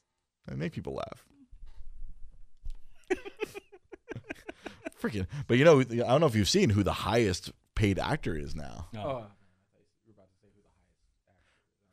I 0.50 0.56
make 0.56 0.74
people 0.74 0.94
laugh. 0.96 1.26
Freaking! 5.02 5.28
But 5.48 5.58
you 5.58 5.66
know, 5.66 5.80
I 5.80 5.84
don't 5.84 6.22
know 6.22 6.28
if 6.28 6.36
you've 6.36 6.50
seen 6.50 6.72
who 6.72 6.84
the 6.84 6.92
highest 6.92 7.52
paid 7.76 8.00
actor 8.00 8.36
is 8.36 8.56
now. 8.56 8.88
No. 8.94 9.00
Oh, 9.00 9.06
man, 9.06 9.16
I 9.16 9.72
thought 9.72 9.86
you 10.06 10.14
were 10.14 10.14
about 10.14 10.28
to 10.28 10.36
say 10.42 10.50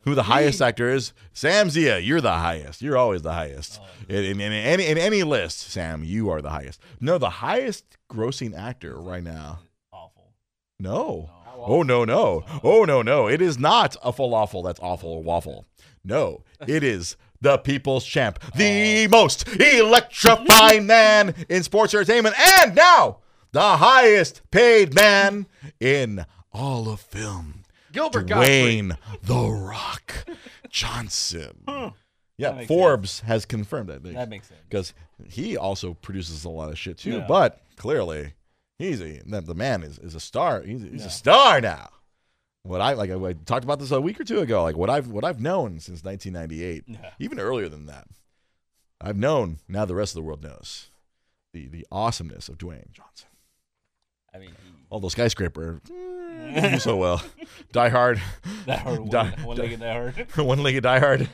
who 0.03 0.15
the 0.15 0.23
highest 0.25 0.61
actor 0.61 0.89
is. 0.89 1.13
Highest 1.13 1.13
actor 1.13 1.23
is? 1.23 1.31
Sam 1.33 1.71
Zia. 1.71 1.99
You're 1.99 2.21
the 2.21 2.33
highest. 2.33 2.83
You're 2.83 2.97
always 2.97 3.23
the 3.23 3.33
highest. 3.33 3.81
Oh. 3.81 3.87
In, 4.09 4.25
in, 4.25 4.41
in 4.41 4.53
any 4.53 4.87
in 4.87 4.99
any 4.99 5.23
list, 5.23 5.61
Sam, 5.61 6.03
you 6.03 6.31
are 6.31 6.43
the 6.43 6.51
highest. 6.51 6.81
No, 7.01 7.19
the 7.19 7.31
highest 7.31 7.85
grossing 8.11 8.57
actor 8.57 8.97
right 8.99 9.23
now. 9.23 9.61
Awful. 9.93 10.33
No. 10.81 11.31
How 11.45 11.46
Oh 11.59 11.83
no 11.83 12.05
no. 12.05 12.45
Oh 12.63 12.85
no 12.85 13.03
no. 13.03 13.29
It 13.29 13.41
is 13.41 13.59
not 13.59 13.97
a 14.03 14.13
falafel 14.13 14.65
that's 14.65 14.81
awful 14.81 15.11
or 15.11 15.23
waffle. 15.23 15.67
No, 16.05 16.45
it 16.67 16.85
is 16.85 17.17
the 17.41 17.59
people's 17.59 18.05
champ, 18.05 18.39
the 18.55 19.07
oh. 19.07 19.09
most 19.11 19.49
electrifying 19.49 20.87
man 20.87 21.35
in 21.49 21.63
sports 21.63 21.95
entertainment, 21.95 22.35
and 22.63 22.75
now 22.75 23.19
the 23.53 23.77
highest 23.77 24.43
paid 24.51 24.95
man 24.95 25.47
in 25.81 26.25
all 26.53 26.89
of 26.89 27.01
film. 27.01 27.65
Gilbert. 27.93 28.27
Dwayne 28.27 28.97
the 29.23 29.49
Rock 29.49 30.27
Johnson. 30.69 31.93
Yeah, 32.39 32.53
makes 32.53 32.69
Forbes 32.69 33.21
has 33.21 33.47
confirmed 33.47 33.89
that 33.89 34.03
That 34.03 34.29
makes 34.29 34.49
sense. 34.49 34.61
because 34.69 34.93
he 35.27 35.57
also 35.57 35.95
produces 35.95 36.45
a 36.45 36.51
lot 36.51 36.71
of 36.71 36.79
shit 36.79 36.99
too. 36.99 37.13
Yeah. 37.13 37.27
But 37.27 37.63
clearly, 37.77 38.35
he's 38.79 39.01
a 39.01 39.21
the 39.27 39.41
the 39.41 39.55
man 39.55 39.83
is, 39.83 39.99
is 39.99 40.15
a 40.15 40.21
star. 40.21 40.63
He's, 40.63 40.83
he's 40.83 41.01
Yeah. 41.03 41.07
a 41.07 41.11
star 41.11 41.61
now. 41.61 41.91
What 42.63 42.81
I 42.81 42.95
like, 42.95 43.11
I, 43.11 43.15
I 43.15 43.33
talked 43.33 43.63
about 43.65 43.79
this 43.79 43.93
a 43.93 44.01
week 44.01 44.19
or 44.21 44.25
two 44.25 44.41
ago. 44.41 44.63
Like 44.63 44.77
what 44.77 44.91
I've 44.91 45.09
what 45.09 45.25
I've 45.25 45.41
known 45.41 45.79
since 45.81 46.03
1998, 46.05 46.85
Yeah. 46.87 47.11
even 47.21 47.39
earlier 47.39 47.69
than 47.69 47.87
that. 47.87 48.07
I've 49.01 49.17
known. 49.17 49.59
Now 49.69 49.85
the 49.85 49.95
rest 49.95 50.13
of 50.13 50.17
the 50.17 50.23
world 50.23 50.43
knows 50.43 50.91
the 51.53 51.69
the 51.69 51.87
awesomeness 51.93 52.49
of 52.49 52.59
Dwayne 52.59 52.91
Johnson. 52.93 53.29
I 54.35 54.39
mean, 54.39 54.51
Although 54.91 55.09
skyscraper, 55.09 55.81
mm, 55.89 56.73
do 56.73 56.79
so 56.79 56.97
well. 56.97 57.23
Die 57.73 57.89
Hard, 57.89 58.21
Die- 58.67 58.83
one, 58.85 59.09
one 59.45 59.57
legged 59.57 59.81
that 59.81 59.93
hard. 59.93 60.27
one-legged 60.47 60.83
Die 60.85 60.99
Hard, 61.01 61.29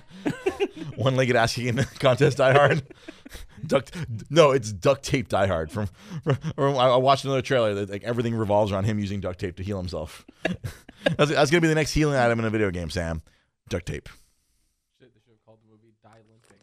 one-legged 0.97 1.37
ass 1.37 1.55
kicking 1.55 1.77
contest 1.99 2.39
Die 2.39 2.53
Hard. 2.53 2.83
Duct, 3.67 3.95
no, 4.31 4.51
it's 4.51 4.73
duct 4.73 5.05
tape 5.05 5.29
Die 5.29 5.47
Hard. 5.47 5.71
From, 5.71 5.89
from 6.25 6.39
or 6.57 6.69
I 6.69 6.89
I 6.89 6.97
watched 6.97 7.25
another 7.25 7.43
trailer 7.43 7.75
that 7.75 7.91
like 7.91 8.05
everything 8.05 8.35
revolves 8.35 8.73
around 8.73 8.85
him 8.85 8.99
using 8.99 9.21
duct 9.21 9.39
tape 9.39 9.57
to 9.57 9.63
heal 9.63 9.79
himself. 9.79 10.27
that's, 10.45 11.31
that's 11.31 11.51
gonna 11.51 11.61
be 11.61 11.69
the 11.69 11.75
next 11.75 11.93
healing 11.93 12.17
item 12.17 12.39
in 12.39 12.45
a 12.45 12.51
video 12.51 12.71
game, 12.71 12.91
Sam. 12.91 13.23
Duct 13.69 13.87
tape. 13.87 14.09
Shit, 14.99 15.13
they 15.15 15.21
should 15.21 15.33
have 15.33 15.45
called 15.45 15.59
the 15.63 15.71
movie 15.71 15.95
Die 16.03 16.11
Limping. 16.29 16.59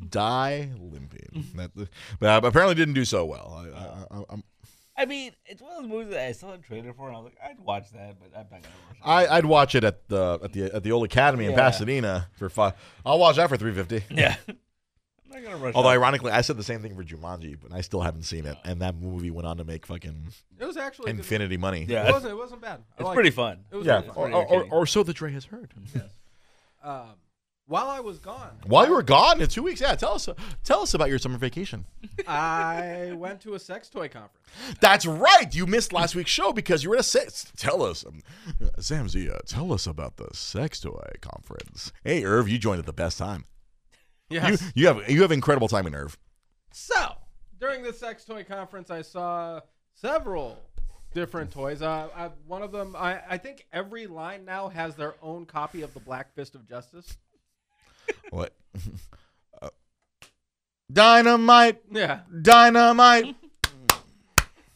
Die 0.10 0.68
limping. 0.78 1.44
That, 1.54 1.88
but 2.18 2.44
apparently 2.44 2.74
didn't 2.74 2.94
do 2.94 3.04
so 3.04 3.24
well. 3.24 3.54
I, 3.56 3.78
I, 3.78 4.18
I, 4.18 4.24
I'm, 4.30 4.44
I 5.00 5.06
mean, 5.06 5.32
it's 5.46 5.62
one 5.62 5.72
of 5.72 5.82
those 5.82 5.88
movies 5.90 6.10
that 6.12 6.26
I 6.26 6.32
saw 6.32 6.52
a 6.52 6.58
trailer 6.58 6.92
for, 6.92 7.08
and 7.08 7.16
I 7.16 7.20
was 7.20 7.32
like, 7.32 7.38
I'd 7.50 7.58
watch 7.60 7.90
that, 7.92 8.16
but 8.20 8.28
I'm 8.36 8.46
not 8.50 8.62
gonna 8.62 8.74
watch 8.88 8.96
it. 8.96 9.02
I, 9.32 9.36
I'd 9.38 9.46
watch 9.46 9.74
it 9.74 9.82
at 9.84 10.06
the 10.08 10.38
at 10.44 10.52
the 10.52 10.74
at 10.74 10.82
the 10.82 10.92
old 10.92 11.04
academy 11.04 11.46
in 11.46 11.52
Yeah. 11.52 11.56
Pasadena 11.56 12.28
for 12.36 12.48
five. 12.50 12.74
I'll 13.06 13.18
watch 13.18 13.36
that 13.36 13.48
for 13.48 13.56
three 13.56 13.72
fifty. 13.72 14.02
yeah. 14.10 14.36
I'm 14.48 14.56
not 15.30 15.42
gonna 15.42 15.56
rush. 15.56 15.74
Although 15.74 15.88
out. 15.88 15.92
ironically, 15.92 16.32
I 16.32 16.40
said 16.42 16.56
the 16.58 16.62
same 16.64 16.82
thing 16.82 16.94
for 16.94 17.02
Jumanji, 17.04 17.56
but 17.60 17.72
I 17.72 17.80
still 17.80 18.00
haven't 18.02 18.24
seen 18.24 18.44
it, 18.46 18.56
and 18.64 18.82
that 18.82 18.94
movie 18.96 19.30
went 19.30 19.46
on 19.46 19.56
to 19.56 19.64
make 19.64 19.86
fucking 19.86 20.26
It 20.58 20.66
was 20.66 20.76
actually 20.76 21.10
a 21.10 21.14
good 21.14 21.20
infinity 21.20 21.56
money. 21.56 21.80
movie. 21.80 21.92
Yeah. 21.94 22.08
It 22.08 22.12
wasn't. 22.12 22.32
It 22.32 22.36
wasn't 22.36 22.60
bad. 22.60 22.80
I 22.80 22.94
it's 22.98 23.04
liked 23.04 23.14
pretty 23.14 23.28
it. 23.30 23.34
fun. 23.34 23.64
It 23.72 23.76
was 23.76 23.86
yeah, 23.86 23.94
really 23.96 24.08
or, 24.08 24.14
fun. 24.14 24.22
or, 24.22 24.26
or, 24.34 24.40
entertaining. 24.42 24.72
or 24.72 24.86
so 24.86 25.02
the 25.02 25.12
Dre 25.14 25.32
has 25.32 25.46
heard. 25.46 25.72
Um, 26.82 27.10
while 27.70 27.88
I 27.88 28.00
was 28.00 28.18
gone, 28.18 28.50
While 28.66 28.88
you 28.88 28.92
were 28.92 29.02
gone 29.02 29.40
in 29.40 29.46
two 29.46 29.62
weeks, 29.62 29.80
yeah, 29.80 29.94
tell 29.94 30.14
us 30.14 30.28
tell 30.64 30.80
us 30.80 30.92
about 30.92 31.08
your 31.08 31.20
summer 31.20 31.38
vacation. 31.38 31.86
I 32.26 33.12
went 33.14 33.40
to 33.42 33.54
a 33.54 33.60
sex 33.60 33.88
toy 33.88 34.08
conference. 34.08 34.44
That's 34.80 35.06
right. 35.06 35.54
You 35.54 35.66
missed 35.66 35.92
last 35.92 36.16
week's 36.16 36.32
show 36.32 36.52
because 36.52 36.82
you 36.82 36.90
were 36.90 36.96
at 36.96 37.02
a 37.02 37.04
sex. 37.04 37.52
Tell 37.56 37.84
us, 37.84 38.04
um, 38.04 38.22
Sam 38.80 39.08
Zia, 39.08 39.38
tell 39.46 39.72
us 39.72 39.86
about 39.86 40.16
the 40.16 40.28
sex 40.32 40.80
toy 40.80 41.12
conference. 41.20 41.92
Hey, 42.02 42.24
Irv, 42.24 42.48
you 42.48 42.58
joined 42.58 42.80
at 42.80 42.86
the 42.86 42.92
best 42.92 43.18
time. 43.18 43.44
Yes. 44.28 44.60
You 44.60 44.68
you 44.74 44.86
have 44.88 45.08
you 45.08 45.22
have 45.22 45.30
incredible 45.30 45.68
timing, 45.68 45.94
Irv. 45.94 46.18
So, 46.72 47.14
during 47.60 47.84
the 47.84 47.92
sex 47.92 48.24
toy 48.24 48.42
conference, 48.42 48.90
I 48.90 49.02
saw 49.02 49.60
several 49.94 50.58
different 51.14 51.52
toys. 51.52 51.82
Uh, 51.82 52.08
I, 52.16 52.30
one 52.48 52.62
of 52.62 52.72
them, 52.72 52.96
I, 52.98 53.20
I 53.28 53.38
think 53.38 53.66
every 53.72 54.08
line 54.08 54.44
now 54.44 54.68
has 54.68 54.96
their 54.96 55.14
own 55.22 55.46
copy 55.46 55.82
of 55.82 55.94
the 55.94 56.00
Black 56.00 56.34
Fist 56.34 56.56
of 56.56 56.68
Justice. 56.68 57.16
What? 58.30 58.54
Uh, 59.62 59.68
dynamite, 60.92 61.82
Yeah. 61.90 62.20
dynamite. 62.42 63.36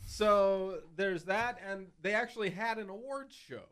So 0.07 0.79
there's 0.97 1.25
that, 1.25 1.59
and 1.69 1.89
they 2.03 2.15
actually 2.15 2.51
had 2.51 2.79
an 2.79 2.89
awards 2.89 3.35
show. 3.35 3.63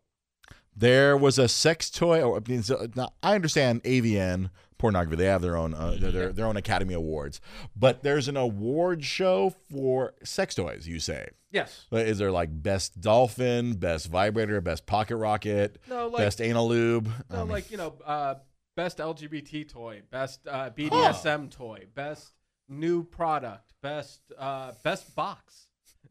There 0.75 1.17
was 1.17 1.39
a 1.39 1.47
sex 1.47 1.89
toy. 1.91 2.21
Or, 2.23 2.39
I, 2.39 2.63
now, 2.97 3.11
I 3.23 3.35
understand 3.37 3.83
AVN 3.85 4.51
pornography. 4.79 5.17
They 5.17 5.27
have 5.27 5.43
their 5.43 5.57
own 5.57 5.73
uh, 5.75 5.97
their, 6.01 6.11
their 6.11 6.33
their 6.33 6.47
own 6.47 6.57
Academy 6.57 6.95
Awards, 6.95 7.41
but 7.77 8.03
there's 8.03 8.27
an 8.27 8.37
award 8.37 9.05
show 9.05 9.55
for 9.71 10.15
sex 10.25 10.55
toys. 10.57 10.89
You 10.89 10.99
say? 10.99 11.29
Yes. 11.53 11.87
But 11.91 12.09
Is 12.09 12.19
there 12.19 12.33
like 12.33 12.49
best 12.51 13.01
dolphin, 13.01 13.75
best 13.75 14.09
vibrator, 14.09 14.61
best 14.61 14.85
pocket 14.87 15.17
rocket, 15.19 15.79
No, 15.89 16.09
like 16.09 16.25
best 16.25 16.41
anal 16.41 16.67
lube? 16.69 17.09
no, 17.31 17.43
Um, 17.43 17.49
like 17.51 17.71
you 17.71 17.77
know, 17.77 17.95
uh, 18.05 18.35
best 18.77 18.99
LGBT 18.99 19.69
toy, 19.69 20.03
best 20.11 20.47
uh, 20.49 20.71
BDSM 20.71 21.51
toy, 21.51 21.87
best 21.95 22.33
new 22.69 23.05
product, 23.05 23.73
best 23.83 24.21
uh, 24.39 24.73
best 24.83 25.15
box. 25.15 25.67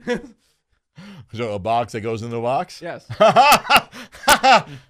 So 1.34 1.54
a 1.54 1.60
box 1.60 1.94
that 1.94 2.02
goes 2.02 2.22
in 2.22 2.30
the 2.30 2.40
box. 2.42 2.82
yes. 2.82 3.08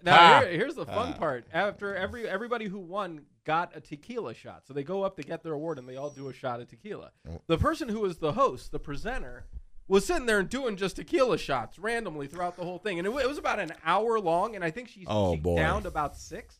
Now 0.03 0.41
here, 0.41 0.49
here's 0.49 0.75
the 0.75 0.85
fun 0.85 1.13
Ah. 1.15 1.17
part. 1.17 1.45
After 1.53 1.95
every 1.95 2.27
everybody 2.27 2.65
who 2.65 2.79
won 2.79 3.21
got 3.45 3.75
a 3.75 3.81
tequila 3.81 4.33
shot, 4.33 4.63
so 4.65 4.73
they 4.73 4.83
go 4.83 5.03
up 5.03 5.15
to 5.17 5.23
get 5.23 5.43
their 5.43 5.53
award 5.53 5.77
and 5.77 5.87
they 5.87 5.95
all 5.97 6.09
do 6.09 6.27
a 6.27 6.33
shot 6.33 6.59
of 6.59 6.67
tequila. 6.67 7.11
Oh. 7.29 7.39
The 7.47 7.57
person 7.57 7.87
who 7.89 7.99
was 7.99 8.17
the 8.17 8.33
host, 8.33 8.71
the 8.71 8.79
presenter, 8.79 9.45
was 9.87 10.05
sitting 10.05 10.25
there 10.25 10.39
and 10.39 10.49
doing 10.49 10.75
just 10.75 10.95
tequila 10.97 11.37
shots 11.37 11.77
randomly 11.79 12.27
throughout 12.27 12.57
the 12.57 12.63
whole 12.63 12.79
thing, 12.79 12.97
and 12.97 13.07
it, 13.07 13.11
it 13.11 13.27
was 13.27 13.37
about 13.37 13.59
an 13.59 13.71
hour 13.85 14.19
long. 14.19 14.55
And 14.55 14.63
I 14.63 14.71
think 14.71 14.89
she, 14.89 15.05
Oh, 15.07 15.35
she 15.35 15.39
boy. 15.39 15.55
downed 15.57 15.85
about 15.85 16.17
six, 16.17 16.59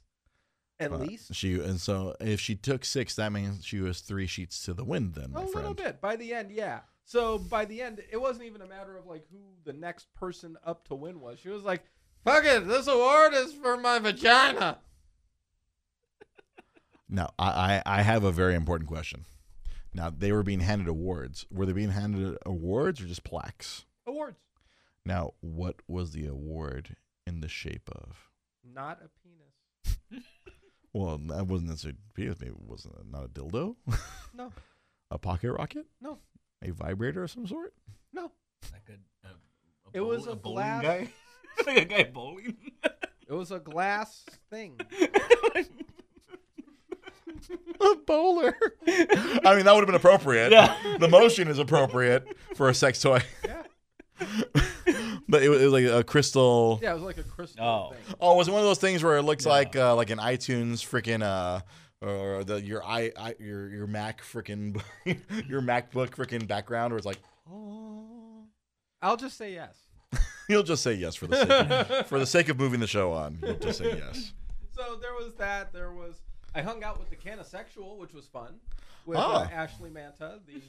at 0.82 0.92
Uh, 0.92 0.98
least. 0.98 1.34
She 1.36 1.54
and 1.56 1.80
so 1.80 2.16
if 2.20 2.40
she 2.40 2.56
took 2.56 2.84
six, 2.86 3.16
that 3.16 3.32
means 3.32 3.66
she 3.66 3.80
was 3.80 4.02
three 4.02 4.28
sheets 4.28 4.64
to 4.66 4.74
the 4.74 4.84
wind. 4.84 5.14
Then, 5.16 5.26
A 5.26 5.40
my 5.40 5.44
little 5.44 5.74
bit. 5.74 6.02
By 6.02 6.16
the 6.16 6.34
end, 6.34 6.52
yeah. 6.52 6.82
So 7.04 7.38
by 7.38 7.66
the 7.66 7.82
end, 7.82 8.02
it 8.12 8.20
wasn't 8.22 8.46
even 8.46 8.62
a 8.62 8.68
matter 8.68 8.98
of 8.98 9.06
like 9.06 9.26
who 9.32 9.40
the 9.64 9.74
next 9.74 10.14
person 10.14 10.58
up 10.66 10.88
to 10.88 10.96
win 10.96 11.20
was. 11.20 11.40
She 11.40 11.50
was 11.50 11.64
like, 11.64 11.84
"Fuck 12.24 12.46
it, 12.46 12.68
this 12.68 12.88
award 12.88 13.34
is 13.34 13.54
for 13.54 13.78
my 13.78 14.00
vagina." 14.00 14.80
Now, 17.14 17.32
I, 17.38 17.82
I 17.86 18.00
I 18.00 18.02
have 18.04 18.24
a 18.24 18.32
very 18.32 18.56
important 18.56 18.88
question. 18.90 19.26
Now 19.94 20.10
they 20.10 20.32
were 20.32 20.44
being 20.44 20.62
handed 20.62 20.88
awards. 20.88 21.46
Were 21.52 21.66
they 21.66 21.74
being 21.74 21.90
handed 21.90 22.38
awards 22.46 23.02
or 23.02 23.06
just 23.06 23.26
plaques? 23.26 23.84
Awards, 24.08 24.40
Now, 25.06 25.34
what 25.42 25.82
was 25.90 26.12
the 26.12 26.26
award 26.26 26.96
in 27.28 27.42
the 27.42 27.50
shape 27.50 27.90
of? 27.92 28.30
not 28.64 29.02
a 29.04 29.10
penis. 29.22 30.24
Well, 30.94 31.18
that 31.28 31.48
wasn't 31.48 31.70
necessarily 31.70 31.98
penis. 32.14 32.38
Maybe 32.40 32.52
it 32.52 32.60
wasn't 32.62 32.96
not 33.12 33.26
a 33.26 33.28
dildo, 33.30 33.76
No, 34.34 34.52
a 35.10 35.18
pocket 35.18 35.52
rocket, 35.54 35.86
no, 36.02 36.20
a 36.64 36.72
vibrator 36.72 37.24
of 37.24 37.32
some 37.32 37.48
sort. 37.48 37.74
no. 38.14 38.32
Like 38.72 38.90
a, 38.90 39.28
a, 39.28 39.32
a 39.32 39.36
It 39.94 40.02
was 40.02 40.28
a 40.28 40.36
bowling 40.36 40.56
glass- 40.56 40.84
guy. 40.84 41.10
like 41.66 41.78
a 41.78 41.86
guy 41.86 42.04
bowling. 42.14 42.58
It 43.28 43.36
was 43.36 43.52
a 43.52 43.60
glass 43.60 44.26
thing. 44.50 44.78
A 47.80 47.96
bowler. 48.06 48.54
I 48.88 49.56
mean, 49.56 49.66
that 49.66 49.74
would 49.74 49.80
have 49.82 49.86
been 49.88 49.96
appropriate. 49.96 50.52
Yeah. 50.52 50.76
The 51.00 51.08
motion 51.08 51.48
is 51.48 51.58
appropriate 51.58 52.28
for 52.56 52.70
a 52.70 52.74
sex 52.74 53.02
toy, 53.02 53.22
Yeah, 53.41 53.41
but 55.32 55.42
it 55.42 55.50
was, 55.50 55.62
it 55.62 55.66
was 55.66 55.74
like 55.74 55.86
a 55.86 56.04
crystal. 56.04 56.80
yeah. 56.84 56.92
It 56.92 56.96
was 56.96 57.04
like 57.04 57.18
a 57.18 57.24
crystal 57.24 57.66
Oh. 57.66 57.90
thing. 57.92 58.16
Oh, 58.22 58.36
was 58.36 58.48
it 58.48 58.52
one 58.52 58.60
of 58.62 58.68
those 58.68 58.78
things 58.78 59.04
where 59.04 59.18
it 59.18 59.24
looks 59.24 59.46
No. 59.46 59.52
like 59.52 59.76
uh, 59.76 59.96
like 59.96 60.12
an 60.12 60.20
iTunes 60.20 60.82
freaking 60.86 61.24
uh 61.24 61.62
or 62.06 62.44
the 62.44 62.62
your 62.62 62.84
i, 62.84 63.12
I 63.18 63.36
your 63.40 63.70
your 63.70 63.88
Mac 63.88 64.22
freaking 64.24 64.80
your 65.48 65.62
MacBook 65.62 66.10
freaking 66.12 66.48
background 66.48 66.92
where 66.92 66.98
it's 66.98 67.06
like 67.08 67.20
oh 67.52 68.44
I'll 69.02 69.18
just 69.18 69.38
say 69.38 69.54
yes. 69.54 69.76
you'll 70.50 70.64
just 70.64 70.84
say 70.84 70.94
yes 70.94 71.16
for 71.16 71.26
the 71.28 71.38
sake 71.38 71.50
of, 71.92 72.08
for 72.08 72.20
the 72.20 72.26
sake 72.26 72.50
of 72.50 72.60
moving 72.60 72.80
the 72.80 72.88
show 72.88 73.12
on 73.14 73.40
you'll 73.42 73.56
just 73.56 73.80
say 73.80 73.98
yes. 73.98 74.34
So 74.74 74.96
there 75.02 75.14
was 75.14 75.36
that. 75.36 75.74
There 75.74 75.92
was. 75.92 76.16
I 76.56 76.62
hung 76.62 76.82
out 76.84 76.98
with 76.98 77.10
the 77.10 77.16
CannaSexual, 77.18 77.98
which 77.98 78.14
was 78.14 78.26
fun, 78.26 78.56
with 79.06 79.18
Oh. 79.20 79.22
uh, 79.22 79.48
Ashley 79.52 79.90
Manta, 79.90 80.40
the 80.48 80.62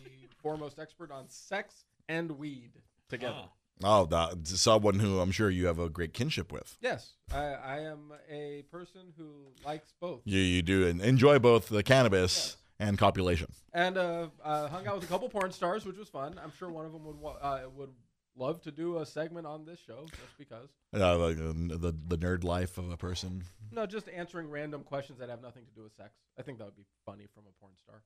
foremost 0.43 0.79
expert 0.81 1.11
on 1.13 1.29
sex 1.29 1.85
and 2.09 2.33
weed 2.33 2.73
together. 3.09 3.35
Ah. 3.45 3.49
Oh, 3.85 4.05
that, 4.07 4.47
someone 4.47 4.99
who 5.01 5.21
I'm 5.21 5.33
sure 5.33 5.51
you 5.51 5.67
have 5.67 5.79
a 5.79 5.89
great 5.89 6.13
kinship 6.15 6.53
with. 6.53 6.77
Yes, 6.81 7.15
I, 7.35 7.39
I 7.55 7.79
am 7.81 8.13
a 8.31 8.63
person 8.71 9.13
who 9.17 9.49
likes 9.65 9.93
both, 10.01 10.21
You 10.25 10.39
you 10.41 10.63
do 10.63 10.87
and 10.87 11.01
enjoy 11.01 11.39
both 11.39 11.69
the 11.69 11.83
cannabis 11.83 12.33
Yes. 12.35 12.57
and 12.89 12.97
copulation. 12.99 13.49
and 13.73 13.97
uh, 13.99 14.29
uh, 14.45 14.69
hung 14.69 14.87
out 14.87 14.97
with 14.97 15.05
a 15.05 15.09
couple 15.09 15.29
porn 15.29 15.51
stars, 15.53 15.85
which 15.85 15.97
was 15.97 16.09
fun. 16.09 16.39
I'm 16.43 16.53
sure 16.59 16.71
one 16.71 16.87
of 16.87 16.93
them 16.93 17.05
would 17.05 17.17
uh, 17.41 17.61
would 17.75 17.91
love 18.37 18.63
to 18.63 18.71
do 18.71 18.99
a 18.99 19.05
segment 19.07 19.47
on 19.47 19.65
this 19.65 19.79
show 19.87 20.07
just 20.07 20.39
because. 20.39 20.69
Uh, 20.95 21.17
like 21.19 21.37
the 21.37 21.93
the 22.07 22.19
nerd 22.19 22.45
life 22.45 22.79
of 22.79 22.91
a 22.91 22.97
person. 22.97 23.43
No, 23.73 23.85
just 23.87 24.09
answering 24.11 24.49
random 24.49 24.85
questions 24.85 25.19
that 25.19 25.29
have 25.29 25.43
nothing 25.43 25.65
to 25.65 25.71
do 25.75 25.83
with 25.83 25.95
sex. 25.97 26.11
I 26.39 26.43
think 26.43 26.59
that 26.59 26.65
would 26.67 26.77
be 26.77 26.87
funny 27.05 27.27
from 27.35 27.45
a 27.49 27.53
porn 27.61 27.73
star. 27.83 28.03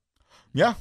Yeah. 0.55 0.75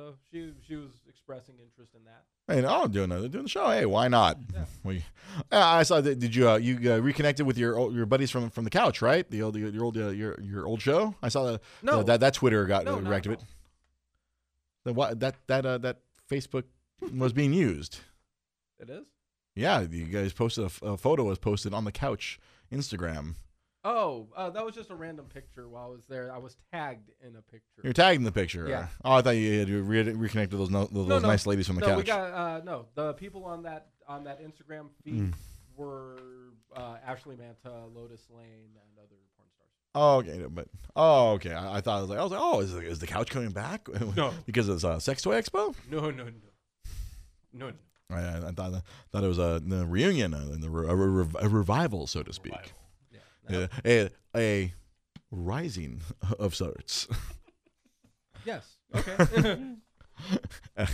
So 0.00 0.14
she 0.32 0.52
she 0.66 0.76
was 0.76 0.90
expressing 1.08 1.56
interest 1.62 1.92
in 1.94 2.00
that. 2.04 2.24
Hey, 2.48 2.64
oh, 2.66 2.86
doing 2.88 3.10
the 3.10 3.28
doing 3.28 3.44
the 3.44 3.50
show. 3.50 3.68
Hey, 3.68 3.84
why 3.84 4.08
not? 4.08 4.38
Yeah. 4.52 4.64
We, 4.82 5.04
I 5.52 5.82
saw 5.82 6.00
that. 6.00 6.18
Did 6.18 6.34
you 6.34 6.48
uh, 6.48 6.56
you 6.56 6.92
uh, 6.92 6.98
reconnected 7.00 7.46
with 7.46 7.58
your 7.58 7.76
old, 7.76 7.94
your 7.94 8.06
buddies 8.06 8.30
from 8.30 8.48
from 8.48 8.64
the 8.64 8.70
couch, 8.70 9.02
right? 9.02 9.30
The 9.30 9.42
old 9.42 9.56
your 9.56 9.84
old 9.84 9.98
uh, 9.98 10.08
your 10.08 10.40
your 10.40 10.66
old 10.66 10.80
show. 10.80 11.14
I 11.22 11.28
saw 11.28 11.44
that. 11.52 11.60
No. 11.82 12.02
that 12.02 12.20
that 12.20 12.32
Twitter 12.34 12.64
got 12.64 12.86
No, 12.86 12.96
reactivated. 12.96 13.38
all. 13.40 13.48
The 14.84 14.92
what 14.94 15.20
that 15.20 15.34
that 15.48 15.66
uh, 15.66 15.78
that 15.78 15.98
Facebook 16.30 16.64
was 17.14 17.34
being 17.34 17.52
used. 17.52 17.98
It 18.78 18.88
is. 18.88 19.04
Yeah, 19.54 19.80
you 19.82 20.06
guys 20.06 20.32
posted 20.32 20.64
a, 20.64 20.66
f- 20.66 20.82
a 20.82 20.96
photo 20.96 21.24
was 21.24 21.38
posted 21.38 21.74
on 21.74 21.84
the 21.84 21.92
couch 21.92 22.40
Instagram. 22.72 23.34
Oh, 23.82 24.28
uh, 24.36 24.50
that 24.50 24.64
was 24.64 24.74
just 24.74 24.90
a 24.90 24.94
random 24.94 25.24
picture 25.32 25.66
while 25.68 25.84
I 25.86 25.88
was 25.88 26.04
there. 26.06 26.30
I 26.32 26.38
was 26.38 26.56
tagged 26.70 27.10
in 27.26 27.34
a 27.36 27.40
picture. 27.42 27.80
You're 27.82 27.94
tagged 27.94 28.18
in 28.18 28.24
the 28.24 28.32
picture. 28.32 28.68
Yeah. 28.68 28.88
Oh, 29.04 29.12
I 29.12 29.22
thought 29.22 29.30
you 29.30 29.58
had 29.60 29.70
re- 29.70 30.02
reconnected 30.12 30.58
those 30.58 30.68
no, 30.70 30.84
those 30.84 31.06
No, 31.06 31.18
no. 31.18 31.28
nice 31.28 31.46
ladies 31.46 31.66
from 31.66 31.76
the 31.76 31.82
no, 31.82 31.86
couch. 31.88 31.96
we 31.96 32.02
got 32.04 32.32
uh, 32.32 32.60
no. 32.64 32.86
The 32.94 33.14
people 33.14 33.44
on 33.46 33.62
that 33.62 33.86
on 34.06 34.24
that 34.24 34.40
Instagram 34.42 34.88
feed 35.02 35.14
Mm. 35.30 35.34
were 35.76 36.18
uh, 36.76 36.96
Ashley 37.06 37.36
Manta, 37.36 37.86
Lotus 37.94 38.20
Lain, 38.30 38.44
and 38.74 38.98
other 38.98 39.16
porn 39.36 39.48
stars. 39.54 39.70
Oh, 39.94 40.16
okay, 40.18 40.36
no, 40.42 40.48
but 40.50 40.68
oh, 40.94 41.30
okay. 41.32 41.52
I, 41.54 41.78
I 41.78 41.80
thought 41.80 41.98
I 41.98 42.00
was 42.02 42.10
like, 42.10 42.18
I 42.18 42.22
was 42.22 42.32
like, 42.32 42.40
oh, 42.42 42.60
is 42.60 42.72
the, 42.74 42.80
is 42.80 42.98
the 42.98 43.06
couch 43.06 43.30
coming 43.30 43.50
back? 43.50 43.88
No. 44.16 44.34
because 44.44 44.68
it's 44.68 44.84
a 44.84 45.00
sex 45.00 45.22
toy 45.22 45.40
expo. 45.40 45.74
No, 45.90 46.00
no, 46.00 46.10
no, 46.10 46.24
no, 47.54 47.66
no. 47.70 47.72
I, 48.10 48.20
I 48.20 48.48
I 48.48 48.52
thought 48.52 48.82
thought 49.10 49.24
it 49.24 49.28
was 49.28 49.38
a, 49.38 49.62
the 49.64 49.86
reunion, 49.86 50.34
uh, 50.34 50.44
the 50.58 50.68
a, 50.68 51.44
a 51.46 51.48
revival, 51.48 52.06
so 52.06 52.22
to 52.22 52.32
speak, 52.32 52.52
Revival. 52.52 52.72
Yeah. 53.50 53.66
A, 53.84 54.10
a 54.36 54.74
rising 55.30 56.00
of 56.38 56.54
sorts. 56.54 57.08
Yes. 58.44 58.76
Okay. 58.94 59.66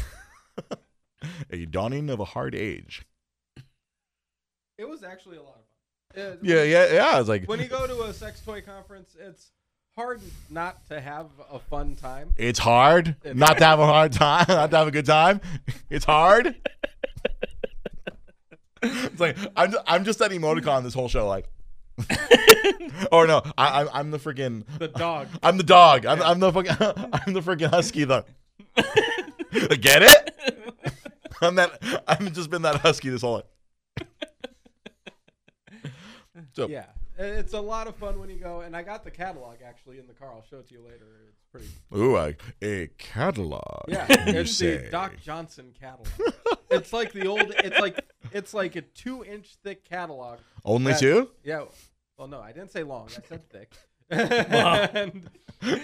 a 1.51 1.67
dawning 1.67 2.11
of 2.11 2.21
a 2.21 2.25
hard 2.25 2.55
age. 2.55 3.05
it 4.79 4.89
was 4.89 5.03
actually 5.03 5.37
a 5.37 5.43
lot 5.43 5.57
of 5.59 5.65
fun. 6.17 6.25
Uh, 6.33 6.37
Yeah, 6.43 6.63
yeah, 6.63 6.93
yeah. 6.93 7.19
It's 7.21 7.29
like 7.29 7.47
When 7.47 7.59
you 7.61 7.67
go 7.67 7.87
to 7.87 8.03
a 8.05 8.13
sex 8.15 8.41
toy 8.41 8.61
conference, 8.61 9.17
it's 9.19 9.51
hard 9.97 10.21
not 10.51 10.87
to 10.91 11.01
have 11.01 11.27
a 11.51 11.59
fun 11.59 11.97
time. 11.97 12.33
it's 12.37 12.59
hard 12.61 13.09
It's- 13.25 13.35
not 13.35 13.59
to 13.59 13.65
have 13.65 13.81
a 13.81 13.87
hard 13.87 14.13
time, 14.13 14.45
not 14.49 14.71
to 14.71 14.77
have 14.77 14.89
a 14.89 14.93
good 14.93 15.07
time. 15.07 15.41
It's 15.91 16.05
hard. 16.05 16.55
it's 18.83 19.21
like 19.21 19.37
I'm 19.57 19.73
just, 19.73 19.85
I'm 19.87 20.05
just 20.05 20.19
that 20.21 20.31
emoticon 20.31 20.83
this 20.83 20.95
whole 20.95 21.09
show, 21.09 21.27
like. 21.27 21.49
or 23.13 23.27
no, 23.27 23.43
I, 23.57 23.81
I'm 23.81 23.89
I'm 23.93 24.11
the 24.11 24.19
freaking 24.19 24.65
The 24.79 24.89
dog. 24.89 25.29
I'm 25.43 25.57
the 25.57 25.63
dog. 25.63 26.05
I'm, 26.07 26.23
I'm 26.23 26.41
the 26.41 26.53
fucking 26.53 26.71
I'm 27.13 27.33
the 27.33 27.41
freaking 27.41 27.71
husky 27.71 28.05
though. 28.05 28.25
Get 28.77 30.03
it? 30.03 30.95
I'm 31.41 31.55
that. 31.57 32.03
I've 32.07 32.33
just 32.33 32.51
been 32.51 32.63
that 32.63 32.77
husky 32.77 33.09
this 33.09 33.23
whole 33.23 33.35
life. 33.35 33.45
So 36.53 36.69
Yeah, 36.69 36.87
it's 37.19 37.53
a 37.55 37.61
lot 37.61 37.87
of 37.87 37.97
fun 37.97 38.19
when 38.19 38.29
you 38.31 38.37
go. 38.37 38.61
And 38.61 38.77
I 38.77 38.83
got 38.83 39.05
the 39.05 39.11
catalog 39.11 39.57
actually 39.67 39.99
in 39.99 40.07
the 40.07 40.13
car. 40.15 40.33
I'll 40.33 40.45
show 40.49 40.59
it 40.59 40.69
to 40.69 40.75
you 40.75 40.83
later. 40.83 41.07
It's 41.29 41.43
pretty. 41.51 41.69
ooh, 41.97 42.17
a, 42.17 42.35
a 42.63 42.89
catalog. 42.99 43.85
Yeah, 43.89 44.07
you 44.31 44.41
it's 44.41 44.53
say. 44.53 44.77
the 44.79 44.91
Doc 44.91 45.13
Johnson 45.23 45.73
catalog. 45.79 46.09
it's 46.71 46.93
like 46.93 47.13
the 47.13 47.27
old. 47.27 47.53
It's 47.59 47.79
like 47.81 48.01
it's 48.33 48.53
like 48.55 48.77
a 48.77 48.83
two-inch 48.83 49.57
thick 49.63 49.85
catalog. 49.85 50.39
Only 50.65 50.93
that- 50.93 51.01
two? 51.01 51.31
Yeah. 51.45 51.65
Well, 52.19 52.29
no, 52.29 52.41
I 52.41 52.53
didn't 52.53 52.71
say 52.73 52.83
long. 52.83 53.09
I 53.17 53.21
said 53.29 53.49
thick. 53.51 53.73
And 54.11 55.29
it, 55.63 55.83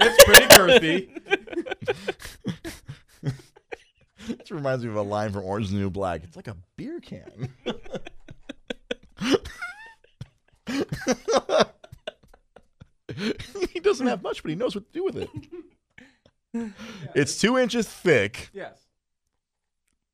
it's 0.00 0.24
pretty 0.24 0.46
girthy. 0.46 1.08
This 4.26 4.50
reminds 4.50 4.82
me 4.84 4.90
of 4.90 4.96
a 4.96 5.02
line 5.02 5.30
from 5.32 5.44
Orange 5.44 5.66
is 5.66 5.72
the 5.72 5.78
New 5.78 5.90
Black. 5.90 6.22
It's 6.24 6.34
like 6.36 6.48
a 6.48 6.56
beer 6.76 6.98
can. 7.00 7.48
he 13.72 13.80
doesn't 13.80 14.06
have 14.06 14.22
much, 14.22 14.42
but 14.42 14.50
he 14.50 14.54
knows 14.56 14.74
what 14.74 14.86
to 14.86 14.92
do 14.92 15.04
with 15.04 15.16
it. 15.16 15.28
It's 17.16 17.40
two 17.40 17.58
inches 17.58 17.88
thick. 17.88 18.48
Yes. 18.52 18.78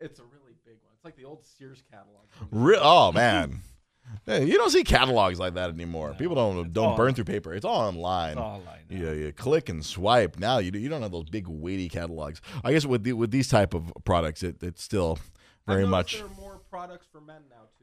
It's 0.00 0.18
a 0.18 0.22
really 0.22 0.54
big 0.64 0.76
one. 0.82 0.94
It's 0.94 1.04
like 1.04 1.14
the 1.14 1.26
old 1.26 1.44
Sears 1.44 1.82
catalog. 1.90 2.24
Re- 2.50 2.78
oh 2.80 3.12
man, 3.12 3.60
Hey, 4.26 4.44
you 4.46 4.56
don't 4.56 4.70
see 4.70 4.82
catalogs 4.84 5.38
like 5.38 5.54
that 5.54 5.70
anymore. 5.70 6.10
No, 6.10 6.14
People 6.14 6.34
don't 6.36 6.72
don't 6.72 6.96
burn 6.96 7.14
through 7.14 7.24
paper. 7.24 7.54
It's 7.54 7.64
all 7.64 7.80
online. 7.82 8.32
It's 8.32 8.38
all 8.38 8.56
online. 8.60 8.80
now. 8.88 8.96
Yeah, 9.04 9.12
you 9.12 9.32
click 9.32 9.68
and 9.68 9.84
swipe. 9.84 10.38
Now 10.38 10.58
you 10.58 10.72
you 10.72 10.88
don't 10.88 11.02
have 11.02 11.12
those 11.12 11.28
big 11.28 11.46
weighty 11.46 11.88
catalogs. 11.88 12.40
I 12.64 12.72
guess 12.72 12.86
with 12.86 13.04
the, 13.04 13.12
with 13.12 13.30
these 13.30 13.48
type 13.48 13.74
of 13.74 13.92
products, 14.04 14.42
it, 14.42 14.62
it's 14.62 14.82
still 14.82 15.18
very 15.66 15.86
much 15.86 16.16
There 16.16 16.26
are 16.26 16.40
more 16.40 16.60
products 16.70 17.06
for 17.10 17.20
men 17.20 17.42
now 17.50 17.68
too. 17.78 17.79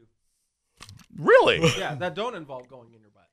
Really. 1.18 1.60
Yeah, 1.78 1.96
that 1.96 2.16
don't 2.16 2.36
involve 2.36 2.68
going 2.70 2.94
in 2.94 3.00
your 3.02 3.10
butt. 3.12 3.28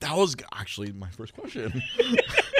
that 0.00 0.16
was 0.16 0.34
actually 0.54 0.92
my 0.92 1.08
first 1.10 1.34
question. 1.34 1.82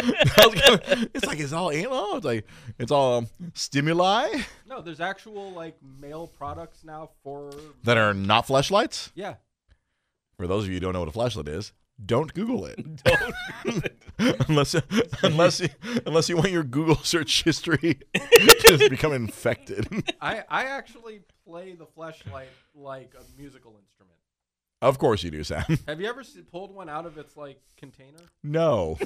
That 0.03 0.51
was 0.51 0.61
gonna- 0.61 1.09
it's 1.14 1.25
like 1.27 1.39
it's 1.39 1.53
all 1.53 1.70
anal. 1.70 2.16
It's 2.16 2.25
like 2.25 2.45
it's 2.77 2.91
all 2.91 3.18
um, 3.18 3.29
stimuli 3.55 4.27
No, 4.66 4.83
there's 4.83 5.01
actual 5.01 5.53
like 5.53 5.77
male 6.01 6.27
products 6.27 6.83
now 6.83 7.11
for 7.23 7.53
that 7.85 7.97
are 7.97 8.12
not 8.12 8.47
flashlights. 8.49 9.12
yeah. 9.14 9.35
For 10.37 10.49
those 10.49 10.64
of 10.64 10.70
you 10.70 10.75
who 10.77 10.81
don't 10.81 10.93
know 10.95 10.99
what 11.01 11.09
a 11.09 11.12
flashlight 11.12 11.47
is, 11.47 11.73
don't 12.05 12.32
Google 12.34 12.66
it 12.66 13.03
Don't- 13.05 13.86
unless 14.48 14.74
unless 15.22 15.61
you, 15.61 15.68
unless 16.07 16.28
you 16.28 16.36
want 16.36 16.50
your 16.50 16.62
Google 16.64 16.96
search 16.96 17.42
history 17.44 17.98
to 18.14 18.86
become 18.90 19.12
infected. 19.12 19.86
I 20.20 20.42
I 20.48 20.64
actually 20.64 21.20
play 21.46 21.72
the 21.74 21.86
flashlight 21.86 22.48
like 22.74 23.12
a 23.18 23.40
musical 23.40 23.76
instrument. 23.82 24.16
of 24.80 24.98
course 24.98 25.22
you 25.22 25.30
do, 25.30 25.44
Sam. 25.44 25.64
Have 25.86 26.00
you 26.00 26.09
ever 26.09 26.22
pulled 26.50 26.74
one 26.74 26.88
out 26.88 27.07
of 27.07 27.18
its 27.18 27.36
like 27.36 27.61
container? 27.76 28.18
No, 28.42 28.98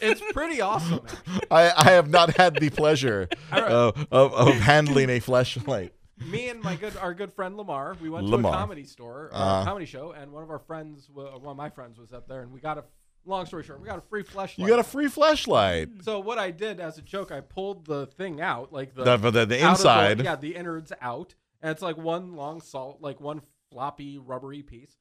It's 0.00 0.20
pretty 0.32 0.60
awesome. 0.60 1.00
Actually. 1.04 1.40
I, 1.50 1.72
I 1.76 1.90
have 1.92 2.08
not 2.10 2.36
had 2.36 2.56
the 2.56 2.70
pleasure 2.70 3.28
All 3.52 3.60
right. 3.62 3.70
of, 3.70 4.06
of, 4.10 4.32
of 4.34 4.54
handling 4.56 5.10
a 5.10 5.18
flashlight. 5.20 5.92
Me 6.18 6.48
and 6.48 6.62
my 6.62 6.76
good 6.76 6.96
our 6.96 7.12
good 7.14 7.32
friend 7.32 7.56
Lamar, 7.56 7.96
we 8.00 8.08
went 8.08 8.26
Lamar. 8.26 8.52
to 8.52 8.56
a 8.56 8.60
comedy 8.60 8.84
store, 8.84 9.24
or 9.26 9.30
Uh-huh. 9.34 9.62
a 9.62 9.64
comedy 9.64 9.86
show, 9.86 10.12
and 10.12 10.32
one 10.32 10.42
of 10.42 10.50
our 10.50 10.58
friends, 10.60 11.08
wa- 11.10 11.36
one 11.38 11.52
of 11.52 11.56
my 11.56 11.70
friends, 11.70 11.98
was 11.98 12.12
up 12.12 12.28
there, 12.28 12.42
and 12.42 12.52
we 12.52 12.60
got 12.60 12.78
a. 12.78 12.84
Long 13.26 13.46
story 13.46 13.62
short, 13.64 13.80
we 13.80 13.86
got 13.86 13.96
a 13.96 14.02
free 14.02 14.22
flashlight. 14.22 14.58
You 14.58 14.68
got 14.70 14.80
a 14.80 14.82
free 14.84 15.08
flashlight. 15.08 15.88
So 16.02 16.20
what 16.20 16.36
I 16.38 16.50
did 16.50 16.78
as 16.78 16.98
a 16.98 17.00
joke, 17.00 17.32
I 17.32 17.40
pulled 17.40 17.86
the 17.86 18.04
thing 18.06 18.42
out, 18.42 18.70
like 18.70 18.94
the 18.94 19.02
The, 19.02 19.16
the, 19.16 19.46
the 19.46 19.62
out 19.64 19.64
of 19.64 19.70
inside. 19.80 20.22
yeah, 20.22 20.36
the 20.36 20.54
innards 20.54 20.92
out, 21.00 21.34
and 21.62 21.70
it's 21.70 21.80
like 21.80 21.96
one 21.96 22.34
long 22.34 22.60
salt, 22.60 23.00
like 23.00 23.22
one 23.22 23.40
floppy 23.70 24.18
rubbery 24.18 24.62
piece, 24.62 24.98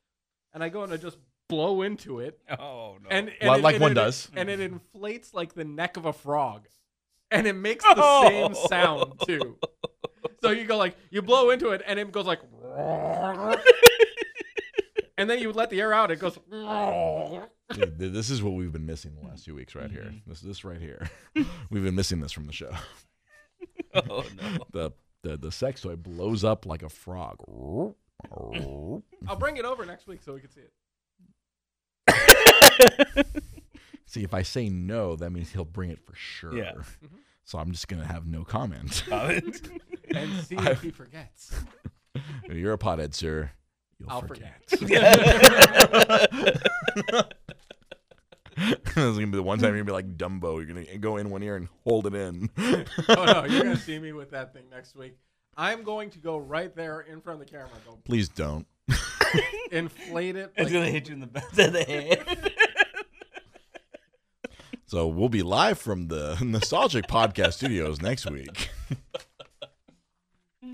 and 0.53 0.64
I 0.64 0.70
go 0.70 0.84
and 0.84 0.93
I 0.93 0.95
just 0.95 1.18
blow 1.49 1.82
into 1.82 2.22
it, 2.22 2.39
oh 2.57 2.95
no. 3.03 3.09
and, 3.09 3.30
and 3.41 3.49
Like- 3.49 3.59
it- 3.59 3.64
like 3.64 3.76
and 3.76 3.82
one 3.82 3.91
it- 3.91 3.95
does. 3.95 4.30
and 4.38 4.49
it 4.49 4.61
inflates 4.61 5.34
like 5.34 5.53
the 5.53 5.66
neck 5.66 5.97
of 5.97 6.05
a 6.05 6.14
frog, 6.14 6.70
and 7.30 7.45
it 7.45 7.57
makes 7.57 7.84
the 7.84 7.93
same 8.30 8.53
Oh. 8.55 8.68
sound 8.70 9.20
too. 9.28 9.57
So 10.42 10.52
you 10.52 10.66
go 10.66 10.78
like 10.78 10.98
you 11.10 11.22
blow 11.22 11.50
into 11.52 11.70
it, 11.70 11.82
and 11.86 12.00
it 12.00 12.12
goes 12.12 12.26
like, 12.26 12.42
and 15.18 15.30
then 15.30 15.40
you 15.40 15.52
let 15.52 15.70
the 15.70 15.80
air 15.80 15.94
out, 15.94 16.12
it 16.12 16.20
goes. 16.20 16.38
Dude, 17.74 18.14
this 18.14 18.30
is 18.30 18.44
what 18.44 18.54
we've 18.54 18.72
been 18.72 18.86
missing 18.86 19.16
the 19.16 19.28
last 19.28 19.46
two 19.46 19.56
weeks, 19.56 19.74
right 19.74 19.90
here. 19.90 20.04
Mm-hmm. 20.04 20.30
This 20.30 20.42
this 20.42 20.64
right 20.66 20.82
here. 20.82 21.10
we've 21.70 21.84
been 21.84 21.96
missing 21.96 22.20
this 22.20 22.32
from 22.32 22.46
the 22.46 22.54
show. 22.54 22.72
oh 23.96 24.26
no. 24.42 24.66
The 24.72 24.92
the 25.24 25.38
the 25.38 25.52
sex 25.52 25.82
toy 25.82 25.96
blows 25.96 26.44
up 26.44 26.66
like 26.66 26.84
a 26.84 26.90
frog. 26.90 27.38
I'll 29.28 29.38
bring 29.38 29.58
it 29.58 29.66
over 29.66 29.86
next 29.86 30.08
week 30.08 30.22
so 30.24 30.34
we 30.34 30.42
can 30.42 30.50
see 30.50 30.62
it. 30.62 30.72
See, 34.06 34.24
if 34.24 34.34
I 34.34 34.44
say 34.44 34.70
no, 34.70 35.16
that 35.16 35.32
means 35.32 35.52
he'll 35.52 35.66
bring 35.66 35.90
it 35.90 36.00
for 36.06 36.14
sure. 36.14 36.56
Yeah. 36.56 36.74
So 37.46 37.58
I'm 37.60 37.72
just 37.72 37.88
gonna 37.88 38.06
have 38.06 38.26
no 38.26 38.44
comment. 38.44 39.04
Comment. 39.10 39.70
and 40.16 40.44
see 40.46 40.58
I- 40.58 40.72
if 40.72 40.82
he 40.82 40.91
forgets. 40.91 41.54
You're 42.50 42.74
a 42.74 42.78
pothead, 42.78 43.14
sir. 43.14 43.52
You'll 44.00 44.10
I'll 44.10 44.22
forget. 44.22 44.70
forget. 44.70 45.20
this 48.56 48.98
is 48.98 49.16
gonna 49.18 49.28
be 49.28 49.38
the 49.38 49.44
one 49.44 49.58
time 49.60 49.76
you're 49.76 49.84
gonna 49.84 49.86
be 49.86 49.91
like 49.91 50.18
Dumbo. 50.18 50.58
You're 50.58 50.66
gonna 50.66 50.98
go 51.00 51.18
in 51.18 51.30
one 51.30 51.41
ear 51.44 51.56
and 51.56 51.68
hold 51.84 52.06
it 52.08 52.14
in. 52.16 52.50
oh 52.58 53.26
no, 53.26 53.46
you're 53.46 53.64
gonna 53.64 53.78
see 53.78 53.98
me 54.00 54.14
with 54.14 54.32
that 54.32 54.54
thing 54.54 54.64
next 54.72 54.96
week. 54.96 55.18
I'm 55.58 55.84
going 55.84 56.10
to 56.12 56.20
go 56.20 56.38
right 56.38 56.76
there 56.76 57.02
in 57.02 57.22
front 57.22 57.41
of 57.41 57.48
the 57.48 57.52
camera. 57.52 57.70
Go 57.86 57.98
Please 58.06 58.30
don't. 58.30 58.66
inflate 59.72 60.36
it. 60.36 60.52
It's 60.56 60.66
like- 60.66 60.74
gonna 60.74 60.89
hit 60.89 61.08
you 61.08 61.14
in 61.16 61.20
the 61.22 61.28
back 61.28 61.50
of 61.58 61.74
the 61.74 61.84
head. 61.84 62.53
So 64.94 65.08
we'll 65.08 65.28
be 65.28 65.41
live 65.41 65.80
from 65.80 66.08
the 66.08 66.38
Nostalgic 66.44 67.08
Podcast 67.08 67.54
Studios 67.54 68.00
next 68.00 68.30
week. 68.30 68.70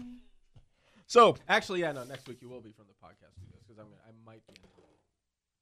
so, 1.07 1.37
Actually, 1.47 1.79
yeah, 1.79 1.93
no. 1.93 2.03
Next 2.03 2.27
week 2.27 2.39
you 2.41 2.49
will 2.49 2.59
be 2.59 2.73
from 2.73 2.87
the 2.89 2.95
podcast 2.95 3.31
studios 3.37 3.61
because 3.65 3.79
I'm 3.79 3.85
gonna, 3.85 4.01
I 4.05 4.11
might 4.25 4.45
be. 4.45 4.55
In, 4.55 4.61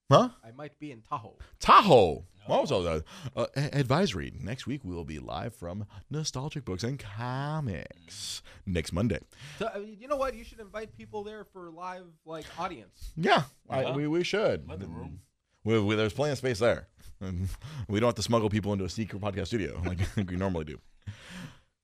Tahoe. 0.10 0.24
huh? 0.24 0.30
I 0.44 0.52
might 0.58 0.80
be 0.80 0.92
in 0.92 1.02
Tahoe. 1.02 1.38
Tahoe. 1.60 2.26
Also, 2.48 3.04
uh, 3.36 3.40
uh, 3.40 3.46
advisory. 3.56 4.34
Next 4.42 4.66
week 4.66 4.84
we 4.84 4.96
will 4.96 5.06
be 5.06 5.20
live 5.20 5.54
from 5.54 5.86
Nostalgic 6.10 6.66
Books 6.66 6.84
and 6.84 6.98
Comics 6.98 8.42
next 8.66 8.92
Monday. 8.92 9.20
So, 9.60 9.68
uh, 9.68 9.78
you 9.78 10.08
know 10.08 10.18
what? 10.18 10.34
You 10.34 10.44
should 10.44 10.62
invite 10.62 10.98
people 10.98 11.24
there 11.24 11.44
for 11.44 11.70
live 11.70 12.08
like 12.26 12.46
audience. 12.58 13.12
Yeah, 13.16 13.44
I, 13.70 13.92
we 13.92 14.08
we 14.08 14.24
should. 14.24 14.68
Let 14.68 14.80
the 14.80 14.88
room. 14.88 15.20
We, 15.64 15.80
we, 15.80 15.96
there's 15.96 16.14
plenty 16.14 16.32
of 16.32 16.40
space 16.40 16.58
there. 16.58 16.88
And 17.22 17.50
we 17.88 18.00
don't 18.00 18.08
have 18.08 18.16
to 18.16 18.22
smuggle 18.22 18.50
people 18.50 18.74
into 18.74 18.86
a 18.86 18.90
secret 18.90 19.22
podcast 19.22 19.48
studio 19.48 19.82
like 19.86 20.00
we 20.30 20.36
normally 20.36 20.66
do. 20.66 20.80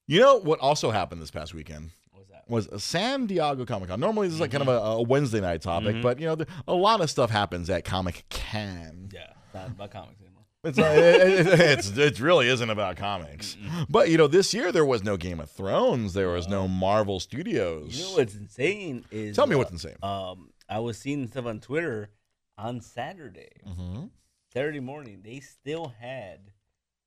You 0.07 0.19
know 0.19 0.37
what 0.39 0.59
also 0.59 0.91
happened 0.91 1.21
this 1.21 1.31
past 1.31 1.53
weekend 1.53 1.91
was 2.49 2.67
San 2.83 3.25
Diego 3.25 3.65
Comic 3.65 3.87
Con. 3.87 3.99
Normally 4.01 4.27
this 4.27 4.35
is 4.35 4.41
like 4.41 4.51
kind 4.51 4.63
of 4.63 4.67
a, 4.67 4.71
a 4.71 5.01
Wednesday 5.01 5.39
night 5.39 5.61
topic, 5.61 5.95
Mhm. 5.95 6.01
but 6.01 6.19
you 6.19 6.25
know 6.25 6.35
the, 6.35 6.45
a 6.67 6.73
lot 6.73 6.99
of 6.99 7.09
stuff 7.09 7.29
happens 7.29 7.69
at 7.69 7.85
Comic 7.85 8.25
Con. 8.29 9.09
Yeah, 9.13 9.27
not 9.53 9.67
about 9.69 9.91
comics 9.91 10.19
anymore. 10.19 10.43
It's, 10.65 10.77
uh, 10.77 10.81
it, 10.83 11.47
it, 11.47 11.59
it's 11.59 11.97
it 11.97 12.19
really 12.19 12.47
isn't 12.49 12.69
about 12.69 12.97
comics. 12.97 13.55
But 13.89 14.09
you 14.09 14.17
know 14.17 14.27
this 14.27 14.53
year 14.53 14.73
there 14.73 14.83
was 14.85 15.03
no 15.05 15.15
Game 15.15 15.39
of 15.39 15.49
Thrones, 15.51 16.13
there 16.13 16.29
was 16.29 16.49
no 16.49 16.67
Marvel 16.67 17.21
Studios. 17.21 17.97
You 17.97 18.03
know 18.05 18.11
what's 18.17 18.35
insane 18.35 19.05
is 19.09 19.35
Tell 19.37 19.47
me 19.47 19.55
uh, 19.55 19.59
what's 19.59 19.71
insane. 19.71 19.95
Um, 20.03 20.49
I 20.67 20.79
was 20.79 20.97
seeing 20.97 21.27
stuff 21.29 21.45
on 21.45 21.61
Twitter 21.61 22.09
on 22.57 22.81
Saturday, 22.81 23.51
Mhm. 23.65 24.09
Saturday 24.53 24.79
morning. 24.79 25.21
They 25.23 25.39
still 25.39 25.93
had 25.99 26.39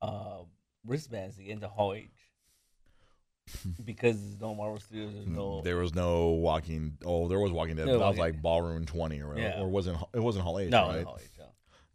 uh 0.02 0.40
wristbands 0.84 1.36
to 1.36 1.42
get 1.44 1.52
into 1.52 1.68
Hall 1.68 1.94
H 1.94 2.08
because 3.84 4.20
there's 4.20 4.40
no 4.40 4.54
Marvel 4.54 4.80
Studios. 4.80 5.12
There's 5.14 5.26
no. 5.26 5.60
There 5.62 5.76
was 5.76 5.94
no 5.94 6.30
Walking. 6.30 6.98
Oh, 7.04 7.28
there 7.28 7.38
was 7.38 7.52
Walking 7.52 7.76
Dead. 7.76 7.86
No 7.86 7.94
but 7.94 7.98
that 8.00 8.08
was 8.08 8.18
like 8.18 8.42
Ballroom 8.42 8.84
Twenty 8.86 9.22
or 9.22 9.38
Yeah. 9.38 9.60
or 9.60 9.68
wasn't 9.68 9.98
it 10.12 10.20
wasn't 10.20 10.44
Hall 10.44 10.58
H, 10.58 10.70
no, 10.70 10.88
right? 10.88 10.98
no 11.00 11.04
Hall 11.04 11.18
H. 11.20 11.28
No. 11.38 11.44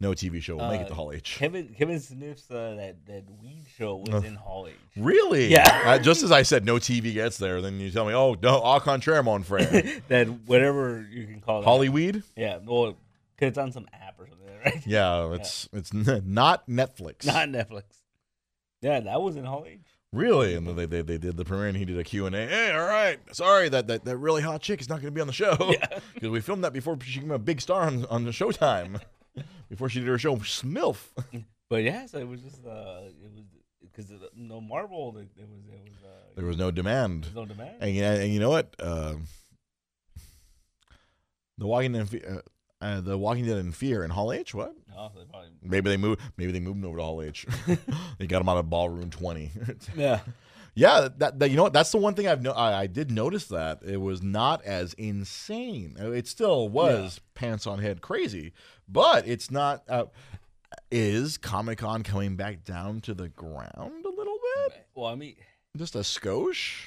No 0.00 0.10
TV 0.14 0.42
show 0.42 0.56
will 0.56 0.68
make 0.68 0.80
it 0.80 0.86
Uh, 0.86 0.88
to 0.88 0.94
Hall 0.94 1.12
H. 1.12 1.36
Kevin 1.38 1.74
Kevin 1.78 2.00
Smith's 2.00 2.50
uh, 2.50 2.74
that 2.76 3.06
that 3.06 3.22
weed 3.40 3.64
show 3.76 3.96
was 3.96 4.24
in 4.24 4.34
Hall 4.34 4.66
H. 4.68 4.74
Really? 4.96 5.46
Yeah. 5.46 5.82
Uh, 5.84 5.98
just 6.00 6.24
as 6.24 6.32
I 6.32 6.42
said, 6.42 6.64
no 6.64 6.74
TV 6.76 7.12
gets 7.14 7.38
there. 7.38 7.60
Then 7.60 7.78
you 7.78 7.88
tell 7.90 8.06
me, 8.06 8.12
oh 8.14 8.34
no, 8.42 8.60
au 8.64 8.80
contraire, 8.80 9.22
mon 9.22 9.44
frere. 9.44 10.00
that 10.08 10.26
whatever 10.46 11.06
you 11.08 11.26
can 11.26 11.40
call 11.40 11.60
it. 11.60 11.64
Hollyweed? 11.64 12.22
Yeah, 12.36 12.58
well, 12.64 12.94
cause 13.38 13.48
it's 13.50 13.58
on 13.58 13.70
some 13.70 13.86
app 13.92 14.18
or 14.18 14.26
something, 14.26 14.41
right? 14.64 14.82
Yeah, 14.86 15.32
it's 15.34 15.68
it's 15.72 15.92
not 15.92 16.66
Netflix. 16.68 17.24
Not 17.26 17.48
Netflix. 17.48 17.84
Yeah, 18.80 19.00
that 19.00 19.20
was 19.22 19.36
in 19.36 19.44
Hall 19.44 19.64
H. 19.66 19.78
really. 20.12 20.54
And 20.54 20.66
they, 20.66 20.86
they 20.86 21.02
they 21.02 21.18
did 21.18 21.36
the 21.36 21.44
premiere, 21.44 21.68
and 21.68 21.76
he 21.76 21.84
did 21.84 21.98
a 21.98 22.04
Q 22.04 22.26
and 22.26 22.34
A. 22.34 22.46
Hey, 22.46 22.72
all 22.72 22.86
right, 22.86 23.18
sorry 23.32 23.68
that 23.68 23.86
that, 23.86 24.04
that 24.04 24.16
really 24.16 24.42
hot 24.42 24.60
chick 24.60 24.80
is 24.80 24.88
not 24.88 24.96
going 24.96 25.06
to 25.06 25.10
be 25.14 25.20
on 25.20 25.26
the 25.28 25.32
show 25.32 25.56
Yeah. 25.70 25.86
because 26.14 26.30
we 26.30 26.40
filmed 26.40 26.64
that 26.64 26.72
before 26.72 26.98
she 27.04 27.20
became 27.20 27.30
a 27.32 27.38
big 27.38 27.60
star 27.60 27.82
on 27.82 28.04
on 28.06 28.24
the 28.24 28.30
Showtime. 28.32 29.00
before 29.68 29.88
she 29.88 30.00
did 30.00 30.08
her 30.08 30.18
show 30.18 30.36
Smilf. 30.36 31.08
But 31.70 31.84
yeah, 31.84 32.06
so 32.06 32.18
it 32.18 32.28
was 32.28 32.40
just 32.42 32.64
uh, 32.66 33.02
it 33.06 33.22
was 33.22 33.44
because 33.80 34.10
no 34.34 34.60
Marvel, 34.60 35.16
it, 35.18 35.28
it 35.40 35.48
was 35.48 35.60
it 35.72 35.80
was 35.84 35.94
uh, 36.04 36.08
There 36.36 36.46
was 36.46 36.56
no 36.56 36.70
demand. 36.70 37.24
there's 37.24 37.34
no 37.36 37.46
demand. 37.46 37.76
And, 37.80 37.94
you- 37.94 38.04
and 38.04 38.32
you 38.32 38.40
know 38.40 38.50
what? 38.50 38.74
Um 38.80 39.24
the 41.58 41.66
Walking 41.66 41.92
Dead, 41.92 42.08
Fe- 42.08 42.40
uh, 42.82 43.00
the 43.00 43.16
Walking 43.16 43.46
Dead 43.46 43.56
in 43.58 43.72
Fear 43.72 44.04
in 44.04 44.10
Hall 44.10 44.32
H. 44.32 44.52
What? 44.54 44.74
No, 44.94 45.10
they 45.16 45.24
probably, 45.24 45.48
Maybe 45.62 45.88
they 45.90 45.96
moved. 45.96 46.20
Maybe 46.36 46.52
they 46.52 46.60
moved 46.60 46.78
him 46.78 46.84
over 46.84 46.98
to 46.98 47.02
Hall 47.02 47.22
H. 47.22 47.46
they 48.18 48.26
got 48.26 48.42
him 48.42 48.48
out 48.48 48.58
of 48.58 48.68
Ballroom 48.68 49.08
Twenty. 49.10 49.50
yeah, 49.96 50.20
yeah, 50.74 51.08
that, 51.18 51.38
that 51.38 51.50
you 51.50 51.56
know 51.56 51.62
what? 51.62 51.72
That's 51.72 51.90
the 51.92 51.98
one 51.98 52.14
thing 52.14 52.28
I've 52.28 52.42
no, 52.42 52.52
I, 52.52 52.80
I 52.82 52.86
did 52.86 53.10
notice 53.10 53.46
that 53.46 53.80
it 53.86 53.98
was 53.98 54.22
not 54.22 54.62
as 54.64 54.92
insane. 54.94 55.96
Uh, 56.00 56.10
It 56.10 56.26
still 56.26 56.68
was 56.68 57.20
pants 57.34 57.66
on 57.66 57.78
head 57.78 58.00
crazy, 58.02 58.52
but 58.88 59.26
it's 59.26 59.50
not. 59.50 59.82
Uh, 59.88 60.06
is 60.90 61.36
Comic 61.38 61.78
Con 61.78 62.02
coming 62.02 62.36
back 62.36 62.64
down 62.64 63.00
to 63.02 63.14
the 63.14 63.28
ground 63.28 64.04
a 64.04 64.08
little 64.08 64.38
bit? 64.66 64.86
well, 64.94 65.06
I 65.06 65.14
mean, 65.14 65.36
Just 65.76 65.94
a 65.94 66.00
skosh. 66.00 66.86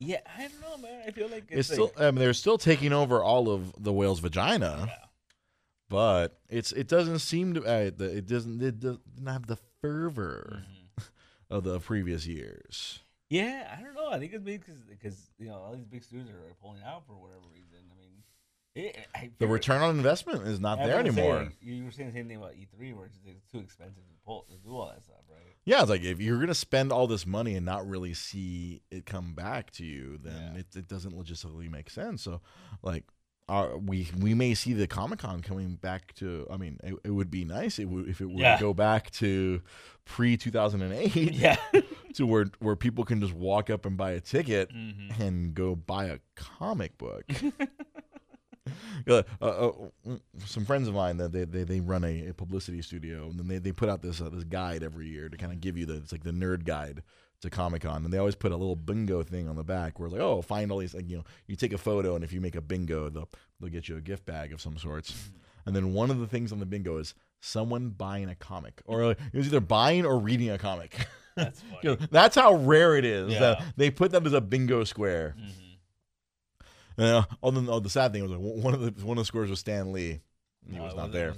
yeah, 0.00 0.18
I 0.36 0.42
don't 0.48 0.60
know, 0.60 0.76
man. 0.88 1.02
I 1.06 1.10
feel 1.10 1.28
like 1.28 1.44
It's 1.48 1.68
it's, 1.68 1.72
still. 1.72 1.92
I 1.98 2.10
mean, 2.10 2.16
they're 2.16 2.32
still 2.34 2.58
taking 2.58 2.92
over 2.92 3.22
all 3.22 3.50
of 3.50 3.72
the 3.82 3.92
whale's 3.92 4.20
vagina. 4.20 4.84
Yeah. 4.88 4.94
But 5.90 6.40
it's 6.48 6.72
it 6.72 6.88
doesn't 6.88 7.18
seem 7.18 7.52
to 7.54 7.64
uh, 7.66 7.90
it 7.98 8.26
doesn't 8.26 8.62
it 8.62 8.80
doesn't 8.80 9.02
have 9.26 9.46
the 9.46 9.58
fervor 9.82 10.62
Mhm. 10.64 11.04
of 11.50 11.64
the 11.64 11.78
previous 11.80 12.26
years. 12.26 13.00
Yeah, 13.28 13.76
I 13.78 13.82
don't 13.82 13.94
know. 13.94 14.08
I 14.08 14.18
think 14.18 14.32
it's 14.32 14.42
because 14.42 14.80
because 14.88 15.30
you 15.38 15.48
know 15.48 15.56
all 15.56 15.74
these 15.74 15.84
big 15.84 16.02
studios 16.02 16.30
are 16.30 16.54
pulling 16.62 16.82
out 16.82 17.06
for 17.06 17.12
whatever 17.14 17.42
reason. 17.52 17.78
I 17.92 17.98
mean, 18.00 18.22
it, 18.74 18.96
I 19.14 19.30
The 19.38 19.46
return 19.46 19.82
on 19.82 19.96
investment 19.96 20.46
is 20.48 20.58
not 20.60 20.78
I 20.78 20.86
there 20.86 20.96
was 20.96 21.04
gonna 21.04 21.12
say, 21.14 21.28
anymore. 21.30 21.52
you 21.60 21.84
were 21.84 21.90
saying 21.90 22.08
the 22.10 22.14
same 22.16 22.28
thing 22.28 22.36
about 22.38 22.54
E3, 22.54 22.94
where 22.94 23.06
it's, 23.06 23.18
it's 23.26 23.44
too 23.52 23.58
expensive 23.58 24.02
to 24.06 24.14
pull 24.24 24.46
to 24.50 24.56
do 24.56 24.76
all 24.76 24.88
that 24.88 25.02
stuff, 25.04 25.18
right? 25.30 25.54
Yeah, 25.64 25.80
it's 25.82 25.90
like 25.90 26.02
if 26.02 26.20
you're 26.20 26.38
gonna 26.40 26.54
spend 26.54 26.90
all 26.92 27.06
this 27.06 27.24
money 27.26 27.54
and 27.56 27.64
not 27.66 27.86
really 27.88 28.14
see 28.14 28.82
it 28.90 29.06
come 29.06 29.34
back 29.34 29.70
to 29.72 29.84
you, 29.84 30.18
then 30.22 30.52
Yeah. 30.54 30.60
it, 30.60 30.66
it 30.76 30.88
doesn't 30.88 31.12
logistically 31.14 31.70
make 31.70 31.90
sense. 31.90 32.22
So, 32.22 32.40
like, 32.82 33.04
are 33.50 33.76
we 33.76 34.08
we 34.18 34.32
may 34.34 34.54
see 34.54 34.72
the 34.72 34.86
Comic 34.86 35.18
Con 35.18 35.42
coming 35.42 35.74
back 35.74 36.14
to. 36.14 36.46
I 36.50 36.56
mean, 36.56 36.78
it, 36.84 36.94
it 37.04 37.10
would 37.10 37.30
be 37.30 37.44
nice 37.44 37.78
if, 37.78 37.90
it- 37.90 38.08
if 38.08 38.20
it 38.20 38.26
would 38.26 38.38
Yeah. 38.38 38.58
go 38.60 38.72
back 38.72 39.10
to 39.12 39.60
pre 40.04 40.36
two 40.36 40.50
thousand 40.50 40.82
and 40.82 40.92
eight, 40.94 41.14
Yeah. 41.34 41.56
to 42.14 42.26
where 42.26 42.46
where 42.60 42.76
people 42.76 43.04
can 43.04 43.20
just 43.20 43.34
walk 43.34 43.68
up 43.70 43.84
and 43.86 43.96
buy 43.96 44.12
a 44.12 44.20
ticket 44.20 44.70
hmm 44.72 45.08
and 45.20 45.52
go 45.54 45.74
buy 45.74 46.06
a 46.06 46.18
comic 46.36 46.96
book. 46.98 47.24
Uh, 49.08 49.22
uh, 49.40 49.72
some 50.44 50.64
friends 50.64 50.86
of 50.86 50.94
mine 50.94 51.16
that 51.16 51.32
they, 51.32 51.44
they, 51.44 51.64
they 51.64 51.80
run 51.80 52.04
a, 52.04 52.28
a 52.28 52.34
publicity 52.34 52.82
studio 52.82 53.24
and 53.28 53.38
then 53.38 53.48
they, 53.48 53.58
they 53.58 53.72
put 53.72 53.88
out 53.88 54.02
this 54.02 54.20
uh, 54.20 54.28
this 54.28 54.44
guide 54.44 54.82
every 54.84 55.08
year 55.08 55.28
to 55.28 55.36
kind 55.36 55.50
of 55.50 55.60
give 55.60 55.76
you 55.76 55.86
the 55.86 55.94
it's 55.96 56.12
like 56.12 56.22
the 56.22 56.30
nerd 56.30 56.64
guide 56.64 57.02
to 57.42 57.50
Comic 57.50 57.82
Con 57.82 58.04
and 58.04 58.12
they 58.12 58.18
always 58.18 58.34
put 58.34 58.52
a 58.52 58.56
little 58.56 58.76
bingo 58.76 59.22
thing 59.22 59.48
on 59.48 59.56
the 59.56 59.64
back 59.64 59.98
where 59.98 60.06
it's 60.06 60.12
like 60.12 60.22
oh 60.22 60.42
find 60.42 60.70
all 60.70 60.78
these 60.78 60.94
like 60.94 61.08
you 61.08 61.16
know 61.16 61.24
you 61.46 61.56
take 61.56 61.72
a 61.72 61.78
photo 61.78 62.14
and 62.14 62.22
if 62.22 62.32
you 62.32 62.40
make 62.40 62.54
a 62.54 62.60
bingo 62.60 63.08
they'll 63.08 63.28
they'll 63.60 63.70
get 63.70 63.88
you 63.88 63.96
a 63.96 64.00
gift 64.00 64.26
bag 64.26 64.52
of 64.52 64.60
some 64.60 64.76
sorts 64.76 65.30
and 65.66 65.74
then 65.74 65.94
one 65.94 66.10
of 66.10 66.18
the 66.18 66.26
things 66.26 66.52
on 66.52 66.58
the 66.58 66.66
bingo 66.66 66.98
is 66.98 67.14
someone 67.40 67.88
buying 67.90 68.28
a 68.28 68.34
comic 68.34 68.82
or 68.84 69.02
uh, 69.04 69.08
it 69.32 69.36
was 69.36 69.46
either 69.46 69.60
buying 69.60 70.04
or 70.04 70.18
reading 70.18 70.50
a 70.50 70.58
comic. 70.58 71.06
That's 71.36 71.60
funny. 71.62 71.78
You 71.82 71.90
know, 71.90 71.96
that's 72.10 72.34
how 72.36 72.54
rare 72.54 72.96
it 72.96 73.04
is 73.06 73.32
Yeah. 73.32 73.62
they 73.76 73.88
put 73.90 74.10
that 74.10 74.26
as 74.26 74.32
a 74.34 74.40
bingo 74.42 74.84
square. 74.84 75.36
Mhm. 75.38 75.52
And 76.98 77.06
uh, 77.06 77.22
oh, 77.42 77.50
the, 77.50 77.72
oh, 77.72 77.80
the 77.80 77.88
sad 77.88 78.12
thing 78.12 78.22
was 78.22 78.32
like 78.32 78.40
one 78.40 78.74
of 78.74 78.80
the 78.80 79.06
one 79.06 79.16
of 79.16 79.22
the 79.22 79.26
scores 79.26 79.48
was 79.48 79.60
Stan 79.60 79.92
Lee. 79.92 80.20
He 80.68 80.76
No, 80.76 80.82
was 80.82 80.94
not 80.94 81.12
there. 81.12 81.34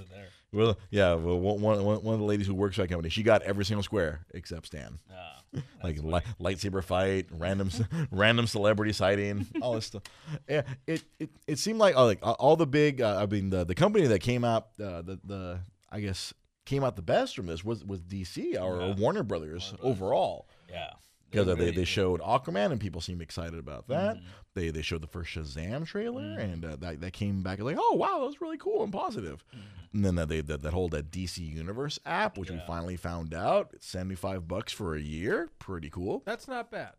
Well, 0.52 0.78
yeah, 0.90 1.14
well, 1.14 1.38
one, 1.38 1.60
one, 1.62 1.82
one 2.02 2.14
of 2.14 2.20
the 2.20 2.26
ladies 2.26 2.46
who 2.46 2.54
works 2.54 2.76
for 2.76 2.82
that 2.82 2.88
company, 2.88 3.08
she 3.08 3.22
got 3.22 3.42
every 3.42 3.64
single 3.64 3.82
square 3.82 4.26
except 4.34 4.66
Stan. 4.66 4.98
Ah, 5.10 5.40
Like 5.82 5.98
li- 6.02 6.20
lightsaber 6.40 6.82
fight, 6.84 7.26
random 7.30 7.70
random 8.10 8.46
celebrity 8.46 8.92
sighting, 8.92 9.46
all 9.62 9.74
this 9.74 9.86
stuff. 9.86 10.02
Yeah, 10.48 10.62
it 10.86 11.02
it, 11.18 11.30
it 11.46 11.58
seemed 11.58 11.78
like 11.78 11.96
uh, 11.96 12.04
like 12.04 12.18
all 12.22 12.56
the 12.56 12.66
big. 12.66 13.00
Uh, 13.00 13.18
I 13.22 13.26
mean, 13.26 13.50
the 13.50 13.64
the 13.64 13.74
company 13.74 14.06
that 14.06 14.18
came 14.20 14.44
out 14.44 14.68
uh, 14.80 15.02
the 15.02 15.18
the 15.24 15.60
I 15.90 16.00
guess 16.00 16.32
came 16.64 16.84
out 16.84 16.96
the 16.96 17.02
best 17.02 17.34
from 17.36 17.46
this 17.46 17.64
was 17.64 17.84
was 17.84 18.00
DC 18.02 18.60
or 18.60 18.80
Yeah. 18.80 18.94
Warner 18.94 19.22
Brothers 19.22 19.70
Brothers. 19.70 19.74
overall. 19.82 20.48
yeah. 20.70 20.90
Because 21.32 21.56
they, 21.58 21.70
they 21.72 21.84
showed 21.84 22.20
Aquaman 22.20 22.70
and 22.72 22.80
people 22.80 23.00
seemed 23.00 23.20
excited 23.22 23.58
about 23.58 23.88
that. 23.88 24.16
Mhm. 24.16 24.22
They 24.54 24.70
they 24.70 24.82
showed 24.82 25.02
the 25.02 25.06
first 25.08 25.30
Shazam 25.34 25.86
trailer 25.86 26.22
Mhm. 26.22 26.38
and 26.52 26.64
uh, 26.64 26.76
that 26.76 27.00
that 27.00 27.12
came 27.12 27.42
back 27.42 27.58
like 27.60 27.76
oh 27.78 27.94
wow 27.94 28.18
that 28.20 28.26
was 28.26 28.40
really 28.40 28.58
cool 28.58 28.82
and 28.84 28.92
positive. 28.92 29.44
Mhm. 29.54 29.60
And 29.94 30.04
then 30.04 30.18
uh, 30.18 30.24
they 30.26 30.40
that, 30.42 30.62
that 30.62 30.72
whole 30.72 30.88
that 30.90 31.10
DC 31.10 31.38
Universe 31.38 31.98
app 32.06 32.38
which 32.38 32.50
we 32.50 32.58
finally 32.66 32.96
found 32.96 33.34
out 33.34 33.70
it's 33.72 33.86
seventy 33.86 34.14
five 34.14 34.46
bucks 34.46 34.72
for 34.72 34.94
a 34.94 35.00
year, 35.00 35.50
pretty 35.58 35.90
cool. 35.90 36.22
That's 36.26 36.46
not 36.48 36.70
bad. 36.70 36.92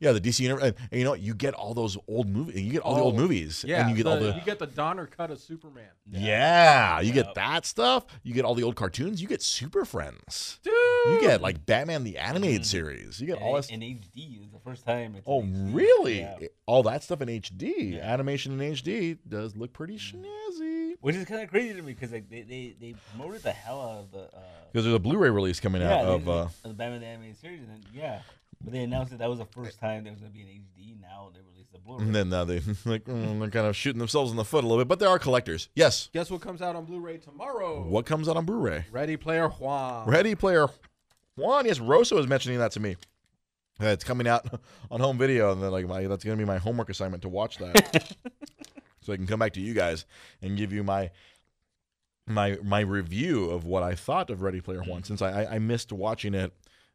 Yeah, 0.00 0.12
the 0.12 0.20
DC 0.20 0.40
Universe 0.40 0.64
and, 0.64 0.74
and 0.90 0.98
you 0.98 1.04
know 1.04 1.14
you 1.14 1.34
get 1.34 1.52
all 1.54 1.74
those 1.74 1.96
old 2.08 2.28
movies, 2.28 2.60
you 2.60 2.72
get 2.72 2.80
all 2.82 2.94
the 2.94 3.00
old 3.02 3.14
Oh, 3.14 3.18
movies, 3.18 3.64
Yeah, 3.68 3.80
and 3.82 3.90
you 3.90 3.96
get 3.96 4.06
all 4.10 4.18
the 4.18 4.34
you 4.34 4.40
get 4.44 4.58
the 4.58 4.66
Donner 4.66 5.06
cut 5.06 5.30
of 5.30 5.38
Superman. 5.40 5.90
yeah, 6.10 7.00
you 7.00 7.08
Yeah. 7.08 7.14
get 7.14 7.34
that 7.34 7.66
stuff. 7.66 8.06
You 8.22 8.32
get 8.34 8.44
all 8.44 8.54
the 8.54 8.62
old 8.62 8.76
cartoons. 8.76 9.20
You 9.22 9.28
get 9.28 9.42
Super 9.42 9.84
Friends. 9.84 10.58
Dude, 10.62 10.72
You 10.72 11.18
get 11.20 11.40
like 11.42 11.64
Batman 11.66 12.04
the 12.04 12.18
animated 12.18 12.62
Mhm. 12.62 12.66
series. 12.66 13.20
You 13.20 13.26
get 13.26 13.36
And 13.36 13.44
all 13.44 13.56
in- 13.56 13.60
this. 13.62 13.70
in 13.70 13.82
HD 13.82 14.38
is 14.42 14.50
the 14.50 14.58
first 14.58 14.84
time. 14.84 15.14
It's 15.16 15.24
Oh, 15.26 15.42
HD. 15.42 15.72
really? 15.74 16.18
Yeah. 16.20 16.38
All 16.66 16.82
that 16.84 17.02
stuff 17.02 17.20
in 17.22 17.28
HD, 17.28 17.94
Yeah. 17.96 18.12
animation 18.12 18.52
in 18.52 18.60
HD 18.60 19.16
does 19.28 19.56
look 19.56 19.72
pretty 19.72 19.98
snazzy. 19.98 20.94
Which 21.00 21.16
is 21.16 21.24
kind 21.24 21.42
of 21.42 21.48
crazy 21.48 21.74
to 21.74 21.82
me 21.82 21.94
because 21.94 22.12
like 22.12 22.28
they, 22.28 22.42
they, 22.42 22.74
they 22.80 22.94
promoted 23.10 23.42
the 23.42 23.52
hell 23.52 23.80
out 23.80 23.98
of 24.00 24.10
the 24.12 24.18
uh, 24.36 24.40
Because 24.72 24.84
there's 24.84 24.94
a 24.96 24.98
Blu-ray 24.98 25.30
release 25.30 25.58
coming 25.60 25.80
yeah 25.82 25.96
out 25.96 26.04
of. 26.06 26.24
they- 26.24 26.30
Uh, 26.30 26.34
of 26.44 26.62
the 26.64 26.68
Batman 26.74 27.00
the 27.00 27.06
animated 27.06 27.38
series 27.38 27.60
and 27.60 27.70
then, 27.70 27.84
yeah, 27.92 28.20
but 28.62 28.72
they 28.72 28.80
announced 28.82 29.10
that 29.10 29.18
that 29.18 29.30
was 29.30 29.38
the 29.38 29.46
first 29.46 29.78
time 29.78 30.04
there 30.04 30.12
was 30.12 30.20
gonna 30.20 30.32
be 30.32 30.42
an 30.42 30.48
HD. 30.48 31.00
Now 31.00 31.30
they 31.34 31.40
released 31.40 31.72
the 31.72 31.78
Blu-ray. 31.78 32.04
and 32.04 32.14
then 32.14 32.28
now 32.28 32.44
they 32.44 32.56
like 32.84 33.04
mm, 33.04 33.38
they're 33.40 33.50
kind 33.50 33.66
of 33.66 33.74
shooting 33.76 33.98
themselves 33.98 34.30
in 34.30 34.36
the 34.36 34.44
foot 34.44 34.64
a 34.64 34.66
little 34.66 34.82
bit, 34.82 34.88
but 34.88 34.98
they 34.98 35.06
are 35.06 35.18
collectors. 35.18 35.68
Yes. 35.74 36.08
guess 36.12 36.30
what 36.30 36.40
comes 36.40 36.60
out 36.62 36.76
on 36.76 36.84
Blu-ray 36.84 37.18
tomorrow? 37.18 37.82
What 37.82 38.06
comes 38.06 38.28
out 38.28 38.36
on 38.36 38.44
Blu-ray? 38.44 38.86
Ready 38.92 39.16
Player 39.16 39.48
Juan. 39.48 40.06
Ready 40.08 40.34
Player 40.34 40.68
One. 41.36 41.66
Yes, 41.66 41.80
Rosa 41.80 42.14
was 42.14 42.26
mentioning 42.26 42.58
that 42.58 42.72
to 42.72 42.80
me. 42.80 42.96
Uh, 43.82 43.86
it's 43.86 44.04
coming 44.04 44.26
out 44.28 44.46
on 44.90 45.00
home 45.00 45.16
video, 45.16 45.52
and 45.52 45.62
then 45.62 45.70
like 45.70 45.86
my 45.86 46.06
that's 46.06 46.22
gonna 46.24 46.36
be 46.36 46.44
my 46.44 46.58
homework 46.58 46.90
assignment 46.90 47.22
to 47.22 47.28
watch 47.30 47.56
that, 47.58 48.14
so 49.00 49.12
I 49.12 49.16
can 49.16 49.26
come 49.26 49.38
back 49.40 49.54
to 49.54 49.60
you 49.60 49.72
guys 49.72 50.04
and 50.42 50.56
give 50.58 50.70
you 50.72 50.84
my 50.84 51.10
my 52.26 52.58
my 52.62 52.80
review 52.80 53.48
of 53.50 53.64
what 53.64 53.82
I 53.82 53.94
thought 53.94 54.28
of 54.28 54.42
Ready 54.42 54.60
Player 54.60 54.82
One, 54.82 55.02
since 55.02 55.22
I 55.22 55.44
I, 55.44 55.54
I 55.54 55.58
missed 55.58 55.92
watching 55.92 56.34
it 56.34 56.52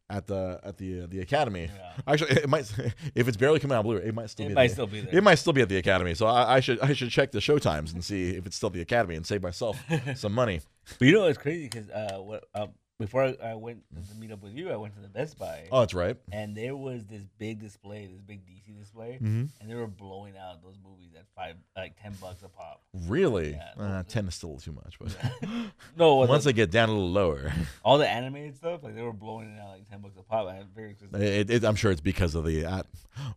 at 0.09 0.27
the 0.27 0.59
at 0.63 0.77
the 0.77 1.01
uh, 1.01 1.07
the 1.07 1.21
Academy. 1.21 1.69
Yeah. 1.75 1.91
Actually, 2.07 2.31
it 2.43 2.49
might 2.49 2.71
if 3.15 3.27
it's 3.27 3.37
barely 3.37 3.59
coming 3.59 3.77
out 3.77 3.83
Blu-ray, 3.83 4.05
it 4.07 4.15
might 4.15 4.29
still 4.29 4.45
it 4.45 4.49
be. 4.49 4.55
might 4.55 4.67
the, 4.67 4.73
still 4.73 4.87
be 4.87 5.01
there. 5.01 5.15
it 5.17 5.23
might 5.23 5.35
still 5.35 5.53
be 5.53 5.61
at 5.61 5.69
the 5.69 5.77
Academy, 5.77 6.13
so 6.13 6.27
I, 6.27 6.55
I 6.55 6.59
should 6.59 6.79
I 6.79 6.93
should 6.93 7.09
check 7.09 7.31
the 7.31 7.41
show 7.41 7.57
times 7.57 7.93
and 7.93 8.03
see 8.03 8.31
if 8.35 8.45
it's 8.45 8.55
still 8.55 8.69
the 8.69 8.81
Academy 8.81 9.15
and 9.15 9.25
save 9.25 9.41
myself 9.41 9.77
some 10.15 10.33
money. 10.33 10.61
But 10.99 11.05
you 11.07 11.13
know 11.13 11.21
what's 11.23 11.37
crazy? 11.37 11.63
Because 11.69 11.89
uh, 11.89 12.17
what 12.19 12.43
uh, 12.53 12.67
before 12.97 13.23
I, 13.23 13.35
I 13.43 13.55
went 13.55 13.83
to 14.09 14.15
meet 14.15 14.31
up 14.31 14.41
with 14.41 14.53
you, 14.53 14.71
I 14.71 14.75
went 14.77 14.95
to 14.95 15.01
the 15.01 15.07
Best 15.09 15.37
Buy, 15.37 15.67
Oh, 15.71 15.81
that's 15.81 15.93
right. 15.93 16.15
and 16.31 16.55
there 16.55 16.75
was 16.75 17.05
this 17.07 17.23
big 17.37 17.59
display, 17.59 18.05
this 18.07 18.21
big 18.21 18.45
DC 18.45 18.77
display, 18.79 19.13
Mm-hmm. 19.21 19.45
and 19.59 19.69
they 19.69 19.75
were 19.75 19.87
blowing 19.87 20.33
out 20.37 20.63
those 20.63 20.75
movies 20.83 21.11
at 21.17 21.25
five, 21.35 21.55
like 21.75 22.01
ten 22.01 22.13
bucks 22.21 22.43
a 22.43 22.49
pop. 22.49 22.81
Really? 23.07 23.51
Yeah, 23.51 23.71
uh, 23.83 24.03
ten 24.07 24.27
is 24.27 24.35
still 24.35 24.57
too 24.57 24.71
much, 24.71 24.97
but 24.99 25.15
No, 25.97 26.15
once 26.15 26.43
the, 26.45 26.49
they 26.49 26.53
get 26.53 26.71
down 26.71 26.89
a 26.89 26.93
little 26.93 27.11
lower, 27.11 27.51
all 27.83 27.97
the 27.97 28.07
animated 28.09 28.55
stuff, 28.55 28.81
like 28.83 28.95
they 28.95 29.01
were 29.01 29.11
blowing 29.13 29.49
it 29.55 29.59
out 29.59 29.69
like 29.69 29.89
ten 29.89 29.99
bucks 29.99 30.15
a 30.17 30.23
pop. 30.23 30.47
I'm 30.47 30.67
very 30.73 30.91
excited. 30.91 31.21
it, 31.21 31.49
it, 31.49 31.63
I'm 31.65 31.75
sure 31.75 31.91
it's 31.91 32.01
because 32.01 32.33
of 32.35 32.45
the. 32.45 32.65
Uh, 32.65 32.83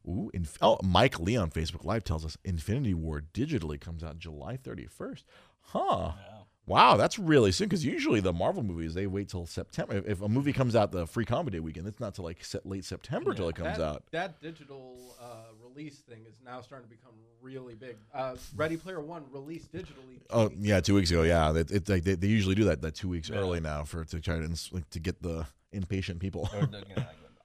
ooh, 0.09 0.30
inf- 0.34 0.59
oh, 0.62 0.78
Mike 0.84 1.18
Lee 1.18 1.36
on 1.36 1.50
Facebook 1.50 1.84
Live 1.84 2.04
tells 2.04 2.24
us 2.24 2.36
Infinity 2.44 2.94
War 2.94 3.22
digitally 3.34 3.80
comes 3.80 4.02
out 4.04 4.18
July 4.18 4.56
31st. 4.56 5.24
Huh. 5.62 6.12
Yeah. 6.16 6.38
Wow, 6.69 6.97
that's 6.97 7.19
really 7.19 7.51
soon 7.53 7.69
because 7.69 7.85
usually 7.85 8.21
the 8.21 8.33
Marvel 8.33 8.62
movies 8.62 8.95
they 8.95 9.07
wait 9.07 9.29
till 9.29 9.47
September. 9.47 9.97
If, 9.97 10.07
if 10.07 10.21
a 10.23 10.29
movie 10.29 10.53
comes 10.53 10.77
out 10.77 10.93
the 10.93 11.07
free 11.07 11.25
comedy 11.25 11.61
weekend, 11.61 11.87
it's 11.87 11.99
not 12.01 12.14
till 12.14 12.25
like 12.25 12.45
se- 12.45 12.61
late 12.64 12.85
September 12.85 13.33
till 13.35 13.49
it 13.49 13.57
comes 13.57 13.79
that, 13.79 13.85
out. 13.85 14.03
That 14.12 14.41
digital 14.41 14.97
uh, 15.21 15.27
release 15.66 15.97
thing 16.01 16.25
is 16.29 16.35
now 16.45 16.61
starting 16.61 16.89
to 16.89 16.95
become 16.95 17.14
really 17.41 17.75
big. 17.75 17.97
Uh, 18.14 18.37
Ready 18.55 18.77
Player 18.77 19.01
One 19.01 19.25
released 19.33 19.73
digitally. 19.73 20.21
Oh 20.31 20.51
yeah, 20.61 20.81
two 20.81 20.95
weeks 20.95 21.11
ago. 21.11 21.23
Yeah, 21.23 21.55
it, 21.55 21.71
it, 21.71 21.85
they, 21.87 22.01
they 22.01 22.27
usually 22.27 22.55
do 22.55 22.64
that 22.64 22.83
that 22.83 22.95
two 22.95 23.09
weeks 23.09 23.29
Yeah. 23.31 23.37
early 23.39 23.61
now 23.61 23.85
for 23.85 24.05
to 24.05 24.21
try 24.21 24.37
to 24.37 24.45
ins- 24.45 24.71
like, 24.73 24.89
to 24.91 25.01
get 25.01 25.23
the 25.23 25.47
impatient 25.73 26.21
people. 26.21 26.49
Or 26.55 26.61
like 26.61 26.85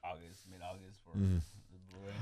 August, 0.04 0.46
mid 0.52 0.62
August 0.62 1.00
for 1.04 1.18
Mhm. 1.18 1.42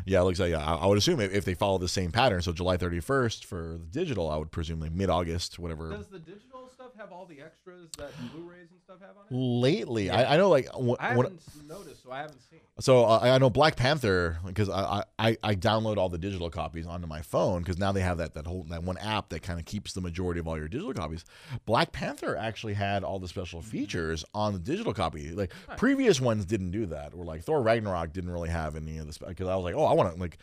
Yeah, 0.06 0.22
it 0.22 0.24
looks 0.24 0.39
like 0.39 0.49
yeah. 0.52 0.66
I, 0.66 0.76
I 0.76 0.86
would 0.88 0.97
assume 0.97 1.20
if, 1.20 1.32
if 1.32 1.45
they 1.45 1.54
follow 1.54 1.78
the 1.78 1.88
same 1.88 2.12
pattern, 2.12 2.41
so 2.41 2.52
July 2.52 2.78
31st 2.78 3.45
for 3.45 3.78
the 3.80 3.86
digital, 3.91 4.30
I 4.32 4.38
would 4.38 4.52
presume 4.52 4.80
like 4.80 4.91
mid 4.91 5.10
August, 5.10 5.60
whatever. 5.60 5.89
Does 5.89 6.08
the 6.08 6.18
digital 6.20 6.39
stuff 6.49 6.51
have 7.02 7.12
all 7.12 7.26
the 7.26 7.41
extras 7.41 7.89
that 7.97 8.12
Blu-rays 8.34 8.68
and 8.72 8.80
stuff 8.82 8.99
have 9.02 9.10
on 9.18 9.26
it? 9.30 9.34
Lately, 9.36 10.10
I, 10.10 10.34
I 10.34 10.38
know 10.38 10.49
like 10.49 10.68
wh- 10.74 10.95
I 10.99 11.10
haven't 11.10 11.41
noticed, 11.68 12.04
so 12.04 12.12
I 12.12 12.20
haven't 12.20 12.41
seen. 12.49 12.60
so 12.80 13.06
uh, 13.06 13.20
I 13.22 13.38
know 13.38 13.49
Black 13.49 13.76
Panther 13.76 14.38
because 14.45 14.70
I, 14.70 15.04
I 15.20 15.38
I 15.43 15.56
download 15.56 15.97
all 15.97 16.10
the 16.10 16.18
digital 16.18 16.49
copies 16.49 16.86
onto 16.88 17.08
my 17.08 17.22
phone 17.22 17.60
because 17.62 17.78
now 17.78 17.91
they 17.91 18.02
have 18.02 18.18
that 18.20 18.34
that 18.36 18.47
whole 18.47 18.64
that 18.70 18.84
one 18.84 18.97
app 18.97 19.30
that 19.30 19.41
kind 19.41 19.60
of 19.60 19.66
keeps 19.66 19.93
the 19.93 20.02
majority 20.02 20.39
of 20.39 20.47
all 20.47 20.58
your 20.58 20.68
digital 20.68 20.93
copies. 20.93 21.26
Black 21.66 21.91
Panther 21.91 22.38
actually 22.38 22.74
had 22.76 23.04
all 23.04 23.20
the 23.20 23.28
special 23.28 23.62
features 23.62 24.24
on 24.34 24.54
the 24.54 24.60
digital 24.60 24.93
copy. 24.93 25.32
Like 25.32 25.52
Nice. 25.68 25.78
previous 25.80 26.22
ones 26.22 26.45
didn't 26.45 26.72
do 26.72 26.86
that. 26.88 27.14
Or 27.14 27.26
like 27.26 27.43
Thor 27.43 27.62
Ragnarok 27.62 28.14
didn't 28.14 28.32
really 28.32 28.49
have 28.49 28.76
any 28.76 28.97
of 28.97 29.08
this 29.08 29.18
because 29.18 29.47
I 29.47 29.56
was 29.56 29.64
like, 29.66 29.76
oh, 29.76 29.86
I 29.86 29.93
want 29.93 30.14
to 30.14 30.20
like. 30.22 30.38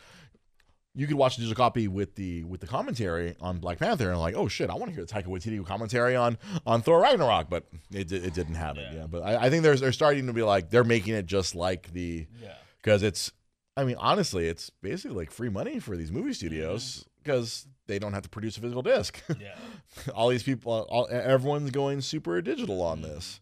You 0.98 1.06
could 1.06 1.16
watch 1.16 1.36
the 1.36 1.42
digital 1.42 1.62
copy 1.62 1.86
with 1.86 2.16
the 2.16 2.42
with 2.44 2.60
the 2.60 2.66
commentary 2.66 3.36
on 3.40 3.58
Black 3.58 3.78
Panther, 3.78 4.10
and 4.10 4.18
like, 4.18 4.34
oh 4.34 4.48
shit, 4.48 4.68
I 4.68 4.74
want 4.74 4.86
to 4.90 4.94
hear 4.96 5.04
the 5.04 5.12
Taika 5.12 5.26
Waititi 5.26 5.64
commentary 5.64 6.16
on 6.16 6.38
on 6.66 6.82
Thor 6.82 7.00
Ragnarok, 7.00 7.48
but 7.48 7.64
it, 7.92 8.10
it 8.10 8.34
didn't 8.34 8.56
have 8.56 8.76
it. 8.78 8.88
Yeah. 8.92 9.00
Yeah, 9.00 9.06
but 9.06 9.22
I, 9.22 9.46
I 9.46 9.50
think 9.50 9.62
there's 9.62 9.80
they're 9.80 9.92
starting 9.92 10.26
to 10.26 10.32
be 10.32 10.42
like 10.42 10.70
they're 10.70 10.82
making 10.84 11.14
it 11.14 11.26
just 11.26 11.54
like 11.54 11.92
the 11.92 12.26
Yeah. 12.42 12.54
because 12.82 13.02
it's 13.04 13.30
i 13.76 13.84
mean 13.84 13.94
honestly 14.00 14.48
it's 14.48 14.70
basically 14.82 15.16
like 15.16 15.30
free 15.30 15.48
money 15.50 15.78
for 15.78 15.96
these 15.96 16.10
movie 16.10 16.32
studios 16.32 16.82
Mm-hmm. 16.82 17.08
because 17.22 17.66
they 17.86 18.00
don't 18.00 18.12
have 18.12 18.24
to 18.24 18.28
produce 18.28 18.56
a 18.56 18.60
physical 18.60 18.82
disc 18.82 19.22
Yeah. 19.40 19.54
all 20.16 20.28
these 20.30 20.42
people 20.42 20.84
all, 20.90 21.06
everyone's 21.12 21.70
going 21.70 22.00
super 22.00 22.42
digital 22.42 22.82
on 22.82 23.02
this 23.02 23.38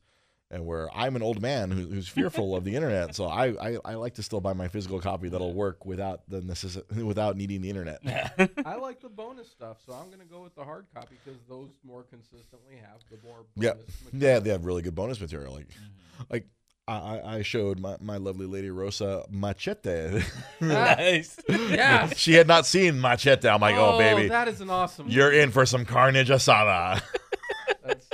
and 0.51 0.65
where 0.65 0.89
i'm 0.95 1.17
an 1.17 1.23
old 1.23 1.41
man 1.41 1.71
who, 1.71 1.87
who's 1.87 2.09
fearful 2.09 2.55
of 2.57 2.65
the 2.65 2.75
internet 2.75 3.15
so 3.15 3.27
I, 3.27 3.47
I 3.47 3.79
i 3.85 3.95
like 3.95 4.15
to 4.15 4.23
still 4.23 4.41
buy 4.41 4.53
my 4.53 4.69
physical 4.69 5.01
copy 5.01 5.29
that'll 5.29 5.55
work 5.55 5.85
without 5.85 6.23
the 6.29 6.41
necessi- 6.41 7.03
without 7.03 7.37
needing 7.37 7.63
the 7.63 7.71
internet 7.71 8.01
I 8.65 8.77
like 8.77 9.01
the 9.01 9.09
bonus 9.09 9.49
stuff, 9.49 9.79
so 9.85 9.93
I'm 9.93 10.11
gonna 10.11 10.25
go 10.25 10.43
with 10.43 10.55
the 10.55 10.65
hard 10.65 10.87
copy 10.95 11.17
because 11.25 11.41
those 11.49 11.71
more 11.85 12.05
consistently 12.05 12.77
have 12.77 13.01
the 13.11 13.19
more. 13.27 13.45
Yeah. 13.57 13.73
bonus 13.73 13.87
yeah 13.89 14.13
material. 14.13 14.41
they 14.41 14.51
have 14.51 14.65
really 14.65 14.83
good 14.83 14.95
bonus 14.95 15.21
material 15.21 15.55
like 15.55 15.69
mm-hmm. 15.69 16.23
like 16.31 16.47
I, 16.89 16.95
I 16.95 17.35
I 17.37 17.43
showed 17.43 17.81
my, 17.81 17.97
my 18.01 18.17
lovely 18.17 18.47
lady 18.47 18.71
Rosa 18.71 19.25
Machete. 19.29 20.23
nice. 20.61 21.37
Yes. 21.49 22.17
she 22.17 22.35
had 22.35 22.47
not 22.47 22.65
seen 22.65 23.01
Machete. 23.01 23.49
I'm 23.49 23.61
like, 23.61 23.75
oh, 23.77 23.95
oh 23.95 23.99
baby, 23.99 24.29
that 24.29 24.49
is 24.49 24.61
an 24.61 24.71
awesome. 24.71 25.09
you're 25.09 25.33
in 25.33 25.51
for 25.51 25.67
some 25.67 25.85
carnage 25.85 26.29
asada. 26.29 27.03
That's, 27.85 28.09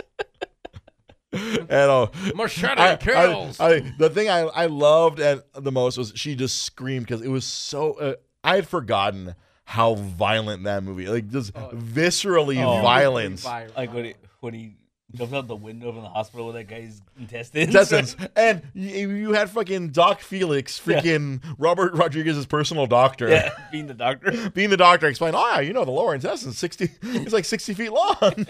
and 1.32 1.70
uh, 1.70 2.06
machete 2.34 2.80
I, 2.80 2.96
kills. 2.96 3.58
I, 3.60 3.74
I, 3.76 3.92
the 3.98 4.10
thing 4.10 4.28
I, 4.28 4.40
I 4.40 4.66
loved 4.66 5.18
and 5.20 5.42
the 5.54 5.72
most 5.72 5.96
was 5.96 6.12
she 6.14 6.34
just 6.34 6.62
screamed 6.64 7.06
because 7.06 7.22
it 7.22 7.28
was 7.28 7.44
so. 7.44 7.94
Uh, 7.94 8.14
I 8.44 8.56
had 8.56 8.66
forgotten 8.68 9.34
how 9.64 9.94
violent 9.94 10.64
that 10.64 10.82
movie, 10.82 11.06
like 11.06 11.28
just 11.30 11.52
Oh, 11.54 11.70
viscerally 11.74 12.62
Oh. 12.62 12.82
violent. 12.82 13.40
Violent. 13.40 13.76
Like 13.76 13.94
when 13.94 14.04
he 14.06 14.14
when 14.40 14.54
he 14.54 14.74
jumps 15.14 15.32
out 15.34 15.46
the 15.46 15.54
window 15.56 15.92
from 15.92 16.02
the 16.02 16.08
hospital 16.08 16.46
with 16.46 16.56
that 16.56 16.68
guy's 16.68 17.00
intestines. 17.18 17.68
Intestines. 17.68 18.16
and 18.36 18.62
you, 18.74 19.10
you 19.10 19.32
had 19.32 19.48
fucking 19.50 19.90
Doc 19.90 20.20
Felix, 20.20 20.80
freaking 20.80 21.42
Robert 21.58 21.94
Rodriguez's 21.94 22.46
personal 22.46 22.86
doctor. 22.86 23.28
yeah, 23.28 23.50
being 23.70 23.86
the 23.86 23.94
doctor. 23.94 24.50
being 24.54 24.70
the 24.70 24.76
doctor 24.76 25.06
explained, 25.06 25.36
oh 25.36 25.48
yeah, 25.54 25.60
you 25.60 25.72
know 25.72 25.84
the 25.84 25.90
lower 25.90 26.14
intestine 26.14 26.52
sixty 26.52 26.90
it's 27.02 27.32
like 27.32 27.44
sixty 27.44 27.72
feet 27.74 27.92
long. 27.92 28.46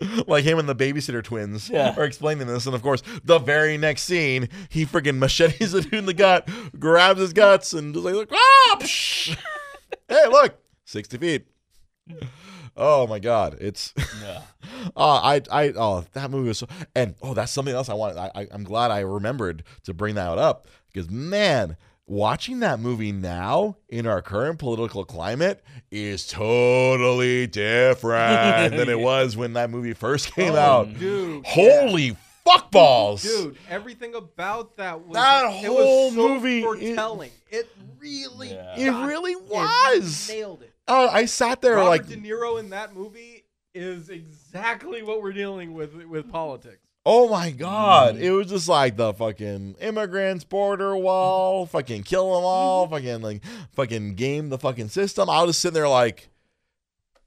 like 0.26 0.44
him 0.44 0.58
and 0.58 0.68
the 0.68 0.74
babysitter 0.74 1.22
twins 1.22 1.68
Yeah. 1.68 1.94
are 1.96 2.04
explaining 2.04 2.46
this, 2.46 2.66
and 2.66 2.74
of 2.74 2.82
course, 2.82 3.02
the 3.24 3.38
very 3.38 3.76
next 3.78 4.02
scene, 4.02 4.48
he 4.68 4.84
freaking 4.86 5.18
machetes 5.18 5.72
dude 5.72 5.92
in 5.94 6.06
the 6.06 6.14
gut, 6.14 6.48
grabs 6.78 7.20
his 7.20 7.32
guts, 7.32 7.72
and 7.72 7.94
just 7.94 8.04
like, 8.04 8.28
ah, 8.32 8.76
psh. 8.80 9.36
hey, 10.08 10.26
look, 10.28 10.58
sixty 10.84 11.18
feet. 11.18 11.46
Oh 12.76 13.06
my 13.06 13.18
god, 13.18 13.56
it's 13.60 13.92
Yeah. 14.22 14.42
oh 14.96 15.20
I 15.22 15.42
I 15.50 15.72
oh 15.76 16.04
that 16.12 16.30
movie 16.30 16.48
was 16.48 16.58
so 16.58 16.68
and 16.94 17.14
oh 17.22 17.34
that's 17.34 17.50
something 17.50 17.74
else 17.74 17.88
I 17.88 17.94
wanted 17.94 18.16
I, 18.18 18.30
I 18.34 18.46
I'm 18.52 18.62
glad 18.64 18.90
I 18.92 19.00
remembered 19.00 19.64
to 19.84 19.94
bring 19.94 20.14
that 20.14 20.38
up 20.38 20.68
because 20.92 21.10
man 21.10 21.76
watching 22.08 22.60
that 22.60 22.80
movie 22.80 23.12
now 23.12 23.76
in 23.88 24.06
our 24.06 24.22
current 24.22 24.58
political 24.58 25.04
climate 25.04 25.62
is 25.90 26.26
totally 26.26 27.46
different 27.46 28.74
than 28.76 28.88
it 28.88 28.98
was 29.00 29.36
when 29.36 29.52
that 29.52 29.70
movie 29.70 29.92
first 29.94 30.30
oh, 30.30 30.34
came 30.34 30.52
Oh, 30.52 30.56
out. 30.56 30.98
dude. 30.98 31.44
Holy 31.46 32.16
fuck 32.44 32.70
balls. 32.70 33.22
Dude, 33.22 33.56
everything 33.68 34.14
about 34.14 34.76
that 34.78 35.06
was 35.06 35.14
That 35.14 35.44
it 35.46 35.66
whole 35.66 36.06
was 36.06 36.14
so 36.14 36.28
movie 36.28 36.62
foretelling. 36.62 37.30
It 37.50 37.68
really, 38.00 38.50
Yeah. 38.50 38.74
It 38.76 39.06
really 39.06 39.32
it 39.32 39.42
was. 39.42 40.28
nailed 40.28 40.62
it. 40.62 40.72
Oh, 40.88 41.08
I 41.08 41.26
sat 41.26 41.60
there 41.60 41.76
Robert 41.76 41.88
like 41.90 42.06
De 42.06 42.16
Niro 42.16 42.58
in 42.58 42.70
that 42.70 42.94
movie 42.94 43.44
is 43.74 44.08
exactly 44.08 45.02
what 45.02 45.22
we're 45.22 45.32
dealing 45.34 45.74
with 45.74 45.94
with 46.06 46.30
politics. 46.32 46.87
Oh 47.10 47.26
my 47.26 47.52
god! 47.52 48.16
Mm. 48.16 48.20
It 48.20 48.32
was 48.32 48.48
just 48.48 48.68
like 48.68 48.98
the 48.98 49.14
fucking 49.14 49.76
immigrants, 49.80 50.44
border 50.44 50.94
wall, 50.94 51.64
fucking 51.64 52.02
kill 52.02 52.34
them 52.34 52.44
all, 52.44 52.86
fucking 52.86 53.22
like 53.22 53.42
fucking 53.72 54.14
game 54.14 54.50
the 54.50 54.58
fucking 54.58 54.90
system. 54.90 55.30
I 55.30 55.40
was 55.40 55.52
just 55.52 55.62
sitting 55.62 55.72
there 55.72 55.88
like, 55.88 56.28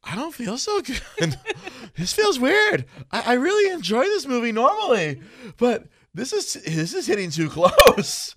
I 0.03 0.13
don't 0.13 0.35
feel 0.35 0.59
so 0.59 0.81
good. 1.17 1.35
this 1.97 2.13
feels 2.13 2.39
weird. 2.39 2.85
I, 3.11 3.31
I 3.31 3.33
really 3.33 3.73
enjoy 3.73 4.03
this 4.03 4.27
movie 4.27 4.51
normally, 4.51 5.19
but 5.57 5.87
this 6.13 6.31
is 6.31 6.53
this 6.63 6.93
is 6.93 7.07
hitting 7.07 7.31
too 7.31 7.49
close. 7.49 8.35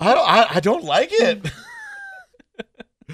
I 0.00 0.14
don't 0.14 0.28
I, 0.28 0.46
I 0.56 0.58
don't 0.58 0.82
like 0.82 1.10
it. 1.12 1.48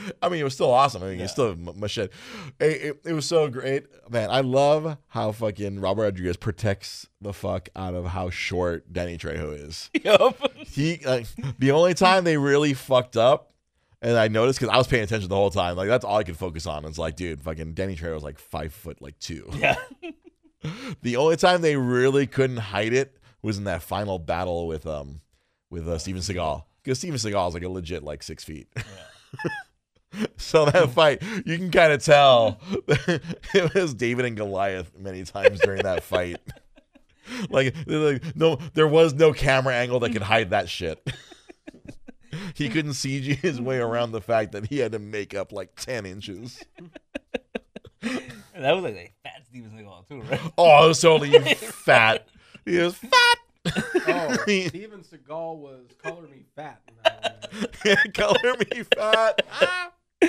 I 0.22 0.28
mean, 0.28 0.40
it 0.40 0.44
was 0.44 0.54
still 0.54 0.70
awesome. 0.70 1.02
I 1.02 1.06
mean, 1.08 1.18
Yeah. 1.18 1.24
it's 1.24 1.32
still 1.32 1.50
m- 1.52 1.70
machete. 1.76 2.12
It, 2.60 2.64
it, 2.64 3.00
it 3.06 3.12
was 3.12 3.26
so 3.26 3.48
great, 3.48 3.86
man. 4.10 4.30
I 4.30 4.40
love 4.40 4.96
how 5.08 5.32
fucking 5.32 5.80
Robert 5.80 6.02
Rodriguez 6.02 6.36
protects 6.36 7.06
the 7.20 7.32
fuck 7.32 7.68
out 7.76 7.94
of 7.94 8.06
how 8.06 8.30
short 8.30 8.92
Danny 8.92 9.18
Trejo 9.18 9.52
is. 9.68 9.90
Yup. 10.04 10.36
He 10.66 11.00
like 11.04 11.26
the 11.58 11.70
only 11.72 11.94
time 11.94 12.24
they 12.24 12.36
really 12.36 12.74
fucked 12.74 13.16
up, 13.16 13.52
and 14.02 14.16
I 14.16 14.28
noticed 14.28 14.60
because 14.60 14.72
I 14.74 14.78
was 14.78 14.86
paying 14.86 15.02
attention 15.04 15.28
the 15.28 15.34
whole 15.36 15.50
time. 15.50 15.76
Like 15.76 15.88
that's 15.88 16.04
all 16.04 16.18
I 16.18 16.24
could 16.24 16.36
focus 16.36 16.66
on. 16.66 16.84
It's 16.84 16.98
like, 16.98 17.16
dude, 17.16 17.42
fucking 17.42 17.74
Danny 17.74 17.96
Trejo 17.96 18.14
was 18.14 18.22
like 18.22 18.38
five 18.38 18.72
foot 18.72 19.00
like 19.02 19.18
two. 19.18 19.50
Yeah. 19.58 19.76
The 21.02 21.16
only 21.16 21.36
time 21.36 21.62
they 21.62 21.76
really 21.76 22.26
couldn't 22.26 22.56
hide 22.56 22.92
it 22.92 23.16
was 23.42 23.58
in 23.58 23.64
that 23.64 23.80
final 23.82 24.18
battle 24.18 24.66
with 24.66 24.86
um 24.88 25.20
with 25.70 25.86
uh, 25.88 25.98
Steven 25.98 26.20
Seagal 26.20 26.64
because 26.82 26.98
Steven 26.98 27.16
Seagal 27.16 27.48
is 27.48 27.54
like 27.54 27.62
a 27.62 27.68
legit 27.68 28.02
like 28.02 28.24
six 28.24 28.42
feet. 28.42 28.66
so 30.36 30.66
that 30.66 30.90
fight, 30.94 31.22
you 31.44 31.56
can 31.56 31.70
kind 31.70 31.92
of 31.92 32.02
tell 32.02 32.58
it 32.88 33.74
was 33.74 33.94
David 33.94 34.24
and 34.24 34.36
Goliath 34.36 34.90
many 34.98 35.24
times 35.24 35.60
during 35.60 35.82
that 35.82 36.02
fight. 36.02 36.38
like, 37.50 37.74
like 37.86 38.36
no, 38.36 38.56
there 38.74 38.88
was 38.88 39.14
no 39.14 39.32
camera 39.32 39.74
angle 39.74 40.00
that 40.00 40.10
could 40.12 40.22
hide 40.22 40.50
that 40.50 40.68
shit. 40.68 41.06
he 42.54 42.68
couldn't 42.68 42.92
CG 42.92 43.36
his 43.36 43.60
way 43.60 43.78
around 43.78 44.12
the 44.12 44.20
fact 44.20 44.52
that 44.52 44.66
he 44.66 44.78
had 44.78 44.92
to 44.92 44.98
make 44.98 45.34
up 45.34 45.52
like 45.52 45.74
ten 45.76 46.06
inches. 46.06 46.64
That 48.00 48.72
was 48.74 48.84
like 48.84 48.94
a 48.94 49.12
fat 49.22 49.42
Steven 49.46 49.70
Seagal 49.70 50.08
too, 50.08 50.22
right? 50.22 50.40
Oh, 50.56 50.84
it 50.84 50.88
was 50.88 51.00
totally 51.00 51.32
fat. 51.54 52.26
He 52.64 52.78
was 52.78 52.96
fat. 52.96 53.38
Oh, 54.06 54.34
Steven 54.44 55.02
Seagal 55.02 55.56
was 55.58 55.86
color 56.02 56.22
me 56.22 56.44
fat. 56.56 56.80
In 56.88 56.94
that 57.04 57.50
one. 57.84 58.12
Color 58.12 58.56
me 58.58 58.82
fat. 58.94 59.42
Ah. 59.52 59.92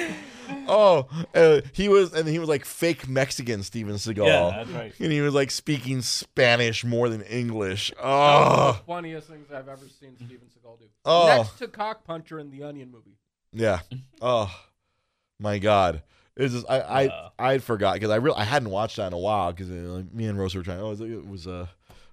oh, 0.67 1.07
uh, 1.33 1.61
he 1.73 1.89
was, 1.89 2.13
and 2.13 2.27
he 2.27 2.39
was 2.39 2.49
like 2.49 2.65
fake 2.65 3.07
Mexican 3.07 3.63
Steven 3.63 3.95
Seagal. 3.95 4.25
Yeah, 4.25 4.57
that's 4.57 4.69
right. 4.71 4.93
And 4.99 5.11
he 5.11 5.21
was 5.21 5.33
like 5.33 5.51
speaking 5.51 6.01
Spanish 6.01 6.83
more 6.83 7.09
than 7.09 7.21
English. 7.21 7.91
Oh, 8.01 8.79
funniest 8.85 9.27
things 9.27 9.51
I've 9.51 9.67
ever 9.67 9.87
seen 9.99 10.15
Steven 10.17 10.47
Seagal 10.47 10.79
do. 10.79 10.85
Oh. 11.05 11.27
Next 11.37 11.57
to 11.59 11.67
Cock 11.67 12.03
Puncher 12.03 12.39
in 12.39 12.51
the 12.51 12.63
Onion 12.63 12.91
movie. 12.91 13.17
yeah. 13.51 13.79
Oh, 14.21 14.53
my 15.39 15.59
God. 15.59 16.03
It 16.35 16.43
was 16.43 16.53
just, 16.53 16.69
I, 16.69 16.79
I, 16.79 17.01
Yeah. 17.03 17.29
I'd 17.37 17.63
forgot 17.63 17.95
because 17.95 18.11
I 18.11 18.15
really, 18.17 18.37
I 18.37 18.43
hadn't 18.45 18.69
watched 18.69 18.95
that 18.97 19.07
in 19.07 19.13
a 19.13 19.17
while 19.17 19.51
because 19.51 19.69
uh, 19.69 19.73
like, 19.73 20.13
me 20.13 20.25
and 20.25 20.39
Rosa 20.39 20.57
were 20.59 20.63
trying. 20.63 20.79
Oh, 20.79 20.87
it 20.87 20.89
was, 20.91 21.01
it 21.01 21.27
was 21.27 21.47
uh, 21.47 21.67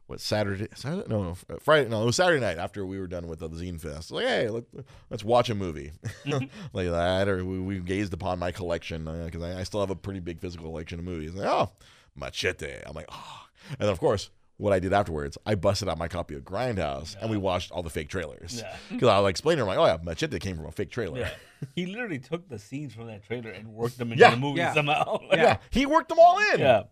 what 0.06 0.20
Saturday? 0.20 0.68
Saturday? 0.74 1.08
No, 1.08 1.22
no, 1.22 1.34
Friday. 1.60 1.88
No, 1.88 2.02
it 2.02 2.06
was 2.06 2.16
Saturday 2.16 2.40
night 2.40 2.58
after 2.58 2.84
we 2.86 2.98
were 2.98 3.06
done 3.06 3.26
with 3.26 3.42
uh, 3.42 3.48
the 3.48 3.56
Zine 3.56 3.80
Fest. 3.80 4.10
Like, 4.10 4.26
hey, 4.26 4.48
let, 4.48 4.64
let's 5.10 5.24
watch 5.24 5.50
a 5.50 5.54
movie 5.54 5.92
like 6.26 6.50
that, 6.90 7.28
or 7.28 7.44
we, 7.44 7.58
we 7.60 7.78
gazed 7.80 8.12
upon 8.14 8.38
my 8.38 8.52
collection 8.52 9.04
because 9.24 9.42
I, 9.42 9.60
I 9.60 9.62
still 9.64 9.80
have 9.80 9.90
a 9.90 9.96
pretty 9.96 10.20
big 10.20 10.40
physical 10.40 10.66
collection 10.68 10.98
of 10.98 11.04
movies. 11.04 11.34
Like, 11.34 11.48
oh, 11.48 11.70
Machete. 12.14 12.82
I'm 12.86 12.94
like, 12.94 13.06
oh, 13.10 13.40
and 13.70 13.78
then 13.80 13.88
of 13.88 13.98
course. 14.00 14.30
What 14.58 14.72
I 14.72 14.78
did 14.78 14.94
afterwards, 14.94 15.36
I 15.44 15.54
busted 15.54 15.86
out 15.86 15.98
my 15.98 16.08
copy 16.08 16.34
of 16.34 16.40
Grindhouse 16.42 17.14
and 17.20 17.30
we 17.30 17.36
watched 17.36 17.70
all 17.72 17.82
the 17.82 17.90
fake 17.90 18.08
trailers. 18.08 18.62
Yeah. 18.62 18.74
Because 18.90 19.08
I 19.10 19.18
was 19.18 19.24
like 19.24 19.32
explaining 19.32 19.58
to 19.58 19.66
her, 19.66 19.70
I'm 19.70 19.76
like, 19.78 19.86
oh 19.86 19.92
yeah, 19.92 20.02
Machete 20.02 20.38
came 20.38 20.56
from 20.56 20.64
a 20.64 20.72
fake 20.72 20.88
trailer. 20.90 21.18
Yeah. 21.18 21.28
He 21.74 21.84
literally 21.84 22.18
took 22.20 22.48
the 22.48 22.58
scenes 22.58 22.94
from 22.94 23.06
that 23.08 23.22
trailer 23.22 23.50
and 23.50 23.68
worked 23.68 23.98
them 23.98 24.12
into 24.12 24.22
Yeah. 24.22 24.30
the 24.30 24.38
movie 24.38 24.60
Yeah. 24.60 24.72
somehow. 24.72 25.18
Yeah, 25.30 25.58
he 25.68 25.84
worked 25.84 26.08
them 26.08 26.18
all 26.18 26.38
in. 26.54 26.60
yeah. 26.60 26.84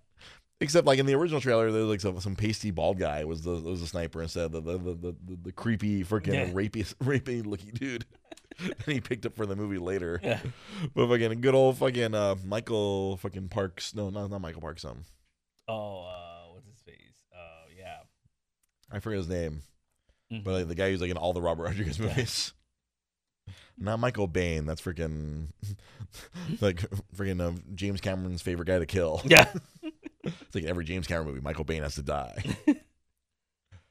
Except 0.60 0.86
like 0.86 0.98
in 0.98 1.06
the 1.06 1.14
original 1.14 1.40
trailer, 1.40 1.70
there 1.72 1.82
was 1.82 1.90
like 1.90 2.00
some, 2.00 2.18
some 2.20 2.36
pasty 2.36 2.70
bald 2.70 2.98
guy 2.98 3.24
was 3.24 3.42
the 3.42 3.50
was 3.52 3.80
the 3.80 3.86
sniper 3.86 4.22
instead 4.22 4.46
of 4.46 4.52
the 4.52 4.60
the, 4.60 4.78
the, 4.78 4.94
the, 4.94 5.16
the, 5.44 5.52
creepy 5.52 6.04
freaking 6.04 6.32
Yeah. 6.34 6.50
rapey 6.50 6.94
rapey 7.02 7.44
looking 7.44 7.70
dude. 7.72 8.04
and 8.60 8.74
he 8.86 9.00
picked 9.00 9.26
up 9.26 9.34
for 9.34 9.46
the 9.46 9.56
movie 9.56 9.78
later. 9.78 10.20
Yeah. 10.22 10.38
But 10.94 11.08
fucking 11.08 11.40
good 11.40 11.54
old 11.56 11.76
fucking 11.78 12.14
uh, 12.14 12.36
Michael 12.44 13.16
fucking 13.16 13.48
Parks. 13.48 13.94
No, 13.94 14.10
not 14.10 14.30
not 14.30 14.40
Michael 14.40 14.60
Parks. 14.60 14.84
Um, 14.84 15.04
Oh, 15.66 16.04
uh, 16.04 16.52
what's 16.52 16.66
his 16.68 16.80
face? 16.82 17.24
Uh, 17.34 17.66
yeah. 17.76 17.96
I 18.92 19.00
forget 19.00 19.18
his 19.18 19.28
name. 19.28 19.62
Mhm. 20.32 20.44
But 20.44 20.52
like, 20.52 20.68
the 20.68 20.74
guy 20.74 20.90
who's 20.90 21.00
like 21.00 21.10
in 21.10 21.16
all 21.16 21.32
the 21.32 21.42
Robert 21.42 21.64
Rodriguez 21.64 21.98
Yeah. 21.98 22.06
movies. 22.06 22.52
Not 23.78 23.98
Michael 23.98 24.28
Biehn. 24.28 24.66
That's 24.66 24.80
freaking 24.80 25.48
like 26.60 26.84
freaking 27.16 27.40
uh, 27.40 27.58
James 27.74 28.00
Cameron's 28.00 28.40
favorite 28.40 28.66
guy 28.66 28.78
to 28.78 28.86
kill. 28.86 29.20
Yeah. 29.24 29.52
It's 30.40 30.54
like 30.54 30.64
in 30.64 30.70
every 30.70 30.84
James 30.84 31.06
Cameron 31.06 31.28
movie, 31.28 31.40
Michael 31.40 31.64
Biehn 31.64 31.82
has 31.82 31.94
to 31.96 32.02
die. 32.02 32.34
I 32.68 32.72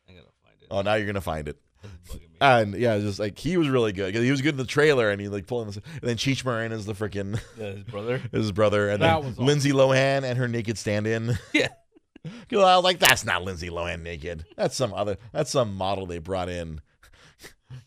gotta 0.07 0.31
find 0.41 0.61
it. 0.61 0.67
Oh, 0.71 0.81
now 0.81 0.95
you're 0.95 1.05
gonna 1.07 1.21
find 1.21 1.47
it. 1.47 1.57
It's 1.83 2.13
bugging 2.15 2.21
me. 2.31 2.37
And 2.41 2.73
yeah, 2.75 2.97
just 2.99 3.19
like 3.19 3.37
he 3.37 3.57
was 3.57 3.67
really 3.69 3.91
good 3.91 4.07
because 4.07 4.23
he 4.23 4.31
was 4.31 4.41
good 4.41 4.53
in 4.53 4.57
the 4.57 4.65
trailer, 4.65 5.09
and 5.09 5.19
he 5.21 5.27
like 5.27 5.47
pulling 5.47 5.67
this. 5.67 5.75
And 5.77 6.01
then 6.01 6.15
Cheech 6.17 6.43
Marin 6.45 6.71
is 6.71 6.85
the 6.85 6.93
freaking 6.93 7.39
Yeah, 7.57 7.71
his 7.73 7.83
brother. 7.83 8.21
his 8.31 8.51
brother, 8.51 8.89
and 8.89 9.01
That 9.01 9.21
then. 9.21 9.35
Lindsay 9.37 9.71
Lohan 9.71 10.23
and 10.23 10.37
her 10.37 10.47
naked 10.47 10.77
stand-in. 10.77 11.37
Yeah. 11.53 11.67
'Cause 12.49 12.59
I 12.63 12.75
was 12.77 12.85
like, 12.85 12.99
that's 12.99 13.25
not 13.25 13.43
Lindsay 13.43 13.69
Lohan 13.69 14.01
naked. 14.01 14.45
That's 14.55 14.77
some 14.77 14.93
other. 14.93 15.17
That's 15.33 15.51
some 15.51 15.75
model 15.75 16.05
they 16.05 16.19
brought 16.19 16.47
in. 16.47 16.79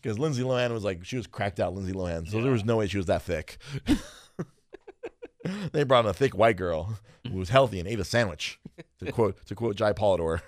Because 0.01 0.19
Lindsay 0.19 0.43
Lohan 0.43 0.71
was 0.71 0.83
like, 0.83 1.03
she 1.05 1.17
was 1.17 1.25
cracked 1.25 1.59
out 1.59 1.73
Lindsay 1.73 1.93
Lohan, 1.93 2.29
so 2.29 2.41
there 2.43 2.51
was 2.51 2.63
no 2.65 2.77
way 2.77 2.87
she 2.87 2.97
was 2.97 3.07
that 3.07 3.23
thick. 3.23 3.57
they 5.71 5.83
brought 5.83 6.05
in 6.05 6.09
a 6.09 6.13
thick 6.13 6.35
white 6.35 6.57
girl 6.57 6.97
who 7.29 7.37
was 7.37 7.49
healthy 7.49 7.79
and 7.79 7.87
ate 7.87 7.99
a 7.99 8.03
sandwich. 8.05 8.59
To 8.99 9.11
quote 9.11 9.45
to 9.47 9.55
quote 9.55 9.75
Jai 9.75 9.93
Polidor, 9.93 10.41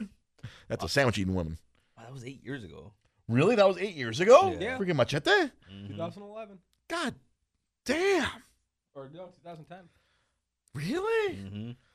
that's 0.68 0.84
a 0.84 0.90
sandwich 0.90 1.18
eating 1.18 1.34
woman. 1.36 1.58
Wow, 1.98 2.04
that 2.06 2.14
was 2.14 2.24
eight 2.26 2.44
years 2.44 2.64
ago. 2.64 2.94
Really? 3.28 3.56
That 3.56 3.68
was 3.68 3.78
eight 3.78 3.96
years 3.96 4.20
ago? 4.20 4.56
Yeah. 4.60 4.78
Freaking 4.78 4.96
machete? 4.96 5.30
Mhm. 5.72 5.88
2011 5.90 6.58
God 6.88 7.14
damn. 7.86 8.28
or 8.96 9.10
no 9.14 9.26
2010. 9.44 9.78
Really? 10.74 11.36
Mhm. 11.36 11.76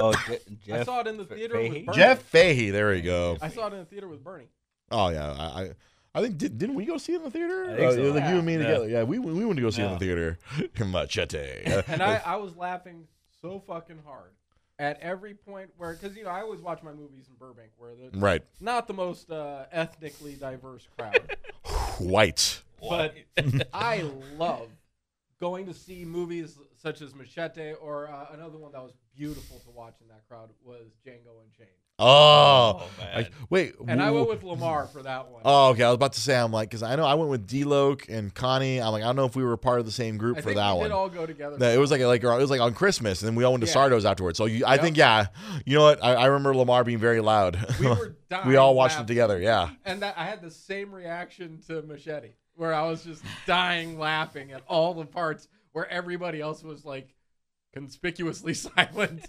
Oh, 0.00 0.12
Je- 0.26 0.38
Jeff. 0.66 0.80
I 0.80 0.84
saw 0.84 1.00
it 1.00 1.06
in 1.06 1.16
the 1.16 1.24
theater 1.24 1.54
Fahey? 1.54 1.68
with 1.70 1.86
Bernie. 1.86 1.96
Jeff 1.98 2.22
Fahey, 2.22 2.70
there 2.70 2.90
we 2.90 3.02
go. 3.02 3.36
I 3.40 3.48
saw 3.48 3.68
it 3.68 3.72
in 3.74 3.78
the 3.80 3.84
theater 3.84 4.08
with 4.08 4.24
Bernie. 4.24 4.48
Oh 4.90 5.10
yeah, 5.10 5.30
I, 5.30 5.62
I, 5.62 5.70
I 6.14 6.22
think 6.22 6.38
did, 6.38 6.58
didn't 6.58 6.74
we 6.74 6.84
go 6.84 6.98
see 6.98 7.12
it 7.12 7.16
in 7.16 7.22
the 7.22 7.30
theater? 7.30 7.70
Uh, 7.70 7.92
so. 7.92 8.02
like 8.12 8.28
you 8.28 8.36
and 8.36 8.44
me 8.44 8.56
together. 8.56 8.88
Yeah, 8.88 9.04
we 9.04 9.18
we 9.18 9.44
went 9.44 9.56
to 9.56 9.62
go 9.62 9.70
see 9.70 9.82
it 9.82 9.86
in 9.86 9.92
the 9.92 9.98
theater. 9.98 10.38
Machete. 10.84 11.62
And 11.86 12.02
I, 12.02 12.20
I 12.26 12.36
was 12.36 12.56
laughing 12.56 13.06
so 13.40 13.62
fucking 13.66 14.00
hard 14.04 14.32
at 14.78 14.98
every 15.00 15.34
point 15.34 15.70
where, 15.76 15.92
because 15.92 16.16
you 16.16 16.24
know, 16.24 16.30
I 16.30 16.40
always 16.40 16.60
watch 16.60 16.82
my 16.82 16.92
movies 16.92 17.26
in 17.28 17.36
Burbank 17.38 17.70
where 17.76 17.92
they're 17.94 18.10
right, 18.20 18.42
not 18.60 18.88
the 18.88 18.94
most 18.94 19.30
uh, 19.30 19.66
ethnically 19.70 20.34
diverse 20.34 20.88
crowd, 20.96 21.36
white. 21.98 22.62
but 22.88 23.14
I 23.72 24.10
love 24.36 24.68
going 25.40 25.66
to 25.66 25.74
see 25.74 26.04
movies 26.04 26.58
such 26.76 27.02
as 27.02 27.14
Machete 27.14 27.74
or 27.74 28.08
uh, 28.08 28.26
another 28.32 28.58
one 28.58 28.72
that 28.72 28.82
was 28.82 28.92
beautiful 29.16 29.58
to 29.60 29.70
watch 29.70 29.94
in 30.00 30.08
that 30.08 30.26
crowd 30.28 30.50
was 30.62 30.88
Django 31.06 31.42
Unchained. 31.44 31.79
Oh, 32.00 32.82
Oh, 32.82 32.88
like, 33.14 33.32
wait. 33.50 33.74
And 33.88 34.00
I 34.02 34.10
went 34.10 34.28
with 34.28 34.42
Lamar 34.42 34.86
for 34.86 35.02
that 35.02 35.30
one. 35.30 35.42
Oh, 35.44 35.70
okay. 35.70 35.82
I 35.84 35.88
was 35.88 35.96
about 35.96 36.12
to 36.14 36.20
say, 36.20 36.36
I'm 36.36 36.52
like, 36.52 36.70
because 36.70 36.82
I 36.82 36.94
know 36.96 37.04
I 37.04 37.14
went 37.14 37.30
with 37.30 37.46
D-Loke 37.46 38.08
and 38.08 38.32
Connie. 38.32 38.80
I'm 38.80 38.92
like, 38.92 39.02
I 39.02 39.06
don't 39.06 39.16
know 39.16 39.24
if 39.24 39.34
we 39.36 39.44
were 39.44 39.56
part 39.56 39.80
of 39.80 39.86
the 39.86 39.92
same 39.92 40.16
group 40.16 40.38
I 40.38 40.40
for 40.40 40.44
think 40.46 40.56
that 40.56 40.72
we 40.72 40.78
one. 40.78 40.84
did 40.88 40.92
all 40.94 41.08
go 41.08 41.26
together. 41.26 41.58
No, 41.58 41.68
it 41.68 41.78
was 41.78 41.90
like 41.90 42.00
like 42.00 42.22
it 42.22 42.26
was 42.26 42.50
like 42.50 42.60
on 42.60 42.72
Christmas, 42.74 43.20
and 43.22 43.28
then 43.28 43.34
we 43.34 43.44
all 43.44 43.52
went 43.52 43.62
to 43.62 43.68
Yeah. 43.68 43.74
Sardo's 43.74 44.04
afterwards. 44.04 44.38
So 44.38 44.46
you, 44.46 44.64
I 44.64 44.74
Yep. 44.74 44.82
think, 44.82 44.96
yeah, 44.96 45.26
you 45.66 45.76
know 45.76 45.82
what? 45.82 46.02
I, 46.02 46.14
I 46.14 46.26
remember 46.26 46.54
Lamar 46.54 46.84
being 46.84 46.98
very 46.98 47.20
loud. 47.20 47.58
we 47.80 47.86
were 47.88 48.16
dying. 48.28 48.46
we 48.48 48.56
all 48.56 48.74
watched 48.74 49.00
it 49.00 49.06
together. 49.06 49.38
Yeah. 49.40 49.70
And 49.84 50.02
that 50.02 50.16
I 50.16 50.24
had 50.24 50.40
the 50.40 50.50
same 50.50 50.94
reaction 50.94 51.60
to 51.66 51.82
Machete, 51.82 52.30
where 52.54 52.72
I 52.72 52.82
was 52.88 53.02
just 53.04 53.22
dying 53.46 53.98
laughing 53.98 54.52
at 54.52 54.62
all 54.68 54.94
the 54.94 55.04
parts 55.04 55.48
where 55.72 55.88
everybody 55.90 56.40
else 56.40 56.62
was 56.62 56.84
like 56.84 57.14
conspicuously 57.72 58.54
silent. 58.54 59.26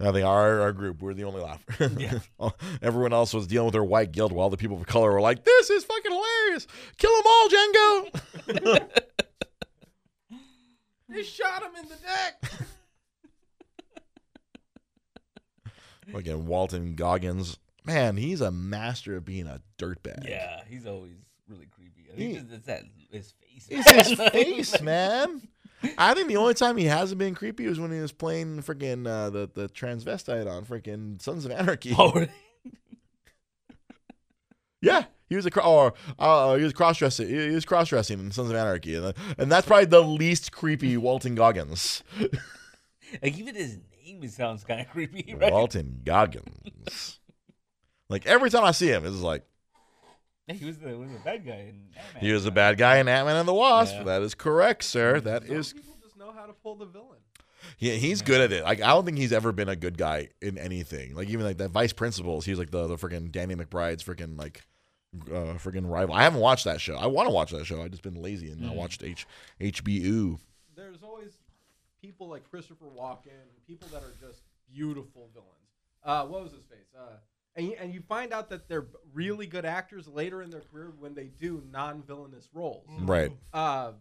I 0.00 0.12
think 0.12 0.24
our, 0.26 0.60
our 0.62 0.72
group, 0.72 1.02
we 1.02 1.06
were 1.06 1.14
the 1.14 1.24
only 1.24 1.42
laugher. 1.42 1.90
Yeah. 1.98 2.18
Everyone 2.82 3.12
else 3.12 3.34
was 3.34 3.46
dealing 3.46 3.66
with 3.66 3.74
their 3.74 3.84
white 3.84 4.12
guilt 4.12 4.32
while 4.32 4.48
the 4.48 4.56
people 4.56 4.76
of 4.78 4.86
color 4.86 5.12
were 5.12 5.20
like, 5.20 5.44
this 5.44 5.68
is 5.70 5.84
fucking 5.84 6.10
hilarious. 6.10 6.66
Kill 6.96 7.10
them 7.16 7.26
all, 7.26 7.48
Django. 7.48 8.90
they 11.08 11.22
shot 11.22 11.62
him 11.62 11.72
in 11.82 11.88
the 11.88 11.96
neck. 12.06 12.52
Again, 16.14 16.46
Walton 16.46 16.94
Goggins. 16.94 17.58
Man, 17.84 18.16
he's 18.16 18.40
a 18.40 18.50
master 18.50 19.16
of 19.16 19.24
being 19.24 19.46
a 19.46 19.60
dirtbag. 19.78 20.28
Yeah, 20.28 20.60
he's 20.68 20.86
always 20.86 21.14
really 21.48 21.66
creepy. 21.66 22.06
I 22.12 22.16
He- 22.16 22.34
think 22.34 22.48
just, 22.48 22.52
it's 22.54 22.66
that 22.66 22.82
his 23.10 23.32
face. 23.32 23.66
It's 23.70 24.08
his 24.08 24.18
face, 24.30 24.80
man. 24.82 25.42
I 25.96 26.14
think 26.14 26.28
the 26.28 26.36
only 26.36 26.54
time 26.54 26.76
he 26.76 26.84
hasn't 26.84 27.18
been 27.18 27.34
creepy 27.34 27.66
was 27.66 27.80
when 27.80 27.90
he 27.90 28.00
was 28.00 28.12
playing 28.12 28.62
freaking 28.62 29.06
uh, 29.06 29.30
the 29.30 29.50
the 29.52 29.68
transvestite 29.68 30.50
on 30.50 30.64
freaking 30.64 31.20
Sons 31.20 31.44
of 31.44 31.50
Anarchy. 31.50 31.94
Oh, 31.98 32.12
really? 32.12 32.30
Yeah, 34.82 35.04
he 35.28 35.36
was 35.36 35.46
a 35.46 35.60
or 35.62 35.92
uh, 36.18 36.56
he 36.56 36.64
was 36.64 36.72
cross 36.72 36.98
dressing. 36.98 37.28
He 37.28 37.50
was 37.50 37.64
cross 37.64 37.88
dressing 37.88 38.18
in 38.18 38.30
Sons 38.32 38.50
of 38.50 38.56
Anarchy, 38.56 38.96
and, 38.96 39.14
and 39.36 39.52
that's 39.52 39.66
probably 39.66 39.84
the 39.84 40.00
least 40.00 40.52
creepy 40.52 40.96
Walton 40.96 41.34
Goggins. 41.34 42.02
like 43.22 43.38
even 43.38 43.54
his 43.54 43.78
name 44.04 44.26
sounds 44.28 44.64
kind 44.64 44.80
of 44.80 44.88
creepy, 44.88 45.34
right? 45.38 45.52
Walton 45.52 46.00
Goggins. 46.04 47.20
like 48.08 48.26
every 48.26 48.48
time 48.48 48.64
I 48.64 48.70
see 48.70 48.88
him, 48.88 49.04
it's 49.04 49.16
like 49.16 49.44
Yeah, 50.50 50.56
he 50.58 50.64
was 50.66 50.78
the, 50.78 50.96
was 50.98 51.10
the 51.10 51.18
bad 51.18 51.44
guy 51.46 51.52
in 51.52 51.82
Ant-Man. 51.96 52.20
he 52.20 52.32
was 52.32 52.46
a 52.46 52.50
bad 52.50 52.78
guy 52.78 52.98
in 52.98 53.08
Ant 53.08 53.26
Man 53.26 53.36
and 53.36 53.48
the 53.48 53.54
Wasp. 53.54 53.94
Yeah. 53.94 54.02
That 54.04 54.22
is 54.22 54.34
correct, 54.34 54.84
sir. 54.84 55.20
That 55.20 55.46
Some 55.46 55.56
is 55.56 55.72
people 55.72 55.96
just 56.02 56.16
know 56.16 56.32
how 56.32 56.46
to 56.46 56.52
pull 56.52 56.76
the 56.76 56.86
villain. 56.86 57.18
Yeah, 57.78 57.94
he's 57.94 58.20
good 58.22 58.40
at 58.40 58.52
it. 58.52 58.64
Like 58.64 58.80
I 58.82 58.88
don't 58.88 59.04
think 59.04 59.18
he's 59.18 59.32
ever 59.32 59.52
been 59.52 59.68
a 59.68 59.76
good 59.76 59.96
guy 59.96 60.28
in 60.42 60.58
anything. 60.58 61.14
Like 61.14 61.28
even 61.28 61.44
like 61.46 61.58
that 61.58 61.70
vice 61.70 61.92
principals, 61.92 62.44
he's 62.44 62.58
like 62.58 62.70
the 62.70 62.86
the 62.86 62.96
freaking 62.96 63.30
Danny 63.32 63.54
McBride's 63.54 64.02
freaking 64.02 64.38
like 64.38 64.62
uh 65.28 65.54
freaking 65.58 65.88
rival. 65.90 66.14
I 66.14 66.22
haven't 66.22 66.40
watched 66.40 66.64
that 66.64 66.80
show. 66.80 66.96
I 66.96 67.06
want 67.06 67.28
to 67.28 67.34
watch 67.34 67.50
that 67.52 67.64
show. 67.66 67.82
I 67.82 67.88
just 67.88 68.02
been 68.02 68.20
lazy 68.20 68.50
and 68.50 68.64
I 68.64 68.68
Mhm. 68.70 68.76
watched 68.76 69.02
H 69.02 69.26
HBU. 69.60 70.38
There's 70.76 71.02
always 71.02 71.32
people 72.00 72.28
like 72.28 72.48
Christopher 72.50 72.86
Walken, 72.86 73.46
people 73.66 73.88
that 73.92 74.02
are 74.02 74.14
just 74.20 74.42
beautiful 74.72 75.28
villains. 75.32 75.56
Uh, 76.04 76.26
what 76.26 76.42
was 76.42 76.52
his 76.52 76.64
face? 76.64 76.88
Uh, 76.98 77.16
and 77.56 77.66
you, 77.66 77.74
and 77.80 77.92
you 77.92 78.00
find 78.08 78.32
out 78.32 78.48
that 78.50 78.68
they're 78.68 78.86
really 79.12 79.46
good 79.46 79.64
actors 79.64 80.06
later 80.08 80.42
in 80.42 80.50
their 80.50 80.60
career 80.60 80.92
when 80.98 81.14
they 81.14 81.30
do 81.40 81.62
non-villainous 81.72 82.48
roles. 82.52 82.86
Right. 83.00 83.32
Uh, 83.52 83.92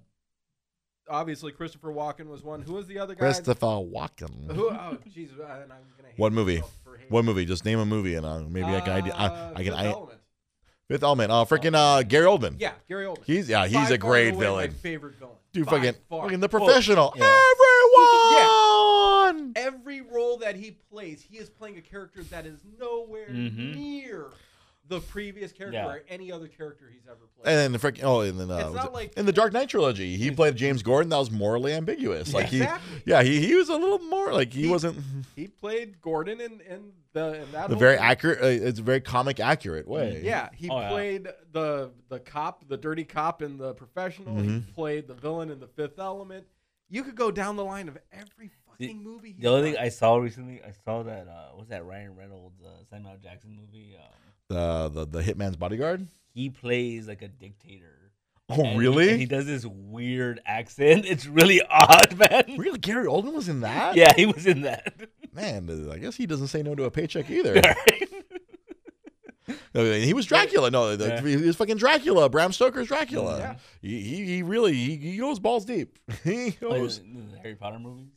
obviously, 1.10 1.52
Christopher 1.52 1.90
Walken 1.92 2.28
was 2.28 2.44
one. 2.44 2.62
Who 2.62 2.74
was 2.74 2.88
the 2.88 3.00
other 3.00 3.16
guy? 3.16 3.20
Christopher 3.20 3.66
Walken. 3.66 4.52
Who? 4.56 4.70
Oh, 4.70 4.98
jeez. 5.10 5.38
uh, 5.40 5.44
and 5.64 5.72
I'm 5.74 5.80
gonna 5.98 6.10
What 6.18 6.32
movie? 6.34 6.56
myself 6.56 6.74
for 6.84 6.98
hating 6.98 7.12
What 7.12 7.26
movie? 7.26 7.46
Just 7.46 7.66
name 7.66 7.80
a 7.80 7.86
movie 7.86 8.16
and 8.16 8.26
uh, 8.26 8.40
maybe 8.42 8.66
I 8.68 8.82
can 8.82 8.94
ID, 8.94 9.12
I, 9.12 9.26
Uh, 9.26 9.50
I 9.56 9.64
can 9.64 9.66
Fifth 9.66 9.74
I, 9.76 9.86
Element. 9.88 10.20
Fifth 10.88 11.04
Element. 11.04 11.32
Oh, 11.32 11.46
freaking 11.46 11.76
uh 11.76 12.04
Gary 12.04 12.26
Oldman. 12.26 12.56
Yeah, 12.60 12.72
Gary 12.88 13.06
Oldman. 13.06 13.24
He's 13.26 13.48
yeah, 13.50 13.66
he's 13.68 13.90
By 13.90 13.96
a 13.96 13.98
great 13.98 14.34
away 14.34 14.40
villain. 14.40 14.70
My 14.70 14.74
favorite 14.76 15.16
villain. 15.16 15.36
Dude, 15.54 15.66
By 15.66 15.72
fucking, 15.78 15.96
far. 16.10 16.24
fucking 16.24 16.40
the 16.40 16.50
professional. 16.50 17.14
yeah. 17.16 17.24
Everyone. 17.26 18.69
Every 19.56 20.02
role 20.02 20.38
that 20.38 20.56
he 20.56 20.72
plays, 20.92 21.22
he 21.22 21.38
is 21.38 21.50
playing 21.50 21.78
a 21.78 21.82
character 21.82 22.24
that 22.24 22.46
is 22.46 22.60
nowhere 22.80 23.30
Mhm. 23.30 23.76
near 23.76 24.28
the 24.88 25.00
previous 25.02 25.52
character 25.52 25.78
Yeah. 25.78 25.88
or 25.88 26.02
any 26.10 26.32
other 26.32 26.48
character 26.48 26.90
he's 26.92 27.06
ever 27.06 27.20
played. 27.36 27.46
And 27.52 27.58
then 27.60 27.72
the 27.74 27.78
freaking 27.78 28.04
oh, 28.04 28.22
and 28.22 28.40
then 28.40 28.50
uh, 28.50 28.56
It's 28.58 28.66
was 28.70 28.76
not 28.76 28.86
it- 28.88 28.94
like- 28.94 29.14
in 29.18 29.28
the 29.28 29.32
Dark 29.32 29.54
Knight 29.54 29.70
trilogy, 29.70 30.18
he 30.18 30.32
played 30.32 30.56
James 30.56 30.82
Gordon. 30.82 31.10
That 31.10 31.18
was 31.20 31.30
morally 31.30 31.74
ambiguous. 31.74 32.34
Like 32.34 32.52
exactly. 32.52 32.98
he, 33.06 33.12
yeah, 33.12 33.22
he, 33.22 33.46
he 33.46 33.54
was 33.54 33.70
a 33.70 33.76
little 33.76 34.00
more 34.00 34.34
like 34.34 34.52
he, 34.52 34.64
He- 34.64 34.68
wasn't 34.68 34.98
He 35.36 35.48
played 35.48 36.02
Gordon 36.02 36.42
in, 36.42 36.60
in 36.62 36.92
the 37.14 37.44
in 37.44 37.52
that 37.52 37.70
the 37.70 37.76
very 37.76 37.98
thing. 37.98 38.06
accurate. 38.06 38.42
Uh, 38.42 38.48
it's 38.68 38.80
a 38.80 38.84
very 38.84 39.00
comic 39.02 39.40
accurate 39.40 39.88
way. 39.88 40.22
Yeah, 40.24 40.50
he 40.56 40.70
Oh, 40.72 40.80
yeah. 40.80 40.90
played 40.90 41.28
the 41.52 41.92
the 42.10 42.20
cop, 42.20 42.68
the 42.68 42.78
dirty 42.78 43.04
cop 43.04 43.44
in 43.44 43.58
the 43.58 43.76
professional. 43.76 44.38
He 44.42 44.48
Mhm. 44.50 44.74
played 44.74 45.08
the 45.08 45.14
villain 45.14 45.52
in 45.52 45.60
the 45.60 45.68
Fifth 45.68 46.00
Element. 46.00 46.48
You 46.92 47.04
could 47.04 47.16
go 47.16 47.30
down 47.30 47.56
the 47.58 47.64
line 47.64 47.88
of 47.88 48.00
every 48.12 48.50
fucking 48.80 49.04
movie. 49.04 49.32
he's 49.34 49.42
The 49.42 49.48
only 49.50 49.72
thing. 49.72 49.80
I 49.82 49.90
saw 49.90 50.16
recently, 50.18 50.62
I 50.66 50.72
saw 50.86 51.04
that 51.04 51.28
uh, 51.28 51.56
was 51.58 51.68
that 51.70 51.86
Ryan 51.86 52.16
Reynolds 52.16 52.62
uh, 52.64 52.70
Samuel 52.90 53.18
Jackson 53.22 53.56
movie. 53.60 53.96
Um, 53.98 54.94
the 54.94 55.06
the 55.06 55.06
the 55.20 55.22
Hitman's 55.22 55.56
Bodyguard. 55.58 56.08
he 56.34 56.50
plays 56.50 57.08
like 57.08 57.22
a 57.22 57.28
dictator. 57.28 57.96
Oh, 58.52 58.64
And- 58.64 58.80
really? 58.80 59.12
And 59.12 59.20
he 59.20 59.28
does 59.28 59.46
this 59.46 59.64
weird 59.66 60.42
accent. 60.46 61.06
It's 61.08 61.28
really 61.28 61.62
odd, 61.70 62.18
man. 62.18 62.56
really, 62.58 62.80
Gary 62.80 63.06
Oldman 63.06 63.34
was 63.34 63.48
in 63.48 63.60
that. 63.62 63.96
Yeah, 63.96 64.12
he 64.16 64.26
was 64.26 64.48
in 64.48 64.62
that. 64.62 64.92
man. 65.34 65.70
uh, 65.70 65.94
I 65.94 66.00
guess 66.00 66.16
he 66.16 66.26
doesn't 66.26 66.48
say 66.48 66.64
no 66.64 66.74
to 66.74 66.86
a 66.86 66.92
paycheck 66.92 67.30
either. 67.30 67.62
Right? 67.62 68.10
No, 69.74 69.84
he 69.94 70.14
was 70.14 70.28
Dracula. 70.28 70.70
No, 70.70 70.96
the- 70.96 71.08
Yeah. 71.08 71.22
he 71.22 71.36
was 71.38 71.56
fucking 71.56 71.78
Dracula. 71.78 72.30
Bram 72.30 72.52
Stoker's 72.52 72.88
Dracula. 72.88 73.38
Yeah. 73.40 73.56
He, 73.82 74.02
he 74.02 74.26
he 74.26 74.44
really 74.44 74.74
he, 74.74 74.96
he 74.98 75.18
goes 75.18 75.40
balls 75.40 75.66
deep. 75.66 75.98
he 76.24 76.56
Oh, 76.62 76.70
goes. 76.70 77.00
the 77.00 77.38
Harry 77.42 77.56
Potter 77.56 77.80
movies. 77.80 78.10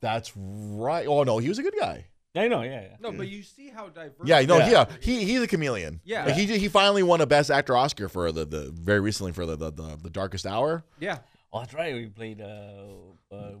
That's 0.00 0.32
right. 0.36 1.06
Oh 1.06 1.22
no, 1.24 1.38
he 1.38 1.48
was 1.48 1.58
a 1.58 1.62
good 1.62 1.74
guy. 1.78 2.06
I 2.36 2.46
know. 2.46 2.62
Yeah, 2.62 2.82
yeah. 2.82 2.96
no, 3.00 3.10
but 3.10 3.26
you 3.26 3.42
see 3.42 3.68
how 3.68 3.88
diverse. 3.88 4.14
Yeah, 4.24 4.40
no, 4.42 4.58
Yeah. 4.58 4.68
yeah, 4.70 4.84
he 5.00 5.24
he's 5.24 5.42
a 5.42 5.46
chameleon. 5.48 6.00
Yeah. 6.04 6.26
Like, 6.26 6.34
he 6.34 6.46
he 6.58 6.68
finally 6.68 7.02
won 7.02 7.20
a 7.20 7.26
Best 7.26 7.50
Actor 7.50 7.76
Oscar 7.76 8.08
for 8.08 8.30
the, 8.30 8.44
the 8.44 8.70
very 8.70 9.00
recently 9.00 9.32
for 9.32 9.44
the 9.44 9.56
the, 9.56 9.72
the, 9.72 9.98
the 10.04 10.10
Darkest 10.10 10.46
Hour. 10.46 10.84
yeah. 11.00 11.18
Oh, 11.52 11.60
that's 11.60 11.72
right. 11.74 11.94
We 11.94 12.06
played. 12.06 12.40
Uh, 12.42 13.34
uh, 13.34 13.52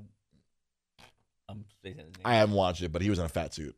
I'm 1.48 1.64
his 1.82 1.96
name. 1.96 2.06
I 2.24 2.34
haven't 2.34 2.54
watched 2.54 2.82
it, 2.82 2.92
but 2.92 3.00
he 3.02 3.08
was 3.10 3.18
in 3.18 3.24
a 3.24 3.28
fat 3.28 3.54
suit. 3.54 3.74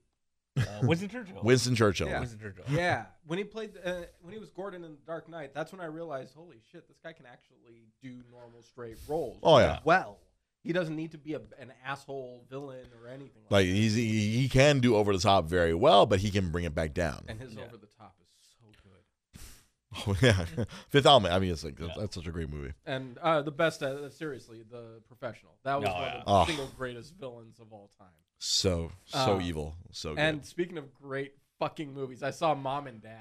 uh, 0.58 0.62
Winston 0.82 1.08
Churchill. 1.08 1.40
Winston 1.44 1.76
Churchill. 1.76 2.08
Yeah. 2.08 2.18
Winston 2.18 2.40
Churchill. 2.40 2.64
Yeah, 2.68 3.04
when 3.26 3.38
he 3.38 3.44
played, 3.44 3.70
uh, 3.84 3.92
when 4.20 4.32
he 4.34 4.40
was 4.40 4.50
Gordon 4.50 4.82
in 4.84 4.90
The 4.90 4.98
Dark 5.06 5.28
Knight, 5.28 5.54
that's 5.54 5.70
when 5.70 5.80
I 5.80 5.84
realized, 5.84 6.34
holy 6.34 6.56
shit, 6.72 6.88
this 6.88 6.98
guy 7.02 7.12
can 7.12 7.26
actually 7.26 7.84
do 8.02 8.20
normal 8.32 8.62
straight 8.62 8.96
roles. 9.08 9.38
Oh, 9.44 9.58
yeah. 9.58 9.78
well, 9.84 10.18
he 10.62 10.72
doesn't 10.72 10.94
need 10.96 11.12
to 11.12 11.18
be 11.18 11.34
a, 11.34 11.40
an 11.58 11.72
asshole 11.84 12.44
villain 12.50 12.86
or 13.00 13.08
anything. 13.08 13.42
Like 13.48 13.50
Like, 13.50 13.66
that. 13.66 13.72
he's 13.72 13.94
he, 13.94 14.36
he 14.38 14.48
can 14.48 14.80
do 14.80 14.96
over 14.96 15.12
the 15.12 15.18
top 15.22 15.46
very 15.46 15.74
well, 15.74 16.06
but 16.06 16.20
he 16.20 16.30
can 16.30 16.50
bring 16.50 16.64
it 16.64 16.74
back 16.74 16.92
down. 16.94 17.24
and 17.28 17.40
his 17.40 17.54
Yeah. 17.54 17.64
over 17.64 17.76
the 17.76 17.88
top 17.98 18.14
is 18.20 18.28
so 18.58 18.66
good. 18.82 19.42
Oh 20.06 20.16
yeah, 20.22 20.44
Fifth 20.88 21.06
Element. 21.06 21.34
I 21.34 21.38
mean, 21.40 21.50
it's 21.50 21.64
like 21.64 21.76
that's, 21.76 21.88
Yeah. 21.96 22.00
that's 22.02 22.14
such 22.14 22.26
a 22.26 22.30
great 22.30 22.48
movie. 22.48 22.72
And 22.86 23.18
uh, 23.18 23.42
the 23.42 23.50
best, 23.50 23.82
uh, 23.82 24.08
seriously, 24.11 24.62
the 24.70 25.00
professional. 25.08 25.56
That 25.64 25.80
was 25.80 25.88
Oh, 25.88 25.92
one 25.94 26.02
yeah. 26.02 26.18
of 26.18 26.24
the 26.26 26.30
Oh. 26.32 26.44
single 26.46 26.66
greatest 26.76 27.14
villains 27.16 27.58
of 27.58 27.72
all 27.72 27.90
time. 27.98 28.08
So 28.38 28.92
so 29.04 29.36
Uh, 29.38 29.40
evil, 29.42 29.74
so 29.90 30.11
good. 30.11 30.18
And 30.20 30.46
speaking 30.46 30.78
of 30.78 30.94
great 30.94 31.34
fucking 31.58 31.92
movies, 31.92 32.22
I 32.22 32.30
saw 32.30 32.54
Mom 32.54 32.86
and 32.86 33.02
Dad. 33.02 33.20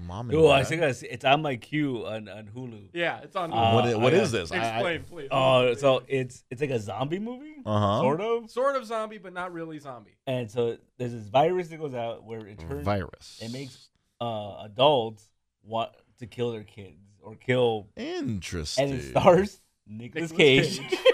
Mom 0.00 0.28
and 0.28 0.38
Oh, 0.38 0.48
I 0.50 0.58
Dad. 0.60 0.68
think 0.68 0.82
I 0.82 0.92
see- 0.92 1.06
it's 1.06 1.24
on 1.24 1.40
my 1.42 1.56
queue 1.56 2.04
on, 2.06 2.28
on 2.28 2.46
Hulu. 2.54 2.88
Yeah, 2.92 3.20
it's 3.22 3.36
on. 3.36 3.52
Uh, 3.52 3.72
what 3.74 3.86
is, 3.86 3.96
what 3.96 4.12
I- 4.12 4.16
is 4.18 4.32
this? 4.32 4.50
Explain, 4.50 5.04
please. 5.04 5.28
Oh, 5.30 5.74
so 5.74 6.02
it's 6.08 6.42
it's 6.50 6.60
like 6.60 6.70
a 6.70 6.80
zombie 6.80 7.18
movie, 7.20 7.54
Uh 7.64 7.78
huh. 7.78 8.00
sort 8.00 8.20
of. 8.20 8.50
Sort 8.50 8.76
of 8.76 8.84
zombie, 8.86 9.18
but 9.18 9.32
not 9.32 9.52
really 9.52 9.78
zombie. 9.78 10.16
And 10.26 10.50
so 10.50 10.76
there's 10.98 11.12
this 11.12 11.28
virus 11.28 11.68
that 11.68 11.78
goes 11.78 11.94
out 11.94 12.24
where 12.24 12.46
it 12.46 12.58
turns 12.58 12.84
Virus. 12.84 13.38
it 13.42 13.52
makes 13.52 13.88
uh, 14.20 14.62
adults 14.64 15.28
want 15.62 15.90
to 16.18 16.26
kill 16.26 16.52
their 16.52 16.64
kids 16.64 16.98
or 17.22 17.36
kill, 17.36 17.88
interesting. 17.96 18.84
and 18.90 18.94
it 19.00 19.10
stars 19.10 19.60
Nicolas 19.86 20.30
Nicolas 20.30 20.32
Cage. 20.32 20.78
Cage. 20.80 20.98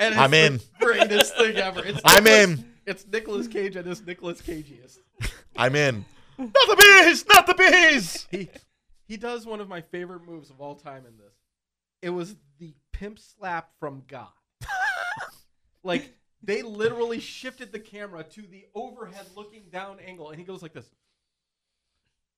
And 0.00 0.14
it's 0.14 0.20
I'm 0.22 0.30
the 0.30 0.44
in. 0.46 0.60
Greatest 0.78 1.36
thing 1.36 1.56
ever. 1.56 1.84
It's 1.84 2.00
I'm 2.04 2.22
Nicolas- 2.22 2.60
in. 2.60 2.72
It's 2.86 3.06
Nicolas 3.08 3.48
Cage 3.48 3.76
at 3.76 3.84
his 3.84 4.00
Nicolas 4.06 4.40
Cageiest. 4.40 4.98
I'm 5.56 5.74
in. 5.74 6.04
Not 6.38 6.52
the 6.52 6.76
bees. 6.76 7.24
Not 7.28 7.46
the 7.46 7.54
bees. 7.54 8.26
He 8.30 8.48
he 9.06 9.16
does 9.16 9.46
one 9.46 9.60
of 9.60 9.68
my 9.68 9.80
favorite 9.80 10.24
moves 10.24 10.50
of 10.50 10.60
all 10.60 10.74
time 10.74 11.04
in 11.06 11.16
this. 11.16 11.34
It 12.02 12.10
was 12.10 12.36
the 12.58 12.74
pimp 12.92 13.18
slap 13.18 13.70
from 13.80 14.02
God. 14.06 14.28
like 15.82 16.14
they 16.42 16.62
literally 16.62 17.18
shifted 17.18 17.72
the 17.72 17.80
camera 17.80 18.22
to 18.22 18.42
the 18.42 18.66
overhead 18.74 19.26
looking 19.34 19.64
down 19.72 19.98
angle, 20.06 20.30
and 20.30 20.38
he 20.38 20.44
goes 20.44 20.62
like 20.62 20.72
this. 20.72 20.86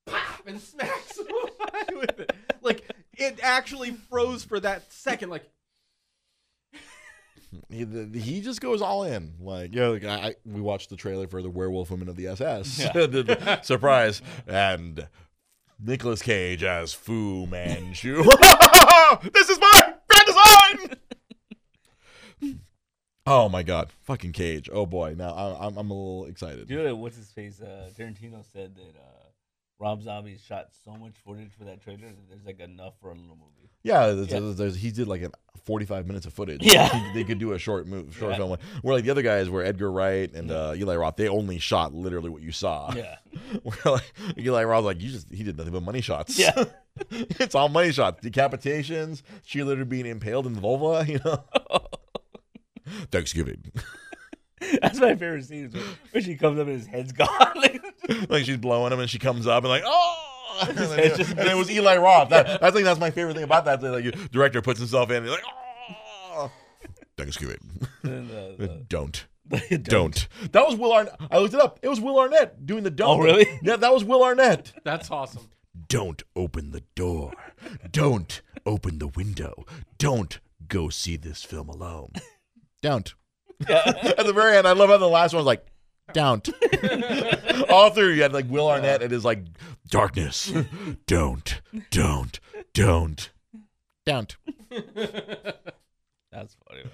Pop, 0.07 0.47
and 0.47 0.61
smacks 0.61 1.19
with 1.93 2.21
it. 2.21 2.33
Like 2.63 2.91
it 3.15 3.39
actually 3.43 3.91
froze 4.09 4.45
for 4.45 4.61
that 4.61 4.91
second. 4.93 5.29
Like 5.29 5.49
he, 7.69 7.85
he 8.19 8.41
just 8.41 8.61
goes 8.61 8.83
all 8.83 9.05
in. 9.05 9.35
Like, 9.41 9.75
yeah, 9.75 9.89
like 9.89 10.05
I, 10.05 10.15
I, 10.29 10.35
we 10.45 10.61
watched 10.61 10.91
the 10.91 10.97
trailer 10.97 11.27
for 11.27 11.43
the 11.43 11.51
Werewolf 11.51 11.91
Women 11.91 12.09
of 12.09 12.17
the 12.17 12.29
SS. 12.29 12.79
Yeah. 12.79 12.93
The- 13.07 13.23
the 13.23 13.61
surprise. 13.63 14.23
And 14.47 15.09
Nicolas 15.83 16.23
Cage 16.23 16.63
as 16.63 16.93
Fu 16.93 17.47
Manchu. 17.47 18.23
this 19.33 19.49
is 19.49 19.59
my 19.59 19.95
grand 20.09 20.27
design! 20.27 20.97
oh 23.27 23.49
my 23.49 23.63
god. 23.63 23.91
Fucking 24.03 24.33
Cage. 24.33 24.69
Oh 24.73 24.87
boy. 24.87 25.15
Now 25.17 25.33
I, 25.33 25.67
I'm, 25.67 25.77
I'm 25.77 25.91
a 25.91 25.95
little 25.95 26.27
excited. 26.27 26.69
Do 26.69 26.75
you 26.75 26.81
know 26.81 26.87
that 26.87 26.97
what's 26.97 27.17
his 27.17 27.31
face? 27.31 27.61
Uh, 27.61 27.89
Tarantino 27.99 28.45
said 28.53 28.75
that 28.77 28.97
uh, 28.97 29.20
Rob 29.81 30.03
Zombie 30.03 30.37
shot 30.47 30.69
so 30.85 30.93
much 30.93 31.15
footage 31.25 31.51
for 31.59 31.65
that 31.65 31.81
trailer 31.83 32.07
that 32.09 32.29
there's 32.29 32.45
like 32.45 32.61
enough 32.61 32.95
for 33.01 33.09
a 33.11 33.15
little 33.15 33.37
movie. 33.37 33.71
Yeah, 33.83 34.09
there's, 34.09 34.31
Yeah. 34.31 34.41
there's- 34.55 34.77
he 34.77 34.91
did 34.91 35.09
like 35.09 35.23
a 35.23 35.31
45 35.65 36.07
minutes 36.07 36.27
of 36.27 36.35
footage. 36.35 36.61
Yeah. 36.63 36.89
He- 36.89 37.15
they 37.15 37.25
could 37.25 37.39
do 37.39 37.53
a 37.53 37.59
short 37.59 37.87
move, 37.87 38.15
short 38.15 38.33
Yeah. 38.33 38.37
film. 38.37 38.59
Where 38.83 38.95
like 38.95 39.05
the 39.05 39.11
other 39.11 39.23
guys 39.23 39.49
were 39.49 39.63
Edgar 39.65 39.91
Wright 39.91 40.31
and 40.35 40.51
uh, 40.51 40.75
Eli 40.77 40.97
Roth, 40.97 41.17
they 41.17 41.29
only 41.29 41.59
shot 41.59 41.95
literally 41.95 42.29
what 42.29 42.43
you 42.43 42.53
saw. 42.53 42.93
Yeah, 42.95 43.17
Where 43.63 43.77
like 43.95 44.13
Eli 44.39 44.65
Roth, 44.65 44.85
like 44.85 45.01
you 45.01 45.11
just 45.11 45.31
he 45.33 45.43
did 45.45 45.57
nothing 45.57 45.73
but 45.73 45.83
money 45.83 46.03
shots. 46.03 46.39
yeah. 46.39 46.65
it's 47.11 47.55
all 47.55 47.71
money 47.71 47.91
shots, 47.93 48.23
decapitations, 48.23 49.23
cheerleader 49.47 49.89
being 49.89 50.05
impaled 50.07 50.47
in 50.47 50.53
the 50.53 50.61
vulva. 50.61 51.11
You 51.11 51.21
know, 51.25 51.43
Thanksgiving. 53.11 53.73
That's 54.83 54.99
my 55.01 55.15
favorite 55.15 55.45
scene. 55.45 55.67
Is 55.67 55.73
when, 55.75 55.85
when 56.13 56.23
she 56.25 56.37
comes 56.37 56.59
up 56.59 56.67
and 56.67 56.77
his 56.77 56.87
head's 56.87 57.13
gone. 57.15 57.29
like, 57.57 57.83
like 58.29 58.45
she's 58.45 58.57
blowing 58.59 58.93
him 58.93 59.01
and 59.01 59.09
she 59.11 59.19
comes 59.19 59.47
up 59.47 59.65
and 59.65 59.71
like 59.71 59.83
oh. 59.87 60.27
And, 60.69 60.77
then- 60.77 61.17
just 61.17 61.31
and 61.31 61.49
it 61.49 61.57
was 61.57 61.71
Eli 61.71 61.97
Roth. 61.97 62.29
That, 62.31 62.63
I 62.63 62.71
think 62.71 62.85
that's 62.85 63.01
my 63.01 63.11
favorite 63.11 63.35
thing 63.35 63.45
about 63.45 63.65
that. 63.65 63.81
that, 63.81 63.91
Like, 63.93 64.31
director 64.31 64.61
puts 64.61 64.79
himself 64.79 65.09
in, 65.11 65.17
and 65.17 65.27
he's 65.27 65.35
like, 65.35 65.45
oh. 66.35 66.51
Thanksgiving. 67.17 67.61
and, 68.03 68.31
uh, 68.31 68.35
the- 68.59 68.85
Don't. 68.89 69.27
the- 69.47 69.79
Don't. 69.79 70.29
That 70.53 70.67
was 70.67 70.77
Will 70.77 70.93
Arnett. 70.93 71.19
I 71.31 71.39
looked 71.39 71.55
it 71.55 71.61
up. 71.61 71.79
It 71.83 71.89
was 71.89 72.01
Will 72.01 72.19
Arnett 72.19 72.67
doing 72.67 72.83
the 72.83 72.91
don't. 72.91 73.21
Oh, 73.21 73.23
really? 73.23 73.47
Yeah, 73.63 73.77
that 73.77 73.93
was 73.93 74.05
Will 74.05 74.23
Arnett. 74.23 74.73
That's 74.85 75.11
awesome. 75.11 75.49
Don't 75.89 76.23
open 76.37 76.73
the 76.73 76.83
door. 76.95 77.33
Don't 77.91 78.43
open 78.67 78.99
the 78.99 79.09
window. 79.09 79.65
Don't 79.99 80.41
go 80.69 80.89
see 80.91 81.17
this 81.17 81.43
film 81.43 81.69
alone. 81.71 82.13
Don't. 82.83 83.15
At 83.69 84.25
the 84.27 84.33
very 84.33 84.57
end, 84.57 84.67
I 84.67 84.73
love 84.73 84.91
how 84.91 84.97
the 84.97 85.09
last 85.09 85.33
one 85.33 85.41
was 85.41 85.47
like, 85.47 85.67
don't. 86.13 86.49
All 87.71 87.91
through, 87.91 88.13
you 88.13 88.23
had 88.23 88.33
like 88.33 88.49
Will 88.49 88.69
Arnett 88.69 89.03
and 89.03 89.13
his 89.13 89.25
like 89.25 89.45
darkness. 89.89 90.53
Don't. 91.07 91.61
Don't. 91.91 92.41
Don't. 92.75 93.31
Don't. 94.07 94.37
That's 96.33 96.57
funny. 96.67 96.83
man. 96.85 96.91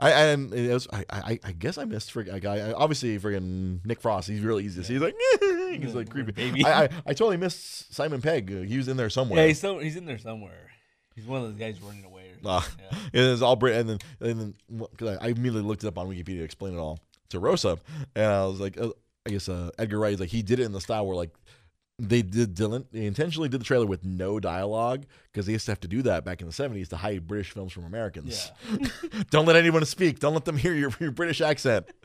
I 0.00 0.10
and 0.10 0.52
it 0.52 0.72
was 0.72 0.88
I 0.92 1.04
I, 1.08 1.40
I 1.44 1.52
guess 1.52 1.78
I 1.78 1.84
missed 1.84 2.14
a 2.16 2.40
guy 2.40 2.72
obviously 2.72 3.18
friggin' 3.18 3.84
Nick 3.86 4.00
Frost 4.00 4.28
he's 4.28 4.40
really 4.40 4.64
easy 4.64 4.80
to 4.80 4.86
see 4.86 4.94
he's 4.94 5.02
like 5.02 5.14
he's 5.80 5.94
like 5.94 6.10
creepy 6.10 6.32
Baby. 6.32 6.64
I, 6.64 6.84
I 6.84 6.88
I 7.06 7.12
totally 7.14 7.36
missed 7.36 7.94
Simon 7.94 8.20
Pegg 8.20 8.50
Uh, 8.52 8.62
he 8.62 8.76
was 8.76 8.88
in 8.88 8.96
there 8.96 9.08
somewhere 9.08 9.40
Yeah, 9.40 9.46
he's 9.46 9.60
so 9.60 9.78
he's 9.78 9.96
in 9.96 10.04
there 10.04 10.18
somewhere. 10.18 10.70
He's 11.14 11.26
one 11.26 11.42
of 11.42 11.48
those 11.48 11.58
guys 11.58 11.80
running 11.80 12.04
away. 12.04 12.30
Or 12.44 12.60
something. 12.60 12.84
yeah. 12.92 12.98
and 13.14 13.32
it's 13.32 13.42
all 13.42 13.56
Brit 13.56 13.76
and 13.76 13.88
then 13.88 13.98
and 14.20 14.40
then 14.40 14.54
because 14.90 15.16
I, 15.18 15.26
I 15.26 15.28
immediately 15.28 15.62
looked 15.62 15.84
it 15.84 15.86
up 15.86 15.96
on 15.98 16.08
Wikipedia 16.08 16.38
to 16.38 16.44
explain 16.44 16.74
it 16.74 16.78
all 16.78 16.98
to 17.30 17.38
Rosa 17.38 17.78
and 18.14 18.26
I 18.26 18.44
was 18.46 18.60
like 18.60 18.78
uh, 18.78 18.90
I 19.26 19.30
guess 19.30 19.48
uh, 19.48 19.70
Edgar 19.78 19.98
Wright 19.98 20.12
is 20.12 20.20
like 20.20 20.28
he 20.28 20.42
did 20.42 20.60
it 20.60 20.64
in 20.64 20.72
the 20.72 20.80
style 20.80 21.06
where 21.06 21.16
like 21.16 21.30
they 21.98 22.20
did 22.22 22.54
Dylan 22.56 22.84
they 22.92 23.06
intentionally 23.06 23.48
did 23.48 23.60
the 23.60 23.64
trailer 23.64 23.86
with 23.86 24.04
no 24.04 24.40
dialogue 24.40 25.04
because 25.32 25.46
they 25.46 25.52
used 25.52 25.64
to 25.66 25.70
have 25.70 25.80
to 25.80 25.88
do 25.88 26.02
that 26.02 26.24
back 26.24 26.40
in 26.42 26.46
the 26.48 26.52
70s 26.52 26.88
to 26.88 26.96
hide 26.96 27.26
British 27.26 27.52
films 27.52 27.72
from 27.72 27.84
Americans 27.84 28.50
Yeah. 28.70 28.88
don't 29.30 29.46
let 29.46 29.56
anyone 29.56 29.84
speak 29.86 30.18
don't 30.18 30.34
let 30.34 30.44
them 30.44 30.56
hear 30.58 30.74
your, 30.74 30.90
your 31.00 31.12
British 31.12 31.40
accent 31.40 31.86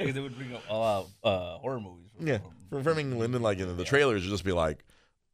Yeah, 0.00 0.10
they 0.10 0.20
would 0.20 0.36
bring 0.36 0.52
up 0.54 0.62
of 0.68 1.08
uh, 1.22 1.58
horror 1.58 1.78
movies. 1.80 2.10
From, 2.16 2.26
Yeah, 2.26 2.38
from- 2.68 2.82
from, 2.82 2.98
England, 2.98 3.32
and 3.34 3.44
like 3.44 3.58
in 3.60 3.68
the 3.68 3.82
Yeah. 3.84 3.88
trailers, 3.88 4.22
would 4.24 4.30
just 4.30 4.44
be 4.44 4.50
like 4.52 4.84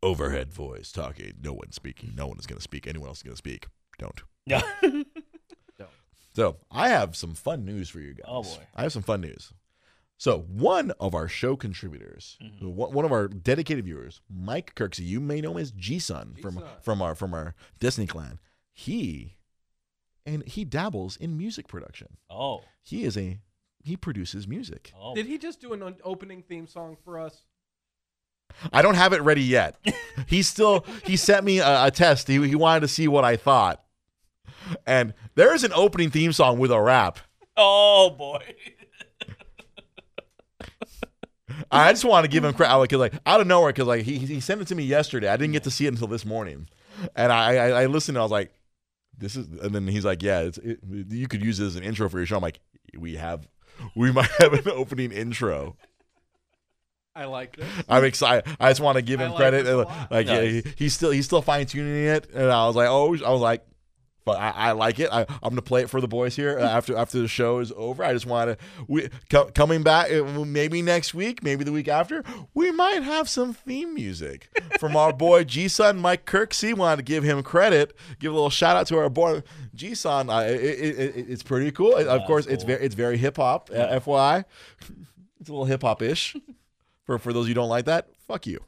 overhead 0.02 0.52
voice 0.52 0.92
talking. 0.92 1.34
No 1.42 1.52
one's 1.52 1.74
speaking. 1.76 2.12
No 2.16 2.26
one 2.26 2.38
is 2.38 2.46
going 2.46 2.58
to 2.58 2.62
speak. 2.62 2.86
Anyone 2.86 3.08
else 3.08 3.18
is 3.18 3.22
going 3.22 3.34
to 3.34 3.38
speak. 3.38 3.66
Don't. 3.98 4.22
Yeah. 4.46 4.62
So 6.32 6.58
I 6.70 6.90
have 6.90 7.16
some 7.16 7.34
fun 7.34 7.64
news 7.64 7.88
for 7.88 7.98
you 7.98 8.14
guys. 8.14 8.24
Oh, 8.28 8.44
boy. 8.44 8.58
I 8.76 8.82
have 8.82 8.92
some 8.92 9.02
fun 9.02 9.20
news. 9.20 9.52
So 10.16 10.38
one 10.48 10.92
of 11.00 11.12
our 11.12 11.26
show 11.26 11.56
contributors, 11.56 12.38
Mm-hmm. 12.40 12.68
one 12.76 12.92
one 12.92 13.04
of 13.04 13.10
our 13.10 13.26
dedicated 13.26 13.84
viewers, 13.84 14.20
Mike 14.32 14.74
Kirksey, 14.76 15.00
you 15.04 15.18
may 15.18 15.40
know 15.40 15.50
him 15.52 15.58
as 15.58 15.72
G 15.72 15.98
Sun 15.98 16.36
from 16.40 16.54
G-Sun. 16.54 16.68
from 16.82 17.02
our 17.02 17.14
from 17.16 17.34
our 17.34 17.56
Destiny 17.80 18.06
clan. 18.06 18.38
He 18.72 19.38
and 20.24 20.46
he 20.46 20.64
dabbles 20.64 21.16
in 21.16 21.36
music 21.36 21.66
production. 21.66 22.16
oh. 22.30 22.62
He 22.84 23.02
is 23.02 23.16
a 23.18 23.40
he 23.82 23.96
produces 23.96 24.46
music. 24.46 24.92
Oh. 24.98 25.16
Did 25.16 25.26
he 25.26 25.36
just 25.36 25.60
do 25.60 25.72
an 25.72 25.96
opening 26.04 26.42
theme 26.42 26.68
song 26.68 26.96
for 27.04 27.18
us? 27.18 27.42
I 28.72 28.82
don't 28.82 28.94
have 28.94 29.12
it 29.12 29.22
ready 29.22 29.42
yet. 29.42 29.76
he 30.26 30.42
still 30.42 30.84
he 31.04 31.16
sent 31.16 31.44
me 31.44 31.58
a, 31.58 31.86
a 31.86 31.90
test. 31.90 32.28
He, 32.28 32.34
he 32.46 32.54
wanted 32.54 32.80
to 32.80 32.88
see 32.88 33.08
what 33.08 33.24
I 33.24 33.36
thought. 33.36 33.82
And 34.86 35.14
there 35.34 35.54
is 35.54 35.64
an 35.64 35.72
opening 35.74 36.10
theme 36.10 36.32
song 36.32 36.58
with 36.58 36.70
a 36.70 36.80
rap. 36.80 37.18
Oh 37.56 38.10
boy. 38.10 38.54
I 41.70 41.92
just 41.92 42.04
want 42.04 42.24
to 42.24 42.30
give 42.30 42.44
him 42.44 42.52
credit 42.52 42.80
because 42.82 42.98
like 42.98 43.14
out 43.26 43.40
of 43.40 43.46
nowhere 43.46 43.72
because 43.72 43.86
like 43.86 44.02
he 44.02 44.18
he 44.18 44.40
sent 44.40 44.60
it 44.60 44.68
to 44.68 44.74
me 44.74 44.84
yesterday. 44.84 45.28
I 45.28 45.36
didn't 45.36 45.52
get 45.52 45.64
to 45.64 45.70
see 45.70 45.86
it 45.86 45.88
until 45.88 46.08
this 46.08 46.24
morning, 46.24 46.68
and 47.14 47.32
I 47.32 47.56
I, 47.56 47.82
I 47.82 47.86
listened. 47.86 48.16
and 48.16 48.22
I 48.22 48.24
was 48.24 48.32
like, 48.32 48.52
this 49.16 49.36
is. 49.36 49.46
And 49.60 49.74
then 49.74 49.86
he's 49.86 50.04
like, 50.04 50.22
yeah, 50.22 50.40
it's, 50.40 50.58
it, 50.58 50.80
you 50.88 51.28
could 51.28 51.44
use 51.44 51.60
it 51.60 51.66
as 51.66 51.76
an 51.76 51.84
intro 51.84 52.08
for 52.08 52.18
your 52.18 52.26
show. 52.26 52.36
I'm 52.36 52.42
like, 52.42 52.60
we 52.98 53.16
have, 53.16 53.46
we 53.94 54.10
might 54.12 54.30
have 54.38 54.52
an 54.54 54.68
opening 54.68 55.12
intro. 55.12 55.76
I 57.14 57.24
like 57.24 57.56
this. 57.56 57.68
I'm 57.88 58.04
excited. 58.04 58.56
I 58.60 58.70
just 58.70 58.80
want 58.80 58.96
to 58.96 59.02
give 59.02 59.20
him 59.20 59.30
like 59.30 59.38
credit. 59.38 59.64
this 59.64 59.74
a 59.74 59.76
lot. 59.78 60.10
Like 60.10 60.26
yeah, 60.26 60.42
he, 60.42 60.62
he's 60.76 60.94
still 60.94 61.10
he's 61.10 61.26
still 61.26 61.42
fine 61.42 61.66
tuning 61.66 62.04
it, 62.04 62.30
and 62.32 62.50
I 62.50 62.66
was 62.66 62.76
like, 62.76 62.88
oh, 62.88 63.16
I 63.24 63.30
was 63.30 63.40
like, 63.40 63.64
but 64.24 64.38
I, 64.38 64.50
I 64.50 64.72
like 64.72 65.00
it. 65.00 65.08
I, 65.10 65.22
I'm 65.22 65.50
gonna 65.50 65.62
play 65.62 65.82
it 65.82 65.90
for 65.90 66.00
the 66.00 66.06
boys 66.06 66.36
here 66.36 66.58
uh, 66.58 66.62
after 66.62 66.96
after 66.96 67.18
the 67.18 67.26
show 67.26 67.58
is 67.58 67.72
over. 67.74 68.04
I 68.04 68.12
just 68.12 68.26
want 68.26 68.50
to 68.50 68.84
we 68.86 69.08
co- 69.28 69.50
coming 69.50 69.82
back 69.82 70.12
uh, 70.12 70.22
maybe 70.44 70.82
next 70.82 71.12
week, 71.12 71.42
maybe 71.42 71.64
the 71.64 71.72
week 71.72 71.88
after. 71.88 72.22
We 72.54 72.70
might 72.70 73.02
have 73.02 73.28
some 73.28 73.54
theme 73.54 73.92
music 73.94 74.48
from 74.78 74.94
our 74.96 75.12
boy 75.12 75.44
G 75.44 75.66
Son 75.66 75.98
Mike 75.98 76.26
Kirksey. 76.26 76.74
Wanted 76.76 76.98
to 76.98 77.02
give 77.02 77.24
him 77.24 77.42
credit, 77.42 77.92
give 78.20 78.30
a 78.30 78.34
little 78.34 78.50
shout 78.50 78.76
out 78.76 78.86
to 78.88 78.98
our 78.98 79.10
boy 79.10 79.42
G 79.74 79.94
Son. 79.96 80.30
Uh, 80.30 80.40
it, 80.40 80.60
it, 80.60 80.98
it, 80.98 81.26
it's 81.28 81.42
pretty 81.42 81.72
cool. 81.72 81.96
of 81.96 82.04
That's 82.04 82.26
course, 82.26 82.46
it's 82.46 82.62
very 82.62 82.84
it's 82.84 82.94
very 82.94 83.16
hip 83.16 83.36
hop. 83.36 83.68
Uh, 83.70 83.98
FYI, 83.98 84.44
it's 85.40 85.48
a 85.48 85.52
little 85.52 85.64
hip 85.64 85.82
hop 85.82 86.02
ish. 86.02 86.36
For 87.10 87.18
for 87.18 87.32
those 87.32 87.46
of 87.46 87.48
you 87.48 87.54
who 87.54 87.60
don't 87.60 87.68
like 87.68 87.86
that, 87.86 88.06
fuck 88.28 88.46
you. 88.46 88.60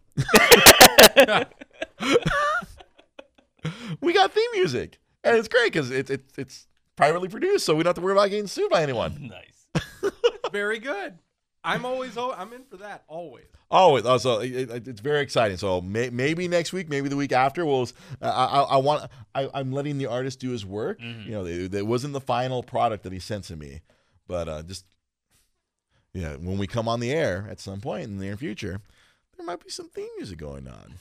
we 4.01 4.13
got 4.13 4.33
theme 4.33 4.51
music, 4.55 4.99
and 5.23 5.37
it's 5.37 5.47
great 5.47 5.73
because 5.73 5.93
it's 5.93 6.11
it's 6.11 6.37
it's 6.37 6.67
privately 6.97 7.29
produced, 7.29 7.65
so 7.65 7.77
we 7.77 7.85
don't 7.85 7.91
have 7.91 7.95
to 7.95 8.01
worry 8.01 8.15
about 8.15 8.31
getting 8.31 8.49
sued 8.49 8.69
by 8.69 8.83
anyone. 8.83 9.31
nice. 9.75 10.11
Very 10.53 10.81
good. 10.81 11.21
I'm 11.63 11.85
always. 11.87 12.19
Oh, 12.19 12.33
I'm 12.37 12.53
in 12.53 12.65
for 12.65 12.79
that. 12.79 13.05
Always. 13.07 13.45
Oh, 13.71 13.95
it- 13.97 14.07
also 14.07 14.41
it, 14.41 14.51
it- 14.69 14.89
it's 14.89 15.01
very 15.01 15.21
exciting. 15.21 15.57
So 15.57 15.81
may, 15.81 16.11
maybe 16.11 16.49
next 16.49 16.73
week, 16.73 16.89
maybe 16.89 17.09
the 17.09 17.15
week 17.17 17.31
after, 17.31 17.65
we'll. 17.65 17.89
I, 18.21 18.27
I, 18.29 18.61
I 18.63 18.77
want. 18.79 19.09
I, 19.37 19.49
I'm 19.55 19.71
letting 19.71 19.99
the 19.99 20.07
artist 20.07 20.41
do 20.41 20.51
his 20.51 20.67
work. 20.67 20.99
Mhm. 21.01 21.27
You 21.27 21.31
know, 21.31 21.47
it, 21.47 21.73
it 21.73 21.87
wasn't 21.87 22.13
the 22.13 22.21
final 22.21 22.65
product 22.65 23.05
that 23.05 23.13
he 23.13 23.21
sent 23.21 23.45
to 23.45 23.55
me, 23.55 23.83
but 24.27 24.49
uh, 24.49 24.63
just 24.65 24.85
yeah, 26.15 26.37
when 26.37 26.59
we 26.59 26.67
come 26.67 26.89
on 26.89 27.01
the 27.01 27.11
air 27.11 27.47
at 27.51 27.61
some 27.61 27.81
point 27.81 28.05
in 28.05 28.19
the 28.19 28.25
near 28.25 28.37
future, 28.37 28.81
there 29.37 29.47
might 29.47 29.63
be 29.63 29.71
some 29.71 29.89
theme 29.89 30.09
music 30.17 30.39
going 30.39 30.69
on. 30.69 30.95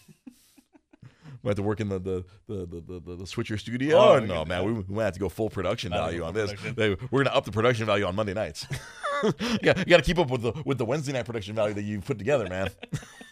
We 1.44 1.50
have 1.50 1.56
to 1.56 1.64
work 1.64 1.80
in 1.80 1.90
the 1.90 2.00
the 2.00 2.24
the 2.48 2.66
the, 2.66 3.00
the, 3.00 3.16
the 3.16 3.28
Switcher 3.28 3.58
studio. 3.58 3.98
Oh, 3.98 4.20
no, 4.20 4.46
man, 4.46 4.64
we, 4.64 4.74
we 4.74 4.96
might 4.96 5.06
have 5.06 5.14
to 5.14 5.20
go 5.20 5.28
full 5.28 5.50
production 5.50 5.92
value 5.92 6.24
on 6.24 6.34
this. 6.34 6.54
production. 6.54 7.08
We're 7.10 7.24
gonna 7.24 7.36
up 7.36 7.46
the 7.46 7.52
production 7.52 7.86
value 7.86 8.06
on 8.06 8.16
Monday 8.16 8.34
nights. 8.34 8.68
you, 9.24 9.58
got, 9.64 9.78
you 9.80 9.86
got 9.86 9.98
to 9.98 10.04
keep 10.04 10.20
up 10.20 10.30
with 10.30 10.42
the 10.42 10.54
with 10.66 10.78
the 10.78 10.86
Wednesday 10.86 11.14
night 11.14 11.26
production 11.26 11.56
value 11.56 11.74
that 11.74 11.84
you 11.84 12.00
put 12.00 12.18
together, 12.18 12.48
man. 12.48 12.70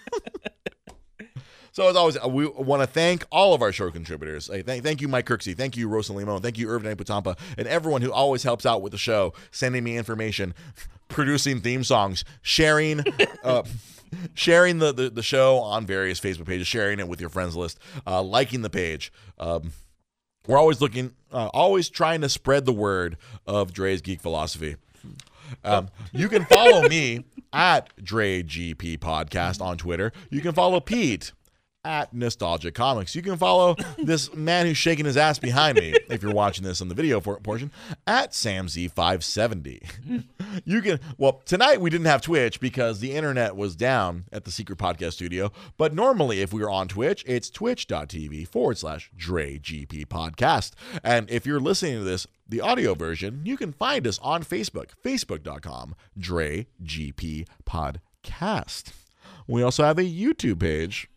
So 1.72 1.90
as 1.90 1.96
always, 1.96 2.18
uh, 2.18 2.28
we 2.28 2.48
want 2.48 2.82
to 2.82 2.88
thank 2.88 3.26
all 3.32 3.54
of 3.54 3.62
our 3.62 3.72
show 3.72 3.90
contributors. 3.92 4.48
Hey, 4.48 4.62
thank, 4.62 4.84
thank 4.84 5.02
you, 5.02 5.08
Mike 5.08 5.26
Kirksey. 5.26 5.56
Thank 5.56 5.78
you, 5.78 5.88
Rosa 5.88 6.14
Limon. 6.14 6.42
Thank 6.42 6.58
you, 6.58 6.70
Irvin 6.70 6.96
Putampa, 6.96 7.38
and 7.58 7.68
everyone 7.68 8.02
who 8.02 8.12
always 8.12 8.44
helps 8.44 8.66
out 8.66 8.82
with 8.82 8.92
the 8.92 8.98
show, 8.98 9.34
sending 9.52 9.84
me 9.84 9.98
information, 9.98 10.54
producing 11.08 11.62
theme 11.62 11.84
songs, 11.84 12.24
sharing, 12.42 13.04
uh, 13.44 13.64
sharing 14.34 14.80
the, 14.80 14.92
the 14.92 15.10
the 15.10 15.24
show 15.24 15.58
on 15.58 15.86
various 15.86 16.20
Facebook 16.20 16.48
pages, 16.48 16.68
sharing 16.68 17.00
it 17.00 17.08
with 17.08 17.22
your 17.22 17.30
friends 17.30 17.56
list, 17.56 17.80
uh, 18.08 18.22
liking 18.22 18.62
the 18.62 18.70
page. 18.70 19.12
Um, 19.38 19.72
we're 20.48 20.58
always 20.58 20.82
looking, 20.82 21.14
uh, 21.32 21.48
always 21.54 21.90
trying 21.90 22.22
to 22.22 22.30
spread 22.30 22.66
the 22.66 22.74
word 22.74 23.18
of 23.46 23.72
Dre's 23.72 24.02
Geek 24.02 24.20
Philosophy. 24.20 24.78
Um, 25.64 25.90
you 26.12 26.28
can 26.28 26.46
follow 26.46 26.88
me 26.88 27.26
at 27.54 27.90
Dre 28.04 28.44
GP 28.44 29.00
Podcast 29.00 29.62
on 29.62 29.78
Twitter. 29.78 30.12
You 30.30 30.42
can 30.42 30.54
follow 30.54 30.80
Pete 30.80 31.34
at 31.84 32.14
Nostalgia 32.14 32.72
Comics. 32.72 33.16
You 33.16 33.22
can 33.22 33.38
follow 33.38 33.76
this 33.98 34.34
man 34.34 34.66
who's 34.66 34.78
shaking 34.78 35.06
his 35.06 35.18
ass 35.18 35.40
behind 35.40 35.78
me, 35.78 35.94
if 36.10 36.22
you're 36.22 36.34
watching 36.34 36.64
this 36.64 36.82
on 36.82 36.90
the 36.90 36.96
video 36.96 37.20
for, 37.20 37.40
portion, 37.40 37.72
at 38.06 38.32
SamZ570. 38.32 40.24
you 40.66 40.82
can, 40.82 41.00
well, 41.18 41.42
tonight 41.46 41.82
we 41.82 41.90
didn't 41.90 42.08
have 42.08 42.22
Twitch 42.22 42.60
because 42.60 43.00
the 43.00 43.14
internet 43.14 43.56
was 43.56 43.76
down 43.76 44.26
at 44.32 44.46
the 44.46 44.52
Secret 44.52 44.78
Podcast 44.78 45.14
Studio. 45.14 45.52
But 45.78 45.94
normally, 45.94 46.42
if 46.42 46.54
we 46.54 46.62
were 46.62 46.70
on 46.70 46.88
Twitch, 46.88 47.24
it's 47.26 47.50
twitch.tv 47.50 48.48
forward 48.48 48.78
slash 48.78 49.12
DreGP 49.18 50.08
Podcast. 50.08 50.72
And 51.04 51.30
if 51.30 51.46
you're 51.46 51.60
listening 51.60 52.00
to 52.00 52.04
this, 52.04 52.28
the 52.48 52.62
audio 52.62 52.96
version, 52.96 53.42
you 53.46 53.56
can 53.56 53.72
find 53.72 54.08
us 54.08 54.20
on 54.20 54.44
Facebook, 54.44 54.92
facebook.com, 55.04 55.96
DreGP 56.20 57.48
Podcast. 57.66 58.92
We 59.48 59.64
also 59.64 59.84
have 59.84 59.98
a 59.98 60.04
YouTube 60.04 60.60
page 60.60 61.10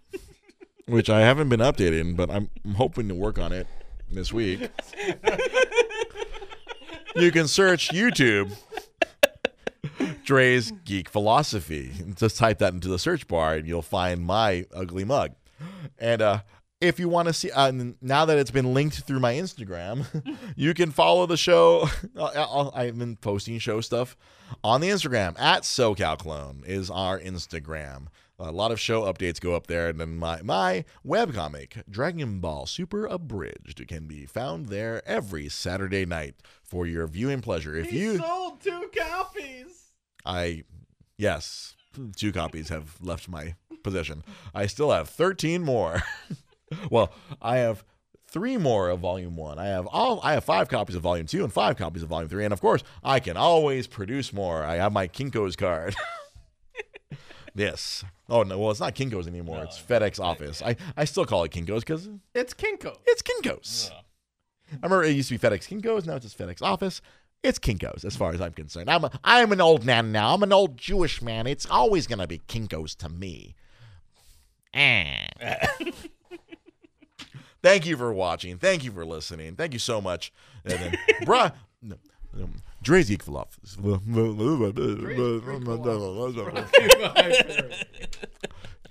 which 0.86 1.08
I 1.10 1.20
haven't 1.20 1.48
been 1.48 1.60
updating, 1.60 2.16
but 2.16 2.30
I'm, 2.30 2.50
I'm 2.64 2.74
hoping 2.74 3.08
to 3.08 3.14
work 3.14 3.38
on 3.38 3.52
it 3.52 3.66
this 4.10 4.32
week. 4.32 4.68
you 7.16 7.30
can 7.32 7.48
search 7.48 7.88
YouTube 7.90 8.56
Dre's 10.24 10.70
Geek 10.84 11.08
Philosophy. 11.08 11.92
Just 12.14 12.36
type 12.38 12.58
that 12.58 12.72
into 12.72 12.88
the 12.88 12.98
search 12.98 13.26
bar 13.28 13.54
and 13.54 13.66
you'll 13.66 13.82
find 13.82 14.24
my 14.24 14.66
ugly 14.74 15.04
mug. 15.04 15.32
And 15.98 16.22
uh, 16.22 16.40
if 16.80 16.98
you 16.98 17.08
want 17.08 17.28
to 17.28 17.32
see, 17.32 17.50
uh, 17.50 17.72
now 18.00 18.24
that 18.24 18.38
it's 18.38 18.50
been 18.50 18.74
linked 18.74 19.02
through 19.02 19.20
my 19.20 19.34
Instagram, 19.34 20.06
you 20.56 20.74
can 20.74 20.90
follow 20.90 21.26
the 21.26 21.36
show. 21.36 21.88
I'll, 22.16 22.72
I've 22.74 22.98
been 22.98 23.16
posting 23.16 23.58
show 23.58 23.80
stuff 23.80 24.16
on 24.62 24.80
the 24.80 24.88
Instagram 24.88 25.38
at 25.38 25.62
SoCal 25.62 26.18
Clone 26.18 26.62
is 26.66 26.90
our 26.90 27.18
Instagram. 27.18 28.06
A 28.44 28.50
lot 28.50 28.72
of 28.72 28.80
show 28.80 29.02
updates 29.02 29.40
go 29.40 29.54
up 29.54 29.68
there, 29.68 29.88
and 29.88 30.00
then 30.00 30.16
my 30.16 30.42
my 30.42 30.84
webcomic, 31.06 31.88
Dragon 31.88 32.40
Ball 32.40 32.66
Super 32.66 33.06
Abridged, 33.06 33.86
can 33.86 34.06
be 34.06 34.26
found 34.26 34.66
there 34.66 35.00
every 35.06 35.48
Saturday 35.48 36.04
night 36.04 36.34
for 36.60 36.84
your 36.84 37.06
viewing 37.06 37.40
pleasure. 37.40 37.76
If 37.76 37.90
he 37.90 38.00
you 38.00 38.18
sold 38.18 38.60
two 38.60 38.90
copies. 38.96 39.92
I 40.26 40.64
yes, 41.16 41.76
two 42.16 42.32
copies 42.32 42.68
have 42.68 42.96
left 43.00 43.28
my 43.28 43.54
possession. 43.84 44.24
I 44.52 44.66
still 44.66 44.90
have 44.90 45.08
13 45.08 45.62
more. 45.62 46.02
well, 46.90 47.12
I 47.40 47.58
have 47.58 47.84
three 48.26 48.56
more 48.56 48.88
of 48.88 49.00
volume 49.00 49.36
1. 49.36 49.58
I 49.58 49.66
have 49.66 49.86
all 49.86 50.20
I 50.22 50.32
have 50.32 50.44
5 50.44 50.68
copies 50.68 50.96
of 50.96 51.02
volume 51.02 51.26
2 51.26 51.44
and 51.44 51.52
5 51.52 51.76
copies 51.76 52.02
of 52.02 52.08
volume 52.08 52.28
3 52.28 52.44
and 52.44 52.52
of 52.52 52.60
course, 52.60 52.82
I 53.04 53.20
can 53.20 53.36
always 53.36 53.86
produce 53.86 54.32
more. 54.32 54.64
I 54.64 54.76
have 54.76 54.92
my 54.92 55.06
Kinko's 55.06 55.54
card. 55.54 55.94
yes. 57.54 58.04
Oh 58.28 58.42
no, 58.42 58.58
well 58.58 58.70
it's 58.70 58.80
not 58.80 58.94
Kinko's 58.94 59.26
anymore. 59.26 59.56
No, 59.58 59.62
it's 59.62 59.78
FedEx 59.80 60.18
office. 60.20 60.62
I 60.62 60.76
I 60.96 61.04
still 61.04 61.24
call 61.24 61.44
it 61.44 61.52
Kinko's 61.52 61.84
cuz 61.84 62.08
It's 62.34 62.54
Kinko. 62.54 62.96
it's 63.06 63.22
Kinko's. 63.22 63.90
Ugh. 63.94 64.04
I 64.72 64.86
remember 64.86 65.04
it 65.04 65.14
used 65.16 65.28
to 65.28 65.38
be 65.38 65.46
FedEx 65.46 65.68
Kinko's, 65.68 66.06
now 66.06 66.16
it's 66.16 66.24
just 66.24 66.38
FedEx 66.38 66.62
office. 66.62 67.02
It's 67.42 67.58
Kinko's 67.58 68.04
as 68.04 68.14
far 68.16 68.32
as 68.32 68.40
I'm 68.40 68.52
concerned. 68.52 68.88
I'm 68.88 69.04
a, 69.04 69.10
I'm 69.24 69.50
an 69.52 69.60
old 69.60 69.84
man 69.84 70.12
now. 70.12 70.32
I'm 70.32 70.42
an 70.44 70.52
old 70.52 70.76
Jewish 70.78 71.20
man. 71.20 71.46
It's 71.46 71.66
always 71.66 72.06
gonna 72.06 72.26
be 72.26 72.38
Kinko's 72.48 72.94
to 72.96 73.08
me. 73.08 73.54
Eh. 74.72 75.26
Thank 77.62 77.86
you 77.86 77.96
for 77.96 78.12
watching. 78.12 78.58
Thank 78.58 78.82
you 78.84 78.90
for 78.90 79.04
listening. 79.04 79.54
Thank 79.54 79.72
you 79.72 79.78
so 79.78 80.00
much. 80.00 80.32
And 80.64 80.74
then, 80.80 80.92
bruh, 81.22 81.52
no, 81.80 81.96
um, 82.42 82.54
Dre's 82.82 83.08
Geek 83.08 83.22
Philosophy. 83.22 83.80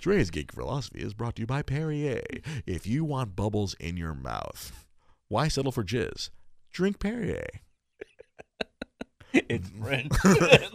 Dre's 0.00 0.30
Geek 0.30 0.52
Philosophy 0.52 1.00
is 1.00 1.14
brought 1.14 1.36
to 1.36 1.42
you 1.42 1.46
by 1.46 1.62
Perrier. 1.62 2.22
If 2.66 2.86
you 2.86 3.04
want 3.04 3.36
bubbles 3.36 3.74
in 3.74 3.96
your 3.96 4.14
mouth, 4.14 4.86
why 5.28 5.48
settle 5.48 5.72
for 5.72 5.84
jizz? 5.84 6.30
Drink 6.72 6.98
Perrier. 6.98 7.46
it's 9.32 9.68
French. 9.68 10.12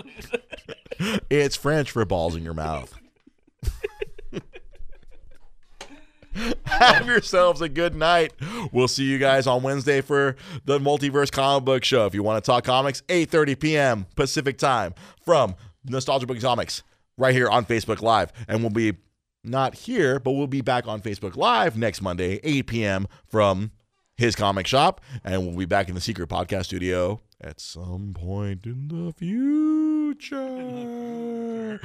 It's 1.30 1.56
French 1.56 1.92
for 1.92 2.04
balls 2.06 2.36
in 2.36 2.44
your 2.44 2.56
mouth. 2.56 2.98
Have 6.66 7.08
yourselves 7.08 7.62
a 7.62 7.70
good 7.70 7.96
night. 7.96 8.34
We'll 8.72 8.88
see 8.88 9.06
you 9.06 9.18
guys 9.18 9.48
on 9.48 9.64
Wednesday 9.64 10.02
for 10.02 10.36
the 10.66 10.80
Multiverse 10.80 11.32
Comic 11.32 11.66
Book 11.66 11.84
Show. 11.84 12.06
If 12.06 12.14
you 12.14 12.24
want 12.24 12.44
to 12.44 12.46
talk 12.46 12.64
comics, 12.64 13.02
8:30 13.04 13.60
p.m. 13.60 14.06
Pacific 14.16 14.58
Time 14.58 14.94
from 15.24 15.56
Nostalgia 15.86 16.28
Book 16.28 16.40
Comics 16.40 16.84
right 17.18 17.34
here 17.34 17.50
on 17.50 17.66
Facebook 17.66 18.02
Live. 18.02 18.32
And 18.48 18.62
we'll 18.62 18.70
be 18.70 18.96
not 19.44 19.76
here, 19.76 20.20
but 20.20 20.32
we'll 20.32 20.48
be 20.48 20.62
back 20.62 20.88
on 20.88 21.02
Facebook 21.02 21.36
Live 21.36 21.78
next 21.78 22.02
Monday, 22.02 22.40
8 22.44 22.68
p.m. 22.68 23.08
from 23.26 23.72
his 24.18 24.36
comic 24.36 24.68
shop. 24.68 25.02
And 25.24 25.48
we'll 25.48 25.58
be 25.58 25.66
back 25.66 25.88
in 25.90 25.96
the 25.96 26.02
secret 26.02 26.30
podcast 26.30 26.66
studio 26.66 27.22
at 27.40 27.62
some 27.62 28.14
point 28.14 28.66
in 28.66 28.90
the 28.90 29.14
future. 29.14 29.38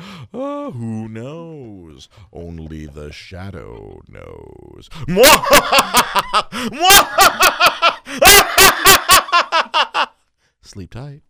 Uh, 0.32 0.70
who 0.70 1.08
knows? 1.08 2.08
Only 2.32 2.86
the 2.86 3.12
shadow 3.12 4.00
knows. 4.08 4.88
Sleep 10.62 10.90
tight. 10.90 11.22